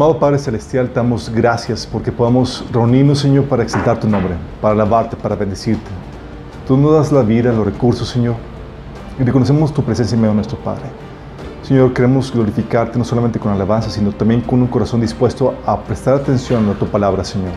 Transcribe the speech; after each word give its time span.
Amado 0.00 0.18
Padre 0.18 0.38
Celestial, 0.38 0.88
te 0.88 0.94
damos 0.94 1.28
gracias 1.28 1.86
porque 1.86 2.10
podamos 2.10 2.64
reunirnos, 2.72 3.18
Señor, 3.18 3.44
para 3.44 3.62
exaltar 3.62 4.00
tu 4.00 4.08
nombre, 4.08 4.32
para 4.58 4.72
alabarte, 4.72 5.14
para 5.14 5.36
bendecirte. 5.36 5.90
Tú 6.66 6.78
nos 6.78 6.94
das 6.94 7.12
la 7.12 7.20
vida, 7.20 7.52
los 7.52 7.66
recursos, 7.66 8.08
Señor, 8.08 8.36
y 9.18 9.24
reconocemos 9.24 9.74
tu 9.74 9.82
presencia 9.82 10.14
en 10.14 10.22
medio 10.22 10.30
de 10.30 10.36
nuestro 10.36 10.56
Padre. 10.56 10.84
Señor, 11.62 11.92
queremos 11.92 12.32
glorificarte 12.32 12.98
no 12.98 13.04
solamente 13.04 13.38
con 13.38 13.52
alabanza, 13.52 13.90
sino 13.90 14.10
también 14.10 14.40
con 14.40 14.62
un 14.62 14.68
corazón 14.68 15.02
dispuesto 15.02 15.52
a 15.66 15.78
prestar 15.78 16.14
atención 16.14 16.66
a 16.70 16.72
tu 16.78 16.86
palabra, 16.86 17.22
Señor. 17.22 17.52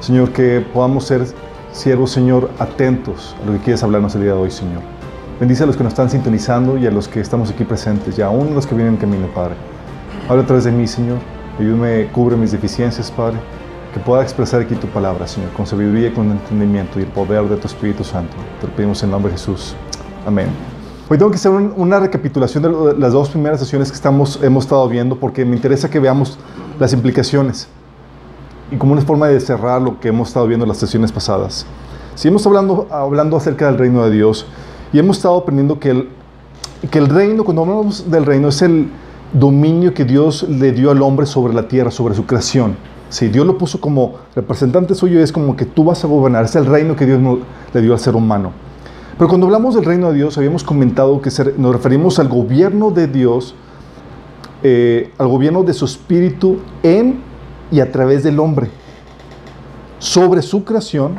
Señor, 0.00 0.32
que 0.32 0.66
podamos 0.74 1.04
ser 1.04 1.28
siervos, 1.70 2.10
Señor, 2.10 2.50
atentos 2.58 3.36
a 3.40 3.46
lo 3.46 3.52
que 3.52 3.58
quieres 3.60 3.84
hablarnos 3.84 4.16
el 4.16 4.22
día 4.22 4.32
de 4.32 4.38
hoy, 4.38 4.50
Señor. 4.50 4.82
Bendice 5.38 5.62
a 5.62 5.66
los 5.66 5.76
que 5.76 5.84
nos 5.84 5.92
están 5.92 6.10
sintonizando 6.10 6.76
y 6.76 6.88
a 6.88 6.90
los 6.90 7.06
que 7.06 7.20
estamos 7.20 7.52
aquí 7.52 7.62
presentes, 7.62 8.18
y 8.18 8.22
aún 8.22 8.52
los 8.52 8.66
que 8.66 8.74
vienen 8.74 8.94
en 8.94 9.00
camino, 9.00 9.28
Padre. 9.32 9.54
Habla 10.28 10.42
a 10.42 10.46
través 10.46 10.64
de 10.64 10.72
mí, 10.72 10.88
Señor. 10.88 11.35
Ayúdame, 11.58 12.08
cubre 12.12 12.36
mis 12.36 12.52
deficiencias, 12.52 13.10
Padre. 13.10 13.38
Que 13.94 14.00
pueda 14.00 14.22
expresar 14.22 14.60
aquí 14.60 14.74
tu 14.74 14.86
palabra, 14.88 15.26
Señor, 15.26 15.50
con 15.52 15.66
sabiduría 15.66 16.08
y 16.08 16.12
con 16.12 16.30
entendimiento 16.30 17.00
y 17.00 17.04
el 17.04 17.08
poder 17.08 17.48
de 17.48 17.56
tu 17.56 17.66
Espíritu 17.66 18.04
Santo. 18.04 18.36
Te 18.60 18.66
lo 18.66 18.72
pedimos 18.74 19.02
en 19.02 19.10
nombre 19.10 19.32
de 19.32 19.38
Jesús. 19.38 19.74
Amén. 20.26 20.48
Hoy 21.08 21.16
tengo 21.16 21.30
que 21.30 21.36
hacer 21.36 21.52
una 21.52 22.00
recapitulación 22.00 22.62
de 22.62 22.98
las 22.98 23.12
dos 23.12 23.30
primeras 23.30 23.60
sesiones 23.60 23.90
que 23.90 23.94
estamos, 23.94 24.42
hemos 24.42 24.64
estado 24.64 24.86
viendo 24.88 25.16
porque 25.16 25.44
me 25.44 25.54
interesa 25.54 25.88
que 25.88 26.00
veamos 26.00 26.36
las 26.80 26.92
implicaciones 26.92 27.68
y 28.70 28.76
como 28.76 28.92
una 28.92 29.02
forma 29.02 29.28
de 29.28 29.38
cerrar 29.40 29.80
lo 29.80 30.00
que 30.00 30.08
hemos 30.08 30.28
estado 30.28 30.46
viendo 30.46 30.64
en 30.64 30.68
las 30.68 30.78
sesiones 30.78 31.12
pasadas. 31.12 31.64
Estado 32.16 32.48
hablando, 32.48 32.88
hablando 32.90 33.36
acerca 33.36 33.66
del 33.66 33.78
reino 33.78 34.04
de 34.04 34.10
Dios 34.10 34.46
y 34.92 34.98
hemos 34.98 35.18
estado 35.18 35.36
aprendiendo 35.38 35.78
que 35.78 35.90
el, 35.90 36.08
que 36.90 36.98
el 36.98 37.08
reino, 37.08 37.44
cuando 37.44 37.62
hablamos 37.62 38.10
del 38.10 38.26
reino, 38.26 38.48
es 38.48 38.60
el 38.62 38.90
dominio 39.38 39.92
que 39.92 40.04
Dios 40.04 40.44
le 40.48 40.72
dio 40.72 40.90
al 40.90 41.02
hombre 41.02 41.26
sobre 41.26 41.52
la 41.52 41.68
tierra, 41.68 41.90
sobre 41.90 42.14
su 42.14 42.24
creación. 42.24 42.76
Si 43.08 43.28
Dios 43.28 43.46
lo 43.46 43.58
puso 43.58 43.80
como 43.80 44.14
representante 44.34 44.94
suyo, 44.94 45.20
es 45.20 45.30
como 45.30 45.56
que 45.56 45.64
tú 45.64 45.84
vas 45.84 46.02
a 46.04 46.08
gobernar, 46.08 46.44
es 46.44 46.56
el 46.56 46.66
reino 46.66 46.96
que 46.96 47.06
Dios 47.06 47.20
le 47.72 47.82
dio 47.82 47.92
al 47.92 48.00
ser 48.00 48.16
humano. 48.16 48.52
Pero 49.18 49.28
cuando 49.28 49.46
hablamos 49.46 49.74
del 49.74 49.84
reino 49.84 50.08
de 50.08 50.14
Dios, 50.14 50.36
habíamos 50.38 50.64
comentado 50.64 51.20
que 51.20 51.30
nos 51.56 51.72
referimos 51.72 52.18
al 52.18 52.28
gobierno 52.28 52.90
de 52.90 53.06
Dios, 53.06 53.54
eh, 54.62 55.12
al 55.18 55.28
gobierno 55.28 55.62
de 55.62 55.72
su 55.74 55.84
espíritu 55.84 56.58
en 56.82 57.20
y 57.70 57.80
a 57.80 57.92
través 57.92 58.24
del 58.24 58.38
hombre, 58.40 58.70
sobre 59.98 60.42
su 60.42 60.64
creación 60.64 61.14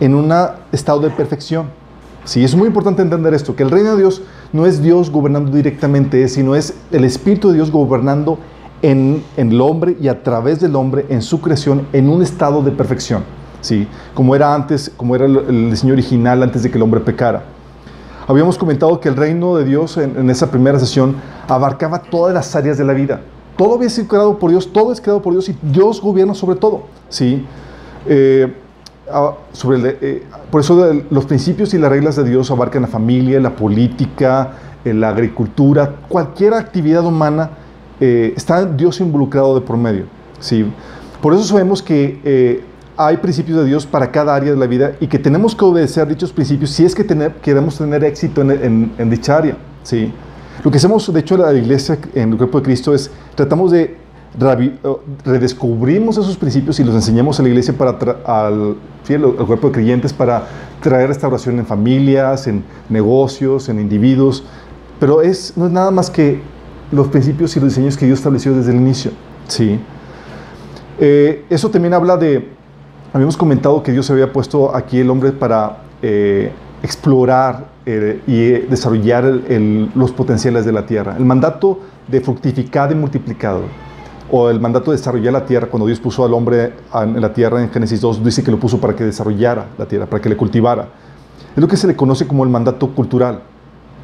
en 0.00 0.14
un 0.14 0.32
estado 0.72 1.00
de 1.00 1.10
perfección. 1.10 1.83
Sí, 2.24 2.42
es 2.42 2.54
muy 2.54 2.68
importante 2.68 3.02
entender 3.02 3.34
esto, 3.34 3.54
que 3.54 3.62
el 3.62 3.70
reino 3.70 3.90
de 3.90 3.98
Dios 3.98 4.22
no 4.52 4.64
es 4.64 4.80
Dios 4.80 5.10
gobernando 5.10 5.50
directamente, 5.50 6.26
sino 6.28 6.54
es 6.54 6.74
el 6.90 7.04
Espíritu 7.04 7.48
de 7.48 7.54
Dios 7.54 7.70
gobernando 7.70 8.38
en, 8.80 9.22
el 9.36 9.60
hombre 9.60 9.96
y 10.00 10.08
a 10.08 10.22
través 10.22 10.60
del 10.60 10.74
hombre 10.74 11.04
en 11.10 11.20
su 11.20 11.40
creación 11.42 11.86
en 11.92 12.08
un 12.08 12.22
estado 12.22 12.62
de 12.62 12.70
perfección. 12.70 13.24
¿sí? 13.60 13.88
como 14.12 14.36
era 14.36 14.54
antes, 14.54 14.92
como 14.96 15.16
era 15.16 15.24
el, 15.24 15.70
diseño 15.70 15.94
original 15.94 16.42
antes 16.42 16.62
de 16.62 16.70
que 16.70 16.76
el 16.76 16.82
hombre 16.82 17.00
pecara. 17.00 17.44
Habíamos 18.26 18.56
comentado 18.56 19.00
que 19.00 19.08
el 19.08 19.16
reino 19.16 19.56
de 19.56 19.64
Dios 19.64 19.96
en, 19.98 20.30
esa 20.30 20.50
primera 20.50 20.78
sesión 20.78 21.16
abarcaba 21.48 22.00
todas 22.00 22.32
las 22.32 22.54
áreas 22.56 22.78
de 22.78 22.84
la 22.84 22.94
vida. 22.94 23.20
Todo 23.56 23.74
había 23.74 23.90
sido 23.90 24.08
creado 24.08 24.38
por 24.38 24.50
Dios, 24.50 24.72
todo 24.72 24.92
es 24.92 25.00
creado 25.00 25.20
por 25.20 25.32
Dios 25.32 25.48
y 25.48 25.56
Dios 25.62 26.00
gobierna 26.00 26.34
sobre 26.34 26.58
todo. 26.58 26.84
¿sí? 27.08 27.46
Eh, 28.06 28.52
sobre 29.52 29.98
eh, 30.00 30.22
por 30.50 30.60
eso 30.60 30.92
los 31.10 31.26
principios 31.26 31.74
y 31.74 31.78
las 31.78 31.90
reglas 31.90 32.16
de 32.16 32.24
Dios 32.24 32.50
abarcan 32.50 32.82
la 32.82 32.88
familia, 32.88 33.38
la 33.40 33.54
política, 33.54 34.52
eh, 34.84 34.94
la 34.94 35.10
agricultura, 35.10 35.96
cualquier 36.08 36.54
actividad 36.54 37.04
humana 37.04 37.50
está 38.00 38.66
Dios 38.66 39.00
involucrado 39.00 39.54
de 39.54 39.62
por 39.62 39.78
medio. 39.78 40.04
¿sí? 40.38 40.66
Por 41.22 41.32
eso 41.32 41.42
sabemos 41.42 41.82
que 41.82 42.60
hay 42.96 43.16
principios 43.16 43.58
de 43.58 43.64
Dios 43.64 43.86
para 43.86 44.10
cada 44.10 44.34
área 44.34 44.50
de 44.50 44.58
la 44.58 44.66
vida 44.66 44.92
y 45.00 45.06
que 45.06 45.18
tenemos 45.18 45.54
que 45.54 45.64
obedecer 45.64 46.06
dichos 46.06 46.32
principios 46.32 46.70
si 46.70 46.84
es 46.84 46.94
que 46.94 47.06
queremos 47.42 47.78
tener 47.78 48.04
éxito 48.04 48.42
en, 48.42 49.10
dicha 49.10 49.38
área. 49.38 49.56
¿sí? 49.82 50.12
Lo 50.62 50.70
que 50.70 50.76
hacemos, 50.76 51.10
de 51.10 51.20
hecho, 51.20 51.34
en 51.34 51.42
la 51.42 51.54
iglesia, 51.54 51.98
en 52.14 52.32
el 52.32 52.36
cuerpo 52.36 52.58
de 52.58 52.64
Cristo, 52.64 52.94
es 52.94 53.10
tratamos 53.34 53.72
de 53.72 54.03
redescubrimos 55.24 56.18
esos 56.18 56.36
principios 56.36 56.80
y 56.80 56.84
los 56.84 56.94
enseñamos 56.94 57.38
a 57.38 57.42
la 57.42 57.48
iglesia 57.48 57.74
para 57.76 57.90
al, 58.24 58.76
cuerpo 59.46 59.68
de 59.68 59.72
creyentes 59.72 60.12
para 60.12 60.46
traer 60.80 61.08
restauración 61.08 61.58
en 61.58 61.66
familias, 61.66 62.46
en 62.46 62.64
negocios, 62.88 63.68
en 63.68 63.80
individuos. 63.80 64.44
Pero 64.98 65.22
es, 65.22 65.56
no 65.56 65.66
es 65.66 65.72
nada 65.72 65.90
más 65.90 66.10
que 66.10 66.40
los 66.90 67.08
principios 67.08 67.56
y 67.56 67.60
los 67.60 67.70
diseños 67.70 67.96
que 67.96 68.06
Dios 68.06 68.18
estableció 68.18 68.54
desde 68.54 68.70
el 68.72 68.78
inicio. 68.78 69.12
¿sí? 69.48 69.78
Eh, 70.98 71.44
eso 71.50 71.70
también 71.70 71.94
habla 71.94 72.16
de 72.16 72.54
Habíamos 73.14 73.36
comentado 73.36 73.80
que 73.80 73.92
Dios 73.92 74.10
había 74.10 74.32
puesto 74.32 74.74
aquí 74.74 74.98
el 74.98 75.08
hombre 75.08 75.30
para 75.30 75.84
eh, 76.02 76.50
explorar 76.82 77.68
eh, 77.86 78.20
y 78.26 78.68
desarrollar 78.68 79.22
los 79.94 80.10
potenciales 80.10 80.64
de 80.64 80.72
la 80.72 80.84
tierra. 80.84 81.14
El 81.16 81.24
mandato 81.24 81.78
de 82.08 82.20
fructificar 82.20 82.90
y 82.90 82.96
multiplicar, 82.96 83.58
o 84.36 84.50
el 84.50 84.58
mandato 84.58 84.90
de 84.90 84.96
desarrollar 84.96 85.32
la 85.32 85.46
tierra, 85.46 85.68
cuando 85.68 85.86
Dios 85.86 86.00
puso 86.00 86.24
al 86.24 86.34
hombre 86.34 86.72
en 86.92 87.20
la 87.20 87.32
tierra 87.32 87.62
en 87.62 87.70
Génesis 87.70 88.00
2, 88.00 88.24
dice 88.24 88.42
que 88.42 88.50
lo 88.50 88.58
puso 88.58 88.80
para 88.80 88.96
que 88.96 89.04
desarrollara 89.04 89.66
la 89.78 89.86
tierra, 89.86 90.06
para 90.06 90.20
que 90.20 90.28
le 90.28 90.36
cultivara. 90.36 90.88
Es 91.54 91.60
lo 91.60 91.68
que 91.68 91.76
se 91.76 91.86
le 91.86 91.94
conoce 91.94 92.26
como 92.26 92.42
el 92.42 92.50
mandato 92.50 92.92
cultural. 92.92 93.42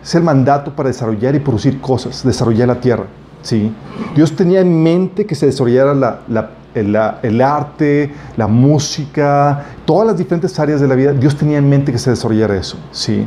Es 0.00 0.14
el 0.14 0.22
mandato 0.22 0.70
para 0.70 0.88
desarrollar 0.88 1.34
y 1.34 1.40
producir 1.40 1.80
cosas, 1.80 2.24
desarrollar 2.24 2.69
la 2.69 2.80
tierra. 2.80 3.06
¿sí? 3.42 3.72
Dios 4.14 4.36
tenía 4.36 4.60
en 4.60 4.80
mente 4.80 5.26
que 5.26 5.34
se 5.34 5.46
desarrollara 5.46 5.94
la, 5.94 6.20
la 6.28 6.50
el, 6.76 7.40
arte, 7.40 8.14
la 8.36 8.46
música, 8.46 9.64
todas 9.84 10.06
las 10.06 10.16
diferentes 10.16 10.56
áreas 10.60 10.80
de 10.80 10.86
la 10.86 10.94
vida, 10.94 11.12
Dios 11.12 11.34
tenía 11.34 11.58
en 11.58 11.69
mente 11.69 11.90
que 11.90 11.98
se 11.98 12.10
desarrollara 12.10 12.56
eso, 12.56 12.78
¿sí? 12.92 13.26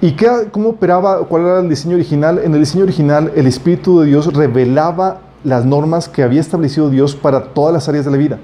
¿Y 0.00 0.12
qué, 0.12 0.28
cómo 0.52 0.68
operaba, 0.68 1.26
cuál 1.26 1.42
era 1.42 1.58
el 1.58 1.68
diseño 1.68 1.96
original? 1.96 2.38
En 2.44 2.54
el 2.54 2.60
diseño 2.60 2.84
original, 2.84 3.32
el 3.34 3.48
Espíritu 3.48 3.98
de 3.98 4.06
Dios 4.06 4.32
revelaba 4.32 5.22
las 5.44 5.64
normas 5.64 6.08
que 6.08 6.22
había 6.22 6.40
establecido 6.40 6.90
Dios 6.90 7.14
para 7.14 7.52
todas 7.52 7.72
las 7.72 7.88
áreas 7.88 8.04
de 8.04 8.10
la 8.10 8.16
vida. 8.16 8.38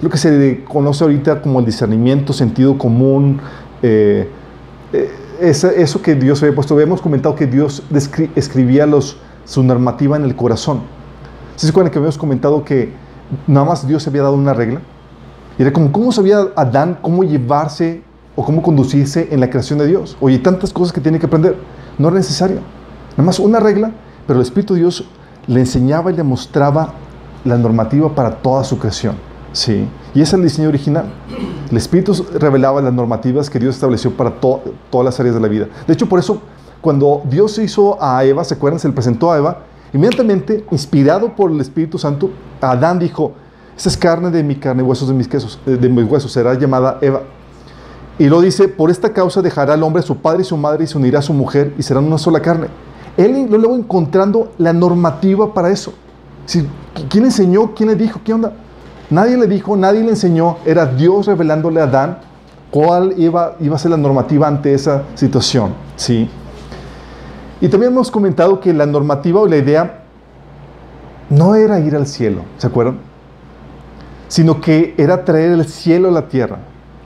Lo 0.00 0.10
que 0.10 0.18
se 0.18 0.64
conoce 0.64 1.04
ahorita 1.04 1.42
como 1.42 1.60
el 1.60 1.66
discernimiento, 1.66 2.32
sentido 2.32 2.78
común, 2.78 3.40
eh, 3.82 4.28
eh, 4.92 5.10
eso 5.40 6.02
que 6.02 6.14
Dios 6.14 6.42
había 6.42 6.54
puesto. 6.54 6.74
Habíamos 6.74 7.00
comentado 7.00 7.34
que 7.34 7.46
Dios 7.46 7.82
escribía 8.34 8.86
los, 8.86 9.18
su 9.44 9.62
normativa 9.62 10.16
en 10.16 10.24
el 10.24 10.34
corazón. 10.34 10.82
¿Se 11.56 11.68
acuerdan 11.68 11.92
que 11.92 11.98
habíamos 11.98 12.18
comentado 12.18 12.64
que 12.64 12.92
nada 13.46 13.66
más 13.66 13.86
Dios 13.86 14.06
había 14.06 14.22
dado 14.22 14.34
una 14.34 14.54
regla? 14.54 14.80
Y 15.58 15.62
era 15.62 15.72
como, 15.72 15.90
¿cómo 15.90 16.12
sabía 16.12 16.48
Adán 16.54 16.98
cómo 17.02 17.24
llevarse 17.24 18.02
o 18.36 18.44
cómo 18.44 18.62
conducirse 18.62 19.28
en 19.32 19.40
la 19.40 19.50
creación 19.50 19.78
de 19.80 19.86
Dios? 19.86 20.16
Oye, 20.20 20.38
tantas 20.38 20.72
cosas 20.72 20.92
que 20.92 21.00
tiene 21.00 21.18
que 21.18 21.26
aprender. 21.26 21.56
No 21.98 22.08
era 22.08 22.16
necesario. 22.16 22.60
Nada 23.12 23.24
más 23.24 23.40
una 23.40 23.58
regla, 23.58 23.90
pero 24.26 24.38
el 24.38 24.44
Espíritu 24.44 24.74
de 24.74 24.80
Dios 24.80 25.04
le 25.48 25.60
enseñaba 25.60 26.12
y 26.12 26.16
le 26.16 26.22
mostraba 26.22 26.92
la 27.44 27.58
normativa 27.58 28.14
para 28.14 28.36
toda 28.36 28.62
su 28.62 28.78
creación. 28.78 29.16
Sí. 29.52 29.88
Y 30.14 30.20
ese 30.20 30.22
es 30.22 30.34
el 30.34 30.42
diseño 30.42 30.68
original. 30.68 31.06
El 31.70 31.76
Espíritu 31.76 32.14
revelaba 32.38 32.80
las 32.80 32.92
normativas 32.92 33.50
que 33.50 33.58
Dios 33.58 33.74
estableció 33.74 34.16
para 34.16 34.30
todas 34.30 35.04
las 35.04 35.18
áreas 35.18 35.34
de 35.34 35.40
la 35.40 35.48
vida. 35.48 35.66
De 35.86 35.94
hecho, 35.94 36.08
por 36.08 36.20
eso, 36.20 36.40
cuando 36.80 37.22
Dios 37.28 37.58
hizo 37.58 38.00
a 38.00 38.22
Eva, 38.24 38.44
¿se 38.44 38.54
acuerdan? 38.54 38.78
Se 38.78 38.86
le 38.86 38.94
presentó 38.94 39.32
a 39.32 39.38
Eva 39.38 39.58
Inmediatamente, 39.92 40.64
inspirado 40.70 41.34
por 41.34 41.50
el 41.50 41.60
Espíritu 41.60 41.98
Santo, 41.98 42.30
Adán 42.60 42.98
dijo, 42.98 43.32
esa 43.76 43.88
es 43.88 43.96
carne 43.96 44.30
de 44.30 44.42
mi 44.42 44.56
carne, 44.56 44.82
huesos 44.82 45.08
de 45.08 45.14
mis, 45.14 45.28
quesos, 45.28 45.58
eh, 45.66 45.70
de 45.70 45.88
mis 45.88 46.04
huesos, 46.04 46.30
será 46.30 46.54
llamada 46.54 46.98
Eva. 47.00 47.22
Y 48.18 48.26
lo 48.26 48.40
dice, 48.40 48.68
por 48.68 48.90
esta 48.90 49.12
causa 49.12 49.40
dejará 49.40 49.74
al 49.74 49.82
hombre 49.82 50.00
a 50.00 50.06
su 50.06 50.16
padre 50.16 50.42
y 50.42 50.44
su 50.44 50.56
madre 50.56 50.84
y 50.84 50.86
se 50.86 50.98
unirá 50.98 51.20
a 51.20 51.22
su 51.22 51.32
mujer 51.32 51.72
y 51.78 51.82
serán 51.82 52.04
una 52.04 52.18
sola 52.18 52.40
carne. 52.40 52.66
Él 53.18 53.48
luego 53.50 53.76
encontrando 53.76 54.52
la 54.58 54.72
normativa 54.72 55.52
para 55.52 55.70
eso. 55.70 55.92
¿Quién 57.10 57.24
enseñó? 57.24 57.74
¿Quién 57.74 57.88
le 57.88 57.96
dijo? 57.96 58.20
¿Qué 58.24 58.32
onda? 58.32 58.52
Nadie 59.10 59.36
le 59.36 59.48
dijo, 59.48 59.76
nadie 59.76 60.02
le 60.04 60.10
enseñó. 60.10 60.58
Era 60.64 60.86
Dios 60.86 61.26
revelándole 61.26 61.80
a 61.80 61.84
Adán 61.84 62.18
cuál 62.70 63.14
iba, 63.16 63.56
iba 63.58 63.74
a 63.74 63.78
ser 63.78 63.90
la 63.90 63.96
normativa 63.96 64.46
ante 64.46 64.72
esa 64.72 65.02
situación. 65.16 65.74
¿sí? 65.96 66.30
Y 67.60 67.68
también 67.68 67.92
hemos 67.92 68.08
comentado 68.08 68.60
que 68.60 68.72
la 68.72 68.86
normativa 68.86 69.40
o 69.40 69.48
la 69.48 69.56
idea 69.56 70.04
no 71.28 71.56
era 71.56 71.80
ir 71.80 71.96
al 71.96 72.06
cielo, 72.06 72.42
¿se 72.56 72.68
acuerdan? 72.68 72.98
Sino 74.28 74.60
que 74.60 74.94
era 74.96 75.24
traer 75.24 75.50
el 75.50 75.66
cielo 75.66 76.08
a 76.08 76.12
la 76.12 76.28
tierra. 76.28 76.58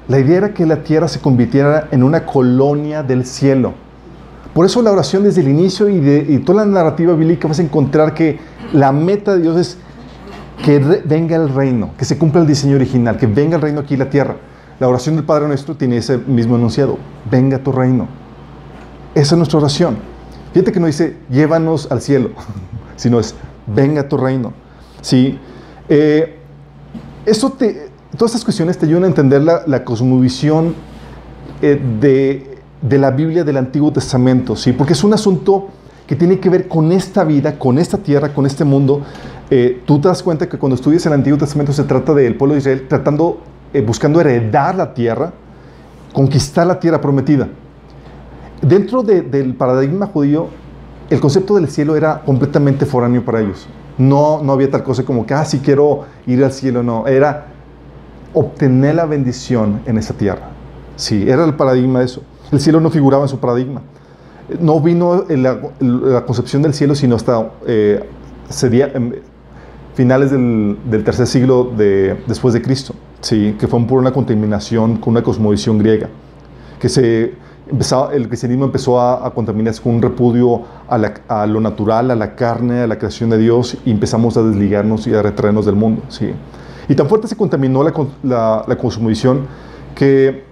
La 0.09 0.19
idea 0.19 0.37
era 0.37 0.53
que 0.53 0.67
la 0.67 0.83
tierra 0.83 1.09
se 1.09 1.21
convirtiera 1.21 1.89
en 1.91 2.03
una 2.03 2.27
colonia 2.27 3.03
del 3.03 3.25
cielo. 3.25 3.73
Por 4.55 4.67
eso 4.67 4.83
la 4.83 4.93
oración 4.93 5.23
desde 5.23 5.41
el 5.41 5.49
inicio 5.49 5.89
y, 5.89 6.39
toda 6.45 6.65
la 6.65 6.71
narrativa 6.71 7.15
bíblica 7.15 7.49
vas 7.49 7.59
a 7.59 7.63
encontrar 7.63 8.13
que 8.13 8.39
la 8.73 8.93
meta 8.93 9.35
de 9.35 9.43
Dios 9.43 9.57
es 9.57 9.79
que 10.65 10.79
venga 10.79 11.37
el 11.37 11.49
reino, 11.49 11.91
que 11.97 12.05
se 12.05 12.19
cumpla 12.19 12.43
el 12.43 12.47
diseño 12.47 12.77
original, 12.77 13.17
que 13.17 13.27
venga 13.27 13.57
el 13.57 13.63
reino 13.63 13.81
aquí 13.81 13.95
en 13.95 14.01
la 14.01 14.11
tierra. 14.11 14.37
La 14.79 14.89
oración 14.89 15.17
del 15.17 15.25
Padre 15.25 15.47
Nuestro 15.47 15.75
tiene 15.75 15.97
ese 15.97 16.19
mismo 16.19 16.57
enunciado, 16.57 16.99
venga 17.31 17.59
tu 17.59 17.73
reino. 17.73 18.09
Esa 19.15 19.35
es 19.35 19.39
nuestra 19.39 19.59
oración. 19.59 19.97
Fíjate 20.53 20.73
que 20.73 20.81
no 20.81 20.87
dice, 20.87 21.17
llévanos 21.31 21.91
al 21.91 22.03
cielo, 22.03 22.31
sino 22.97 23.21
es, 23.21 23.35
venga 23.67 24.09
tu 24.09 24.19
reino. 24.19 24.53
¿Sí? 25.01 25.39
Eh, 25.89 26.39
eso 27.25 27.51
te, 27.51 27.91
todas 28.17 28.33
estas 28.33 28.45
cuestiones 28.45 28.77
te 28.77 28.87
ayudan 28.87 29.05
a 29.05 29.07
entender 29.07 29.43
la, 29.43 29.63
la 29.67 29.85
cosmovisión 29.85 30.75
eh, 31.63 31.81
de, 32.01 32.52
de, 32.83 32.99
la 32.99 33.11
Biblia 33.11 33.45
del 33.45 33.57
Antiguo 33.57 33.93
Testamento, 33.93 34.57
¿sí? 34.57 34.73
Porque 34.73 34.93
es 34.93 35.05
un 35.05 35.15
asunto 35.15 35.69
que 36.07 36.17
tiene 36.17 36.39
que 36.39 36.51
ver 36.51 36.69
con 36.69 36.93
esta 36.93 37.25
vida, 37.25 37.59
con 37.59 37.79
esta 37.79 37.99
tierra, 37.99 38.35
con 38.35 38.45
este 38.45 38.65
mundo. 38.65 39.03
Eh, 39.51 39.83
tú 39.87 40.01
te 40.01 40.09
das 40.09 40.23
cuenta 40.23 40.49
que 40.49 40.59
cuando 40.59 40.75
estudias 40.75 41.07
el 41.07 41.13
Antiguo 41.13 41.39
Testamento 41.39 41.73
se 41.73 41.85
trata 41.85 42.13
del 42.15 42.35
pueblo 42.37 42.55
de 42.55 42.59
Israel 42.59 42.87
tratando, 42.89 43.41
buscando 43.87 44.21
heredar 44.21 44.75
la 44.75 44.93
tierra, 44.93 45.33
conquistar 46.13 46.67
la 46.67 46.79
tierra 46.79 47.01
prometida. 47.01 47.49
Dentro 48.61 49.03
de, 49.03 49.23
del 49.23 49.55
paradigma 49.55 50.07
judío, 50.07 50.49
el 51.11 51.21
concepto 51.21 51.57
del 51.57 51.69
cielo 51.69 51.97
era 51.97 52.23
completamente 52.25 52.87
foráneo 52.87 53.25
para 53.25 53.41
ellos. 53.41 53.67
No, 53.99 54.43
no 54.43 54.53
había 54.53 54.71
tal 54.71 54.83
cosa 54.83 55.05
como 55.05 55.27
que, 55.27 55.35
ah, 55.35 55.45
si 55.45 55.59
quiero 55.59 56.05
ir 56.27 56.43
al 56.45 56.53
cielo, 56.53 56.83
no. 56.83 57.07
Era 57.07 57.47
obtener 58.33 58.95
la 58.95 59.05
bendición 59.05 59.83
en 59.87 59.99
esa 59.99 60.15
tierra. 60.15 60.49
Sí, 60.97 61.29
era 61.29 61.45
el 61.45 61.55
paradigma 61.55 61.99
de 61.99 62.07
eso. 62.07 62.23
El 62.53 62.61
cielo 62.61 62.81
no 62.81 62.91
figuraba 62.91 63.25
en 63.25 63.29
su 63.29 63.39
paradigma. 63.39 63.83
No 64.61 64.81
vino 64.81 65.25
la, 65.29 65.59
la 65.81 66.25
concepción 66.27 66.63
del 66.63 66.75
cielo 66.75 66.95
sino 66.95 67.17
hasta 67.17 67.51
eh, 67.67 68.05
sería, 68.51 68.89
em, 68.95 69.13
finales 69.95 70.31
del, 70.31 70.79
del, 70.85 71.05
tercer 71.05 71.27
siglo 71.27 71.73
de, 71.77 72.23
después 72.27 72.55
de 72.55 72.63
Cristo, 72.63 72.95
sí, 73.21 73.57
que 73.59 73.67
fue 73.67 73.81
por 73.87 73.99
una 73.99 74.13
contaminación 74.13 74.97
con 74.99 75.13
una 75.13 75.23
cosmovisión 75.23 75.79
griega, 75.79 76.09
que 76.79 76.89
se 76.89 77.35
empezaba, 77.71 78.13
el 78.15 78.29
cristianismo 78.29 78.65
empezó 78.65 79.01
a, 79.01 79.27
a 79.27 79.31
contaminarse 79.31 79.83
con 79.83 79.95
un 79.95 80.03
repudio 80.03 80.63
a, 80.89 80.99
la, 80.99 81.15
a, 81.29 81.47
lo 81.47 81.61
natural, 81.61 82.11
a 82.11 82.17
la 82.17 82.35
carne, 82.35 82.81
a 82.81 82.87
la 82.87 82.99
creación 82.99 83.31
de 83.31 83.39
Dios, 83.39 83.77
y 83.85 83.91
empezamos 83.91 84.37
a 84.37 84.43
desligarnos 84.43 85.07
y 85.07 85.15
a 85.15 85.23
retraernos 85.23 85.67
del 85.67 85.77
mundo. 85.77 86.03
¿sí? 86.09 86.33
Y 86.89 86.95
tan 86.95 87.09
fuerte 87.09 87.29
se 87.29 87.37
contaminó 87.37 87.83
la, 87.83 87.93
la, 88.23 88.65
la 88.67 88.77
cosmovisión 88.77 89.47
que 89.95 90.45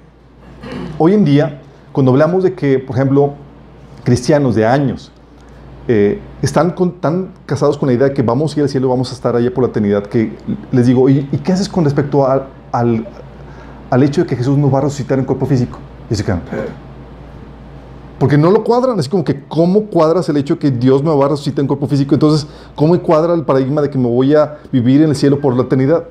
hoy 0.98 1.14
en 1.14 1.24
día, 1.24 1.59
cuando 1.92 2.12
hablamos 2.12 2.42
de 2.44 2.54
que, 2.54 2.78
por 2.78 2.96
ejemplo, 2.96 3.34
cristianos 4.04 4.54
de 4.54 4.66
años 4.66 5.12
eh, 5.88 6.20
están 6.42 6.70
con, 6.70 7.00
tan 7.00 7.32
casados 7.46 7.76
con 7.76 7.88
la 7.88 7.94
idea 7.94 8.08
de 8.08 8.14
que 8.14 8.22
vamos 8.22 8.54
a 8.54 8.60
ir 8.60 8.62
al 8.64 8.68
cielo, 8.68 8.88
vamos 8.88 9.10
a 9.10 9.14
estar 9.14 9.34
allá 9.34 9.52
por 9.52 9.64
la 9.64 9.70
eternidad, 9.70 10.04
que 10.04 10.36
les 10.70 10.86
digo, 10.86 11.08
¿y, 11.08 11.28
y 11.32 11.38
qué 11.38 11.52
haces 11.52 11.68
con 11.68 11.84
respecto 11.84 12.26
al, 12.26 12.46
al, 12.70 13.08
al, 13.90 14.02
hecho 14.02 14.22
de 14.22 14.26
que 14.26 14.36
Jesús 14.36 14.56
nos 14.56 14.72
va 14.72 14.78
a 14.78 14.82
resucitar 14.82 15.18
en 15.18 15.24
cuerpo 15.24 15.46
físico? 15.46 15.78
Y 16.08 16.14
se 16.14 16.24
quedan, 16.24 16.42
porque 18.20 18.36
no 18.36 18.50
lo 18.50 18.62
cuadran. 18.62 19.00
Es 19.00 19.08
como 19.08 19.24
que, 19.24 19.44
¿cómo 19.44 19.86
cuadras 19.86 20.28
el 20.28 20.36
hecho 20.36 20.54
de 20.54 20.60
que 20.60 20.70
Dios 20.70 21.02
me 21.02 21.14
va 21.14 21.24
a 21.24 21.28
resucitar 21.30 21.62
en 21.62 21.66
cuerpo 21.66 21.86
físico? 21.86 22.14
Entonces, 22.14 22.46
¿cómo 22.74 22.96
cuadra 23.00 23.34
el 23.34 23.44
paradigma 23.44 23.80
de 23.80 23.90
que 23.90 23.98
me 23.98 24.08
voy 24.08 24.34
a 24.34 24.58
vivir 24.70 25.02
en 25.02 25.08
el 25.08 25.16
cielo 25.16 25.40
por 25.40 25.56
la 25.56 25.62
eternidad? 25.62 26.04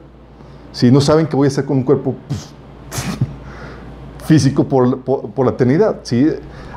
Si 0.71 0.91
no 0.91 1.01
saben 1.01 1.27
que 1.27 1.35
voy 1.35 1.47
a 1.47 1.51
ser 1.51 1.65
con 1.65 1.77
un 1.77 1.83
cuerpo 1.83 2.15
físico 4.29 4.63
por, 4.63 4.99
por, 5.01 5.31
por, 5.31 5.45
la 5.47 5.53
eternidad. 5.53 6.01
¿sí? 6.03 6.27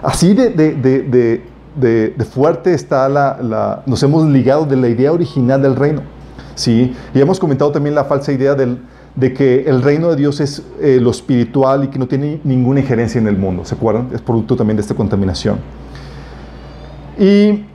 Así 0.03 0.33
de, 0.33 0.49
de, 0.49 0.73
de, 1.77 2.15
de 2.17 2.25
fuerte 2.25 2.73
está 2.73 3.07
la, 3.11 3.39
la, 3.43 3.83
Nos 3.85 4.03
hemos 4.03 4.25
ligado 4.27 4.65
de 4.65 4.77
la 4.77 4.89
idea 4.89 5.13
original 5.13 5.61
del 5.61 5.77
reino. 5.77 6.01
¿sí? 6.55 6.95
Y 7.15 7.21
hemos 7.21 7.39
comentado 7.39 7.71
también 7.71 7.95
la 7.95 8.05
falsa 8.05 8.33
idea 8.33 8.55
del 8.55 8.79
de 9.15 9.35
que 9.35 9.65
el 9.67 9.83
reino 9.83 10.09
de 10.09 10.17
Dios 10.17 10.41
es 10.41 10.63
eh, 10.81 10.99
lo 10.99 11.11
espiritual 11.11 11.85
y 11.85 11.89
que 11.89 11.99
no 11.99 12.09
tiene 12.09 12.41
ninguna 12.45 12.81
injerencia 12.81 13.21
en 13.21 13.27
el 13.27 13.37
mundo. 13.37 13.63
¿Se 13.67 13.75
acuerdan? 13.75 14.09
Es 14.15 14.23
producto 14.23 14.57
también 14.57 14.77
de 14.79 14.81
esta 14.81 14.95
contaminación. 14.95 15.59
Y 17.19 17.67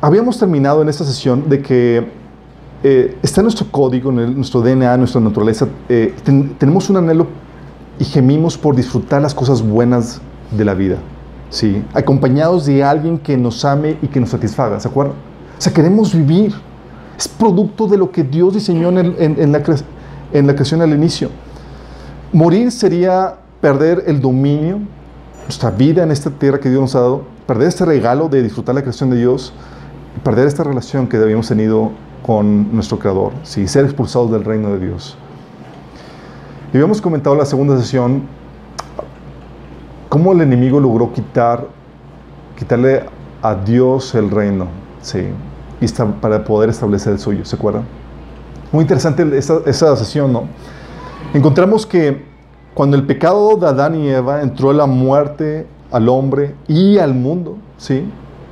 habíamos 0.00 0.38
terminado 0.38 0.80
en 0.80 0.88
esta 0.88 1.04
sesión 1.04 1.50
de 1.50 1.60
que 1.60 2.06
eh, 2.82 3.18
está 3.22 3.42
nuestro 3.42 3.66
código, 3.70 4.10
nuestro 4.10 4.62
DNA, 4.62 4.96
nuestra 4.96 5.20
naturaleza. 5.20 5.68
Eh, 5.90 6.14
ten, 6.24 6.54
tenemos 6.54 6.88
un 6.88 6.96
anhelo 6.96 7.26
y 7.98 8.04
gemimos 8.04 8.56
por 8.56 8.76
disfrutar 8.76 9.22
las 9.22 9.34
cosas 9.34 9.62
buenas 9.62 10.20
de 10.50 10.64
la 10.64 10.74
vida. 10.74 10.96
¿sí? 11.50 11.84
Acompañados 11.94 12.66
de 12.66 12.84
alguien 12.84 13.18
que 13.18 13.36
nos 13.36 13.64
ame 13.64 13.96
y 14.02 14.08
que 14.08 14.20
nos 14.20 14.30
satisfaga. 14.30 14.78
¿Se 14.80 14.88
acuerdan? 14.88 15.14
O 15.14 15.60
sea, 15.60 15.72
queremos 15.72 16.14
vivir. 16.14 16.54
Es 17.16 17.26
producto 17.26 17.88
de 17.88 17.96
lo 17.96 18.12
que 18.12 18.22
Dios 18.22 18.54
diseñó 18.54 18.90
en, 18.90 19.52
la 19.52 19.62
creación 19.62 19.98
en 20.32 20.46
la 20.46 20.54
creación 20.54 20.82
al 20.82 20.90
inicio. 20.90 21.30
Morir 22.32 22.70
sería 22.70 23.36
perder 23.60 24.04
el 24.06 24.20
dominio, 24.20 24.78
nuestra 25.44 25.70
vida 25.70 26.02
en 26.02 26.10
esta 26.10 26.30
tierra 26.30 26.60
que 26.60 26.68
Dios 26.68 26.80
nos 26.80 26.94
ha 26.94 27.00
dado, 27.00 27.24
perder 27.46 27.68
este 27.68 27.84
regalo 27.84 28.28
de 28.28 28.42
disfrutar 28.42 28.74
la 28.74 28.82
creación 28.82 29.10
de 29.10 29.16
Dios, 29.16 29.52
perder 30.22 30.46
esta 30.46 30.64
relación 30.64 31.08
que 31.08 31.16
habíamos 31.16 31.48
tenido 31.48 31.90
con 32.22 32.74
nuestro 32.74 32.98
Creador, 32.98 33.32
¿sí? 33.44 33.66
ser 33.66 33.84
expulsados 33.84 34.30
del 34.30 34.44
reino 34.44 34.70
de 34.70 34.86
Dios. 34.86 35.16
Y 36.72 36.76
habíamos 36.76 37.00
comentado 37.00 37.34
en 37.34 37.40
la 37.40 37.46
segunda 37.46 37.78
sesión 37.78 38.22
cómo 40.08 40.32
el 40.32 40.42
enemigo 40.42 40.80
logró 40.80 41.12
quitar, 41.12 41.66
quitarle 42.56 43.04
a 43.42 43.54
Dios 43.54 44.14
el 44.14 44.30
reino, 44.30 44.66
¿sí? 45.00 45.28
y 45.80 45.86
para 46.20 46.44
poder 46.44 46.70
establecer 46.70 47.12
el 47.14 47.18
suyo, 47.18 47.44
¿se 47.44 47.56
acuerdan? 47.56 47.84
Muy 48.72 48.82
interesante 48.82 49.24
esa, 49.36 49.60
esa 49.64 49.96
sesión, 49.96 50.32
¿no? 50.32 50.44
Encontramos 51.32 51.86
que 51.86 52.26
cuando 52.74 52.96
el 52.96 53.06
pecado 53.06 53.56
de 53.56 53.66
Adán 53.66 53.94
y 53.94 54.08
Eva 54.08 54.42
entró 54.42 54.72
la 54.72 54.86
muerte 54.86 55.66
al 55.90 56.08
hombre 56.08 56.54
y 56.66 56.98
al 56.98 57.14
mundo, 57.14 57.56
¿sí? 57.76 58.04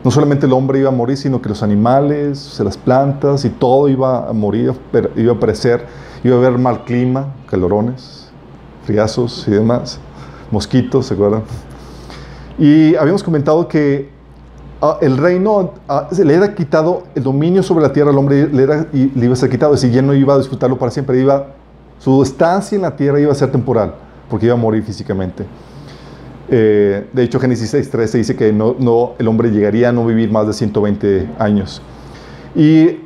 No 0.04 0.10
solamente 0.10 0.46
el 0.46 0.52
hombre 0.52 0.78
iba 0.78 0.88
a 0.88 0.92
morir, 0.92 1.16
sino 1.16 1.42
que 1.42 1.48
los 1.48 1.62
animales, 1.62 2.60
las 2.62 2.76
plantas 2.76 3.44
y 3.44 3.50
todo 3.50 3.88
iba 3.88 4.28
a 4.28 4.32
morir, 4.32 4.72
iba 5.16 5.32
a 5.32 5.40
perecer, 5.40 5.84
iba 6.26 6.36
a 6.36 6.38
haber 6.38 6.58
mal 6.58 6.84
clima, 6.84 7.34
calorones, 7.48 8.28
friazos 8.84 9.46
y 9.46 9.52
demás, 9.52 9.98
mosquitos, 10.50 11.06
¿se 11.06 11.14
acuerdan? 11.14 11.42
Y 12.58 12.94
habíamos 12.96 13.22
comentado 13.22 13.68
que 13.68 14.08
uh, 14.80 15.04
el 15.04 15.16
reino 15.18 15.74
uh, 15.88 16.22
le 16.24 16.34
era 16.34 16.54
quitado 16.54 17.04
el 17.14 17.22
dominio 17.22 17.62
sobre 17.62 17.82
la 17.82 17.92
tierra 17.92 18.10
al 18.10 18.18
hombre 18.18 18.48
le, 18.48 18.62
era, 18.62 18.86
y 18.92 19.10
le 19.14 19.26
iba 19.26 19.34
a 19.34 19.36
ser 19.36 19.50
quitado, 19.50 19.74
es 19.74 19.82
decir, 19.82 19.94
ya 19.94 20.02
no 20.02 20.14
iba 20.14 20.34
a 20.34 20.38
disfrutarlo 20.38 20.78
para 20.78 20.90
siempre, 20.90 21.18
iba, 21.20 21.48
su 21.98 22.22
estancia 22.22 22.76
en 22.76 22.82
la 22.82 22.96
tierra 22.96 23.20
iba 23.20 23.32
a 23.32 23.34
ser 23.34 23.50
temporal, 23.52 23.94
porque 24.28 24.46
iba 24.46 24.54
a 24.54 24.58
morir 24.58 24.82
físicamente. 24.82 25.44
Eh, 26.48 27.06
de 27.12 27.22
hecho, 27.22 27.40
Génesis 27.40 27.74
6.13 27.74 28.12
dice 28.12 28.36
que 28.36 28.52
no, 28.52 28.76
no, 28.78 29.14
el 29.18 29.26
hombre 29.28 29.50
llegaría 29.50 29.88
a 29.88 29.92
no 29.92 30.06
vivir 30.06 30.30
más 30.30 30.46
de 30.46 30.52
120 30.52 31.28
años. 31.38 31.82
Y 32.54 33.05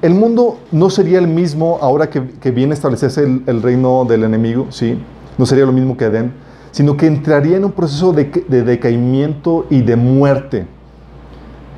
el 0.00 0.14
mundo 0.14 0.58
no 0.70 0.90
sería 0.90 1.18
el 1.18 1.26
mismo 1.26 1.78
ahora 1.80 2.08
que, 2.08 2.22
que 2.40 2.50
viene 2.50 2.72
a 2.72 2.74
establecerse 2.74 3.22
el, 3.22 3.62
reino 3.62 4.04
del 4.04 4.24
enemigo, 4.24 4.66
¿sí? 4.70 5.00
No 5.36 5.46
sería 5.46 5.64
lo 5.64 5.72
mismo 5.72 5.96
que 5.96 6.04
Edén, 6.04 6.32
sino 6.70 6.96
que 6.96 7.06
entraría 7.06 7.56
en 7.56 7.64
un 7.64 7.72
proceso 7.72 8.12
de, 8.12 8.24
de 8.24 8.62
decaimiento 8.62 9.66
y 9.70 9.82
de 9.82 9.96
muerte. 9.96 10.66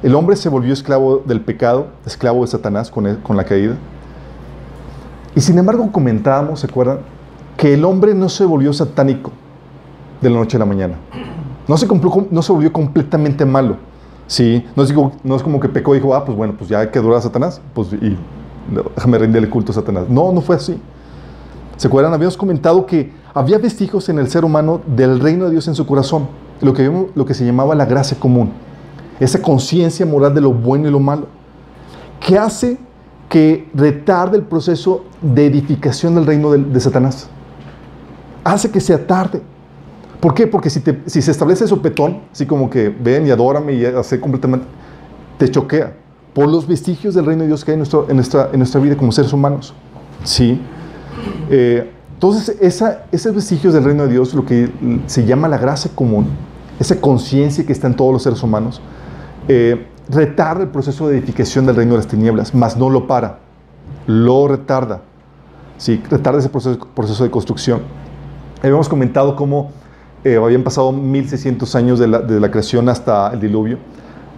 El 0.03 0.15
hombre 0.15 0.37
se 0.37 0.49
volvió 0.49 0.73
esclavo 0.73 1.23
del 1.25 1.41
pecado, 1.41 1.89
esclavo 2.05 2.43
de 2.43 2.49
Satanás 2.49 2.91
con, 2.91 3.07
el, 3.07 3.19
con 3.21 3.37
la 3.37 3.45
caída. 3.45 3.77
Y 5.35 5.41
sin 5.41 5.59
embargo 5.59 5.91
comentábamos, 5.91 6.61
¿se 6.61 6.67
acuerdan? 6.67 6.99
Que 7.57 7.75
el 7.75 7.85
hombre 7.85 8.15
no 8.15 8.29
se 8.29 8.45
volvió 8.45 8.73
satánico 8.73 9.31
de 10.21 10.29
la 10.29 10.37
noche 10.37 10.57
a 10.57 10.61
la 10.61 10.67
mañana. 10.67 10.97
No 11.69 11.77
se 11.79 11.87
volvió 12.53 12.73
completamente 12.73 13.45
malo. 13.47 13.77
Sí, 14.31 14.65
no 14.77 14.85
es, 14.85 15.43
como 15.43 15.59
que 15.59 15.69
pecó 15.69 15.93
y 15.97 15.99
dijo, 15.99 16.15
ah, 16.15 16.25
pues 16.25 16.39
bueno, 16.39 16.55
pues 16.57 16.71
ya 16.71 16.89
que 16.89 17.01
adorar 17.01 17.19
a 17.19 17.23
Satanás, 17.23 17.61
pues 17.75 17.93
y 17.93 18.17
déjame 18.95 19.19
rendirle 19.19 19.51
culto 19.51 19.73
a 19.73 19.75
Satanás. 19.75 20.05
No, 20.09 20.31
no 20.31 20.41
fue 20.41 20.55
así. 20.55 20.81
¿Se 21.77 21.89
acuerdan? 21.89 22.15
Habíamos 22.15 22.37
comentado 22.37 22.87
que 22.87 23.13
había 23.35 23.59
vestigios 23.59 24.09
en 24.09 24.21
el 24.21 24.29
ser 24.29 24.45
humano 24.45 24.83
del 24.87 25.19
reino 25.19 25.47
de 25.47 25.51
Dios 25.51 25.67
en 25.67 25.75
su 25.75 25.85
corazón, 25.85 26.29
lo 26.61 26.73
que, 26.73 27.09
lo 27.13 27.27
que 27.27 27.35
se 27.35 27.45
llamaba 27.45 27.75
la 27.75 27.87
gracia 27.87 28.17
común 28.21 28.53
esa 29.21 29.43
conciencia 29.43 30.07
moral 30.07 30.35
de 30.35 30.41
lo 30.41 30.53
bueno 30.53 30.89
y 30.89 30.91
lo 30.91 30.99
malo, 30.99 31.27
que 32.19 32.39
hace 32.39 32.79
que 33.29 33.69
retarde 33.75 34.39
el 34.39 34.45
proceso 34.45 35.05
de 35.21 35.47
edificación 35.47 36.15
del 36.15 36.27
reino 36.27 36.51
de 36.53 36.81
Satanás. 36.81 37.29
Hace 38.43 38.71
que 38.71 38.81
sea 38.81 39.07
tarde. 39.07 39.43
¿Por 40.21 40.35
qué? 40.35 40.47
Porque 40.47 40.69
si, 40.69 40.81
te, 40.81 41.03
si 41.07 41.23
se 41.23 41.31
establece 41.31 41.67
sopetón, 41.67 42.21
así 42.31 42.45
como 42.45 42.69
que 42.69 42.89
ven 42.91 43.27
y 43.27 43.31
adórame 43.31 43.73
y 43.73 43.85
hace 43.87 44.21
completamente, 44.21 44.67
te 45.39 45.51
choquea 45.51 45.95
por 46.35 46.49
los 46.49 46.67
vestigios 46.67 47.15
del 47.15 47.27
reino 47.27 47.43
de 47.43 47.49
Dios 47.49 47.65
que 47.65 47.73
hay 47.73 47.75
en, 47.75 47.81
nuestro, 47.81 48.07
en, 48.09 48.17
nuestra, 48.17 48.51
en 48.53 48.59
nuestra 48.59 48.81
vida 48.81 48.97
como 48.97 49.13
seres 49.13 49.33
humanos. 49.33 49.75
¿Sí? 50.25 50.61
Eh, 51.49 51.91
entonces, 52.15 52.57
esa, 52.61 53.05
esos 53.11 53.35
vestigios 53.35 53.73
del 53.73 53.85
reino 53.85 54.03
de 54.05 54.13
Dios, 54.13 54.35
lo 54.35 54.45
que 54.45 54.71
se 55.07 55.25
llama 55.25 55.49
la 55.49 55.57
gracia 55.57 55.91
común, 55.95 56.27
esa 56.79 57.01
conciencia 57.01 57.65
que 57.65 57.73
está 57.73 57.87
en 57.87 57.95
todos 57.97 58.13
los 58.13 58.23
seres 58.23 58.43
humanos, 58.43 58.83
eh, 59.49 59.87
retarda 60.09 60.65
el 60.65 60.69
proceso 60.69 61.09
de 61.09 61.17
edificación 61.17 61.65
del 61.65 61.77
reino 61.77 61.93
de 61.93 61.99
las 61.99 62.07
tinieblas, 62.07 62.55
mas 62.55 62.77
no 62.77 62.91
lo 62.91 63.07
para, 63.07 63.39
lo 64.07 64.49
retarda. 64.49 65.01
Sí, 65.79 66.03
retarda 66.11 66.41
ese 66.41 66.51
proceso, 66.51 66.79
proceso 66.95 67.25
de 67.25 67.31
construcción. 67.31 67.81
Habíamos 68.63 68.89
comentado 68.89 69.35
cómo 69.35 69.73
eh, 70.25 70.37
habían 70.37 70.63
pasado 70.63 70.93
1600 70.93 71.75
años 71.75 71.99
de 71.99 72.09
la, 72.09 72.21
de 72.21 72.39
la, 72.39 72.51
creación 72.51 72.89
hasta 72.89 73.33
el 73.33 73.41
diluvio. 73.41 73.79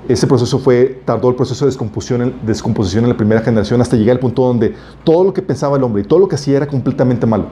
ese 0.09 0.27
proceso 0.27 0.59
fue, 0.59 1.03
tardó 1.05 1.29
el 1.29 1.35
proceso 1.35 1.65
de 1.65 1.71
descomposición, 1.71 2.35
descomposición 2.47 3.05
en 3.05 3.11
la 3.11 3.17
primera 3.17 3.41
generación 3.41 3.81
hasta 3.81 3.97
llegar 3.97 4.17
al 4.17 4.21
punto 4.21 4.43
donde 4.43 4.75
todo 5.05 5.25
lo 5.25 5.33
que 5.33 5.43
pensaba 5.43 5.77
el 5.77 5.83
hombre 5.83 6.03
y 6.03 6.05
todo 6.05 6.21
lo 6.21 6.29
que 6.29 6.37
hacía 6.37 6.59
era 6.59 6.67
completamente 6.67 7.27
malo. 7.27 7.47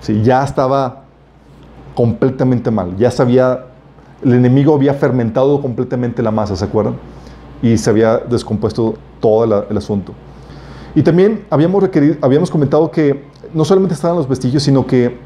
Sí, 0.00 0.22
ya 0.22 0.44
estaba 0.44 1.04
completamente 1.94 2.70
mal, 2.70 2.96
ya 2.96 3.10
sabía, 3.10 3.66
el 4.22 4.34
enemigo 4.34 4.74
había 4.74 4.94
fermentado 4.94 5.60
completamente 5.60 6.22
la 6.22 6.30
masa, 6.30 6.56
¿se 6.56 6.64
acuerdan? 6.64 6.94
Y 7.62 7.76
se 7.76 7.90
había 7.90 8.18
descompuesto 8.18 8.94
todo 9.20 9.64
el 9.68 9.76
asunto. 9.76 10.14
Y 10.94 11.02
también 11.02 11.44
habíamos, 11.50 11.82
requerido, 11.82 12.16
habíamos 12.20 12.50
comentado 12.50 12.90
que 12.90 13.24
no 13.54 13.64
solamente 13.64 13.94
estaban 13.94 14.16
los 14.16 14.28
vestigios, 14.28 14.62
sino 14.62 14.86
que 14.86 15.18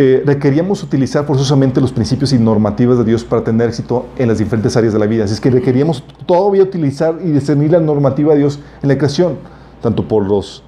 eh, 0.00 0.22
requeríamos 0.24 0.80
utilizar 0.84 1.26
forzosamente 1.26 1.80
los 1.80 1.90
principios 1.90 2.32
y 2.32 2.38
normativas 2.38 2.98
de 2.98 3.04
Dios 3.04 3.24
para 3.24 3.42
tener 3.42 3.68
éxito 3.68 4.06
en 4.16 4.28
las 4.28 4.38
diferentes 4.38 4.76
áreas 4.76 4.92
de 4.92 4.98
la 5.00 5.06
vida. 5.06 5.24
Así 5.24 5.34
es 5.34 5.40
que 5.40 5.50
requeríamos 5.50 6.04
todavía 6.24 6.62
utilizar 6.62 7.18
y 7.20 7.32
discernir 7.32 7.72
la 7.72 7.80
normativa 7.80 8.32
de 8.32 8.38
Dios 8.38 8.60
en 8.80 8.90
la 8.90 8.96
creación, 8.96 9.38
tanto 9.82 10.06
por 10.06 10.24
los, 10.24 10.62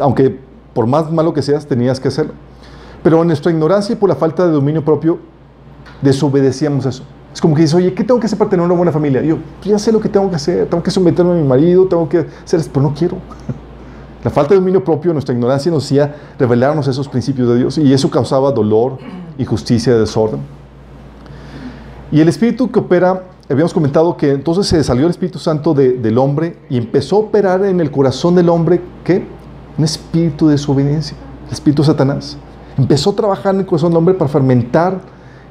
aunque 0.00 0.40
por 0.72 0.88
más 0.88 1.12
malo 1.12 1.32
que 1.32 1.40
seas, 1.40 1.66
tenías 1.66 2.00
que 2.00 2.08
hacerlo. 2.08 2.32
Pero 3.04 3.22
en 3.22 3.28
nuestra 3.28 3.52
ignorancia 3.52 3.92
y 3.92 3.96
por 3.96 4.08
la 4.08 4.16
falta 4.16 4.44
de 4.44 4.50
dominio 4.50 4.84
propio, 4.84 5.20
desobedecíamos 6.02 6.84
eso. 6.84 7.04
Es 7.32 7.40
como 7.40 7.54
que 7.54 7.62
dices, 7.62 7.76
oye, 7.76 7.94
¿qué 7.94 8.02
tengo 8.02 8.18
que 8.18 8.26
hacer 8.26 8.38
para 8.38 8.50
tener 8.50 8.66
una 8.66 8.74
buena 8.74 8.90
familia? 8.90 9.22
yo, 9.22 9.38
pues 9.60 9.70
ya 9.70 9.78
sé 9.78 9.92
lo 9.92 10.00
que 10.00 10.08
tengo 10.08 10.28
que 10.30 10.36
hacer, 10.36 10.66
tengo 10.68 10.82
que 10.82 10.90
someterme 10.90 11.30
a 11.30 11.34
mi 11.34 11.46
marido, 11.46 11.86
tengo 11.86 12.08
que 12.08 12.26
hacer 12.44 12.60
pero 12.72 12.86
no 12.86 12.92
quiero. 12.92 13.18
La 14.24 14.30
falta 14.30 14.54
de 14.54 14.60
dominio 14.60 14.82
propio, 14.82 15.12
nuestra 15.12 15.34
ignorancia 15.34 15.70
nos 15.70 15.84
hacía 15.84 16.16
revelarnos 16.38 16.88
esos 16.88 17.06
principios 17.08 17.46
de 17.46 17.58
Dios 17.58 17.76
y 17.76 17.92
eso 17.92 18.10
causaba 18.10 18.50
dolor, 18.52 18.96
injusticia, 19.36 19.94
desorden. 19.94 20.40
Y 22.10 22.20
el 22.20 22.28
Espíritu 22.28 22.70
que 22.70 22.78
opera, 22.78 23.22
habíamos 23.50 23.74
comentado 23.74 24.16
que 24.16 24.30
entonces 24.30 24.66
se 24.66 24.82
salió 24.82 25.04
el 25.04 25.10
Espíritu 25.10 25.38
Santo 25.38 25.74
del 25.74 26.16
hombre 26.16 26.56
y 26.70 26.78
empezó 26.78 27.16
a 27.16 27.18
operar 27.20 27.66
en 27.66 27.80
el 27.80 27.90
corazón 27.90 28.34
del 28.34 28.48
hombre, 28.48 28.80
¿qué? 29.04 29.26
Un 29.76 29.84
espíritu 29.84 30.46
de 30.46 30.52
desobediencia, 30.52 31.16
el 31.48 31.52
espíritu 31.52 31.82
de 31.82 31.86
Satanás. 31.88 32.38
Empezó 32.78 33.10
a 33.10 33.16
trabajar 33.16 33.54
en 33.54 33.60
el 33.60 33.66
corazón 33.66 33.90
del 33.90 33.98
hombre 33.98 34.14
para 34.14 34.30
fermentar 34.30 35.00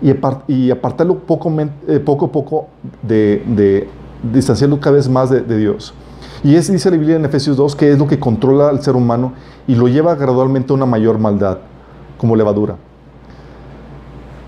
y, 0.01 0.71
apartarlo 0.71 1.19
poco, 1.19 1.53
eh, 1.87 1.99
poco 1.99 2.25
a 2.25 2.31
poco 2.31 2.67
de, 3.03 3.87
distanciarlo 4.23 4.79
cada 4.79 4.95
vez 4.95 5.07
más 5.07 5.29
de 5.29 5.57
Dios. 5.57 5.93
Y 6.43 6.55
es, 6.55 6.69
dice 6.69 6.91
la 6.91 6.97
Biblia 6.97 7.15
en 7.15 7.23
Efesios 7.23 7.55
2, 7.55 7.75
que 7.75 7.91
es 7.91 7.97
lo 7.97 8.05
que 8.05 8.19
controla 8.19 8.67
al 8.67 8.81
ser 8.83 8.95
humano 8.95 9.33
y 9.65 9.75
lo 9.75 9.87
lleva 9.87 10.15
gradualmente 10.15 10.73
a 10.73 10.75
una 10.75 10.85
mayor 10.85 11.17
maldad, 11.17 11.59
como 12.17 12.35
levadura. 12.35 12.75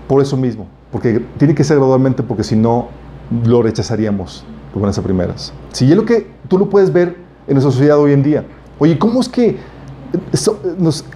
Por 0.06 0.20
eso 0.20 0.36
mismo, 0.36 0.66
porque 0.92 1.24
tiene 1.38 1.54
que 1.54 1.64
ser 1.64 1.78
gradualmente, 1.78 2.22
porque 2.22 2.44
si 2.44 2.54
no, 2.54 2.88
lo 3.44 3.62
rechazaríamos 3.62 4.44
de 4.72 4.78
buenas 4.78 4.98
a 4.98 5.02
primeras. 5.02 5.54
Si 5.72 5.90
es 5.90 5.96
lo 5.96 6.04
que 6.04 6.26
tú 6.48 6.58
lo 6.58 6.68
puedes 6.68 6.92
ver 6.92 7.16
en 7.46 7.54
nuestra 7.54 7.72
sociedad 7.72 7.98
hoy 7.98 8.12
en 8.12 8.22
día. 8.22 8.44
Oye, 8.78 8.98
¿cómo 8.98 9.20
es 9.20 9.28
que 9.28 9.56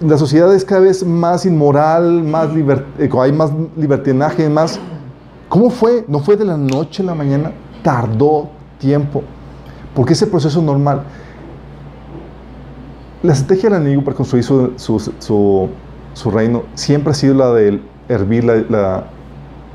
la 0.01 0.17
sociedad 0.17 0.53
es 0.53 0.65
cada 0.65 0.81
vez 0.81 1.05
más 1.05 1.45
inmoral, 1.45 2.23
más 2.23 2.49
eh, 2.97 3.09
hay 3.19 3.31
más 3.31 3.51
libertinaje, 3.77 4.49
más... 4.49 4.79
¿Cómo 5.47 5.69
fue? 5.69 6.05
¿No 6.07 6.19
fue 6.19 6.37
de 6.37 6.45
la 6.45 6.57
noche 6.57 7.03
a 7.03 7.05
la 7.05 7.15
mañana? 7.15 7.51
Tardó 7.83 8.49
tiempo. 8.79 9.21
Porque 9.95 10.13
ese 10.13 10.27
proceso 10.27 10.61
normal. 10.61 11.03
La 13.23 13.33
estrategia 13.33 13.69
del 13.69 13.81
enemigo 13.81 14.03
para 14.03 14.17
construir 14.17 14.43
su, 14.43 14.73
su, 14.77 15.69
su, 16.13 16.31
reino 16.31 16.63
siempre 16.73 17.11
ha 17.11 17.13
sido 17.13 17.35
la 17.35 17.51
de 17.53 17.79
hervir 18.09 18.43
la, 18.43 19.05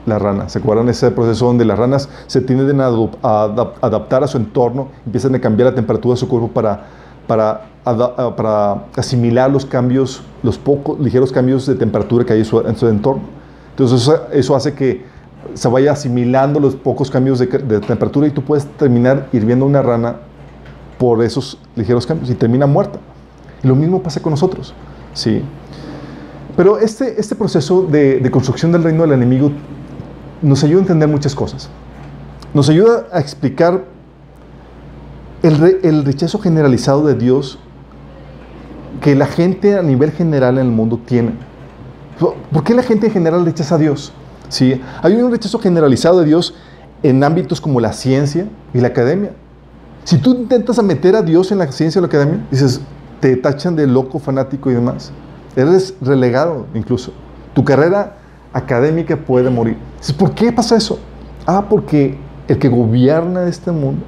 la, 0.05 0.19
rana. 0.19 0.49
¿Se 0.49 0.59
acuerdan 0.59 0.89
ese 0.89 1.11
proceso 1.13 1.47
donde 1.47 1.65
las 1.65 1.79
ranas 1.79 2.09
se 2.27 2.41
tienden 2.41 2.81
a, 2.81 2.87
adaptar 2.87 4.25
a 4.25 4.27
su 4.27 4.37
entorno, 4.37 4.89
empiezan 5.05 5.35
a 5.37 5.41
cambiar 5.41 5.71
la 5.71 5.75
temperatura 5.77 6.15
de 6.15 6.21
su 6.21 6.29
cuerpo 6.29 6.49
para, 6.49 6.87
para, 7.29 7.67
para 8.37 8.85
asimilar 8.97 9.49
los 9.49 9.65
cambios, 9.65 10.23
los 10.43 10.59
pocos 10.59 10.99
ligeros 10.99 11.31
cambios 11.31 11.67
de 11.67 11.77
temperatura 11.77 12.25
que 12.25 12.33
hay 12.33 12.41
en 12.41 12.45
su, 12.45 12.61
en 12.61 12.77
su 12.77 12.89
entorno? 12.89 13.23
Entonces 13.71 14.03
eso, 14.03 14.27
eso 14.33 14.57
hace 14.57 14.75
que 14.75 15.05
se 15.55 15.69
vaya 15.69 15.93
asimilando 15.93 16.61
los 16.61 16.77
pocos 16.77 17.11
cambios 17.11 17.39
de, 17.39 17.47
temperatura 17.47 18.27
y 18.27 18.31
tú 18.31 18.43
puedes 18.43 18.67
terminar 18.67 19.29
hirviendo 19.33 19.67
una 19.67 19.83
rana 19.83 20.17
por 20.99 21.23
esos 21.23 21.59
ligeros 21.75 22.07
cambios 22.07 22.31
y 22.31 22.35
termina 22.35 22.67
muerta. 22.67 22.99
Y 23.63 23.69
lo 23.69 23.75
mismo 23.75 24.03
pasa 24.03 24.21
con 24.21 24.31
nosotros. 24.31 24.75
¿sí? 25.15 25.43
Pero 26.57 26.79
este, 26.79 27.21
este 27.21 27.35
proceso 27.35 27.83
de, 27.83 28.29
construcción 28.31 28.73
del 28.73 28.83
reino 28.83 29.03
del 29.03 29.13
enemigo 29.13 29.51
nos 30.43 30.63
ayuda 30.65 30.79
a 30.79 30.83
entender 30.83 31.09
muchas 31.09 31.35
cosas. 31.35 31.69
Nos 32.55 32.69
ayuda 32.69 33.07
a 33.13 33.21
explicar 33.21 33.85
el, 35.43 35.79
el 35.83 36.05
rechazo 36.05 36.39
generalizado 36.39 37.07
de 37.07 37.15
Dios 37.15 37.59
que 39.01 39.15
la 39.15 39.27
gente 39.27 39.79
a 39.79 39.83
nivel 39.83 40.13
general 40.13 40.59
en 40.59 40.67
el 40.67 40.73
mundo 40.73 40.99
tiene. 41.05 41.33
¿Por 42.19 42.65
qué 42.65 42.75
la 42.75 42.83
gente 42.83 43.09
en 43.09 43.13
general 43.13 43.45
rechaza 43.45 43.75
a 43.75 43.79
Dios? 43.79 44.13
¿Sí? 44.49 44.81
Hay 45.03 45.15
un 45.15 45.31
rechazo 45.31 45.59
generalizado 45.59 46.21
de 46.21 46.27
Dios 46.27 46.55
en 47.03 47.23
ámbitos 47.23 47.61
como 47.61 47.81
la 47.81 47.93
ciencia 47.93 48.47
y 48.73 48.81
la 48.81 48.89
academia. 48.89 49.33
Si 50.05 50.19
tú 50.19 50.35
intentas 50.35 50.83
meter 50.83 51.17
a 51.17 51.23
Dios 51.23 51.51
en 51.51 51.59
la 51.59 51.71
ciencia 51.73 51.99
o 51.99 52.03
la 52.03 52.09
academia, 52.09 52.47
dices, 52.51 52.81
te 53.21 53.37
tachan 53.37 53.77
de 53.77 53.87
loco, 53.87 54.19
fanático 54.19 54.71
y 54.71 54.75
demás. 54.75 55.13
Eres 55.57 55.95
relegado 56.01 56.67
incluso. 56.75 57.13
Tu 57.55 57.65
carrera 57.65 58.17
académica 58.53 59.17
puede 59.17 59.51
morir. 59.51 59.77
¿por 60.19 60.33
qué 60.33 60.53
pasa 60.53 60.77
eso? 60.77 60.99
Ah, 61.47 61.67
porque 61.69 62.17
el 62.49 62.59
que 62.59 62.69
gobierna 62.69 63.49
este 63.49 63.73
mundo 63.73 64.05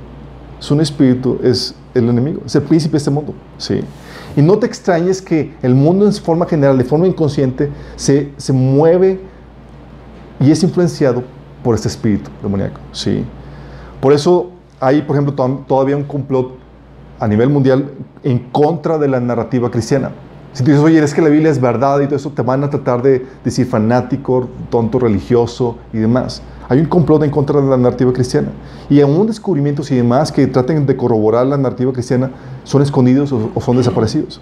es 0.60 0.70
un 0.70 0.80
espíritu, 0.80 1.38
es 1.42 1.74
el 1.94 2.08
enemigo, 2.08 2.42
es 2.44 2.54
el 2.54 2.62
príncipe 2.62 2.92
de 2.92 2.98
este 2.98 3.10
mundo. 3.10 3.34
¿sí? 3.56 3.80
Y 4.36 4.42
no 4.42 4.58
te 4.58 4.66
extrañes 4.66 5.22
que 5.22 5.54
el 5.62 5.74
mundo 5.74 6.06
en 6.06 6.12
forma 6.12 6.46
general, 6.46 6.78
de 6.78 6.84
forma 6.84 7.06
inconsciente, 7.06 7.70
se, 7.96 8.32
se 8.36 8.52
mueve 8.52 9.20
y 10.40 10.50
es 10.50 10.62
influenciado 10.62 11.22
por 11.62 11.74
este 11.74 11.88
espíritu 11.88 12.30
demoníaco. 12.42 12.80
¿sí? 12.92 13.24
Por 14.00 14.12
eso 14.12 14.50
hay, 14.80 15.02
por 15.02 15.16
ejemplo, 15.16 15.34
todavía 15.66 15.96
un 15.96 16.04
complot 16.04 16.56
a 17.18 17.26
nivel 17.26 17.48
mundial 17.48 17.90
en 18.22 18.38
contra 18.50 18.98
de 18.98 19.08
la 19.08 19.20
narrativa 19.20 19.70
cristiana. 19.70 20.12
Si 20.52 20.64
tú 20.64 20.70
dices, 20.70 20.84
oye, 20.84 21.02
es 21.02 21.14
que 21.14 21.20
la 21.20 21.28
Biblia 21.28 21.50
es 21.50 21.60
verdad 21.60 22.00
y 22.00 22.06
todo 22.06 22.16
eso, 22.16 22.30
te 22.30 22.42
van 22.42 22.64
a 22.64 22.70
tratar 22.70 23.02
de 23.02 23.26
decir 23.44 23.66
fanático, 23.66 24.48
tonto 24.70 24.98
religioso 24.98 25.76
y 25.92 25.98
demás. 25.98 26.42
Hay 26.68 26.80
un 26.80 26.86
complot 26.86 27.22
en 27.22 27.30
contra 27.30 27.60
de 27.60 27.68
la 27.68 27.76
narrativa 27.76 28.12
cristiana. 28.12 28.48
Y 28.88 29.00
aún 29.00 29.26
descubrimientos 29.26 29.90
y 29.90 29.96
demás 29.96 30.32
que 30.32 30.46
traten 30.46 30.86
de 30.86 30.96
corroborar 30.96 31.46
la 31.46 31.56
narrativa 31.56 31.92
cristiana 31.92 32.30
son 32.64 32.82
escondidos 32.82 33.32
o 33.32 33.60
son 33.60 33.76
desaparecidos. 33.76 34.40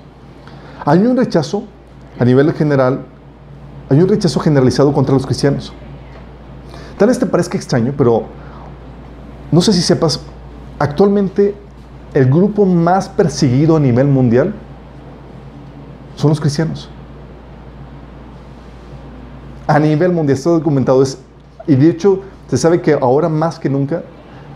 Hay 0.85 1.00
un 1.00 1.17
rechazo 1.17 1.65
a 2.19 2.25
nivel 2.25 2.53
general, 2.53 3.00
hay 3.91 4.00
un 4.00 4.09
rechazo 4.09 4.41
generalizado 4.41 4.93
contra 4.93 5.15
los 5.15 5.26
cristianos. 5.26 5.73
Tal 6.99 7.09
vez 7.09 7.19
te 7.19 7.26
parezca 7.26 7.57
extraño, 7.57 7.93
pero 7.97 8.25
no 9.53 9.61
sé 9.61 9.73
si 9.73 9.83
sepas, 9.83 10.21
actualmente 10.79 11.55
el 12.15 12.26
grupo 12.26 12.65
más 12.65 13.09
perseguido 13.09 13.76
a 13.76 13.81
nivel 13.81 14.07
mundial 14.07 14.55
son 16.15 16.31
los 16.31 16.41
cristianos. 16.41 16.88
A 19.67 19.79
nivel 19.79 20.12
mundial, 20.12 20.37
esto 20.37 20.53
documentado 20.53 21.03
es, 21.03 21.19
y 21.67 21.75
de 21.75 21.91
hecho 21.91 22.23
se 22.49 22.57
sabe 22.57 22.81
que 22.81 22.95
ahora 22.95 23.29
más 23.29 23.59
que 23.59 23.69
nunca 23.69 24.03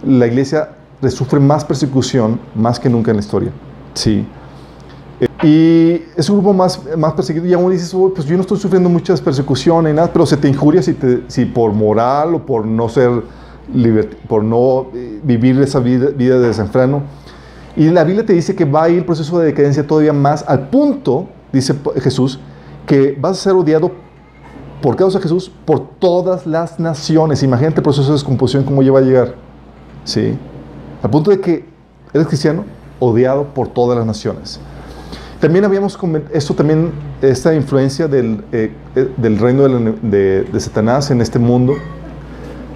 la 0.05 0.27
iglesia 0.27 0.71
sufre 1.09 1.41
más 1.41 1.65
persecución, 1.65 2.41
más 2.55 2.79
que 2.79 2.89
nunca 2.89 3.11
en 3.11 3.19
la 3.19 3.23
historia. 3.23 3.51
Sí. 3.95 4.27
Y 5.43 6.03
es 6.17 6.29
un 6.29 6.37
grupo 6.37 6.53
más, 6.53 6.81
más 6.99 7.15
perseguido 7.15 7.47
y 7.47 7.55
aún 7.55 7.73
dices, 7.73 7.95
pues 8.15 8.27
yo 8.27 8.37
no 8.37 8.43
estoy 8.43 8.59
sufriendo 8.59 8.91
muchas 8.91 9.23
persecuciones, 9.23 9.95
nada, 9.95 10.13
pero 10.13 10.27
se 10.27 10.37
te 10.37 10.49
injuria 10.49 10.83
si, 10.83 10.93
te, 10.93 11.23
si 11.29 11.47
por 11.47 11.73
moral 11.73 12.35
o 12.35 12.45
por 12.45 12.67
no 12.67 12.91
ser, 12.91 13.23
por 14.29 14.45
no 14.45 14.89
eh, 14.95 15.21
vivir 15.23 15.59
esa 15.63 15.81
vida, 15.81 16.09
vida 16.15 16.39
de 16.39 16.49
desenfreno. 16.49 17.03
Y 17.75 17.89
la 17.89 18.05
Biblia 18.05 18.27
te 18.27 18.35
dice 18.35 18.55
que 18.55 18.67
va 18.67 18.85
a 18.85 18.89
ir 18.91 18.99
el 18.99 19.05
proceso 19.07 19.39
de 19.39 19.47
decadencia 19.47 19.87
todavía 19.87 20.13
más 20.13 20.45
al 20.47 20.69
punto, 20.69 21.29
dice 21.53 21.75
Jesús, 22.03 22.39
que 22.85 23.17
vas 23.19 23.39
a 23.39 23.43
ser 23.43 23.53
odiado 23.55 23.93
por 24.83 24.97
causa 24.97 25.19
de 25.19 25.23
Jesús 25.23 25.51
por 25.65 25.89
todas 25.99 26.47
las 26.47 26.79
naciones. 26.79 27.43
Imagínate 27.43 27.77
el 27.77 27.83
proceso 27.83 28.09
de 28.09 28.15
descomposición, 28.15 28.65
cómo 28.65 28.83
lleva 28.83 28.99
a 28.99 29.03
llegar. 29.03 29.35
¿Sí? 30.05 30.37
Al 31.03 31.11
punto 31.11 31.31
de 31.31 31.41
que 31.41 31.65
eres 32.13 32.27
cristiano, 32.27 32.65
odiado 32.99 33.45
por 33.55 33.69
todas 33.69 33.97
las 33.97 34.07
naciones. 34.07 34.61
También 35.41 35.65
habíamos 35.65 35.99
esto 36.33 36.55
también, 36.55 36.93
esta 37.23 37.55
influencia 37.55 38.07
del, 38.07 38.45
eh, 38.53 38.73
eh, 38.95 39.09
del 39.17 39.39
reino 39.39 39.67
de, 39.67 40.43
de, 40.45 40.61
Satanás 40.61 41.11
en 41.11 41.23
este 41.23 41.39
mundo, 41.39 41.77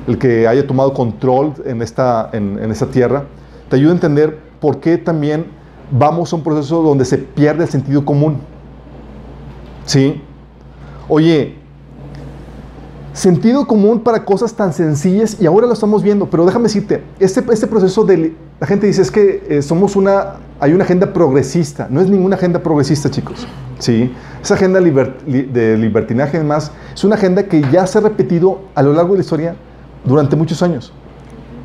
el 0.09 0.17
que 0.17 0.49
haya 0.49 0.67
tomado 0.67 0.95
control 0.95 1.53
en 1.67 1.83
esta, 1.83 2.31
en, 2.33 2.59
en 2.59 2.71
esta 2.71 2.87
tierra, 2.87 3.25
te 3.69 3.77
ayuda 3.77 3.91
a 3.91 3.95
entender 3.95 4.39
por 4.61 4.81
qué 4.81 4.97
también 4.97 5.45
vamos 5.91 6.33
a 6.33 6.37
un 6.37 6.43
proceso 6.43 6.83
donde 6.83 7.05
se 7.05 7.19
pierde 7.19 7.65
el 7.65 7.71
sentido 7.71 8.03
común. 8.03 8.39
¿Sí? 9.85 10.23
Oye, 11.07 11.59
sentido 13.15 13.67
común 13.67 14.01
para 14.01 14.25
cosas 14.25 14.53
tan 14.55 14.73
sencillas 14.73 15.41
y 15.41 15.47
ahora 15.47 15.69
lo 15.69 15.73
estamos 15.73 16.03
viendo, 16.03 16.29
pero 16.29 16.45
déjame 16.45 16.65
decirte, 16.65 17.03
este, 17.21 17.43
este 17.53 17.69
proceso 17.69 18.05
de, 18.05 18.35
la 18.61 18.67
gente 18.67 18.89
dice 18.89 19.03
es 19.03 19.11
que 19.11 19.47
eh, 19.49 19.63
somos 19.63 19.95
una, 19.95 20.35
hay 20.59 20.73
una 20.73 20.83
agenda 20.83 21.13
progresista, 21.13 21.87
no 21.89 22.01
es 22.01 22.11
ninguna 22.11 22.35
agenda 22.35 22.61
progresista 22.61 23.09
chicos, 23.09 23.47
¿sí? 23.79 24.13
Esa 24.43 24.55
agenda 24.55 24.81
de 24.81 25.77
libertinaje 25.79 26.39
además 26.39 26.73
es 26.93 27.05
una 27.05 27.15
agenda 27.15 27.45
que 27.45 27.63
ya 27.71 27.87
se 27.87 27.99
ha 27.99 28.01
repetido 28.01 28.63
a 28.75 28.83
lo 28.83 28.93
largo 28.93 29.13
de 29.13 29.19
la 29.19 29.23
historia 29.23 29.57
durante 30.05 30.35
muchos 30.35 30.61
años. 30.63 30.93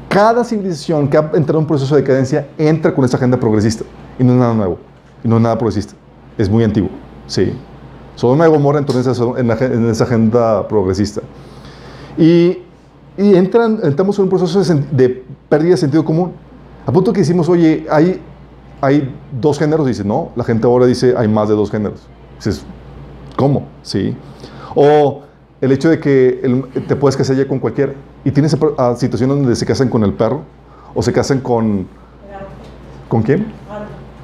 Cada 0.08 0.44
civilización 0.44 1.08
que 1.08 1.18
ha 1.18 1.32
entrado 1.34 1.60
en 1.60 1.64
un 1.64 1.68
proceso 1.68 1.96
de 1.96 2.02
decadencia 2.02 2.48
entra 2.60 2.94
con 2.94 3.06
esa 3.06 3.18
agenda 3.18 3.40
progresista 3.40 3.86
y 4.20 4.24
no 4.24 4.34
es 4.34 4.40
nada 4.40 4.54
nuevo, 4.54 4.78
y 5.24 5.28
no 5.28 5.38
es 5.38 5.42
nada 5.42 5.58
progresista, 5.58 5.96
es 6.38 6.48
muy 6.48 6.64
antiguo, 6.64 6.92
¿sí? 7.26 7.54
Sodoma 8.20 8.46
y 8.46 8.50
Gomorra 8.50 8.80
entonces 8.80 9.18
en, 9.38 9.90
esa 9.90 10.04
agenda 10.04 10.68
progresista. 10.68 11.22
Y, 12.18 12.58
y 13.18 13.36
entran, 13.36 13.80
entramos 13.82 14.20
en 14.20 14.26
un 14.26 14.30
proceso 14.30 14.62
de, 14.92 15.24
pérdida 15.48 15.72
de 15.72 15.78
sentido 15.78 16.04
común. 16.04 16.34
A 16.86 16.92
punto 16.92 17.14
que 17.14 17.22
decimos, 17.22 17.48
oye, 17.48 17.88
hay, 17.90 18.22
hay 18.82 19.16
dos 19.40 19.58
géneros. 19.58 19.88
Dice, 19.88 20.04
no, 20.04 20.32
la 20.36 20.44
gente 20.44 20.68
ahora 20.68 20.86
dice, 20.86 21.14
hay 21.16 21.30
más 21.30 21.48
de 21.48 21.56
dos 21.56 21.72
géneros. 21.72 22.02
Dices, 22.36 22.66
¿cómo? 23.38 23.68
Sí. 23.84 24.14
O 24.76 25.22
el 25.62 25.72
hecho 25.72 25.88
de 25.90 26.02
que 26.02 26.66
te 26.90 26.98
puedes 26.98 27.16
casar 27.16 27.38
ya 27.38 27.48
con 27.48 27.60
cualquiera. 27.60 27.94
Y 28.26 28.32
tienes 28.32 28.52
situaciones 28.98 29.38
donde 29.38 29.56
se 29.56 29.66
casan 29.66 29.88
con 29.88 30.04
el 30.04 30.12
perro 30.12 30.42
o 30.94 31.02
se 31.02 31.14
casan 31.14 31.40
con... 31.40 31.88
¿Con 33.08 33.24
quién? 33.24 33.48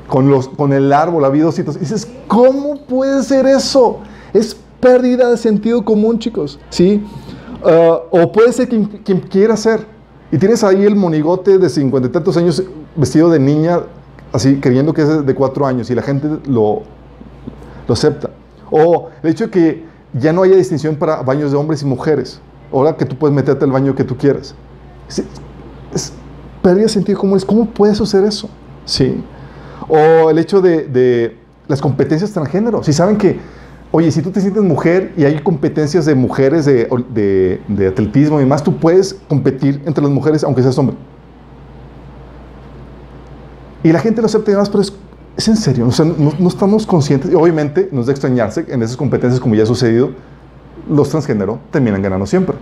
Con, 0.08 0.30
los, 0.30 0.48
con 0.48 0.74
el 0.74 0.92
árbol, 0.94 1.26
ha 1.26 1.30
dos 1.30 1.56
citas. 1.56 1.76
Y 1.78 1.80
dices, 1.80 2.08
¿cómo 2.28 2.78
puede 2.86 3.24
ser 3.24 3.46
eso? 3.46 4.00
Es 4.34 4.56
pérdida 4.80 5.30
de 5.30 5.38
sentido 5.38 5.84
común, 5.84 6.20
chicos. 6.20 6.60
¿Sí? 6.70 7.04
Ah, 7.64 8.00
o 8.12 8.32
puede 8.32 8.52
ser 8.54 8.70
quien, 8.70 8.86
quien, 8.86 9.20
quiera 9.20 9.58
ser. 9.58 9.86
Y 10.32 10.38
tienes 10.38 10.64
ahí 10.64 10.84
el 10.84 10.96
monigote 10.96 11.58
de 11.58 11.70
cincuenta 11.70 12.08
y 12.08 12.12
tantos 12.12 12.38
años 12.38 12.64
vestido 12.96 13.30
de 13.30 13.40
niña, 13.40 13.82
así 14.32 14.60
creyendo 14.60 14.94
que 14.94 15.02
es 15.02 15.26
de 15.26 15.36
cuatro 15.36 15.66
años 15.66 15.90
y 15.90 15.96
la 15.96 16.02
gente 16.02 16.28
lo, 16.46 16.84
lo 17.88 17.94
acepta. 17.94 18.30
O 18.72 19.10
el 19.24 19.30
hecho 19.30 19.46
de 19.46 19.52
que 19.52 19.86
ya 20.14 20.34
no 20.34 20.44
haya 20.44 20.56
distinción 20.56 20.96
para 20.96 21.22
baños 21.22 21.52
de 21.52 21.58
hombres 21.58 21.82
y 21.82 21.86
mujeres. 21.86 22.40
Ahora 22.72 22.96
que 22.96 23.06
tú 23.06 23.16
puedes 23.18 23.36
meterte 23.36 23.66
al 23.66 23.72
baño 23.72 23.96
que 23.96 24.04
tú 24.04 24.18
quieras. 24.18 24.56
Es, 25.08 25.24
es 25.94 26.14
pérdida 26.62 26.84
de 26.84 26.90
sentido 26.90 27.20
común. 27.20 27.40
¿Cómo 27.46 27.66
puede 27.66 27.96
suceder 27.96 28.26
eso? 28.26 28.50
Sí. 28.86 29.24
O 29.88 30.30
el 30.30 30.40
hecho 30.40 30.62
de, 30.62 31.36
las 31.68 31.82
competencias 31.82 32.32
transgénero. 32.32 32.84
Si 32.84 32.94
saben 32.94 33.18
que, 33.18 33.40
oye, 33.92 34.12
si 34.12 34.22
tú 34.22 34.32
te 34.32 34.40
sientes 34.42 34.62
mujer 34.64 35.14
y 35.18 35.26
hay 35.26 35.40
competencias 35.40 36.06
de 36.06 36.16
mujeres 36.16 36.66
de, 36.66 37.60
atletismo 37.88 38.40
y 38.40 38.44
demás, 38.44 38.64
tú 38.64 38.78
puedes 38.78 39.16
competir 39.28 39.82
entre 39.86 40.04
las 40.04 40.12
mujeres 40.12 40.44
aunque 40.44 40.62
seas 40.62 40.78
hombre. 40.78 40.96
Y 43.84 43.92
la 43.92 44.00
gente 44.00 44.22
lo 44.22 44.28
acepta 44.28 44.52
y 44.52 44.54
demás, 44.54 44.70
pero 44.70 44.82
es, 44.82 45.48
en 45.48 45.58
serio. 45.58 45.88
no, 46.40 46.48
estamos 46.48 46.86
conscientes. 46.86 47.32
Y 47.32 47.36
obviamente 47.36 47.90
nos 47.92 48.08
da 48.08 48.12
extrañarse 48.12 48.66
en 48.68 48.82
esas 48.82 48.98
competencias, 48.98 49.40
como 49.40 49.56
ya 49.56 49.64
ha 49.64 49.68
sucedido, 49.68 50.12
los 50.90 51.10
transgénero 51.10 51.60
terminan 51.72 52.02
ganando 52.02 52.26
siempre. 52.26 52.56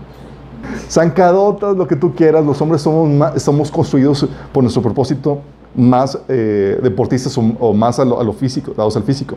Zancadotas, 0.89 1.75
lo 1.75 1.87
que 1.87 1.95
tú 1.95 2.13
quieras, 2.13 2.45
los 2.45 2.61
hombres 2.61 2.81
somos, 2.81 3.41
somos 3.41 3.71
construidos 3.71 4.27
por 4.51 4.63
nuestro 4.63 4.81
propósito 4.81 5.41
más 5.75 6.17
eh, 6.27 6.79
deportistas 6.81 7.37
o, 7.37 7.73
más 7.73 7.99
a 7.99 8.05
lo, 8.05 8.33
físico, 8.33 8.73
dados 8.75 8.95
al 8.95 9.03
físico. 9.03 9.35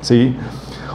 ¿sí? 0.00 0.36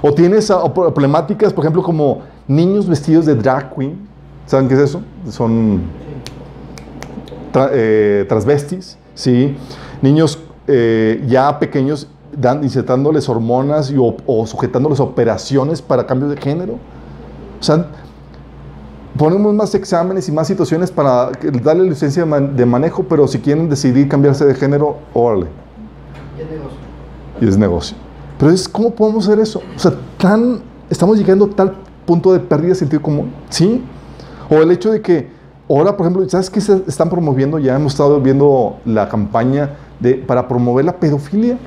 O 0.01 0.13
tienes 0.13 0.51
problemáticas, 0.73 1.53
por 1.53 1.63
ejemplo, 1.63 1.81
como 1.81 2.21
niños 2.47 2.87
vestidos 2.87 3.25
de 3.25 3.35
drag 3.35 3.73
queen. 3.73 4.07
¿Saben 4.45 4.67
qué 4.67 4.73
es 4.73 4.81
eso? 4.81 5.01
Son 5.29 5.81
eh, 7.71 8.25
transvestis, 8.27 8.97
¿sí? 9.15 9.55
Niños 10.01 10.39
eh, 10.67 11.23
ya 11.27 11.59
pequeños 11.59 12.07
insertándoles 12.61 13.29
hormonas 13.29 13.91
y, 13.91 13.97
o, 13.97 14.17
o, 14.25 14.45
sujetándoles 14.47 14.99
operaciones 14.99 15.81
para 15.81 16.05
cambio 16.05 16.27
de 16.27 16.35
género. 16.35 16.73
O 17.59 17.63
sea, 17.63 17.87
ponemos 19.17 19.53
más 19.53 19.73
exámenes 19.75 20.27
y 20.27 20.31
más 20.31 20.47
situaciones 20.47 20.91
para 20.91 21.31
darle 21.63 21.89
licencia 21.89 22.25
de 22.25 22.65
manejo, 22.65 23.03
pero 23.03 23.27
si 23.27 23.39
quieren 23.39 23.69
decidir 23.69 24.07
cambiarse 24.07 24.45
de 24.45 24.55
género, 24.55 24.97
órale. 25.13 25.47
Y 26.37 26.41
es 26.41 26.49
negocio. 26.49 26.77
Y 27.41 27.47
es 27.47 27.57
negocio. 27.57 27.97
Pero 28.39 28.51
es, 28.51 28.67
¿cómo 28.67 28.91
podemos 28.91 29.27
hacer 29.27 29.39
eso? 29.39 29.61
O 29.75 29.79
sea, 29.79 29.93
tan, 30.17 30.61
estamos 30.89 31.17
llegando 31.17 31.45
a 31.45 31.49
tal 31.49 31.75
punto 32.05 32.33
de 32.33 32.39
pérdida 32.39 32.69
de 32.69 32.75
sentido 32.75 33.01
común, 33.01 33.31
¿sí? 33.49 33.83
O 34.49 34.55
el 34.55 34.71
hecho 34.71 34.91
de 34.91 35.01
que 35.01 35.29
ahora, 35.69 35.95
por 35.95 36.05
ejemplo, 36.05 36.27
¿sabes 36.27 36.49
qué 36.49 36.59
se 36.59 36.83
están 36.87 37.09
promoviendo? 37.09 37.59
Ya 37.59 37.75
hemos 37.75 37.93
estado 37.93 38.19
viendo 38.19 38.77
la 38.85 39.07
campaña 39.07 39.71
de, 39.99 40.15
para 40.15 40.47
promover 40.47 40.85
la 40.85 40.97
pedofilia. 40.97 41.57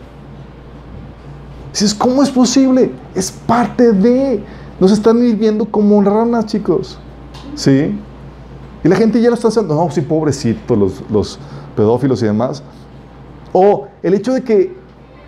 Dices, 1.73 1.95
¿cómo 1.95 2.23
es 2.23 2.31
posible? 2.31 2.91
Es 3.15 3.31
parte 3.31 3.93
de... 3.93 4.43
Nos 4.79 4.93
están 4.93 5.21
viviendo 5.21 5.65
como 5.67 6.03
ranas, 6.03 6.47
chicos. 6.47 6.99
¿Sí? 7.57 7.99
Y 8.85 8.89
la 8.89 8.95
gente 8.95 9.21
ya 9.21 9.31
lo 9.31 9.35
está 9.35 9.49
haciendo. 9.49 9.75
No, 9.75 9.91
sí, 9.91 10.01
pobrecito, 10.03 10.77
los, 10.77 11.03
los 11.11 11.41
pedófilos 11.75 12.23
y 12.23 12.27
demás. 12.27 12.63
O 13.53 13.89
el 14.05 14.15
hecho 14.15 14.33
de 14.33 14.43
que 14.43 14.75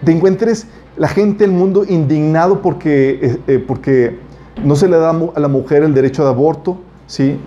te 0.04 0.12
encuentres 0.12 0.68
la 0.96 1.08
gente, 1.08 1.44
el 1.44 1.50
mundo 1.50 1.84
indignado 1.88 2.62
porque, 2.62 3.18
eh, 3.22 3.40
eh, 3.46 3.64
porque 3.66 4.18
no 4.64 4.76
se 4.76 4.88
le 4.88 4.96
da 4.96 5.10
a 5.10 5.40
la 5.40 5.48
mujer 5.48 5.82
el 5.82 5.94
derecho 5.94 6.24
de 6.24 6.30
aborto, 6.30 6.78
¿sí? 7.06 7.38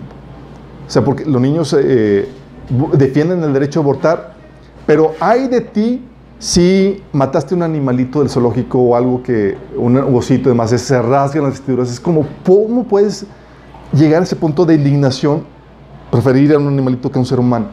O 0.86 0.90
sea, 0.90 1.04
porque 1.04 1.24
los 1.24 1.40
niños 1.40 1.74
eh, 1.78 2.28
defienden 2.94 3.42
el 3.42 3.52
derecho 3.52 3.80
a 3.80 3.82
abortar, 3.82 4.34
pero 4.86 5.12
hay 5.20 5.48
de 5.48 5.60
ti 5.60 6.04
si 6.38 7.00
mataste 7.12 7.54
un 7.54 7.62
animalito 7.62 8.18
del 8.18 8.28
zoológico 8.28 8.80
o 8.80 8.96
algo 8.96 9.22
que, 9.22 9.56
un 9.76 9.96
osito 9.96 10.48
y 10.48 10.52
demás, 10.52 10.70
se 10.70 11.00
rasgan 11.00 11.44
las 11.44 11.52
vestiduras. 11.52 11.90
Es 11.90 12.00
como, 12.00 12.26
¿cómo 12.44 12.84
puedes 12.84 13.26
llegar 13.92 14.22
a 14.22 14.24
ese 14.24 14.36
punto 14.36 14.64
de 14.64 14.74
indignación, 14.74 15.44
preferir 16.10 16.54
a 16.54 16.58
un 16.58 16.68
animalito 16.68 17.10
que 17.10 17.18
a 17.18 17.20
un 17.20 17.26
ser 17.26 17.38
humano. 17.38 17.66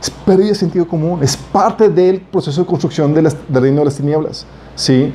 Es 0.00 0.10
pérdida 0.10 0.48
de 0.48 0.54
sentido 0.54 0.86
común, 0.86 1.22
es 1.22 1.36
parte 1.36 1.88
del 1.88 2.20
proceso 2.20 2.60
de 2.62 2.66
construcción 2.66 3.14
del 3.14 3.28
reino 3.50 3.78
de 3.78 3.84
las 3.84 3.96
tinieblas. 3.96 4.46
¿sí? 4.74 5.12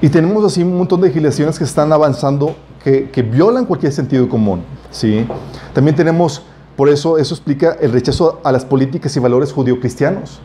Y 0.00 0.08
tenemos 0.08 0.44
así 0.44 0.62
un 0.62 0.76
montón 0.76 1.00
de 1.00 1.08
legislaciones 1.08 1.58
que 1.58 1.64
están 1.64 1.92
avanzando 1.92 2.54
que, 2.82 3.10
que 3.10 3.22
violan 3.22 3.64
cualquier 3.64 3.92
sentido 3.92 4.28
común. 4.28 4.62
¿sí? 4.90 5.26
También 5.72 5.96
tenemos, 5.96 6.42
por 6.76 6.88
eso, 6.88 7.18
eso 7.18 7.34
explica 7.34 7.76
el 7.80 7.92
rechazo 7.92 8.40
a 8.44 8.52
las 8.52 8.64
políticas 8.64 9.16
y 9.16 9.20
valores 9.20 9.52
judío-cristianos. 9.52 10.40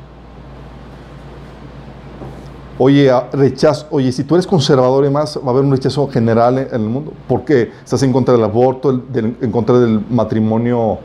Oye, 2.86 3.10
rechazo, 3.32 3.88
oye, 3.91 4.12
si 4.12 4.26
tú 4.26 4.36
eres 4.36 4.46
conservador 4.46 5.06
y 5.06 5.10
más, 5.10 5.38
va 5.38 5.48
a 5.48 5.50
haber 5.52 5.63
un 5.63 5.72
rechazo 5.72 6.06
general 6.10 6.58
en, 6.58 6.67
el 6.74 6.89
mundo, 6.89 7.13
porque 7.30 7.72
estás 7.82 8.04
en 8.04 8.12
contra 8.12 8.34
del 8.34 8.43
aborto, 8.43 9.02
en 9.13 9.52
contra 9.54 9.80
del 9.80 10.04
matrimonio 10.10 10.98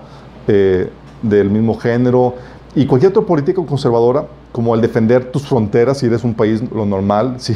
eh, 0.48 0.90
del 1.22 1.48
mismo 1.50 1.78
género, 1.78 2.34
y 2.74 2.84
cualquier 2.84 3.10
otra 3.12 3.22
política 3.22 3.64
conservadora, 3.64 4.26
como 4.50 4.74
el 4.74 4.80
defender 4.80 5.30
tus 5.30 5.46
fronteras 5.46 5.98
si 5.98 6.06
eres 6.06 6.24
un 6.24 6.34
país 6.34 6.60
lo 6.74 6.84
normal, 6.84 7.36
¿sí? 7.38 7.54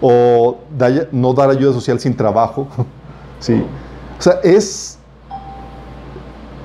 o 0.00 0.56
no 1.12 1.32
dar 1.32 1.48
ayuda 1.48 1.72
social 1.72 2.00
sin 2.00 2.16
trabajo, 2.16 2.66
¿sí? 3.38 3.62
O 4.18 4.22
sea, 4.22 4.40
es, 4.42 4.98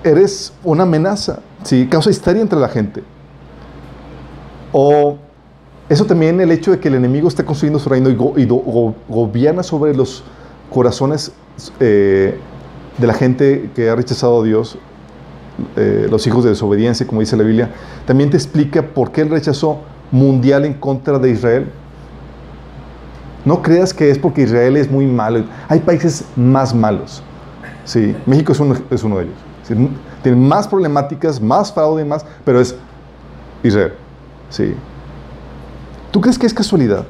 eres 0.04 0.52
una 0.64 0.82
amenaza, 0.82 1.42
¿sí? 1.62 1.86
Causa 1.86 2.10
histeria 2.10 2.42
entre 2.42 2.60
la 2.60 2.70
gente. 2.70 3.04
O 4.74 5.20
eso 5.92 6.06
también 6.06 6.40
el 6.40 6.52
hecho 6.52 6.72
de 6.72 6.80
que 6.80 6.88
el 6.88 6.96
enemigo 6.96 7.28
esté 7.28 7.44
construyendo 7.44 7.78
su 7.78 7.90
reino 7.90 8.10
y, 8.10 8.46
gobierna 9.10 9.62
sobre 9.62 9.94
los 9.94 10.24
corazones 10.70 11.34
eh, 11.82 12.38
de 12.98 13.08
la 13.08 13.14
gente 13.14 13.70
que 13.76 13.90
ha 13.90 13.96
rechazado 13.96 14.42
a 14.42 14.46
Dios, 14.46 14.78
eh, 15.76 16.08
los 16.10 16.26
hijos 16.28 16.46
de 16.46 16.52
desobediencia, 16.52 17.06
como 17.06 17.20
dice 17.20 17.36
la 17.36 17.44
Biblia, 17.44 17.72
también 18.06 18.30
te 18.30 18.38
explica 18.38 18.82
por 18.82 19.12
qué 19.12 19.20
el 19.20 19.32
rechazo 19.32 19.80
mundial 20.12 20.64
en 20.64 20.76
contra 20.76 21.20
de 21.20 21.30
Israel. 21.30 21.70
No 23.44 23.62
creas 23.62 23.94
que 23.94 24.12
es 24.12 24.18
porque 24.18 24.44
Israel 24.44 24.78
es 24.78 24.90
muy 24.90 25.06
malo. 25.06 25.44
Hay 25.68 25.80
países 25.82 26.24
más 26.38 26.74
malos. 26.74 27.22
Sí, 27.84 28.16
México 28.26 28.54
es 28.54 28.62
uno, 28.62 28.76
de 29.18 29.24
ellos. 29.24 29.90
tiene 30.24 30.38
más 30.38 30.70
problemáticas, 30.70 31.42
más 31.42 31.74
fraude, 31.74 32.06
más, 32.06 32.26
pero 32.46 32.62
es 32.62 32.78
Israel. 33.62 33.92
Sí. 34.50 34.74
¿Tú 36.12 36.20
crees 36.22 36.38
que 36.38 36.46
es 36.46 36.54
casualidad? 36.54 37.06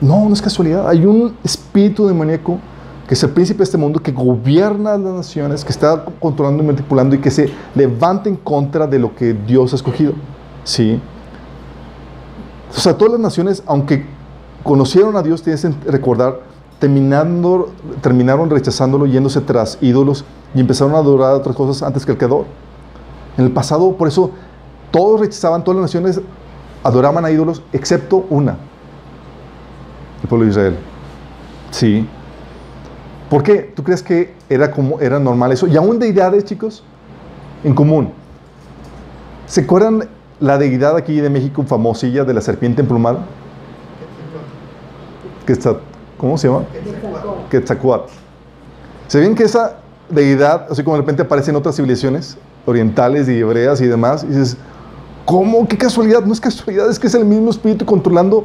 No, 0.00 0.28
no 0.28 0.34
es 0.34 0.42
casualidad. 0.42 0.88
Hay 0.88 1.06
un 1.06 1.36
espíritu 1.44 2.06
demoníaco 2.06 2.58
que 3.06 3.14
es 3.14 3.22
el 3.22 3.30
príncipe 3.30 3.58
de 3.58 3.64
este 3.64 3.76
mundo, 3.76 4.00
que 4.00 4.12
gobierna 4.12 4.96
las 4.96 5.12
naciones, 5.12 5.64
que 5.64 5.70
está 5.70 6.04
controlando 6.20 6.62
y 6.62 6.66
manipulando 6.66 7.14
y 7.14 7.18
que 7.18 7.30
se 7.30 7.50
levanta 7.74 8.28
en 8.28 8.36
contra 8.36 8.86
de 8.86 8.98
lo 8.98 9.14
que 9.14 9.34
Dios 9.34 9.72
ha 9.72 9.76
escogido. 9.76 10.14
¿Sí? 10.64 11.00
O 12.74 12.80
sea, 12.80 12.96
todas 12.96 13.12
las 13.12 13.20
naciones, 13.20 13.62
aunque 13.66 14.06
conocieron 14.62 15.16
a 15.16 15.22
Dios, 15.22 15.42
tienen 15.42 15.74
que 15.74 15.90
recordar 15.90 16.40
terminando, 16.78 17.70
terminaron 18.00 18.50
rechazándolo, 18.50 19.06
yéndose 19.06 19.40
tras 19.40 19.78
ídolos 19.80 20.24
y 20.54 20.60
empezaron 20.60 20.94
a 20.94 20.98
adorar 20.98 21.34
otras 21.34 21.54
cosas 21.54 21.82
antes 21.82 22.04
que 22.04 22.12
el 22.12 22.18
Creador. 22.18 22.46
En 23.36 23.44
el 23.44 23.52
pasado, 23.52 23.96
por 23.96 24.08
eso, 24.08 24.30
todos 24.90 25.20
rechazaban, 25.20 25.62
todas 25.62 25.80
las 25.80 25.84
naciones 25.84 26.20
adoraban 26.84 27.24
a 27.24 27.30
ídolos, 27.30 27.62
excepto 27.72 28.26
una, 28.30 28.56
el 30.22 30.28
pueblo 30.28 30.44
de 30.44 30.50
Israel. 30.50 30.76
Sí. 31.70 32.06
¿Por 33.28 33.42
qué? 33.42 33.72
¿Tú 33.74 33.82
crees 33.82 34.02
que 34.02 34.34
era, 34.48 34.70
como, 34.70 35.00
era 35.00 35.18
normal 35.18 35.50
eso? 35.50 35.66
Y 35.66 35.76
aún 35.76 35.98
deidades, 35.98 36.44
chicos, 36.44 36.84
en 37.64 37.74
común. 37.74 38.12
¿Se 39.46 39.62
acuerdan 39.62 40.08
la 40.40 40.58
deidad 40.58 40.96
aquí 40.96 41.20
de 41.20 41.30
México 41.30 41.64
famosilla 41.64 42.24
de 42.24 42.34
la 42.34 42.40
serpiente 42.40 42.82
emplumada? 42.82 43.24
¿Cómo 46.18 46.38
se 46.38 46.48
llama? 46.48 46.64
Quetzalcoatl. 47.50 48.12
¿Se 49.08 49.20
ven 49.20 49.34
que 49.34 49.44
esa 49.44 49.76
deidad, 50.08 50.66
así 50.70 50.82
como 50.82 50.96
de 50.96 51.02
repente 51.02 51.22
aparece 51.22 51.50
en 51.50 51.56
otras 51.56 51.76
civilizaciones 51.76 52.38
orientales 52.66 53.28
y 53.28 53.38
hebreas 53.38 53.80
y 53.80 53.86
demás, 53.86 54.24
y 54.24 54.28
dices, 54.28 54.56
¿cómo? 55.24 55.66
¿Qué 55.68 55.76
casualidad? 55.76 56.24
No 56.24 56.32
es 56.32 56.40
casualidad, 56.40 56.90
es 56.90 56.98
que 56.98 57.06
es 57.06 57.14
el 57.14 57.24
mismo 57.24 57.50
espíritu 57.50 57.84
controlando 57.84 58.44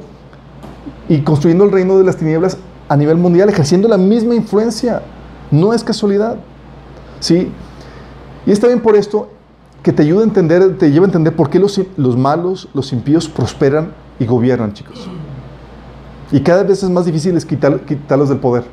y 1.08 1.22
construyendo 1.22 1.66
el 1.66 1.72
reino 1.72 1.98
de 1.98 2.04
las 2.04 2.18
tinieblas 2.18 2.58
a 2.88 2.96
nivel 2.96 3.18
mundial, 3.18 3.50
ejerciendo 3.50 3.88
la 3.88 3.98
misma 3.98 4.36
influencia. 4.36 5.02
No 5.52 5.74
es 5.74 5.84
casualidad. 5.84 6.38
¿Sí? 7.20 7.52
Y 8.46 8.52
está 8.52 8.68
bien 8.68 8.82
por 8.82 8.96
esto 8.96 9.30
que 9.84 9.94
te 9.94 10.04
ayuda 10.04 10.22
a 10.22 10.24
entender, 10.24 10.78
te 10.78 10.92
lleva 10.92 11.06
a 11.06 11.08
entender 11.08 11.36
por 11.36 11.50
qué 11.50 11.60
los, 11.60 11.80
los 11.98 12.18
malos, 12.18 12.68
los 12.74 12.92
impíos 12.94 13.30
prosperan 13.30 13.94
y 14.20 14.26
gobiernan, 14.26 14.74
chicos. 14.74 15.10
Y 16.32 16.42
cada 16.42 16.64
vez 16.64 16.84
es 16.84 16.90
más 16.90 17.06
difícil 17.06 17.36
es 17.38 17.46
quitar, 17.46 17.80
quitarlos 17.82 18.30
del 18.30 18.40
poder. 18.40 18.64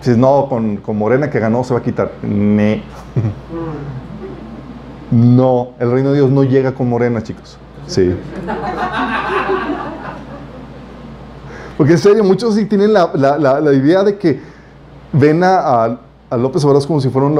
Si 0.00 0.10
no, 0.10 0.46
con, 0.48 0.76
con, 0.76 0.96
Morena 0.96 1.28
que 1.28 1.40
ganó 1.40 1.64
se 1.64 1.74
va 1.74 1.80
a 1.80 1.82
quitar. 1.82 2.12
No, 5.10 5.70
el 5.78 5.90
reino 5.90 6.10
de 6.10 6.16
Dios 6.16 6.30
no 6.30 6.44
llega 6.44 6.74
con 6.74 6.88
Morena, 6.88 7.22
chicos. 7.22 7.58
Sí. 7.86 8.14
Porque 11.76 11.92
en 11.92 11.98
serio, 11.98 12.24
muchos 12.24 12.54
sí 12.54 12.66
tienen 12.66 12.92
la, 12.92 13.10
la, 13.14 13.38
la, 13.38 13.72
idea 13.72 14.02
de 14.02 14.18
que 14.18 14.40
ven 15.12 15.42
a, 15.44 15.98
a, 16.28 16.36
López 16.36 16.62
Obrador 16.64 16.86
como 16.86 17.00
si 17.00 17.08
fuera 17.08 17.26
un 17.26 17.36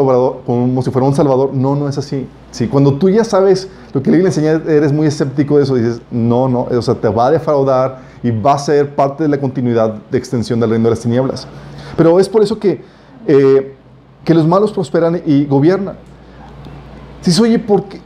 como 0.46 0.80
si 0.82 0.90
fuera 0.90 1.06
un 1.06 1.14
salvador. 1.14 1.52
No, 1.52 1.74
no 1.74 1.88
es 1.88 1.98
así. 1.98 2.26
Sí, 2.50 2.68
cuando 2.68 2.94
tú 2.94 3.10
ya 3.10 3.24
sabes 3.24 3.68
lo 3.92 4.02
que 4.02 4.10
le 4.10 4.20
enseña, 4.20 4.52
eres 4.52 4.92
muy 4.92 5.06
escéptico 5.06 5.58
de 5.58 5.64
eso, 5.64 5.74
dices, 5.74 6.00
no, 6.10 6.48
no, 6.48 6.68
o 6.70 6.82
sea, 6.82 6.94
te 6.94 7.08
va 7.08 7.26
a 7.26 7.30
defraudar 7.32 7.98
y 8.22 8.30
va 8.30 8.54
a 8.54 8.58
ser 8.58 8.94
parte 8.94 9.24
de 9.24 9.28
la 9.28 9.38
continuidad 9.38 9.94
de 10.10 10.16
extensión 10.16 10.58
del 10.60 10.70
reino 10.70 10.84
de 10.84 10.90
las 10.90 11.00
tinieblas. 11.00 11.46
Pero 11.96 12.18
es 12.20 12.28
por 12.28 12.42
eso 12.42 12.58
que, 12.58 12.82
eh, 13.26 13.74
que 14.24 14.34
los 14.34 14.46
malos 14.46 14.72
prosperan 14.72 15.20
y 15.26 15.44
gobiernan. 15.46 15.96
Si 17.28 17.34
se 17.34 17.42
oye, 17.42 17.58
porque. 17.58 17.98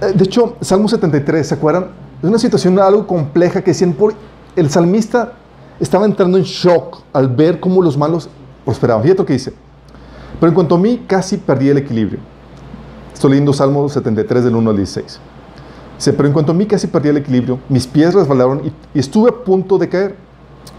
Eh, 0.00 0.12
de 0.12 0.24
hecho, 0.24 0.56
Salmo 0.60 0.88
73, 0.88 1.46
¿se 1.46 1.54
acuerdan? 1.54 1.92
Es 2.20 2.28
una 2.28 2.36
situación 2.36 2.80
algo 2.80 3.06
compleja 3.06 3.62
que 3.62 3.70
decían, 3.70 3.92
por, 3.92 4.12
el 4.56 4.68
salmista 4.68 5.34
estaba 5.78 6.04
entrando 6.04 6.36
en 6.36 6.42
shock 6.42 7.04
al 7.12 7.28
ver 7.28 7.60
cómo 7.60 7.80
los 7.80 7.96
malos 7.96 8.28
prosperaban. 8.64 9.04
Fíjate 9.04 9.22
lo 9.22 9.26
que 9.26 9.34
dice. 9.34 9.54
Pero 10.40 10.48
en 10.48 10.54
cuanto 10.54 10.74
a 10.74 10.78
mí, 10.78 11.04
casi 11.06 11.36
perdí 11.36 11.68
el 11.68 11.78
equilibrio. 11.78 12.18
Estoy 13.14 13.30
leyendo 13.30 13.52
Salmo 13.52 13.88
73 13.88 14.42
del 14.42 14.56
1 14.56 14.70
al 14.70 14.76
16. 14.78 15.20
Dice, 15.96 16.12
pero 16.12 16.26
en 16.26 16.32
cuanto 16.32 16.50
a 16.50 16.54
mí 16.56 16.66
casi 16.66 16.88
perdí 16.88 17.10
el 17.10 17.18
equilibrio, 17.18 17.60
mis 17.68 17.86
pies 17.86 18.14
resbalaron 18.14 18.66
y, 18.66 18.72
y 18.94 18.98
estuve 18.98 19.30
a 19.30 19.44
punto 19.44 19.78
de 19.78 19.88
caer. 19.88 20.16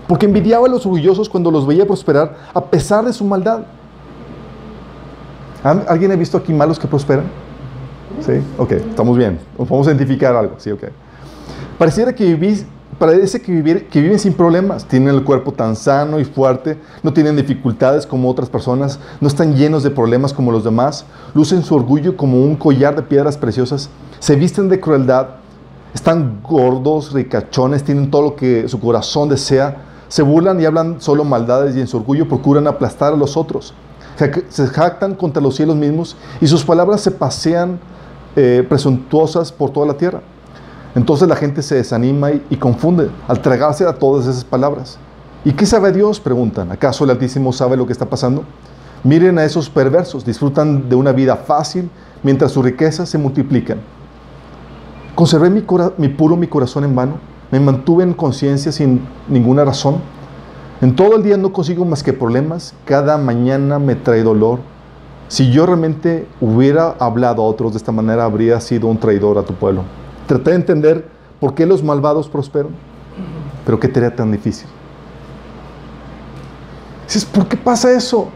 Porque 0.10 0.26
envidiaba 0.26 0.68
a 0.68 0.70
los 0.70 0.86
orgullosos 0.86 1.30
cuando 1.30 1.50
los 1.50 1.66
veía 1.66 1.88
prosperar 1.88 2.36
a 2.54 2.66
pesar 2.66 3.06
de 3.06 3.14
su 3.14 3.24
maldad. 3.24 3.62
¿Alguien 5.64 6.12
ha 6.12 6.16
visto 6.18 6.38
aquí 6.38 6.52
malos 6.52 6.78
que 6.78 6.86
prosperan? 6.86 7.41
¿Sí? 8.26 8.34
Ok, 8.58 8.72
estamos 8.74 9.18
bien. 9.18 9.40
Vamos 9.58 9.88
a 9.88 9.92
identificar 9.92 10.36
algo. 10.36 10.56
Sí, 10.58 10.72
ok. 10.72 10.84
Pareciera 11.78 12.14
que 12.14 12.26
vivís, 12.26 12.66
parece 13.00 13.42
que, 13.42 13.52
vivir, 13.52 13.88
que 13.88 14.02
viven 14.02 14.20
sin 14.20 14.34
problemas. 14.34 14.86
Tienen 14.86 15.10
el 15.16 15.24
cuerpo 15.24 15.52
tan 15.52 15.76
sano 15.76 16.20
y 16.20 16.26
fuerte, 16.26 16.78
no 17.02 17.12
tienen 17.14 17.36
dificultades 17.36 18.06
como 18.06 18.30
otras 18.30 18.50
personas, 18.50 19.00
no 19.20 19.28
están 19.28 19.56
llenos 19.56 19.82
de 19.82 19.90
problemas 19.90 20.34
como 20.34 20.52
los 20.52 20.64
demás, 20.64 21.06
lucen 21.34 21.64
su 21.64 21.74
orgullo 21.74 22.16
como 22.16 22.42
un 22.42 22.56
collar 22.56 22.96
de 22.96 23.02
piedras 23.02 23.38
preciosas, 23.38 23.90
se 24.20 24.36
visten 24.36 24.70
de 24.70 24.80
crueldad, 24.80 25.28
están 25.94 26.42
gordos, 26.44 27.12
ricachones, 27.14 27.84
tienen 27.84 28.12
todo 28.12 28.22
lo 28.22 28.36
que 28.36 28.68
su 28.68 28.80
corazón 28.80 29.30
desea, 29.30 29.78
se 30.08 30.22
burlan 30.22 30.62
y 30.62 30.66
hablan 30.66 31.02
solo 31.02 31.24
maldades 31.24 31.76
y 31.76 31.80
en 31.80 31.88
su 31.88 31.98
orgullo 31.98 32.28
procuran 32.28 32.68
aplastar 32.68 33.14
a 33.14 33.18
los 33.18 33.38
otros. 33.38 33.74
Se 34.50 34.68
jactan 34.68 35.16
contra 35.16 35.42
los 35.42 35.56
cielos 35.56 35.76
mismos 35.76 36.16
y 36.40 36.46
sus 36.46 36.64
palabras 36.64 37.02
se 37.02 37.10
pasean 37.10 37.80
eh, 38.36 38.66
presuntuosas 38.68 39.52
por 39.52 39.72
toda 39.72 39.88
la 39.88 39.94
tierra. 39.96 40.22
Entonces 40.96 41.28
la 41.28 41.36
gente 41.36 41.62
se 41.62 41.76
desanima 41.76 42.32
y, 42.32 42.56
confunde 42.58 43.10
al 43.28 43.42
tragarse 43.42 43.86
a 43.86 43.94
todas 43.94 44.28
esas 44.28 44.44
palabras. 44.44 44.98
¿Y 45.46 45.54
qué 45.54 45.66
sabe 45.66 45.92
Dios? 45.92 46.20
Preguntan. 46.20 46.72
¿Acaso 46.72 47.04
el 47.04 47.12
Altísimo 47.12 47.54
sabe 47.54 47.78
lo 47.78 47.86
que 47.86 47.94
está 47.94 48.06
pasando? 48.06 48.44
Miren 49.04 49.40
a 49.40 49.46
esos 49.46 49.70
perversos, 49.70 50.26
disfrutan 50.26 50.88
de 50.90 50.96
una 50.96 51.12
vida 51.12 51.36
fácil 51.36 51.90
mientras 52.24 52.52
sus 52.52 52.64
riquezas 52.64 53.10
se 53.10 53.18
multiplican. 53.18 53.80
Conservé 55.16 55.50
mi, 55.50 55.64
mi 55.98 56.10
puro 56.10 56.38
mi 56.38 56.48
corazón 56.48 56.84
en 56.84 56.96
vano, 56.96 57.14
me 57.52 57.60
mantuve 57.60 58.04
en 58.04 58.14
conciencia 58.14 58.72
sin 58.72 59.02
ninguna 59.28 59.66
razón. 59.66 59.96
En 60.82 60.96
todo 60.96 61.16
el 61.16 61.24
día 61.24 61.38
no 61.38 61.52
consigo 61.52 61.84
más 61.86 62.04
que 62.04 62.14
problemas, 62.14 62.74
cada 62.86 63.18
mañana 63.18 63.80
me 63.80 63.96
trae 63.96 64.24
dolor 64.24 64.60
si 65.32 65.50
yo 65.50 65.66
realmente 65.66 66.28
hubiera 66.42 66.90
hablado 67.00 67.42
a 67.42 67.46
otros 67.46 67.72
de 67.72 67.78
esta 67.78 67.94
manera, 67.94 68.26
habría 68.26 68.60
sido 68.60 68.90
un 68.90 68.98
traidor 68.98 69.38
a 69.38 69.44
tu 69.44 69.54
pueblo. 69.54 69.86
Traté 70.28 70.50
de 70.50 70.58
entender 70.58 71.08
por 71.40 71.56
qué 71.56 71.66
los 71.66 71.82
malvados 71.82 72.28
prosperan, 72.28 72.72
pero 73.66 73.80
qué 73.80 73.88
tarea 73.88 74.14
tan 74.14 74.30
difícil. 74.30 74.68
Dices, 77.06 77.24
¿por 77.24 77.48
qué 77.48 77.56
pasa 77.56 77.94
eso? 77.94 78.28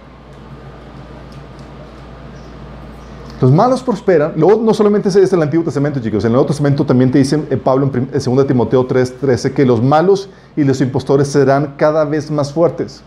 Los 3.41 3.51
malos 3.51 3.83
prosperan. 3.83 4.31
Luego, 4.37 4.61
no 4.61 4.73
solamente 4.73 5.09
es 5.09 5.33
el 5.33 5.41
Antiguo 5.41 5.65
Testamento, 5.65 5.99
chicos. 5.99 6.23
En 6.23 6.29
el 6.29 6.35
Nuevo 6.35 6.47
Testamento 6.47 6.85
también 6.85 7.11
te 7.11 7.17
dice 7.17 7.45
eh, 7.49 7.57
Pablo 7.57 7.91
en 7.93 8.09
2 8.09 8.47
Timoteo 8.47 8.85
3, 8.85 9.17
13 9.19 9.51
que 9.51 9.65
los 9.65 9.83
malos 9.83 10.29
y 10.55 10.63
los 10.63 10.79
impostores 10.79 11.27
serán 11.27 11.73
cada 11.75 12.05
vez 12.05 12.31
más 12.31 12.53
fuertes. 12.53 13.03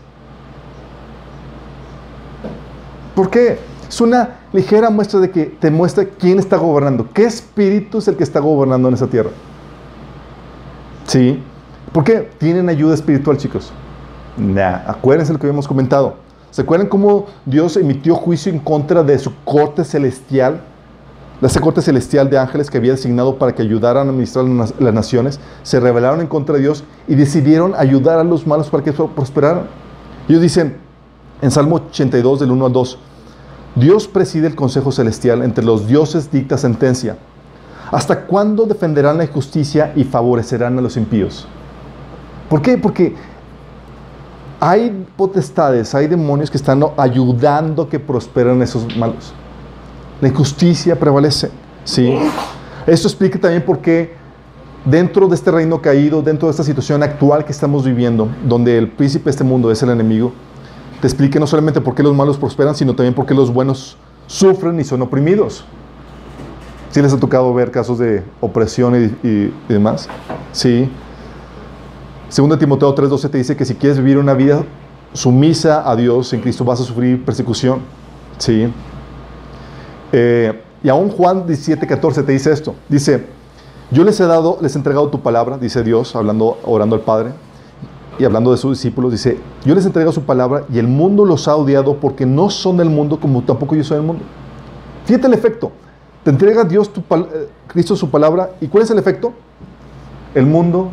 ¿Por 3.15 3.31
qué? 3.31 3.57
Es 3.89 3.99
una 3.99 4.37
ligera 4.53 4.91
muestra 4.91 5.19
de 5.19 5.31
que 5.31 5.47
te 5.47 5.71
muestra 5.71 6.05
quién 6.05 6.37
está 6.37 6.57
gobernando, 6.57 7.09
qué 7.11 7.23
espíritu 7.23 7.97
es 7.97 8.07
el 8.07 8.15
que 8.15 8.23
está 8.23 8.39
gobernando 8.39 8.87
en 8.87 8.93
esa 8.93 9.07
tierra. 9.07 9.31
¿Sí? 11.07 11.41
¿Por 11.91 12.03
qué? 12.03 12.29
Tienen 12.37 12.69
ayuda 12.69 12.93
espiritual, 12.93 13.37
chicos. 13.37 13.71
Nah, 14.37 14.83
acuérdense 14.87 15.33
lo 15.33 15.39
que 15.39 15.47
habíamos 15.47 15.67
comentado. 15.67 16.17
¿Se 16.51 16.61
acuerdan 16.61 16.87
cómo 16.87 17.25
Dios 17.47 17.77
emitió 17.77 18.13
juicio 18.13 18.51
en 18.51 18.59
contra 18.59 19.01
de 19.01 19.17
su 19.17 19.33
corte 19.43 19.83
celestial? 19.83 20.61
Esa 21.41 21.59
corte 21.59 21.81
celestial 21.81 22.29
de 22.29 22.37
ángeles 22.37 22.69
que 22.69 22.77
había 22.77 22.91
designado 22.91 23.39
para 23.39 23.55
que 23.55 23.63
ayudaran 23.63 24.07
a 24.07 24.11
administrar 24.11 24.45
las 24.45 24.93
naciones, 24.93 25.39
se 25.63 25.79
rebelaron 25.79 26.21
en 26.21 26.27
contra 26.27 26.55
de 26.55 26.61
Dios 26.61 26.83
y 27.07 27.15
decidieron 27.15 27.73
ayudar 27.75 28.19
a 28.19 28.23
los 28.23 28.45
malos 28.45 28.69
para 28.69 28.83
que 28.83 28.91
prosperaran. 28.91 29.63
Ellos 30.27 30.41
dicen 30.43 30.77
en 31.41 31.49
Salmo 31.49 31.77
82 31.77 32.41
del 32.41 32.51
1 32.51 32.65
al 32.67 32.73
2, 32.73 32.99
Dios 33.75 34.07
preside 34.07 34.47
el 34.47 34.55
consejo 34.55 34.91
celestial, 34.91 35.43
entre 35.43 35.63
los 35.63 35.87
dioses 35.87 36.31
dicta 36.31 36.57
sentencia. 36.57 37.17
¿Hasta 37.91 38.25
cuándo 38.25 38.65
defenderán 38.65 39.17
la 39.17 39.23
injusticia 39.23 39.93
y 39.95 40.03
favorecerán 40.03 40.77
a 40.77 40.81
los 40.81 40.97
impíos? 40.97 41.47
¿Por 42.49 42.61
qué? 42.61 42.77
Porque 42.77 43.15
hay 44.59 45.05
potestades, 45.15 45.95
hay 45.95 46.07
demonios 46.07 46.51
que 46.51 46.57
están 46.57 46.83
ayudando 46.97 47.87
que 47.87 47.99
prosperen 47.99 48.61
esos 48.61 48.95
malos. 48.97 49.33
La 50.19 50.27
injusticia 50.27 50.99
prevalece. 50.99 51.49
¿sí? 51.83 52.13
Esto 52.85 53.07
explica 53.07 53.39
también 53.39 53.63
por 53.63 53.79
qué 53.79 54.13
dentro 54.85 55.27
de 55.27 55.35
este 55.35 55.51
reino 55.51 55.81
caído, 55.81 56.21
dentro 56.21 56.47
de 56.47 56.51
esta 56.51 56.63
situación 56.63 57.03
actual 57.03 57.45
que 57.45 57.51
estamos 57.51 57.85
viviendo, 57.85 58.27
donde 58.45 58.77
el 58.77 58.89
príncipe 58.89 59.25
de 59.25 59.31
este 59.31 59.43
mundo 59.43 59.71
es 59.71 59.81
el 59.83 59.89
enemigo, 59.89 60.33
te 61.01 61.07
explique 61.07 61.39
no 61.39 61.47
solamente 61.47 61.81
por 61.81 61.95
qué 61.95 62.03
los 62.03 62.15
malos 62.15 62.37
prosperan, 62.37 62.75
sino 62.75 62.95
también 62.95 63.13
por 63.13 63.25
qué 63.25 63.33
los 63.33 63.53
buenos 63.53 63.97
sufren 64.27 64.79
y 64.79 64.83
son 64.83 65.01
oprimidos. 65.01 65.63
¿Sí 66.91 67.01
les 67.01 67.13
ha 67.13 67.19
tocado 67.19 67.53
ver 67.53 67.71
casos 67.71 67.99
de 67.99 68.23
opresión 68.41 69.17
y, 69.23 69.53
demás? 69.71 70.09
Sí. 70.51 70.89
Segundo 72.29 72.57
Timoteo 72.57 72.93
3:12 72.93 73.29
te 73.29 73.37
dice 73.37 73.55
que 73.55 73.65
si 73.65 73.75
quieres 73.75 73.97
vivir 73.99 74.17
una 74.17 74.33
vida 74.33 74.63
sumisa 75.13 75.89
a 75.89 75.95
Dios 75.95 76.33
en 76.33 76.41
Cristo 76.41 76.65
vas 76.65 76.81
a 76.81 76.83
sufrir 76.83 77.23
persecución. 77.23 77.79
Sí. 78.37 78.71
Eh, 80.11 80.61
y 80.83 80.89
aún 80.89 81.09
Juan 81.09 81.45
17:14 81.45 82.25
te 82.25 82.31
dice 82.31 82.51
esto. 82.51 82.75
Dice, 82.89 83.27
yo 83.91 84.03
les 84.03 84.19
he 84.19 84.25
dado, 84.25 84.57
les 84.61 84.75
he 84.75 84.77
entregado 84.77 85.09
tu 85.09 85.21
palabra, 85.21 85.57
dice 85.57 85.83
Dios, 85.83 86.15
hablando, 86.15 86.59
orando 86.63 86.95
al 86.95 87.01
Padre 87.01 87.31
y 88.19 88.25
hablando 88.25 88.51
de 88.51 88.57
sus 88.57 88.77
discípulos, 88.77 89.13
dice, 89.13 89.39
yo 89.63 89.73
les 89.73 89.85
entrego 89.85 90.11
su 90.11 90.23
palabra 90.23 90.65
y 90.69 90.77
el 90.77 90.87
mundo 90.87 91.23
los 91.23 91.47
ha 91.47 91.55
odiado 91.55 91.95
porque 91.95 92.25
no 92.25 92.49
son 92.49 92.75
del 92.75 92.89
mundo 92.89 93.17
como 93.17 93.41
tampoco 93.43 93.75
yo 93.75 93.83
soy 93.83 93.97
del 93.97 94.05
mundo. 94.05 94.23
Fíjate 95.05 95.27
el 95.27 95.33
efecto. 95.33 95.71
Te 96.23 96.29
entrega 96.29 96.65
Dios, 96.65 96.91
tu 96.91 96.99
eh, 96.99 97.49
Cristo, 97.67 97.95
su 97.95 98.09
palabra. 98.09 98.51
¿Y 98.59 98.67
cuál 98.67 98.83
es 98.83 98.91
el 98.91 98.99
efecto? 98.99 99.31
El 100.35 100.45
mundo 100.45 100.91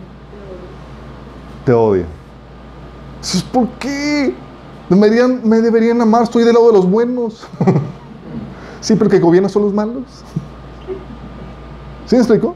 te 1.65 1.73
odia. 1.73 2.07
¿Por 3.53 3.69
qué? 3.81 4.33
Me 4.89 4.97
deberían, 4.97 5.41
me 5.43 5.61
deberían 5.61 6.01
amar, 6.01 6.23
estoy 6.23 6.45
del 6.45 6.55
lado 6.55 6.69
de 6.69 6.75
los 6.75 6.89
buenos. 6.89 7.45
sí, 8.81 8.95
pero 8.95 9.11
que 9.11 9.19
gobiernan 9.19 9.51
son 9.51 9.63
los 9.63 9.75
malos. 9.75 10.05
¿Sí 12.07 12.15
me 12.15 12.21
explico? 12.21 12.55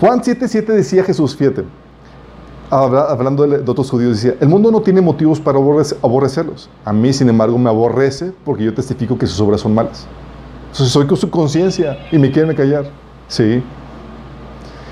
Juan 0.00 0.22
7:7 0.22 0.64
decía 0.64 1.04
Jesús, 1.04 1.36
fíjate, 1.36 1.64
hablando 2.70 3.46
de, 3.46 3.68
otros 3.70 3.90
judíos, 3.90 4.22
decía, 4.22 4.36
el 4.40 4.48
mundo 4.48 4.70
no 4.70 4.80
tiene 4.80 5.00
motivos 5.00 5.40
para 5.40 5.58
aborrecerlos. 5.58 6.70
A 6.84 6.92
mí, 6.92 7.12
sin 7.12 7.28
embargo, 7.28 7.58
me 7.58 7.68
aborrece 7.68 8.32
porque 8.44 8.64
yo 8.64 8.72
testifico 8.72 9.18
que 9.18 9.26
sus 9.26 9.40
obras 9.40 9.60
son 9.60 9.74
malas. 9.74 10.06
Entonces 10.70 10.92
soy 10.92 11.06
con 11.06 11.16
su 11.16 11.28
conciencia 11.30 11.98
y 12.12 12.18
me 12.18 12.30
quieren 12.30 12.54
callar. 12.54 12.84
Sí. 13.26 13.62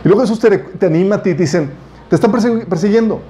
Y 0.05 0.09
luego 0.09 0.21
Jesús 0.23 0.41
te, 0.41 0.87
anima 0.87 1.17
a 1.17 1.23
ti 1.23 1.31
y 1.31 1.35
te 1.35 1.43
dicen, 1.43 1.71
te 2.09 2.17
están 2.17 2.33
persiguiendo. 2.33 3.21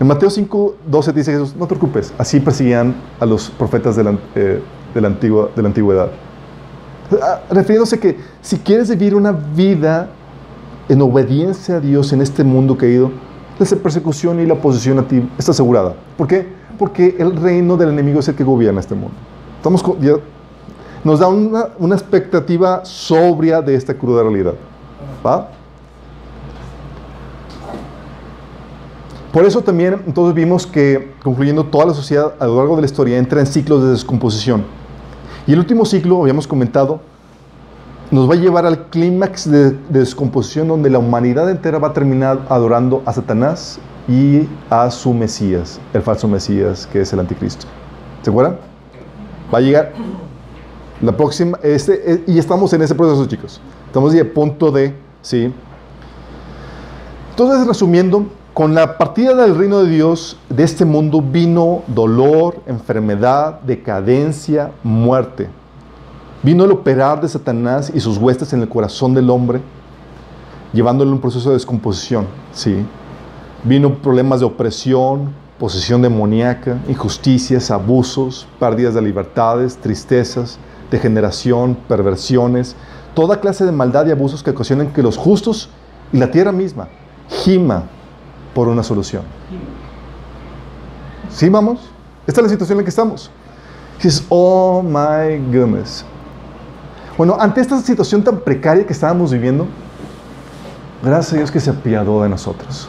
En 0.00 0.06
Mateo 0.06 0.30
5, 0.30 0.76
12 0.86 1.12
dice 1.12 1.32
Jesús, 1.32 1.54
no 1.54 1.66
te 1.66 1.76
preocupes, 1.76 2.12
así 2.18 2.40
perseguían 2.40 2.94
a 3.20 3.26
los 3.26 3.50
profetas 3.50 3.94
de 3.94 4.04
la, 4.04 4.18
eh, 4.34 4.60
de 4.94 5.00
la, 5.00 5.08
antigua, 5.08 5.50
de 5.54 5.62
la 5.62 5.68
antigüedad. 5.68 6.10
Ah, 7.22 7.42
refiriéndose 7.50 8.00
que 8.00 8.16
si 8.40 8.58
quieres 8.58 8.88
vivir 8.88 9.14
una 9.14 9.32
vida 9.32 10.08
en 10.88 11.02
obediencia 11.02 11.76
a 11.76 11.80
Dios 11.80 12.12
en 12.12 12.22
este 12.22 12.42
mundo 12.42 12.76
caído, 12.76 13.12
la 13.70 13.76
persecución 13.78 14.40
y 14.40 14.46
la 14.46 14.54
oposición 14.54 14.98
a 14.98 15.02
ti 15.02 15.28
está 15.38 15.52
asegurada. 15.52 15.94
¿Por 16.16 16.26
qué? 16.26 16.46
Porque 16.78 17.16
el 17.18 17.36
reino 17.36 17.76
del 17.76 17.90
enemigo 17.90 18.20
es 18.20 18.28
el 18.28 18.34
que 18.34 18.44
gobierna 18.44 18.80
este 18.80 18.94
mundo. 18.94 19.14
Estamos, 19.56 19.84
nos 21.04 21.20
da 21.20 21.28
una, 21.28 21.68
una 21.78 21.94
expectativa 21.94 22.84
sobria 22.84 23.60
de 23.60 23.74
esta 23.74 23.94
cruda 23.94 24.22
realidad. 24.22 24.54
¿Va? 25.24 25.48
Por 29.32 29.46
eso 29.46 29.62
también 29.62 30.02
entonces 30.06 30.34
vimos 30.34 30.66
que, 30.66 31.12
concluyendo, 31.22 31.64
toda 31.64 31.86
la 31.86 31.94
sociedad 31.94 32.34
a 32.38 32.46
lo 32.46 32.56
largo 32.56 32.76
de 32.76 32.82
la 32.82 32.86
historia 32.86 33.16
entra 33.16 33.40
en 33.40 33.46
ciclos 33.46 33.82
de 33.82 33.90
descomposición. 33.90 34.64
Y 35.46 35.54
el 35.54 35.58
último 35.58 35.86
ciclo, 35.86 36.20
habíamos 36.20 36.46
comentado, 36.46 37.00
nos 38.12 38.28
va 38.28 38.34
a 38.34 38.36
llevar 38.36 38.66
al 38.66 38.88
clímax 38.88 39.50
de, 39.50 39.70
descomposición 39.88 40.68
donde 40.68 40.90
la 40.90 40.98
humanidad 40.98 41.50
entera 41.50 41.78
va 41.78 41.88
a 41.88 41.92
terminar 41.94 42.44
adorando 42.50 43.02
a 43.06 43.12
Satanás 43.14 43.78
y 44.06 44.46
a 44.68 44.90
su 44.90 45.14
Mesías, 45.14 45.80
el 45.94 46.02
falso 46.02 46.28
Mesías 46.28 46.86
que 46.92 47.00
es 47.00 47.12
el 47.14 47.20
anticristo. 47.20 47.66
¿Se 48.20 48.28
acuerdan? 48.28 48.58
Va 49.52 49.58
a 49.58 49.60
llegar 49.62 49.92
la 51.00 51.16
próxima, 51.16 51.58
este, 51.62 52.12
eh, 52.12 52.24
y 52.26 52.38
estamos 52.38 52.70
en 52.74 52.82
ese 52.82 52.94
proceso, 52.94 53.26
chicos. 53.26 53.62
Estamos 53.86 54.14
a 54.14 54.24
punto 54.24 54.70
de, 54.70 54.94
¿sí? 55.22 55.52
Entonces, 57.30 57.66
resumiendo, 57.66 58.26
con 58.52 58.74
la 58.74 58.98
partida 58.98 59.34
del 59.34 59.56
reino 59.56 59.82
de 59.82 59.90
Dios 59.90 60.36
de 60.50 60.64
este 60.64 60.84
mundo 60.84 61.22
vino 61.22 61.82
dolor, 61.86 62.60
enfermedad, 62.66 63.60
decadencia, 63.62 64.70
muerte. 64.82 65.48
Vino 66.42 66.64
el 66.64 66.72
operar 66.72 67.20
de 67.20 67.28
Satanás 67.28 67.92
y 67.94 68.00
sus 68.00 68.18
huestes 68.18 68.52
en 68.52 68.62
el 68.62 68.68
corazón 68.68 69.14
del 69.14 69.30
hombre, 69.30 69.60
llevándole 70.72 71.12
un 71.12 71.20
proceso 71.20 71.50
de 71.50 71.54
descomposición. 71.54 72.26
¿sí? 72.52 72.84
Vino 73.62 73.94
problemas 73.94 74.40
de 74.40 74.46
opresión, 74.46 75.32
posesión 75.58 76.02
demoníaca, 76.02 76.78
injusticias, 76.88 77.70
abusos, 77.70 78.48
pérdidas 78.58 78.94
de 78.94 79.02
libertades, 79.02 79.76
tristezas, 79.76 80.58
degeneración, 80.90 81.76
perversiones, 81.88 82.74
toda 83.14 83.38
clase 83.38 83.64
de 83.64 83.70
maldad 83.70 84.06
y 84.06 84.10
abusos 84.10 84.42
que 84.42 84.50
ocasionan 84.50 84.92
que 84.92 85.02
los 85.02 85.16
justos 85.16 85.70
y 86.12 86.18
la 86.18 86.30
tierra 86.30 86.50
misma 86.50 86.88
gima 87.28 87.84
por 88.52 88.68
una 88.68 88.82
solución. 88.82 89.22
¿Sí, 91.30 91.48
vamos? 91.48 91.80
Esta 92.26 92.40
es 92.40 92.46
la 92.46 92.50
situación 92.50 92.76
en 92.76 92.78
la 92.78 92.84
que 92.84 92.90
estamos. 92.90 93.30
Dices, 93.96 94.24
oh 94.28 94.82
my 94.82 95.38
goodness. 95.56 96.04
Bueno, 97.16 97.36
ante 97.38 97.60
esta 97.60 97.78
situación 97.80 98.22
tan 98.24 98.40
precaria 98.40 98.86
que 98.86 98.92
estábamos 98.92 99.32
viviendo, 99.32 99.66
gracias 101.02 101.34
a 101.34 101.36
Dios 101.36 101.50
que 101.50 101.60
se 101.60 101.70
apiadó 101.70 102.22
de 102.22 102.28
nosotros. 102.28 102.88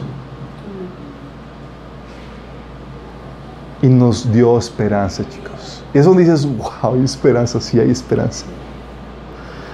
Y 3.82 3.86
nos 3.86 4.32
dio 4.32 4.56
esperanza, 4.56 5.28
chicos. 5.28 5.82
Y 5.92 5.98
es 5.98 6.06
donde 6.06 6.22
dices, 6.22 6.46
wow, 6.46 6.94
hay 6.94 7.04
esperanza, 7.04 7.60
sí 7.60 7.78
hay 7.78 7.90
esperanza. 7.90 8.46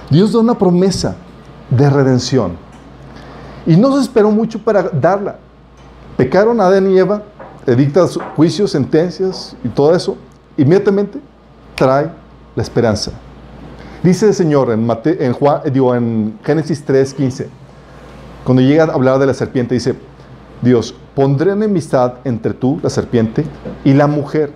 Dios 0.09 0.33
da 0.33 0.39
una 0.39 0.57
promesa 0.57 1.15
de 1.69 1.89
redención. 1.89 2.57
Y 3.65 3.77
no 3.77 3.95
se 3.95 4.01
esperó 4.01 4.31
mucho 4.31 4.59
para 4.59 4.83
darla. 4.83 5.37
Pecaron 6.17 6.59
Adán 6.59 6.91
y 6.91 6.97
Eva, 6.97 7.23
edicta 7.65 8.05
juicios, 8.35 8.71
sentencias 8.71 9.55
y 9.63 9.69
todo 9.69 9.95
eso. 9.95 10.17
Inmediatamente 10.57 11.21
trae 11.75 12.11
la 12.53 12.63
esperanza. 12.63 13.11
Dice 14.03 14.27
el 14.27 14.33
Señor 14.33 14.71
en, 14.71 14.89
en, 15.05 15.33
Juan, 15.33 15.61
eh, 15.63 15.97
en 15.97 16.39
Génesis 16.43 16.83
3:15, 16.85 17.47
cuando 18.43 18.61
llega 18.63 18.85
a 18.85 18.93
hablar 18.93 19.19
de 19.19 19.27
la 19.27 19.33
serpiente, 19.33 19.75
dice, 19.75 19.95
Dios, 20.61 20.95
pondré 21.15 21.51
enemistad 21.51 22.15
entre 22.23 22.53
tú, 22.53 22.79
la 22.81 22.89
serpiente, 22.89 23.45
y 23.83 23.93
la 23.93 24.07
mujer, 24.07 24.53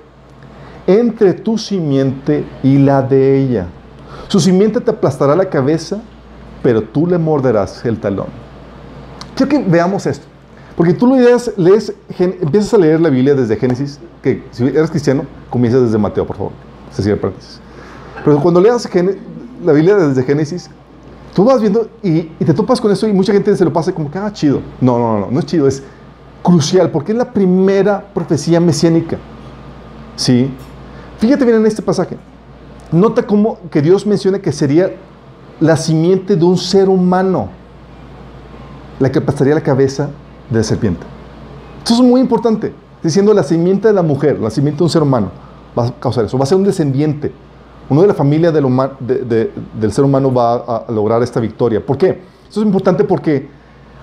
entre 0.87 1.33
tu 1.33 1.57
simiente 1.57 2.43
y 2.63 2.79
la 2.79 3.03
de 3.03 3.39
ella. 3.39 3.67
Su 4.27 4.39
simiente 4.39 4.81
te 4.81 4.91
aplastará 4.91 5.35
la 5.35 5.49
cabeza, 5.49 6.01
pero 6.63 6.81
tú 6.81 7.05
le 7.05 7.17
morderás 7.17 7.85
el 7.85 7.99
talón. 7.99 8.27
Quiero 9.35 9.49
que 9.49 9.59
veamos 9.59 10.05
esto. 10.07 10.25
Porque 10.75 10.93
tú 10.93 11.07
lo 11.07 11.15
lees, 11.15 11.53
lees, 11.55 11.93
empiezas 12.19 12.73
a 12.73 12.77
leer 12.77 12.99
la 12.99 13.09
Biblia 13.09 13.33
desde 13.33 13.55
Génesis, 13.55 13.99
que 14.21 14.43
si 14.51 14.65
eres 14.65 14.89
cristiano, 14.89 15.25
comienza 15.49 15.79
desde 15.79 15.97
Mateo, 15.97 16.25
por 16.25 16.35
favor. 16.35 16.51
Se 16.91 17.01
cierra 17.01 17.21
paréntesis. 17.21 17.61
Pero 18.23 18.39
cuando 18.41 18.59
leas 18.59 18.87
la 19.65 19.73
Biblia 19.73 19.95
desde 19.95 20.23
Génesis, 20.23 20.69
tú 21.33 21.43
vas 21.43 21.59
viendo 21.61 21.89
y, 22.01 22.23
te 22.23 22.53
topas 22.53 22.79
con 22.79 22.91
eso 22.91 23.07
y 23.07 23.13
mucha 23.13 23.33
gente 23.33 23.55
se 23.55 23.65
lo 23.65 23.73
pasa 23.73 23.93
como 23.93 24.09
que, 24.09 24.17
ah, 24.17 24.31
chido. 24.31 24.61
No, 24.79 24.97
no, 24.97 25.19
no, 25.19 25.31
no 25.31 25.39
es 25.39 25.45
chido, 25.45 25.67
es 25.67 25.83
crucial 26.41 26.91
porque 26.91 27.11
es 27.11 27.17
la 27.17 27.31
primera 27.31 28.05
profecía 28.13 28.59
mesiánica. 28.59 29.17
¿Sí? 30.15 30.49
Fíjate 31.17 31.43
bien 31.43 31.57
en 31.57 31.65
este 31.65 31.81
pasaje. 31.81 32.17
Nota 32.91 33.25
cómo 33.25 33.57
que 33.69 33.81
Dios 33.81 34.05
menciona 34.05 34.39
que 34.39 34.51
sería 34.51 34.93
la 35.59 35.75
simiente 35.75 36.35
de 36.35 36.45
un 36.45 36.57
ser 36.57 36.89
humano 36.89 37.49
la 38.99 39.11
que 39.11 39.21
pasaría 39.21 39.55
la 39.55 39.61
cabeza 39.61 40.09
de 40.49 40.57
la 40.57 40.63
serpiente. 40.63 41.05
Esto 41.79 41.95
es 41.95 42.01
muy 42.01 42.21
importante. 42.21 42.73
Diciendo 43.03 43.33
la 43.33 43.43
simiente 43.43 43.87
de 43.87 43.93
la 43.93 44.01
mujer, 44.01 44.39
la 44.39 44.49
simiente 44.49 44.79
de 44.79 44.83
un 44.85 44.89
ser 44.89 45.03
humano, 45.03 45.31
va 45.77 45.87
a 45.87 45.91
causar 45.99 46.25
eso. 46.25 46.37
Va 46.37 46.43
a 46.43 46.47
ser 46.47 46.57
un 46.57 46.63
descendiente 46.63 47.31
uno 47.89 48.01
de 48.01 48.07
la 48.07 48.13
familia 48.13 48.51
del, 48.51 49.91
ser 49.91 50.03
humano 50.03 50.33
va 50.33 50.55
a, 50.55 50.91
lograr 50.91 51.21
esta 51.21 51.39
victoria. 51.39 51.85
¿Por 51.85 51.97
qué? 51.97 52.21
Esto 52.47 52.61
es 52.61 52.65
importante 52.65 53.03
porque 53.03 53.47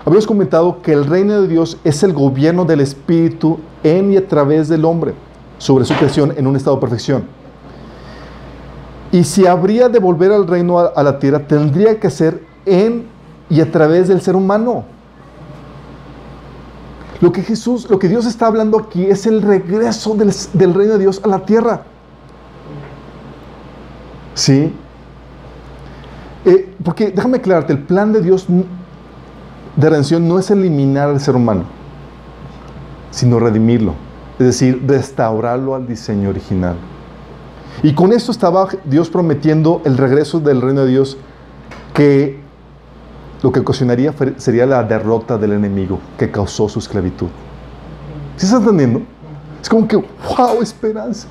habíamos 0.05 0.27
comentado 0.27 0.81
que 0.83 0.92
el 0.92 1.05
reino 1.05 1.42
de 1.42 1.49
Dios 1.49 1.77
es 1.83 2.03
el 2.03 2.12
gobierno 2.12 2.64
del 2.64 2.81
Espíritu 2.81 3.59
en 3.83 4.12
y 4.12 4.16
a 4.16 4.27
través 4.27 4.68
del 4.68 4.85
hombre 4.85 5.14
sobre 5.59 5.85
su 5.85 5.95
creación 5.95 6.33
en 6.37 6.47
un 6.47 6.55
estado 6.57 6.77
de 6.77 6.81
perfección. 6.81 7.25
Y 9.11 9.25
si 9.25 9.47
habría 9.47 9.88
de 9.88 9.99
volver 9.99 10.33
al 10.33 10.47
reino 10.47 10.79
a, 10.79 11.03
la 11.03 11.18
tierra, 11.18 11.40
tendría 11.40 11.99
que 11.99 12.09
ser 12.09 12.42
en 12.64 13.07
y 13.51 13.61
a 13.61 13.71
través 13.71 14.09
del 14.09 14.21
ser 14.21 14.37
humano. 14.37 14.85
Lo 17.21 17.31
que 17.31 17.42
Jesús, 17.42 17.90
lo 17.90 17.99
que 17.99 18.09
Dios 18.09 18.27
está 18.27 18.47
hablando 18.47 18.79
aquí 18.79 19.05
es 19.05 19.27
el 19.27 19.42
regreso 19.42 20.16
del 20.16 20.75
reino 20.75 20.95
de 20.95 20.99
Dios 21.01 21.21
a 21.25 21.29
la 21.29 21.45
tierra. 21.45 21.83
¿Sí? 24.35 24.73
Eh, 26.45 26.75
porque 26.83 27.11
déjame 27.11 27.38
aclararte, 27.38 27.73
el 27.73 27.81
plan 27.81 28.12
de 28.12 28.21
Dios 28.21 28.47
de 29.77 29.88
redención 29.88 30.27
no 30.27 30.38
es 30.38 30.51
eliminar 30.51 31.09
al 31.09 31.21
ser 31.21 31.37
humano, 31.37 31.64
sino 33.11 33.38
redimirlo. 33.38 33.95
Es 34.38 34.47
decir, 34.47 34.83
restaurarlo 34.87 35.75
al 35.75 35.87
diseño 35.87 36.31
original. 36.31 36.77
Y 37.83 37.95
con 37.95 38.12
esto 38.12 38.33
estaba 38.33 38.68
Dios 38.85 39.09
prometiendo 39.09 39.83
el 39.85 39.97
regreso 39.97 40.40
del 40.40 40.61
reino 40.61 40.83
de 40.85 40.88
Dios 40.88 41.16
que 41.95 42.40
lo 43.42 43.51
que 43.51 43.61
ocasionaría 43.61 44.14
sería 44.37 44.66
la 44.66 44.83
derrota 44.85 45.37
del 45.38 45.53
enemigo 45.53 45.99
que 46.18 46.31
causó 46.31 46.68
su 46.68 46.79
esclavitud. 46.79 47.29
¿Sí 48.37 48.47
estás 48.47 48.61
entendiendo? 48.61 49.03
Es 49.61 49.68
como 49.68 49.87
que, 49.87 49.97
wow, 49.97 50.61
esperanza. 50.61 51.29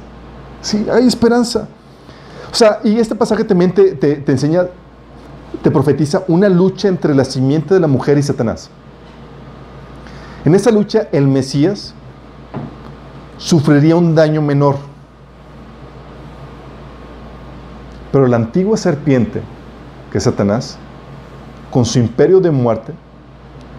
Sí, 0.62 0.86
hay 0.92 1.08
esperanza. 1.08 1.68
O 2.52 2.56
sea, 2.56 2.80
y 2.84 2.98
este 2.98 3.16
pasaje 3.16 3.44
también 3.44 3.74
te, 3.74 3.94
te, 3.94 4.32
enseña, 4.32 4.68
te 5.64 5.72
profetiza 5.72 6.24
una 6.28 6.50
lucha 6.50 6.90
entre 6.90 7.16
la 7.16 7.24
simiente 7.24 7.74
de 7.74 7.80
la 7.80 7.88
mujer 7.88 8.18
y 8.18 8.24
Satanás. 8.24 8.70
En 10.44 10.54
esta 10.54 10.72
lucha, 10.72 11.08
el 11.12 11.28
Mesías 11.28 11.94
sufriría 13.38 13.96
un 13.96 14.16
daño 14.16 14.42
menor. 14.42 14.76
Pero 18.12 18.28
la 18.28 18.36
antigua 18.36 18.76
serpiente, 18.76 19.42
que 20.12 20.18
es 20.18 20.24
Satanás, 20.26 20.78
con 21.72 21.86
su 21.86 22.00
imperio 22.00 22.42
de 22.42 22.52
muerte, 22.52 22.94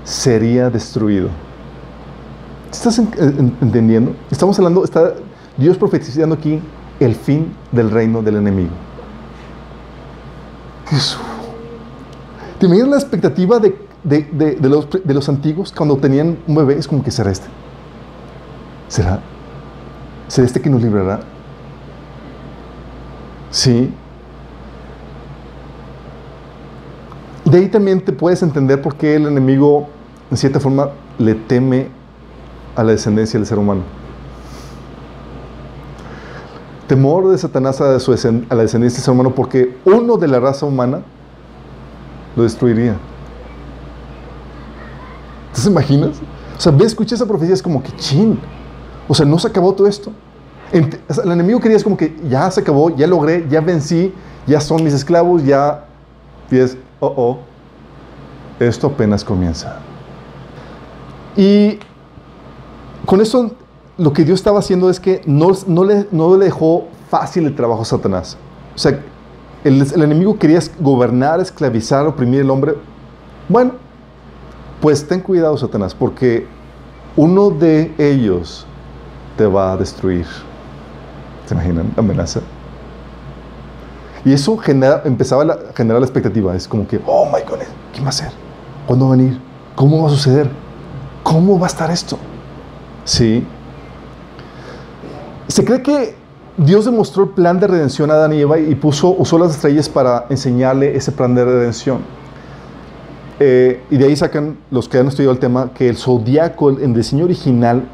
sería 0.05 0.71
destruido. 0.71 1.29
¿Estás 2.71 2.99
entendiendo? 2.99 4.15
Estamos 4.31 4.59
hablando, 4.59 4.83
está 4.83 5.13
Dios 5.59 5.77
profetizando 5.77 6.35
aquí 6.35 6.59
el 7.05 7.15
fin 7.15 7.55
del 7.73 7.91
reino 7.91 8.23
del 8.23 8.37
enemigo. 8.37 8.71
¿Te 12.59 12.67
imaginas 12.67 12.89
la 12.91 12.97
expectativa 12.97 13.59
de, 13.59 13.77
los, 14.61 14.89
de, 14.91 15.15
los, 15.15 15.29
antiguos 15.29 15.73
cuando 15.73 15.97
tenían 15.97 16.39
un 16.47 16.55
bebé? 16.55 16.75
Es 16.75 16.87
como 16.87 17.03
que 17.03 17.11
será 17.11 17.31
este. 17.31 17.47
¿Será? 18.89 19.21
¿Será 20.29 20.47
este 20.47 20.61
que 20.61 20.71
nos 20.71 20.83
librará? 20.83 21.21
Sí. 23.51 23.93
De 27.45 27.59
ahí 27.59 27.69
también 27.69 28.01
te 28.01 28.13
puedes 28.13 28.43
entender 28.43 28.81
por 28.81 28.97
qué 28.97 29.17
el 29.17 29.27
enemigo, 29.27 29.89
en 30.31 30.37
cierta 30.37 30.61
forma, 30.61 30.91
le 31.19 31.35
teme 31.35 31.89
a 32.77 32.85
la 32.85 32.93
descendencia 32.93 33.39
del 33.39 33.47
ser 33.47 33.59
humano. 33.59 33.83
Temor 36.93 37.31
de 37.31 37.39
Satanás 37.39 37.81
a, 37.81 37.85
a 37.87 38.55
la 38.55 38.63
descendencia 38.63 38.99
del 38.99 39.03
ser 39.03 39.15
humano 39.15 39.35
porque 39.35 39.79
uno 39.87 40.19
de 40.19 40.29
la 40.29 40.39
raza 40.39 40.67
humana 40.67 41.01
lo 42.37 42.43
destruiría. 42.43 42.99
¿Te 45.55 45.67
imaginas? 45.67 46.21
O 46.55 46.61
sea, 46.61 46.71
ve, 46.71 46.85
escucha 46.85 47.15
esa 47.15 47.25
profecía, 47.25 47.55
es 47.55 47.63
como 47.63 47.83
que 47.83 47.97
chin. 47.97 48.39
O 49.09 49.15
sea, 49.15 49.25
no 49.25 49.39
se 49.39 49.49
acabó 49.49 49.73
todo 49.73 49.87
esto. 49.87 50.13
El 50.71 51.33
enemigo 51.33 51.61
quería 51.61 51.79
es 51.79 51.83
como 51.83 51.97
que 51.97 52.15
ya 52.29 52.51
se 52.51 52.61
acabó, 52.61 52.95
ya 52.95 53.07
logré, 53.07 53.47
ya 53.49 53.63
vencí, 53.63 54.13
ya 54.47 54.61
son 54.61 54.85
mis 54.85 54.93
esclavos, 54.93 55.43
ya. 55.47 55.87
Y 56.51 56.59
es, 56.59 56.77
oh, 57.01 57.15
oh, 57.17 57.39
esto 58.61 58.89
apenas 58.89 59.25
comienza. 59.25 59.79
Y 61.39 61.79
con 63.07 63.23
esto, 63.23 63.51
lo 64.03 64.13
que 64.13 64.25
Dios 64.25 64.41
estaba 64.41 64.59
haciendo 64.59 64.91
es 64.91 64.99
que 64.99 65.23
no, 65.27 65.53
no, 65.69 65.85
le, 65.85 66.09
no 66.11 66.37
le 66.37 66.47
dejó 66.47 66.89
fácil 67.09 67.47
el 67.47 67.55
trabajo 67.55 67.83
a 67.83 67.85
Satanás. 67.85 68.37
O 68.75 68.79
sea, 68.79 69.01
el, 69.63 70.03
enemigo 70.03 70.37
quería 70.39 70.59
gobernar, 70.81 71.39
esclavizar, 71.39 72.05
oprimir 72.07 72.41
al 72.41 72.51
hombre. 72.51 72.75
Bueno, 73.49 73.75
pues 74.81 75.07
ten 75.07 75.21
cuidado, 75.21 75.57
Satanás, 75.57 75.95
porque 75.95 76.49
uno 77.15 77.51
de 77.51 77.95
ellos 77.97 78.67
te 79.37 79.47
va 79.47 79.73
a 79.73 79.77
destruir. 79.77 80.27
¿Se 81.47 81.55
imaginan? 81.55 81.93
Amenaza. 81.97 82.41
Y 84.25 84.33
eso 84.33 84.59
empezaba 85.05 85.45
a 85.45 85.59
generar 85.77 86.01
la 86.01 86.07
expectativa. 86.07 86.57
Es 86.57 86.67
como 86.67 86.89
que, 86.89 87.01
oh 87.07 87.27
my 87.27 87.41
God, 87.49 87.61
¿qué 87.93 88.01
va 88.01 88.07
a 88.07 88.11
hacer? 88.11 88.33
¿Cuándo 88.89 89.07
va 89.07 89.15
a 89.15 89.17
venir? 89.17 89.41
¿Cómo 89.77 90.03
va 90.03 90.09
a 90.09 90.11
suceder? 90.11 90.51
¿Cómo 91.23 91.57
va 91.57 91.67
a 91.67 91.71
estar 91.71 91.89
esto? 91.93 92.19
Sí. 93.05 93.47
Se 95.49 95.65
cree 95.65 95.83
que 95.83 96.15
Dios 96.57 96.85
demostró 96.85 97.25
el 97.25 97.31
plan 97.31 97.59
de 97.59 97.67
redención 97.67 98.11
a 98.11 98.15
Adán 98.15 98.35
y 98.35 98.41
Eva 98.41 98.59
y 98.59 98.75
puso, 98.75 99.11
usó 99.11 99.39
las 99.39 99.53
estrellas 99.53 99.89
para 99.89 100.27
enseñarle 100.29 100.97
ese 100.97 101.13
plan 101.13 101.35
de 101.35 101.45
redención. 101.45 102.01
Eh, 103.41 103.83
y 103.91 103.97
de 103.97 104.05
ahí 104.05 104.17
sacan 104.17 104.59
los 104.71 104.89
que 104.89 104.99
han 104.99 105.09
estudiado 105.09 105.33
el 105.33 105.41
tema 105.41 105.73
que 105.75 105.89
el 105.89 105.97
zodiaco 105.97 106.71
en 106.71 106.95
diseño 106.95 107.25
original 107.25 107.89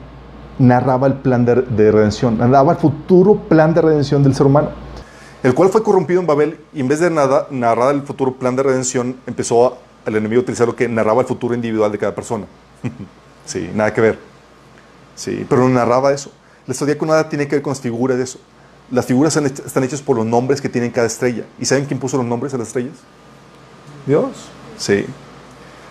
narraba 0.58 1.06
el 1.06 1.14
plan 1.14 1.44
de, 1.44 1.54
redención, 1.54 2.36
narraba 2.36 2.72
el 2.72 2.78
futuro 2.78 3.36
plan 3.36 3.72
de 3.72 3.80
redención 3.80 4.22
del 4.22 4.34
ser 4.34 4.46
humano, 4.46 4.70
el 5.42 5.54
cual 5.54 5.68
fue 5.68 5.82
corrompido 5.82 6.20
en 6.20 6.26
Babel 6.26 6.58
y 6.74 6.80
en 6.80 6.88
vez 6.88 7.00
de 7.00 7.10
nada, 7.10 7.46
narrar 7.50 7.94
el 7.94 8.02
futuro 8.02 8.34
plan 8.34 8.56
de 8.56 8.64
redención, 8.64 9.16
empezó 9.26 9.78
el 10.04 10.16
enemigo 10.16 10.40
a 10.40 10.42
utilizar 10.42 10.66
lo 10.66 10.74
que 10.74 10.88
narraba 10.88 11.20
el 11.22 11.28
futuro 11.28 11.54
individual 11.54 11.92
de 11.92 11.98
cada 11.98 12.14
persona. 12.14 12.46
sí, 13.46 13.70
nada 13.74 13.94
que 13.94 14.00
ver. 14.00 14.18
Sí, 15.14 15.46
pero 15.48 15.62
no 15.62 15.68
narraba 15.68 16.12
eso. 16.12 16.30
El 16.68 16.74
zodiaco 16.74 17.06
nada 17.06 17.28
tiene 17.28 17.48
que 17.48 17.56
ver 17.56 17.62
con 17.62 17.70
las 17.70 17.80
figuras 17.80 18.18
de 18.18 18.24
eso. 18.24 18.38
Las 18.90 19.06
figuras 19.06 19.36
están 19.36 19.84
hechas 19.84 20.02
por 20.02 20.16
los 20.16 20.26
nombres 20.26 20.60
que 20.60 20.68
tienen 20.68 20.90
cada 20.90 21.06
estrella. 21.06 21.44
¿Y 21.58 21.64
saben 21.64 21.86
quién 21.86 21.98
puso 21.98 22.18
los 22.18 22.26
nombres 22.26 22.52
a 22.54 22.58
las 22.58 22.68
estrellas? 22.68 22.96
Dios. 24.06 24.48
Sí. 24.76 25.06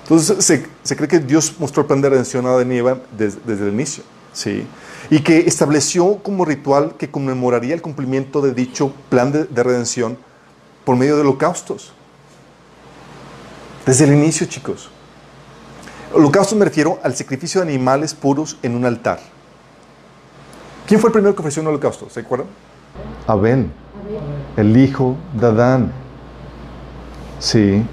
Entonces 0.04 0.46
se, 0.84 0.96
cree 0.96 1.08
que 1.08 1.20
Dios 1.20 1.56
mostró 1.60 1.82
el 1.82 1.88
plan 1.88 2.02
de 2.02 2.10
redención 2.10 2.46
a 2.46 2.50
Adán 2.50 2.72
y 2.72 2.78
Eva 2.78 3.00
desde, 3.18 3.40
el 3.46 3.74
inicio. 3.74 4.04
Sí. 4.34 4.66
Y 5.10 5.20
que 5.20 5.40
estableció 5.40 6.18
como 6.24 6.46
ritual 6.46 6.96
que 6.96 7.10
conmemoraría 7.12 7.74
el 7.74 7.82
cumplimiento 7.82 8.42
de 8.42 8.54
dicho 8.54 8.94
plan 9.10 9.32
de, 9.32 9.46
de 9.46 9.64
redención 9.64 10.18
por 10.86 10.96
medio 10.96 11.16
de 11.16 11.22
holocaustos. 11.22 11.92
Desde 13.86 14.06
el 14.06 14.14
inicio, 14.14 14.48
chicos. 14.48 14.90
Holocausto 16.14 16.56
me 16.56 16.66
refiero 16.66 17.00
al 17.04 17.16
sacrificio 17.16 17.62
de 17.62 17.68
animales 17.68 18.14
puros 18.14 18.58
en 18.64 18.76
un 18.76 18.86
altar. 18.86 19.20
¿Quién 20.88 21.02
fue 21.02 21.10
el 21.10 21.12
primero 21.12 21.36
que 21.36 21.42
ofreció 21.42 21.62
un 21.62 21.68
holocausto? 21.68 22.10
¿Se 22.10 22.22
acuerdan? 22.22 22.48
Abel, 23.28 23.68
el 24.56 24.78
hijo 24.78 25.18
de 25.38 25.48
Adán. 25.48 25.92
Sí. 27.40 27.84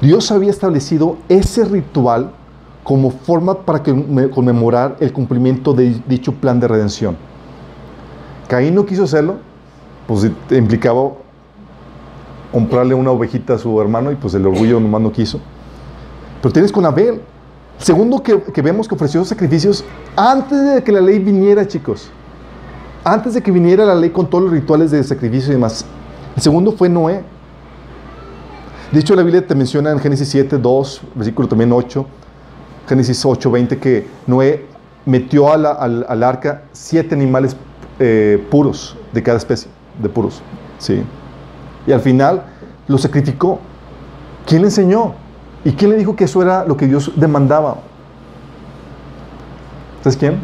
Dios 0.00 0.32
había 0.32 0.50
establecido 0.50 1.18
ese 1.28 1.64
ritual 1.64 2.32
como 2.82 3.10
forma 3.10 3.62
para 3.62 3.80
conmemorar 3.82 4.96
el 4.98 5.12
cumplimiento 5.12 5.72
de 5.72 6.00
dicho 6.08 6.32
plan 6.32 6.58
de 6.58 6.66
redención. 6.66 7.16
Caín 8.48 8.74
no 8.74 8.84
quiso 8.84 9.04
hacerlo, 9.04 9.36
pues 10.08 10.28
implicaba 10.50 11.12
comprarle 12.52 12.94
una 12.94 13.12
ovejita 13.12 13.54
a 13.54 13.58
su 13.58 13.80
hermano 13.80 14.10
y 14.10 14.16
pues 14.16 14.34
el 14.34 14.46
orgullo 14.46 14.80
nomás 14.80 15.00
no 15.00 15.12
quiso. 15.12 15.40
Pero 16.42 16.52
tienes 16.52 16.72
con 16.72 16.84
Abel, 16.86 17.20
Segundo 17.78 18.22
que, 18.22 18.62
vemos 18.62 18.88
que 18.88 18.94
ofreció 18.94 19.24
sacrificios 19.24 19.84
antes 20.16 20.74
de 20.74 20.82
que 20.82 20.92
la 20.92 21.00
ley 21.00 21.18
viniera, 21.18 21.66
chicos. 21.66 22.10
Antes 23.04 23.34
de 23.34 23.42
que 23.42 23.50
viniera 23.50 23.84
la 23.84 23.94
ley 23.94 24.10
con 24.10 24.28
todos 24.28 24.44
los 24.44 24.52
rituales 24.52 24.90
de 24.90 25.02
sacrificio 25.04 25.50
y 25.50 25.54
demás. 25.54 25.84
El 26.34 26.42
segundo 26.42 26.72
fue 26.72 26.88
Noé. 26.88 27.22
De 28.92 29.00
hecho, 29.00 29.14
la 29.14 29.22
Biblia 29.22 29.46
te 29.46 29.54
menciona 29.54 29.90
en 29.90 29.98
Génesis 29.98 30.28
7, 30.28 30.58
2, 30.58 31.02
versículo 31.14 31.48
también 31.48 31.72
8, 31.72 32.06
Génesis 32.88 33.24
8, 33.24 33.50
20, 33.50 33.78
que 33.78 34.06
Noé 34.26 34.64
metió 35.04 35.52
al, 35.52 36.22
arca 36.22 36.64
siete 36.72 37.14
animales 37.14 37.56
eh, 37.98 38.44
puros 38.50 38.96
de 39.12 39.22
cada 39.22 39.38
especie, 39.38 39.70
de 40.00 40.08
puros. 40.08 40.42
¿sí? 40.78 41.02
Y 41.86 41.92
al 41.92 42.00
final 42.00 42.44
lo 42.88 42.98
sacrificó. 42.98 43.60
¿Quién 44.46 44.62
le 44.62 44.68
enseñó? 44.68 45.14
¿Y 45.66 45.72
quién 45.72 45.90
le 45.90 45.96
dijo 45.96 46.14
que 46.14 46.22
eso 46.22 46.40
era 46.40 46.64
lo 46.64 46.76
que 46.76 46.86
Dios 46.86 47.10
demandaba? 47.16 47.78
¿Sabes 50.00 50.16
quién? 50.16 50.38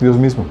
Dios 0.00 0.16
mismo. 0.16 0.44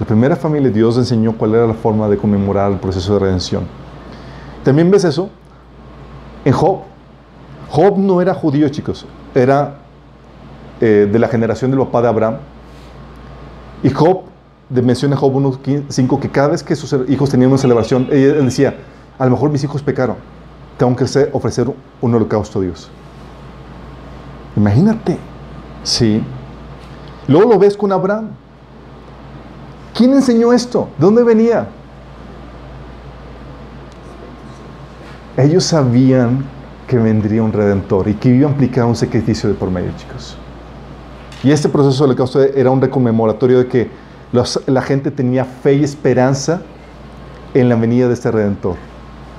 La 0.00 0.06
primera 0.06 0.34
familia, 0.34 0.70
Dios 0.70 0.96
enseñó 0.96 1.36
cuál 1.36 1.54
era 1.54 1.66
la 1.66 1.74
forma 1.74 2.08
de 2.08 2.16
conmemorar 2.16 2.72
el 2.72 2.78
proceso 2.78 3.12
de 3.12 3.18
redención. 3.18 3.64
También 4.64 4.90
ves 4.90 5.04
eso 5.04 5.28
en 6.46 6.54
Job. 6.54 6.78
Job 7.68 7.98
no 7.98 8.22
era 8.22 8.32
judío, 8.32 8.70
chicos. 8.70 9.04
Era 9.34 9.74
eh, 10.80 11.06
de 11.12 11.18
la 11.18 11.28
generación 11.28 11.70
del 11.72 11.80
papá 11.80 12.00
de 12.00 12.08
Abraham. 12.08 12.36
Y 13.82 13.90
Job, 13.90 14.22
menciona 14.70 15.14
Job 15.14 15.34
1.5, 15.34 16.20
que 16.20 16.30
cada 16.30 16.48
vez 16.48 16.62
que 16.62 16.74
sus 16.74 16.96
hijos 17.10 17.28
tenían 17.28 17.50
una 17.50 17.58
celebración, 17.58 18.08
él 18.10 18.46
decía, 18.46 18.76
a 19.18 19.26
lo 19.26 19.32
mejor 19.32 19.50
mis 19.50 19.62
hijos 19.62 19.82
pecaron 19.82 20.16
tengo 20.82 20.96
que 20.96 21.28
ofrecer 21.32 21.72
un 22.00 22.14
holocausto 22.14 22.58
a 22.58 22.62
Dios. 22.62 22.90
Imagínate. 24.56 25.16
Sí. 25.84 26.20
Luego 27.28 27.52
lo 27.52 27.58
ves 27.60 27.76
con 27.76 27.92
Abraham. 27.92 28.30
¿Quién 29.94 30.12
enseñó 30.12 30.52
esto? 30.52 30.88
¿De 30.98 31.06
dónde 31.06 31.22
venía? 31.22 31.68
Ellos 35.36 35.62
sabían 35.62 36.44
que 36.88 36.98
vendría 36.98 37.44
un 37.44 37.52
redentor 37.52 38.08
y 38.08 38.14
que 38.14 38.30
iba 38.30 38.48
a 38.48 38.50
implicar 38.50 38.84
un 38.84 38.96
sacrificio 38.96 39.48
de 39.48 39.54
por 39.54 39.70
medio, 39.70 39.92
chicos. 39.96 40.36
Y 41.44 41.52
este 41.52 41.68
proceso 41.68 42.02
de 42.02 42.10
holocausto 42.10 42.42
era 42.42 42.72
un 42.72 42.80
reconmemoratorio 42.80 43.58
de 43.58 43.68
que 43.68 43.88
la 44.66 44.82
gente 44.82 45.12
tenía 45.12 45.44
fe 45.44 45.74
y 45.74 45.84
esperanza 45.84 46.60
en 47.54 47.68
la 47.68 47.76
venida 47.76 48.08
de 48.08 48.14
este 48.14 48.32
redentor 48.32 48.91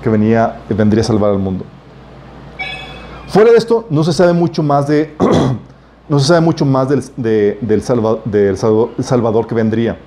que 0.04 0.10
venía, 0.10 0.60
vendría 0.70 1.02
a 1.02 1.06
salvar 1.06 1.32
al 1.32 1.40
mundo. 1.40 1.66
Fuera 3.28 3.52
de 3.52 3.58
esto, 3.58 3.88
no 3.90 4.04
se 4.04 4.14
sabe 4.14 4.34
mucho 4.34 4.62
más 4.62 4.88
de, 4.88 5.16
no 6.10 6.20
se 6.20 6.28
sabe 6.28 6.42
mucho 6.42 6.66
más 6.66 6.90
del, 6.90 7.58
del, 7.62 7.82
salvador, 7.82 9.48
que 9.48 9.56
vendría. 9.56 9.98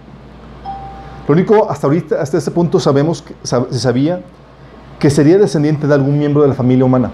Lo 1.26 1.32
único, 1.34 1.68
hasta 1.68 1.86
ahorita, 1.88 2.20
hasta 2.20 2.38
este 2.38 2.53
punto, 2.53 2.78
sabemos 2.78 3.24
se 3.42 3.78
sabía 3.80 4.22
que 5.01 5.11
sería 5.11 5.38
descendiente 5.38 5.88
de 5.88 5.94
algún 5.94 6.18
miembro 6.18 6.42
de 6.42 6.49
la 6.49 6.55
familia 6.55 6.84
humana. 6.84 7.11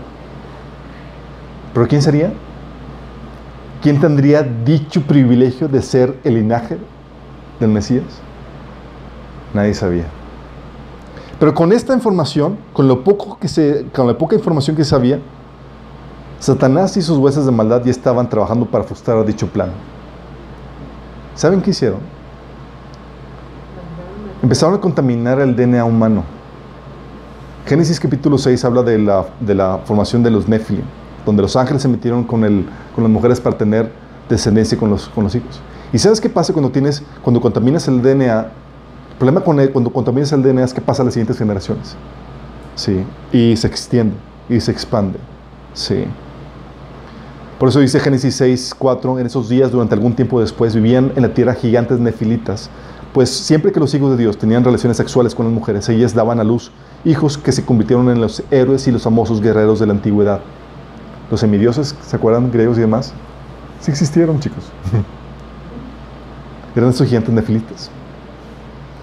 ¿Pero 1.73 1.89
quién 1.89 2.03
sería? 2.03 2.33
¿quién 3.83 4.01
tendría 4.01 4.43
dicho 4.43 5.03
privilegio 5.03 5.69
de 5.69 5.83
ser 5.83 6.17
el 6.25 6.35
linaje 6.35 6.79
del 7.61 7.71
Mesías? 7.71 8.05
Nadie 9.53 9.75
sabía. 9.75 10.05
Pero 11.43 11.55
con 11.55 11.73
esta 11.73 11.93
información, 11.93 12.57
con, 12.73 12.87
lo 12.87 13.03
poco 13.03 13.37
que 13.37 13.49
se, 13.49 13.87
con 13.93 14.07
la 14.07 14.17
poca 14.17 14.37
información 14.37 14.77
que 14.77 14.85
sabía, 14.85 15.19
Satanás 16.39 16.97
y 16.97 17.03
sus 17.03 17.19
huesos 17.19 17.45
de 17.45 17.51
maldad 17.51 17.83
ya 17.85 17.91
estaban 17.91 18.31
trabajando 18.31 18.65
para 18.65 18.85
frustrar 18.85 19.27
dicho 19.27 19.49
plan. 19.49 19.71
¿Saben 21.35 21.61
qué 21.61 21.71
hicieron? 21.71 21.99
Empezaron 24.41 24.77
a 24.77 24.81
contaminar 24.81 25.41
el 25.41 25.57
DNA 25.57 25.85
humano. 25.85 26.23
Génesis 27.67 27.99
capítulo 27.99 28.39
6 28.39 28.65
habla 28.65 28.85
de 28.85 29.01
la, 29.01 29.27
de 29.41 29.57
la 29.57 29.81
formación 29.85 30.23
de 30.23 30.31
los 30.31 30.47
Nephilim, 30.47 30.85
donde 31.27 31.43
los 31.43 31.57
ángeles 31.57 31.83
se 31.83 31.89
metieron 31.89 32.23
con, 32.23 32.45
el, 32.45 32.69
con 32.95 33.03
las 33.03 33.13
mujeres 33.13 33.41
para 33.41 33.59
tener 33.59 33.91
descendencia 34.29 34.79
con 34.79 34.91
los, 34.91 35.09
con 35.09 35.25
los 35.25 35.35
hijos. 35.35 35.61
¿Y 35.93 35.99
sabes 35.99 36.21
qué 36.21 36.29
pasa 36.29 36.53
cuando, 36.53 36.71
tienes, 36.71 37.03
cuando 37.21 37.41
contaminas 37.41 37.89
el 37.89 38.01
DNA? 38.01 38.62
El 39.13 39.17
problema 39.19 39.41
con 39.43 39.65
cuando 39.69 39.93
contaminas 39.93 40.33
el 40.33 40.43
DNA 40.43 40.65
es 40.65 40.75
que 40.75 40.81
pasa 40.81 41.03
a 41.03 41.05
las 41.05 41.15
siguientes 41.15 41.39
generaciones. 41.39 41.95
Sí. 42.75 43.05
Y 43.33 43.57
se 43.57 43.67
extiende 43.67 44.17
y 44.49 44.61
se 44.61 44.73
expande. 44.73 45.19
Sí. 45.75 46.05
Por 47.59 47.69
eso 47.69 47.79
dice 47.79 48.01
Génesis 48.01 48.35
6, 48.35 48.75
4, 48.77 49.21
en 49.21 49.27
esos 49.27 49.49
días, 49.49 49.71
durante 49.71 49.95
algún 49.95 50.17
tiempo 50.17 50.41
después, 50.41 50.75
vivían 50.75 51.13
en 51.15 51.23
la 51.23 51.33
tierra 51.33 51.55
gigantes 51.55 52.01
nefilitas, 52.01 52.69
pues 53.15 53.31
siempre 53.31 53.71
que 53.71 53.79
los 53.79 53.95
hijos 53.95 54.11
de 54.11 54.17
Dios 54.17 54.37
tenían 54.37 54.65
relaciones 54.65 54.97
sexuales 54.97 55.35
con 55.35 55.47
las 55.47 55.55
mujeres, 55.55 55.89
ellas 55.89 56.13
daban 56.13 56.41
a 56.41 56.45
luz 56.45 56.73
hijos 57.05 57.39
que 57.39 57.53
se 57.53 57.65
convirtieron 57.65 58.09
en 58.09 58.21
los 58.21 58.43
héroes 58.51 58.89
y 58.89 58.91
los 58.91 59.03
famosos 59.03 59.41
guerreros 59.41 59.79
de 59.79 59.87
la 59.87 59.93
antigüedad. 59.93 60.41
Los 61.31 61.41
semidioses, 61.41 61.95
¿se 62.03 62.17
acuerdan? 62.17 62.51
Griegos 62.51 62.79
y 62.79 62.81
demás. 62.81 63.13
Sí 63.81 63.91
existieron, 63.91 64.41
chicos. 64.41 64.65
eran 66.75 66.91
esos 66.91 67.07
gigantes 67.07 67.33
nefilitas. 67.33 67.91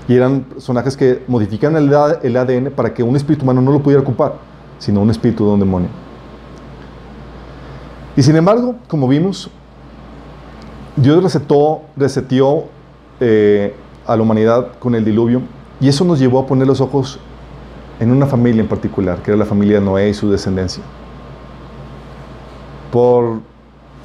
Y 0.09 0.15
eran 0.15 0.41
personajes 0.41 0.97
que 0.97 1.23
modificaban 1.27 1.77
el, 1.77 2.35
ADN 2.35 2.71
para 2.71 2.95
que 2.95 3.03
un 3.03 3.15
espíritu 3.15 3.43
humano 3.43 3.61
no 3.61 3.71
lo 3.71 3.83
pudiera 3.83 4.01
ocupar, 4.01 4.33
sino 4.79 5.01
un 5.01 5.11
espíritu 5.11 5.45
de 5.45 5.51
un 5.53 5.59
demonio. 5.59 5.89
Y 8.17 8.23
sin 8.23 8.35
embargo, 8.35 8.75
como 8.87 9.07
vimos, 9.07 9.51
Dios 10.95 11.21
resetó, 11.21 11.81
reseteó 11.95 12.65
eh, 13.19 13.75
a 14.07 14.15
la 14.15 14.23
humanidad 14.23 14.79
con 14.79 14.95
el 14.95 15.05
diluvio 15.05 15.43
y 15.79 15.87
eso 15.87 16.03
nos 16.03 16.17
llevó 16.17 16.39
a 16.39 16.47
poner 16.47 16.65
los 16.65 16.81
ojos 16.81 17.19
en 17.99 18.11
una 18.11 18.25
familia 18.25 18.63
en 18.63 18.67
particular, 18.67 19.21
que 19.21 19.29
era 19.29 19.37
la 19.37 19.45
familia 19.45 19.79
de 19.79 19.85
Noé 19.85 20.09
y 20.09 20.15
su 20.15 20.31
descendencia. 20.31 20.81
Por 22.91 23.41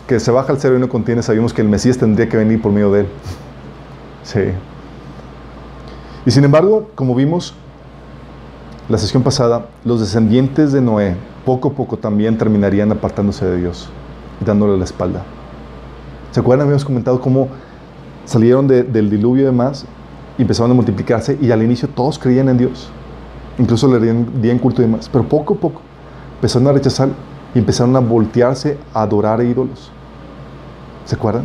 que 0.06 0.20
se 0.20 0.30
baja 0.30 0.52
el 0.52 0.58
cero 0.58 0.76
y 0.76 0.80
no 0.80 0.90
contiene, 0.90 1.22
sabíamos 1.22 1.54
que 1.54 1.62
el 1.62 1.68
Mesías 1.70 1.96
tendría 1.96 2.28
que 2.28 2.36
venir 2.36 2.60
por 2.60 2.72
medio 2.72 2.92
de 2.92 3.00
él. 3.00 3.06
Sí. 4.22 4.40
Y 6.26 6.30
sin 6.30 6.44
embargo, 6.44 6.90
como 6.94 7.14
vimos 7.14 7.54
la 8.88 8.98
sesión 8.98 9.22
pasada, 9.22 9.66
los 9.84 10.00
descendientes 10.00 10.72
de 10.72 10.80
Noé 10.80 11.16
poco 11.44 11.68
a 11.68 11.72
poco 11.72 11.96
también 11.98 12.38
terminarían 12.38 12.92
apartándose 12.92 13.44
de 13.44 13.58
Dios 13.58 13.90
dándole 14.40 14.76
la 14.76 14.84
espalda. 14.84 15.22
¿Se 16.30 16.40
acuerdan? 16.40 16.66
Habíamos 16.66 16.84
comentado 16.84 17.20
cómo 17.20 17.48
salieron 18.24 18.66
del 18.66 19.10
diluvio 19.10 19.42
y 19.42 19.46
demás 19.46 19.86
y 20.38 20.42
empezaron 20.42 20.70
a 20.72 20.74
multiplicarse 20.74 21.38
y 21.40 21.50
al 21.50 21.62
inicio 21.62 21.88
todos 21.88 22.18
creían 22.18 22.48
en 22.48 22.58
Dios. 22.58 22.90
Incluso 23.58 23.86
le 23.86 24.00
dieron 24.00 24.58
culto 24.58 24.82
y 24.82 24.86
demás. 24.86 25.08
Pero 25.08 25.24
poco 25.28 25.54
a 25.54 25.56
poco 25.56 25.80
empezaron 26.36 26.66
a 26.68 26.72
rechazar 26.72 27.08
y 27.54 27.58
empezaron 27.58 27.94
a 27.94 28.00
voltearse 28.00 28.78
a 28.92 29.02
adorar 29.02 29.40
a 29.40 29.44
ídolos. 29.44 29.90
¿Se 31.04 31.14
acuerdan? 31.14 31.44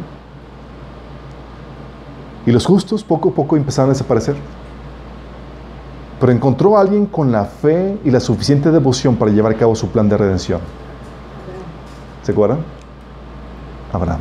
Y 2.46 2.52
los 2.52 2.66
justos 2.66 3.04
poco 3.04 3.30
a 3.30 3.34
poco 3.34 3.58
empezaron 3.58 3.92
a 3.92 3.94
desaparecer. 3.94 4.36
Pero 6.20 6.32
encontró 6.32 6.78
a 6.78 6.82
alguien 6.82 7.06
con 7.06 7.32
la 7.32 7.46
fe 7.46 7.98
y 8.04 8.12
la 8.12 8.20
suficiente 8.20 8.72
devoción 8.72 9.16
para 9.16 9.32
llevar 9.32 9.54
a 9.54 9.56
cabo 9.56 9.76
su 9.76 9.90
plan 9.90 10.10
de 10.10 10.18
redención. 10.18 10.60
¿Se 12.24 12.32
acuerdan? 12.32 12.60
Abraham. 13.94 14.20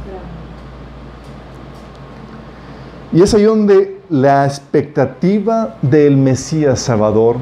Y 3.12 3.22
es 3.22 3.34
ahí 3.34 3.42
donde 3.42 4.00
la 4.10 4.46
expectativa 4.46 5.76
del 5.82 6.16
Mesías 6.16 6.80
Salvador 6.80 7.36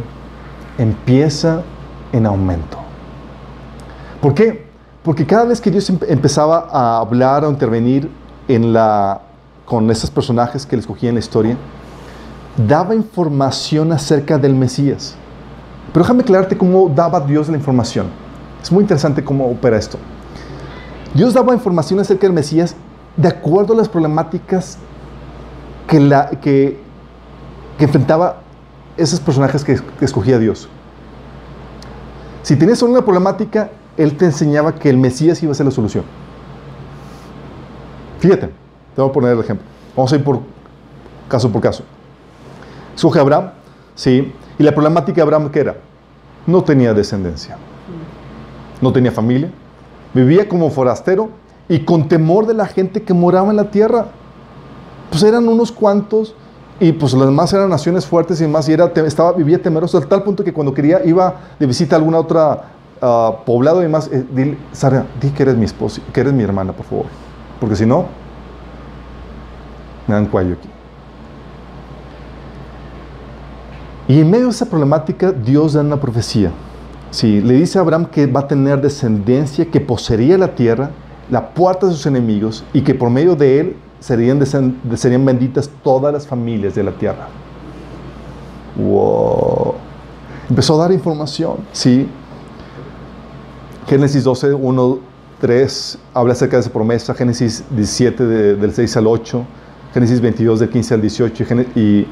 empieza 0.78 1.62
en 2.12 2.26
aumento. 2.26 2.78
¿Por 4.20 4.34
qué? 4.34 4.66
Porque 5.02 5.26
cada 5.26 5.44
vez 5.44 5.60
que 5.60 5.70
Dios 5.70 5.90
empezaba 6.08 6.68
a 6.70 6.98
hablar 6.98 7.44
o 7.44 7.50
intervenir 7.50 8.10
en 8.48 8.72
la, 8.72 9.20
con 9.64 9.90
esos 9.90 10.10
personajes 10.10 10.66
que 10.66 10.76
le 10.76 10.80
escogía 10.80 11.08
en 11.08 11.16
la 11.16 11.20
historia, 11.20 11.56
daba 12.56 12.94
información 12.94 13.92
acerca 13.92 14.38
del 14.38 14.54
Mesías. 14.54 15.14
Pero 15.92 16.04
déjame 16.04 16.22
aclararte 16.22 16.56
cómo 16.56 16.90
daba 16.94 17.20
Dios 17.20 17.48
la 17.48 17.56
información. 17.56 18.06
Es 18.62 18.72
muy 18.72 18.82
interesante 18.82 19.22
cómo 19.22 19.46
opera 19.46 19.76
esto. 19.76 19.98
Dios 21.14 21.34
daba 21.34 21.54
información 21.54 22.00
acerca 22.00 22.26
del 22.26 22.32
Mesías 22.32 22.76
de 23.16 23.28
acuerdo 23.28 23.74
a 23.74 23.76
las 23.76 23.88
problemáticas 23.88 24.78
que, 25.86 26.00
la, 26.00 26.30
que, 26.30 26.78
enfrentaba 27.78 28.40
esos 28.96 29.20
personajes 29.20 29.64
que, 29.64 29.78
escogía 30.00 30.38
Dios. 30.38 30.68
Si 32.42 32.56
tenías 32.56 32.82
una 32.82 33.02
problemática, 33.02 33.70
Él 33.96 34.16
te 34.16 34.26
enseñaba 34.26 34.74
que 34.74 34.90
el 34.90 34.98
Mesías 34.98 35.42
iba 35.42 35.52
a 35.52 35.54
ser 35.54 35.66
la 35.66 35.72
solución. 35.72 36.04
Fíjate, 38.18 38.48
te 38.94 39.00
voy 39.00 39.10
a 39.10 39.12
poner 39.12 39.32
el 39.32 39.40
ejemplo. 39.40 39.66
Vamos 39.94 40.12
a 40.12 40.16
ir 40.16 40.24
por 40.24 40.40
caso 41.28 41.50
por 41.50 41.62
caso. 41.62 41.84
Escoge 42.96 43.20
a 43.20 43.22
Abraham, 43.22 43.50
sí, 43.94 44.32
y 44.58 44.62
la 44.64 44.72
problemática 44.72 45.16
de 45.16 45.22
Abraham, 45.22 45.50
¿qué 45.50 45.60
era? 45.60 45.76
No 46.46 46.64
tenía 46.64 46.92
descendencia, 46.94 47.56
no 48.80 48.92
tenía 48.92 49.12
familia, 49.12 49.50
Vivía 50.16 50.48
como 50.48 50.70
forastero 50.70 51.28
y 51.68 51.80
con 51.80 52.08
temor 52.08 52.46
de 52.46 52.54
la 52.54 52.64
gente 52.64 53.02
que 53.02 53.12
moraba 53.12 53.50
en 53.50 53.56
la 53.56 53.70
tierra. 53.70 54.06
Pues 55.10 55.22
eran 55.22 55.46
unos 55.46 55.70
cuantos 55.70 56.34
y 56.80 56.92
pues 56.92 57.12
las 57.12 57.26
demás 57.26 57.52
eran 57.52 57.68
naciones 57.68 58.06
fuertes 58.06 58.40
y 58.40 58.44
demás 58.44 58.66
y 58.66 58.72
era, 58.72 58.90
estaba, 59.04 59.32
vivía 59.32 59.60
temeroso 59.60 59.98
al 59.98 60.06
tal 60.06 60.22
punto 60.22 60.42
que 60.42 60.54
cuando 60.54 60.72
quería 60.72 61.04
iba 61.04 61.34
de 61.58 61.66
visita 61.66 61.96
a 61.96 61.98
alguna 61.98 62.18
otra 62.18 62.62
uh, 63.02 63.44
poblado 63.44 63.80
y 63.80 63.82
demás, 63.82 64.08
eh, 64.10 64.24
dile, 64.32 64.56
Sara, 64.72 65.04
di 65.20 65.28
que 65.32 65.42
eres 65.42 65.56
mi 65.56 65.66
esposa, 65.66 66.00
que 66.14 66.18
eres 66.18 66.32
mi 66.32 66.42
hermana, 66.42 66.72
por 66.72 66.86
favor. 66.86 67.06
Porque 67.60 67.76
si 67.76 67.84
no, 67.84 68.06
me 70.06 70.14
dan 70.14 70.26
cuello 70.26 70.54
aquí. 70.54 70.75
Y 74.08 74.20
en 74.20 74.30
medio 74.30 74.44
de 74.44 74.50
esa 74.50 74.66
problemática, 74.66 75.32
Dios 75.32 75.72
da 75.72 75.80
una 75.80 76.00
profecía. 76.00 76.52
Sí, 77.10 77.40
le 77.40 77.54
dice 77.54 77.78
a 77.78 77.82
Abraham 77.82 78.06
que 78.06 78.26
va 78.26 78.40
a 78.40 78.48
tener 78.48 78.80
descendencia, 78.80 79.70
que 79.70 79.80
poseería 79.80 80.38
la 80.38 80.54
tierra, 80.54 80.90
la 81.30 81.50
puerta 81.50 81.86
de 81.86 81.92
sus 81.92 82.06
enemigos 82.06 82.64
y 82.72 82.82
que 82.82 82.94
por 82.94 83.10
medio 83.10 83.34
de 83.34 83.60
él 83.60 83.76
serían, 84.00 84.44
serían 84.96 85.24
benditas 85.24 85.70
todas 85.82 86.12
las 86.12 86.26
familias 86.26 86.74
de 86.74 86.82
la 86.84 86.92
tierra. 86.92 87.28
Wow. 88.76 89.74
Empezó 90.48 90.74
a 90.74 90.84
dar 90.84 90.92
información, 90.92 91.56
¿sí? 91.72 92.06
Génesis 93.88 94.24
12, 94.24 94.54
1, 94.54 94.98
3 95.40 95.98
habla 96.14 96.32
acerca 96.32 96.56
de 96.56 96.60
esa 96.60 96.72
promesa. 96.72 97.14
Génesis 97.14 97.64
17, 97.70 98.24
del 98.24 98.72
6 98.72 98.96
al 98.96 99.06
8. 99.06 99.44
Génesis 99.94 100.20
22, 100.20 100.60
del 100.60 100.70
15 100.70 100.94
al 100.94 101.00
18. 101.00 101.44
Y, 101.74 102.06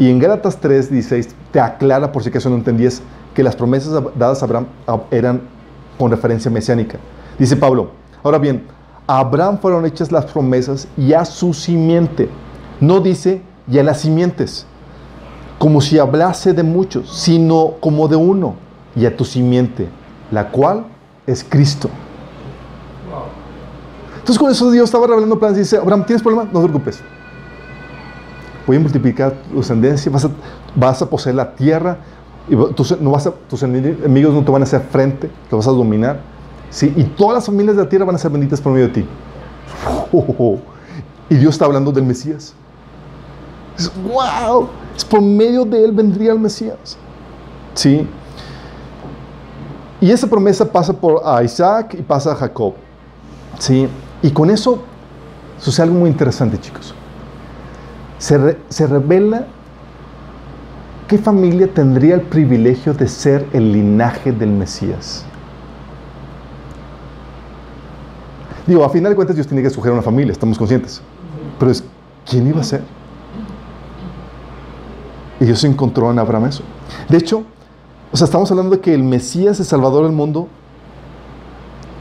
y 0.00 0.08
en 0.08 0.18
Gálatas 0.18 0.58
3, 0.58 0.90
16 0.90 1.28
te 1.52 1.60
aclara, 1.60 2.10
por 2.10 2.22
si 2.22 2.30
acaso 2.30 2.48
no 2.48 2.56
entendías, 2.56 3.02
que 3.34 3.42
las 3.42 3.54
promesas 3.54 4.02
dadas 4.16 4.42
a 4.42 4.46
Abraham 4.46 4.66
eran 5.10 5.42
con 5.98 6.10
referencia 6.10 6.50
mesiánica. 6.50 6.98
Dice 7.38 7.54
Pablo, 7.54 7.90
ahora 8.22 8.38
bien, 8.38 8.66
a 9.06 9.18
Abraham 9.18 9.58
fueron 9.60 9.84
hechas 9.84 10.10
las 10.10 10.24
promesas 10.24 10.88
y 10.96 11.12
a 11.12 11.26
su 11.26 11.52
simiente. 11.52 12.30
No 12.80 13.00
dice 13.00 13.42
y 13.70 13.78
a 13.78 13.82
las 13.82 14.00
simientes, 14.00 14.64
como 15.58 15.82
si 15.82 15.98
hablase 15.98 16.54
de 16.54 16.62
muchos, 16.62 17.12
sino 17.20 17.74
como 17.80 18.08
de 18.08 18.16
uno, 18.16 18.54
y 18.96 19.04
a 19.04 19.14
tu 19.14 19.26
simiente, 19.26 19.86
la 20.30 20.48
cual 20.48 20.86
es 21.26 21.44
Cristo. 21.44 21.90
Entonces 24.14 24.38
con 24.38 24.50
eso 24.50 24.70
Dios 24.70 24.84
estaba 24.84 25.06
revelando 25.06 25.38
planes 25.38 25.58
y 25.58 25.60
dice, 25.60 25.76
Abraham, 25.76 26.06
¿tienes 26.06 26.22
problemas? 26.22 26.50
No 26.54 26.62
te 26.62 26.68
preocupes. 26.68 27.02
Voy 28.66 28.76
a 28.76 28.80
multiplicar 28.80 29.32
tu 29.50 29.58
descendencia, 29.58 30.10
vas 30.76 31.02
a, 31.02 31.06
poseer 31.06 31.34
la 31.34 31.54
tierra, 31.54 31.98
y 32.48 32.56
tus 32.74 33.62
enemigos 33.62 34.34
no 34.34 34.44
te 34.44 34.50
van 34.50 34.62
a 34.62 34.64
hacer 34.64 34.82
frente, 34.82 35.30
te 35.48 35.56
vas 35.56 35.66
a 35.66 35.70
dominar. 35.70 36.20
¿sí? 36.70 36.92
Y 36.96 37.04
todas 37.04 37.34
las 37.34 37.46
familias 37.46 37.76
de 37.76 37.82
la 37.82 37.88
tierra 37.88 38.04
van 38.04 38.14
a 38.14 38.18
ser 38.18 38.30
benditas 38.30 38.60
por 38.60 38.72
medio 38.72 38.88
de 38.88 38.94
ti. 38.94 39.06
Y 41.30 41.36
Dios 41.36 41.54
está 41.54 41.64
hablando 41.64 41.92
del 41.92 42.02
Mesías. 42.02 42.54
Es, 43.78 43.88
¡Wow! 44.02 44.68
Es 44.96 45.04
por 45.04 45.22
medio 45.22 45.64
de 45.64 45.84
él 45.84 45.92
vendría 45.92 46.32
el 46.32 46.40
Mesías. 46.40 46.98
¿Sí? 47.74 48.04
Y 50.00 50.10
esa 50.10 50.26
promesa 50.26 50.64
pasa 50.64 50.92
por 50.92 51.22
Isaac 51.44 51.94
y 51.96 52.02
pasa 52.02 52.32
a 52.32 52.34
Jacob. 52.34 52.74
¿Sí? 53.60 53.88
Y 54.22 54.30
con 54.32 54.50
eso 54.50 54.82
sucede 55.58 55.84
algo 55.84 56.00
muy 56.00 56.10
interesante, 56.10 56.58
chicos. 56.58 56.94
Se, 58.20 58.38
re- 58.38 58.58
se 58.68 58.86
revela 58.86 59.46
qué 61.08 61.18
familia 61.18 61.66
tendría 61.74 62.14
el 62.14 62.20
privilegio 62.20 62.94
de 62.94 63.08
ser 63.08 63.44
el 63.52 63.72
linaje 63.72 64.30
del 64.30 64.50
Mesías. 64.50 65.24
Digo, 68.66 68.84
a 68.84 68.90
final 68.90 69.10
de 69.10 69.16
cuentas 69.16 69.34
Dios 69.34 69.48
tiene 69.48 69.62
que 69.62 69.68
escoger 69.68 69.90
una 69.90 70.02
familia, 70.02 70.30
estamos 70.30 70.56
conscientes. 70.56 71.02
Pero 71.58 71.72
es, 71.72 71.82
¿quién 72.28 72.46
iba 72.46 72.60
a 72.60 72.64
ser? 72.64 72.82
Y 75.40 75.46
Dios 75.46 75.64
encontró 75.64 76.10
en 76.12 76.18
Abraham 76.18 76.44
eso. 76.44 76.62
De 77.08 77.16
hecho, 77.16 77.42
o 78.12 78.16
sea, 78.16 78.26
estamos 78.26 78.50
hablando 78.50 78.76
de 78.76 78.80
que 78.82 78.94
el 78.94 79.02
Mesías, 79.02 79.58
el 79.58 79.66
Salvador 79.66 80.04
del 80.04 80.12
mundo, 80.12 80.46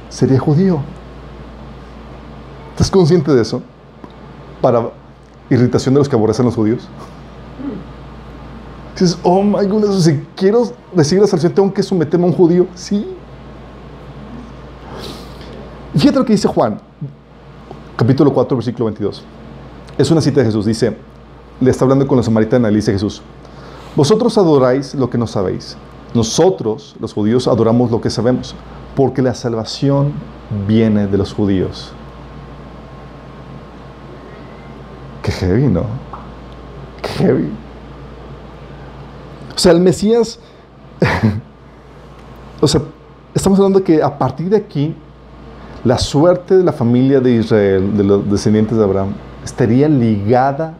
sería 0.10 0.38
judío. 0.38 0.82
¿Estás 2.72 2.92
consciente 2.92 3.34
de 3.34 3.42
eso? 3.42 3.64
Para 4.62 4.90
irritación 5.50 5.94
de 5.94 6.00
los 6.00 6.10
que 6.10 6.16
aborrecen 6.16 6.46
los 6.46 6.56
judíos. 6.56 6.88
Dices, 8.94 9.18
oh 9.24 9.42
my 9.42 9.66
goodness, 9.66 10.04
si 10.04 10.26
quiero 10.36 10.64
recibir 10.94 11.22
la 11.22 11.28
salvación, 11.28 11.54
tengo 11.54 11.74
que 11.74 11.82
someterme 11.82 12.26
a 12.26 12.30
un 12.30 12.34
judío. 12.34 12.68
Sí. 12.76 13.08
Fíjate 15.96 16.20
lo 16.20 16.26
que 16.26 16.34
dice 16.34 16.48
Juan, 16.48 16.80
capítulo 17.96 18.34
4, 18.34 18.58
versículo 18.58 18.86
22. 18.86 19.24
Es 19.98 20.12
una 20.12 20.22
cita 20.22 20.42
de 20.42 20.48
Jesús. 20.48 20.66
Dice, 20.66 20.96
le 21.60 21.72
está 21.72 21.86
hablando 21.86 22.08
con 22.08 22.18
la 22.18 22.24
samaritana, 22.24 22.70
le 22.70 22.78
dice 22.78 22.92
Jesús, 22.92 23.22
vosotros 23.96 24.38
adoráis 24.38 24.94
lo 24.96 25.10
que 25.10 25.18
no 25.18 25.28
sabéis. 25.28 25.78
Nosotros, 26.14 26.96
los 27.00 27.14
judíos, 27.14 27.48
adoramos 27.48 27.92
lo 27.92 28.02
que 28.02 28.10
sabemos, 28.10 28.56
porque 28.96 29.22
la 29.22 29.34
salvación 29.34 30.12
viene 30.68 31.08
de 31.08 31.18
los 31.18 31.34
judíos. 31.34 31.92
Qué 35.30 35.36
heavy, 35.46 35.68
¿no? 35.68 35.84
Qué 37.04 37.10
heavy. 37.10 37.50
O 39.56 39.60
sea, 39.60 39.74
el 39.74 39.80
Mesías, 39.80 40.40
o 42.62 42.68
sea, 42.68 42.82
estamos 43.36 43.60
hablando 43.60 43.84
que 43.84 44.02
a 44.02 44.18
partir 44.18 44.50
de 44.50 44.58
aquí, 44.58 44.96
la 45.84 46.00
suerte 46.00 46.58
de 46.58 46.64
la 46.64 46.74
familia 46.74 47.20
de 47.20 47.34
Israel, 47.34 47.96
de 47.96 48.04
los 48.06 48.28
descendientes 48.28 48.76
de 48.76 48.84
Abraham, 48.84 49.14
estaría 49.46 49.88
ligada 49.88 50.74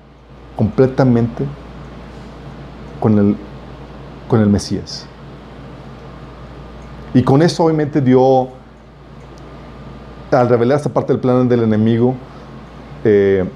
completamente 0.56 1.46
con 3.00 3.20
el, 3.20 3.38
con 4.28 4.40
el 4.42 4.50
Mesías. 4.50 5.06
Y 7.14 7.22
con 7.22 7.44
eso 7.44 7.66
obviamente 7.66 8.02
dio, 8.02 8.48
al 10.32 10.50
revelar 10.50 10.78
esta 10.78 10.90
parte 10.90 11.14
del 11.14 11.20
plan 11.20 11.48
del 11.48 11.62
enemigo, 11.62 12.16
eh, 13.04 13.48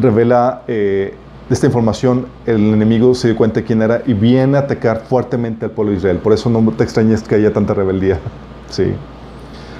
revela 0.00 0.62
eh, 0.66 1.14
esta 1.48 1.66
información, 1.66 2.26
el 2.44 2.72
enemigo 2.72 3.14
se 3.14 3.28
dio 3.28 3.36
cuenta 3.36 3.60
de 3.60 3.66
quién 3.66 3.80
era 3.80 4.02
y 4.04 4.14
viene 4.14 4.56
a 4.56 4.62
atacar 4.62 5.04
fuertemente 5.08 5.64
al 5.64 5.70
pueblo 5.70 5.92
de 5.92 5.98
Israel. 5.98 6.18
Por 6.18 6.32
eso 6.32 6.50
no 6.50 6.72
te 6.72 6.82
extrañes 6.82 7.22
que 7.22 7.36
haya 7.36 7.52
tanta 7.52 7.74
rebeldía. 7.74 8.20
Sí. 8.68 8.92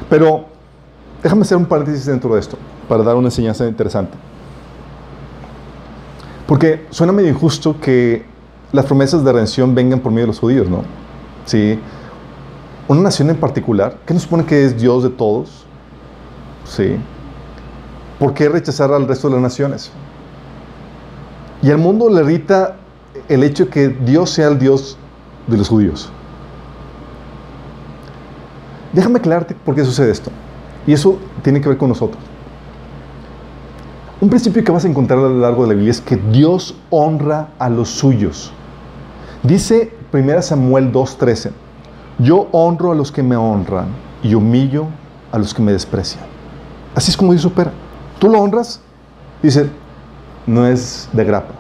Pero 0.09 0.45
déjame 1.21 1.43
hacer 1.43 1.57
un 1.57 1.67
paréntesis 1.67 2.07
dentro 2.07 2.33
de 2.35 2.39
esto, 2.39 2.57
para 2.89 3.03
dar 3.03 3.17
una 3.17 3.27
enseñanza 3.27 3.67
interesante. 3.67 4.17
Porque 6.47 6.87
suena 6.91 7.13
medio 7.13 7.31
injusto 7.31 7.81
que 7.81 8.25
las 8.71 8.85
promesas 8.87 9.25
de 9.25 9.33
redención 9.33 9.75
vengan 9.75 9.99
por 9.99 10.13
medio 10.13 10.23
de 10.23 10.29
los 10.29 10.39
judíos, 10.39 10.69
¿no? 10.69 10.83
Sí. 11.47 11.81
Una 12.87 13.03
nación 13.03 13.29
en 13.29 13.37
particular, 13.39 13.97
que 14.07 14.15
nos 14.15 14.23
supone 14.23 14.45
que 14.45 14.65
es 14.65 14.81
Dios 14.81 15.03
de 15.03 15.11
todos? 15.11 15.67
Sí. 16.65 16.97
¿Por 18.21 18.33
qué 18.35 18.49
rechazar 18.49 18.93
al 18.93 19.09
resto 19.09 19.27
de 19.29 19.35
las 19.35 19.43
naciones? 19.43 19.91
Y 21.67 21.71
al 21.73 21.79
mundo 21.79 22.09
le 22.09 22.21
irrita 22.21 22.77
el 23.29 23.43
hecho 23.43 23.65
de 23.65 23.71
que 23.71 23.89
Dios 23.89 24.31
sea 24.31 24.47
el 24.47 24.57
Dios 24.57 24.97
de 25.49 25.57
los 25.57 25.69
judíos. 25.69 26.09
Déjame 28.93 29.19
aclararte 29.19 29.57
por 29.57 29.75
qué 29.75 29.85
sucede 29.85 30.13
esto. 30.13 30.31
Y 30.87 30.93
eso 30.93 31.19
tiene 31.43 31.61
que 31.61 31.69
ver 31.69 31.77
con 31.77 31.89
nosotros. 31.89 32.23
Un 34.21 34.31
principio 34.31 34.63
que 34.63 34.71
vas 34.71 34.85
a 34.85 34.89
encontrar 34.89 35.19
a 35.19 35.23
lo 35.23 35.41
largo 35.41 35.63
de 35.63 35.71
la 35.71 35.75
Biblia 35.75 35.91
es 35.91 36.01
que 36.01 36.15
Dios 36.15 36.77
honra 36.91 37.49
a 37.59 37.69
los 37.69 37.89
suyos. 37.89 38.53
Dice 39.43 39.93
1 40.13 40.43
Samuel 40.43 40.93
2.13, 40.93 41.51
yo 42.21 42.47
honro 42.53 42.93
a 42.93 42.95
los 42.95 43.11
que 43.11 43.25
me 43.25 43.35
honran 43.35 43.89
y 44.23 44.35
humillo 44.35 44.87
a 45.33 45.39
los 45.41 45.53
que 45.53 45.63
me 45.63 45.73
desprecian. 45.73 46.27
Así 46.95 47.11
es 47.11 47.17
como 47.17 47.33
Dios 47.33 47.45
opera. 47.45 47.73
Tú 48.21 48.29
lo 48.29 48.39
honras, 48.39 48.81
dice, 49.43 49.69
no 50.47 50.67
es 50.67 51.09
de 51.13 51.25
grapa, 51.25 51.55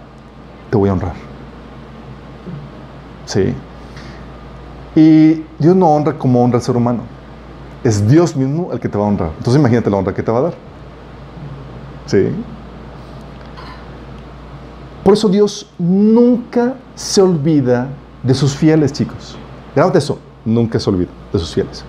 te 0.70 0.76
voy 0.76 0.89
a 0.89 0.93
honrar. 0.93 1.14
Sí. 3.26 3.55
Y 4.95 5.45
Dios 5.59 5.76
no 5.76 5.89
honra 5.89 6.16
como 6.16 6.43
honra 6.43 6.59
al 6.59 6.62
ser 6.62 6.76
humano. 6.76 7.03
Es 7.84 8.09
Dios 8.09 8.34
mismo 8.34 8.72
el 8.72 8.80
que 8.80 8.89
te 8.89 8.97
va 8.97 9.05
a 9.05 9.09
honrar. 9.09 9.30
Entonces 9.37 9.61
imagínate 9.61 9.91
la 9.91 9.97
honra 9.97 10.14
que 10.14 10.22
te 10.22 10.32
va 10.32 10.39
a 10.39 10.43
dar. 10.43 10.55
Sí. 12.07 12.30
Por 15.05 15.14
eso 15.14 15.28
Dios 15.28 15.70
nunca 15.78 16.74
se 16.95 17.20
olvida 17.20 17.89
de 18.22 18.34
sus 18.34 18.57
fieles, 18.57 18.93
chicos. 18.93 19.37
Grábate 19.74 19.99
eso. 19.99 20.18
Nunca 20.45 20.80
se 20.80 20.89
olvida 20.89 21.11
de 21.32 21.39
sus 21.39 21.53
fieles. 21.55 21.84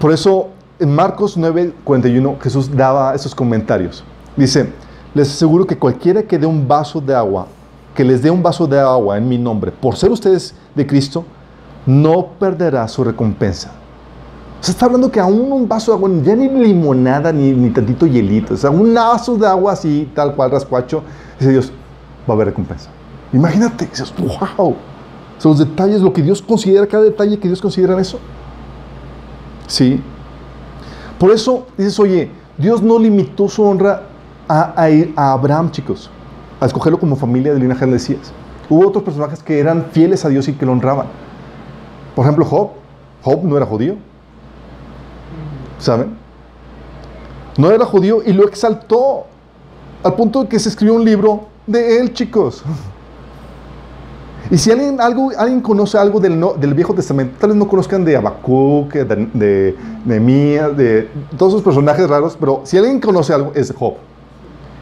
Por 0.00 0.12
eso 0.12 0.50
en 0.80 0.94
Marcos 0.94 1.36
9:41 1.36 2.38
Jesús 2.40 2.74
daba 2.74 3.14
esos 3.14 3.34
comentarios. 3.34 4.02
Dice, 4.36 4.72
les 5.14 5.28
aseguro 5.28 5.66
que 5.66 5.76
cualquiera 5.76 6.22
que 6.22 6.38
dé 6.38 6.46
un 6.46 6.66
vaso 6.66 7.00
de 7.00 7.14
agua, 7.14 7.46
que 7.94 8.04
les 8.04 8.22
dé 8.22 8.30
un 8.30 8.42
vaso 8.42 8.66
de 8.66 8.78
agua 8.78 9.18
en 9.18 9.28
mi 9.28 9.38
nombre, 9.38 9.70
por 9.70 9.96
ser 9.96 10.10
ustedes 10.10 10.54
de 10.74 10.86
Cristo, 10.86 11.24
no 11.86 12.28
perderá 12.38 12.86
su 12.88 13.04
recompensa. 13.04 13.72
O 14.60 14.62
sea, 14.62 14.72
está 14.72 14.86
hablando 14.86 15.10
que 15.10 15.20
aún 15.20 15.52
un 15.52 15.68
vaso 15.68 15.90
de 15.90 15.96
agua, 15.96 16.10
ya 16.22 16.36
ni 16.36 16.48
limonada, 16.48 17.32
ni, 17.32 17.52
ni 17.52 17.70
tantito 17.70 18.06
hielito, 18.06 18.54
o 18.54 18.56
sea, 18.56 18.70
un 18.70 18.94
vaso 18.94 19.36
de 19.36 19.46
agua 19.46 19.72
así, 19.72 20.10
tal 20.14 20.34
cual, 20.34 20.50
rascuacho, 20.50 21.02
dice 21.38 21.50
Dios, 21.50 21.72
va 22.28 22.32
a 22.32 22.36
haber 22.36 22.48
recompensa. 22.48 22.90
Imagínate, 23.32 23.86
dices, 23.86 24.12
wow, 24.18 24.76
son 25.38 25.52
los 25.52 25.58
detalles, 25.58 26.02
lo 26.02 26.12
que 26.12 26.22
Dios 26.22 26.42
considera, 26.42 26.86
cada 26.86 27.04
detalle 27.04 27.38
que 27.38 27.48
Dios 27.48 27.60
considera 27.60 27.94
en 27.94 28.00
eso. 28.00 28.18
Sí. 29.66 30.02
Por 31.20 31.32
eso 31.32 31.66
dices, 31.76 32.00
oye, 32.00 32.30
Dios 32.56 32.80
no 32.80 32.98
limitó 32.98 33.46
su 33.46 33.62
honra 33.62 34.04
a, 34.48 34.72
a, 35.16 35.32
Abraham, 35.32 35.70
chicos, 35.70 36.10
a 36.58 36.64
escogerlo 36.64 36.98
como 36.98 37.14
familia 37.14 37.52
del 37.52 37.60
linaje 37.60 37.84
de 37.84 37.92
Mesías. 37.92 38.32
Hubo 38.70 38.88
otros 38.88 39.04
personajes 39.04 39.42
que 39.42 39.58
eran 39.58 39.84
fieles 39.92 40.24
a 40.24 40.30
Dios 40.30 40.48
y 40.48 40.54
que 40.54 40.64
lo 40.64 40.72
honraban. 40.72 41.08
Por 42.16 42.24
ejemplo, 42.24 42.46
Job. 42.46 42.70
Job 43.22 43.44
no 43.44 43.54
era 43.54 43.66
judío. 43.66 43.96
¿Saben? 45.78 46.16
No 47.58 47.70
era 47.70 47.84
judío 47.84 48.22
y 48.24 48.32
lo 48.32 48.48
exaltó 48.48 49.26
al 50.02 50.14
punto 50.14 50.44
de 50.44 50.48
que 50.48 50.58
se 50.58 50.70
escribió 50.70 50.94
un 50.94 51.04
libro 51.04 51.48
de 51.66 52.00
él, 52.00 52.14
chicos. 52.14 52.64
Y 54.50 54.58
si 54.58 54.72
alguien, 54.72 55.00
algo, 55.00 55.30
alguien 55.38 55.60
conoce 55.60 55.96
algo 55.96 56.18
del, 56.18 56.38
no- 56.38 56.54
del 56.54 56.74
Viejo 56.74 56.92
Testamento, 56.92 57.36
tal 57.38 57.50
vez 57.50 57.56
no 57.58 57.68
conozcan 57.68 58.04
de 58.04 58.16
Habacuc, 58.16 58.92
de, 58.92 59.26
de 59.32 59.76
Nehemías, 60.04 60.76
de 60.76 61.08
todos 61.38 61.52
esos 61.52 61.62
personajes 61.62 62.08
raros, 62.08 62.36
pero 62.38 62.62
si 62.64 62.76
alguien 62.76 63.00
conoce 63.00 63.32
algo, 63.32 63.52
es 63.54 63.72
Job. 63.78 63.94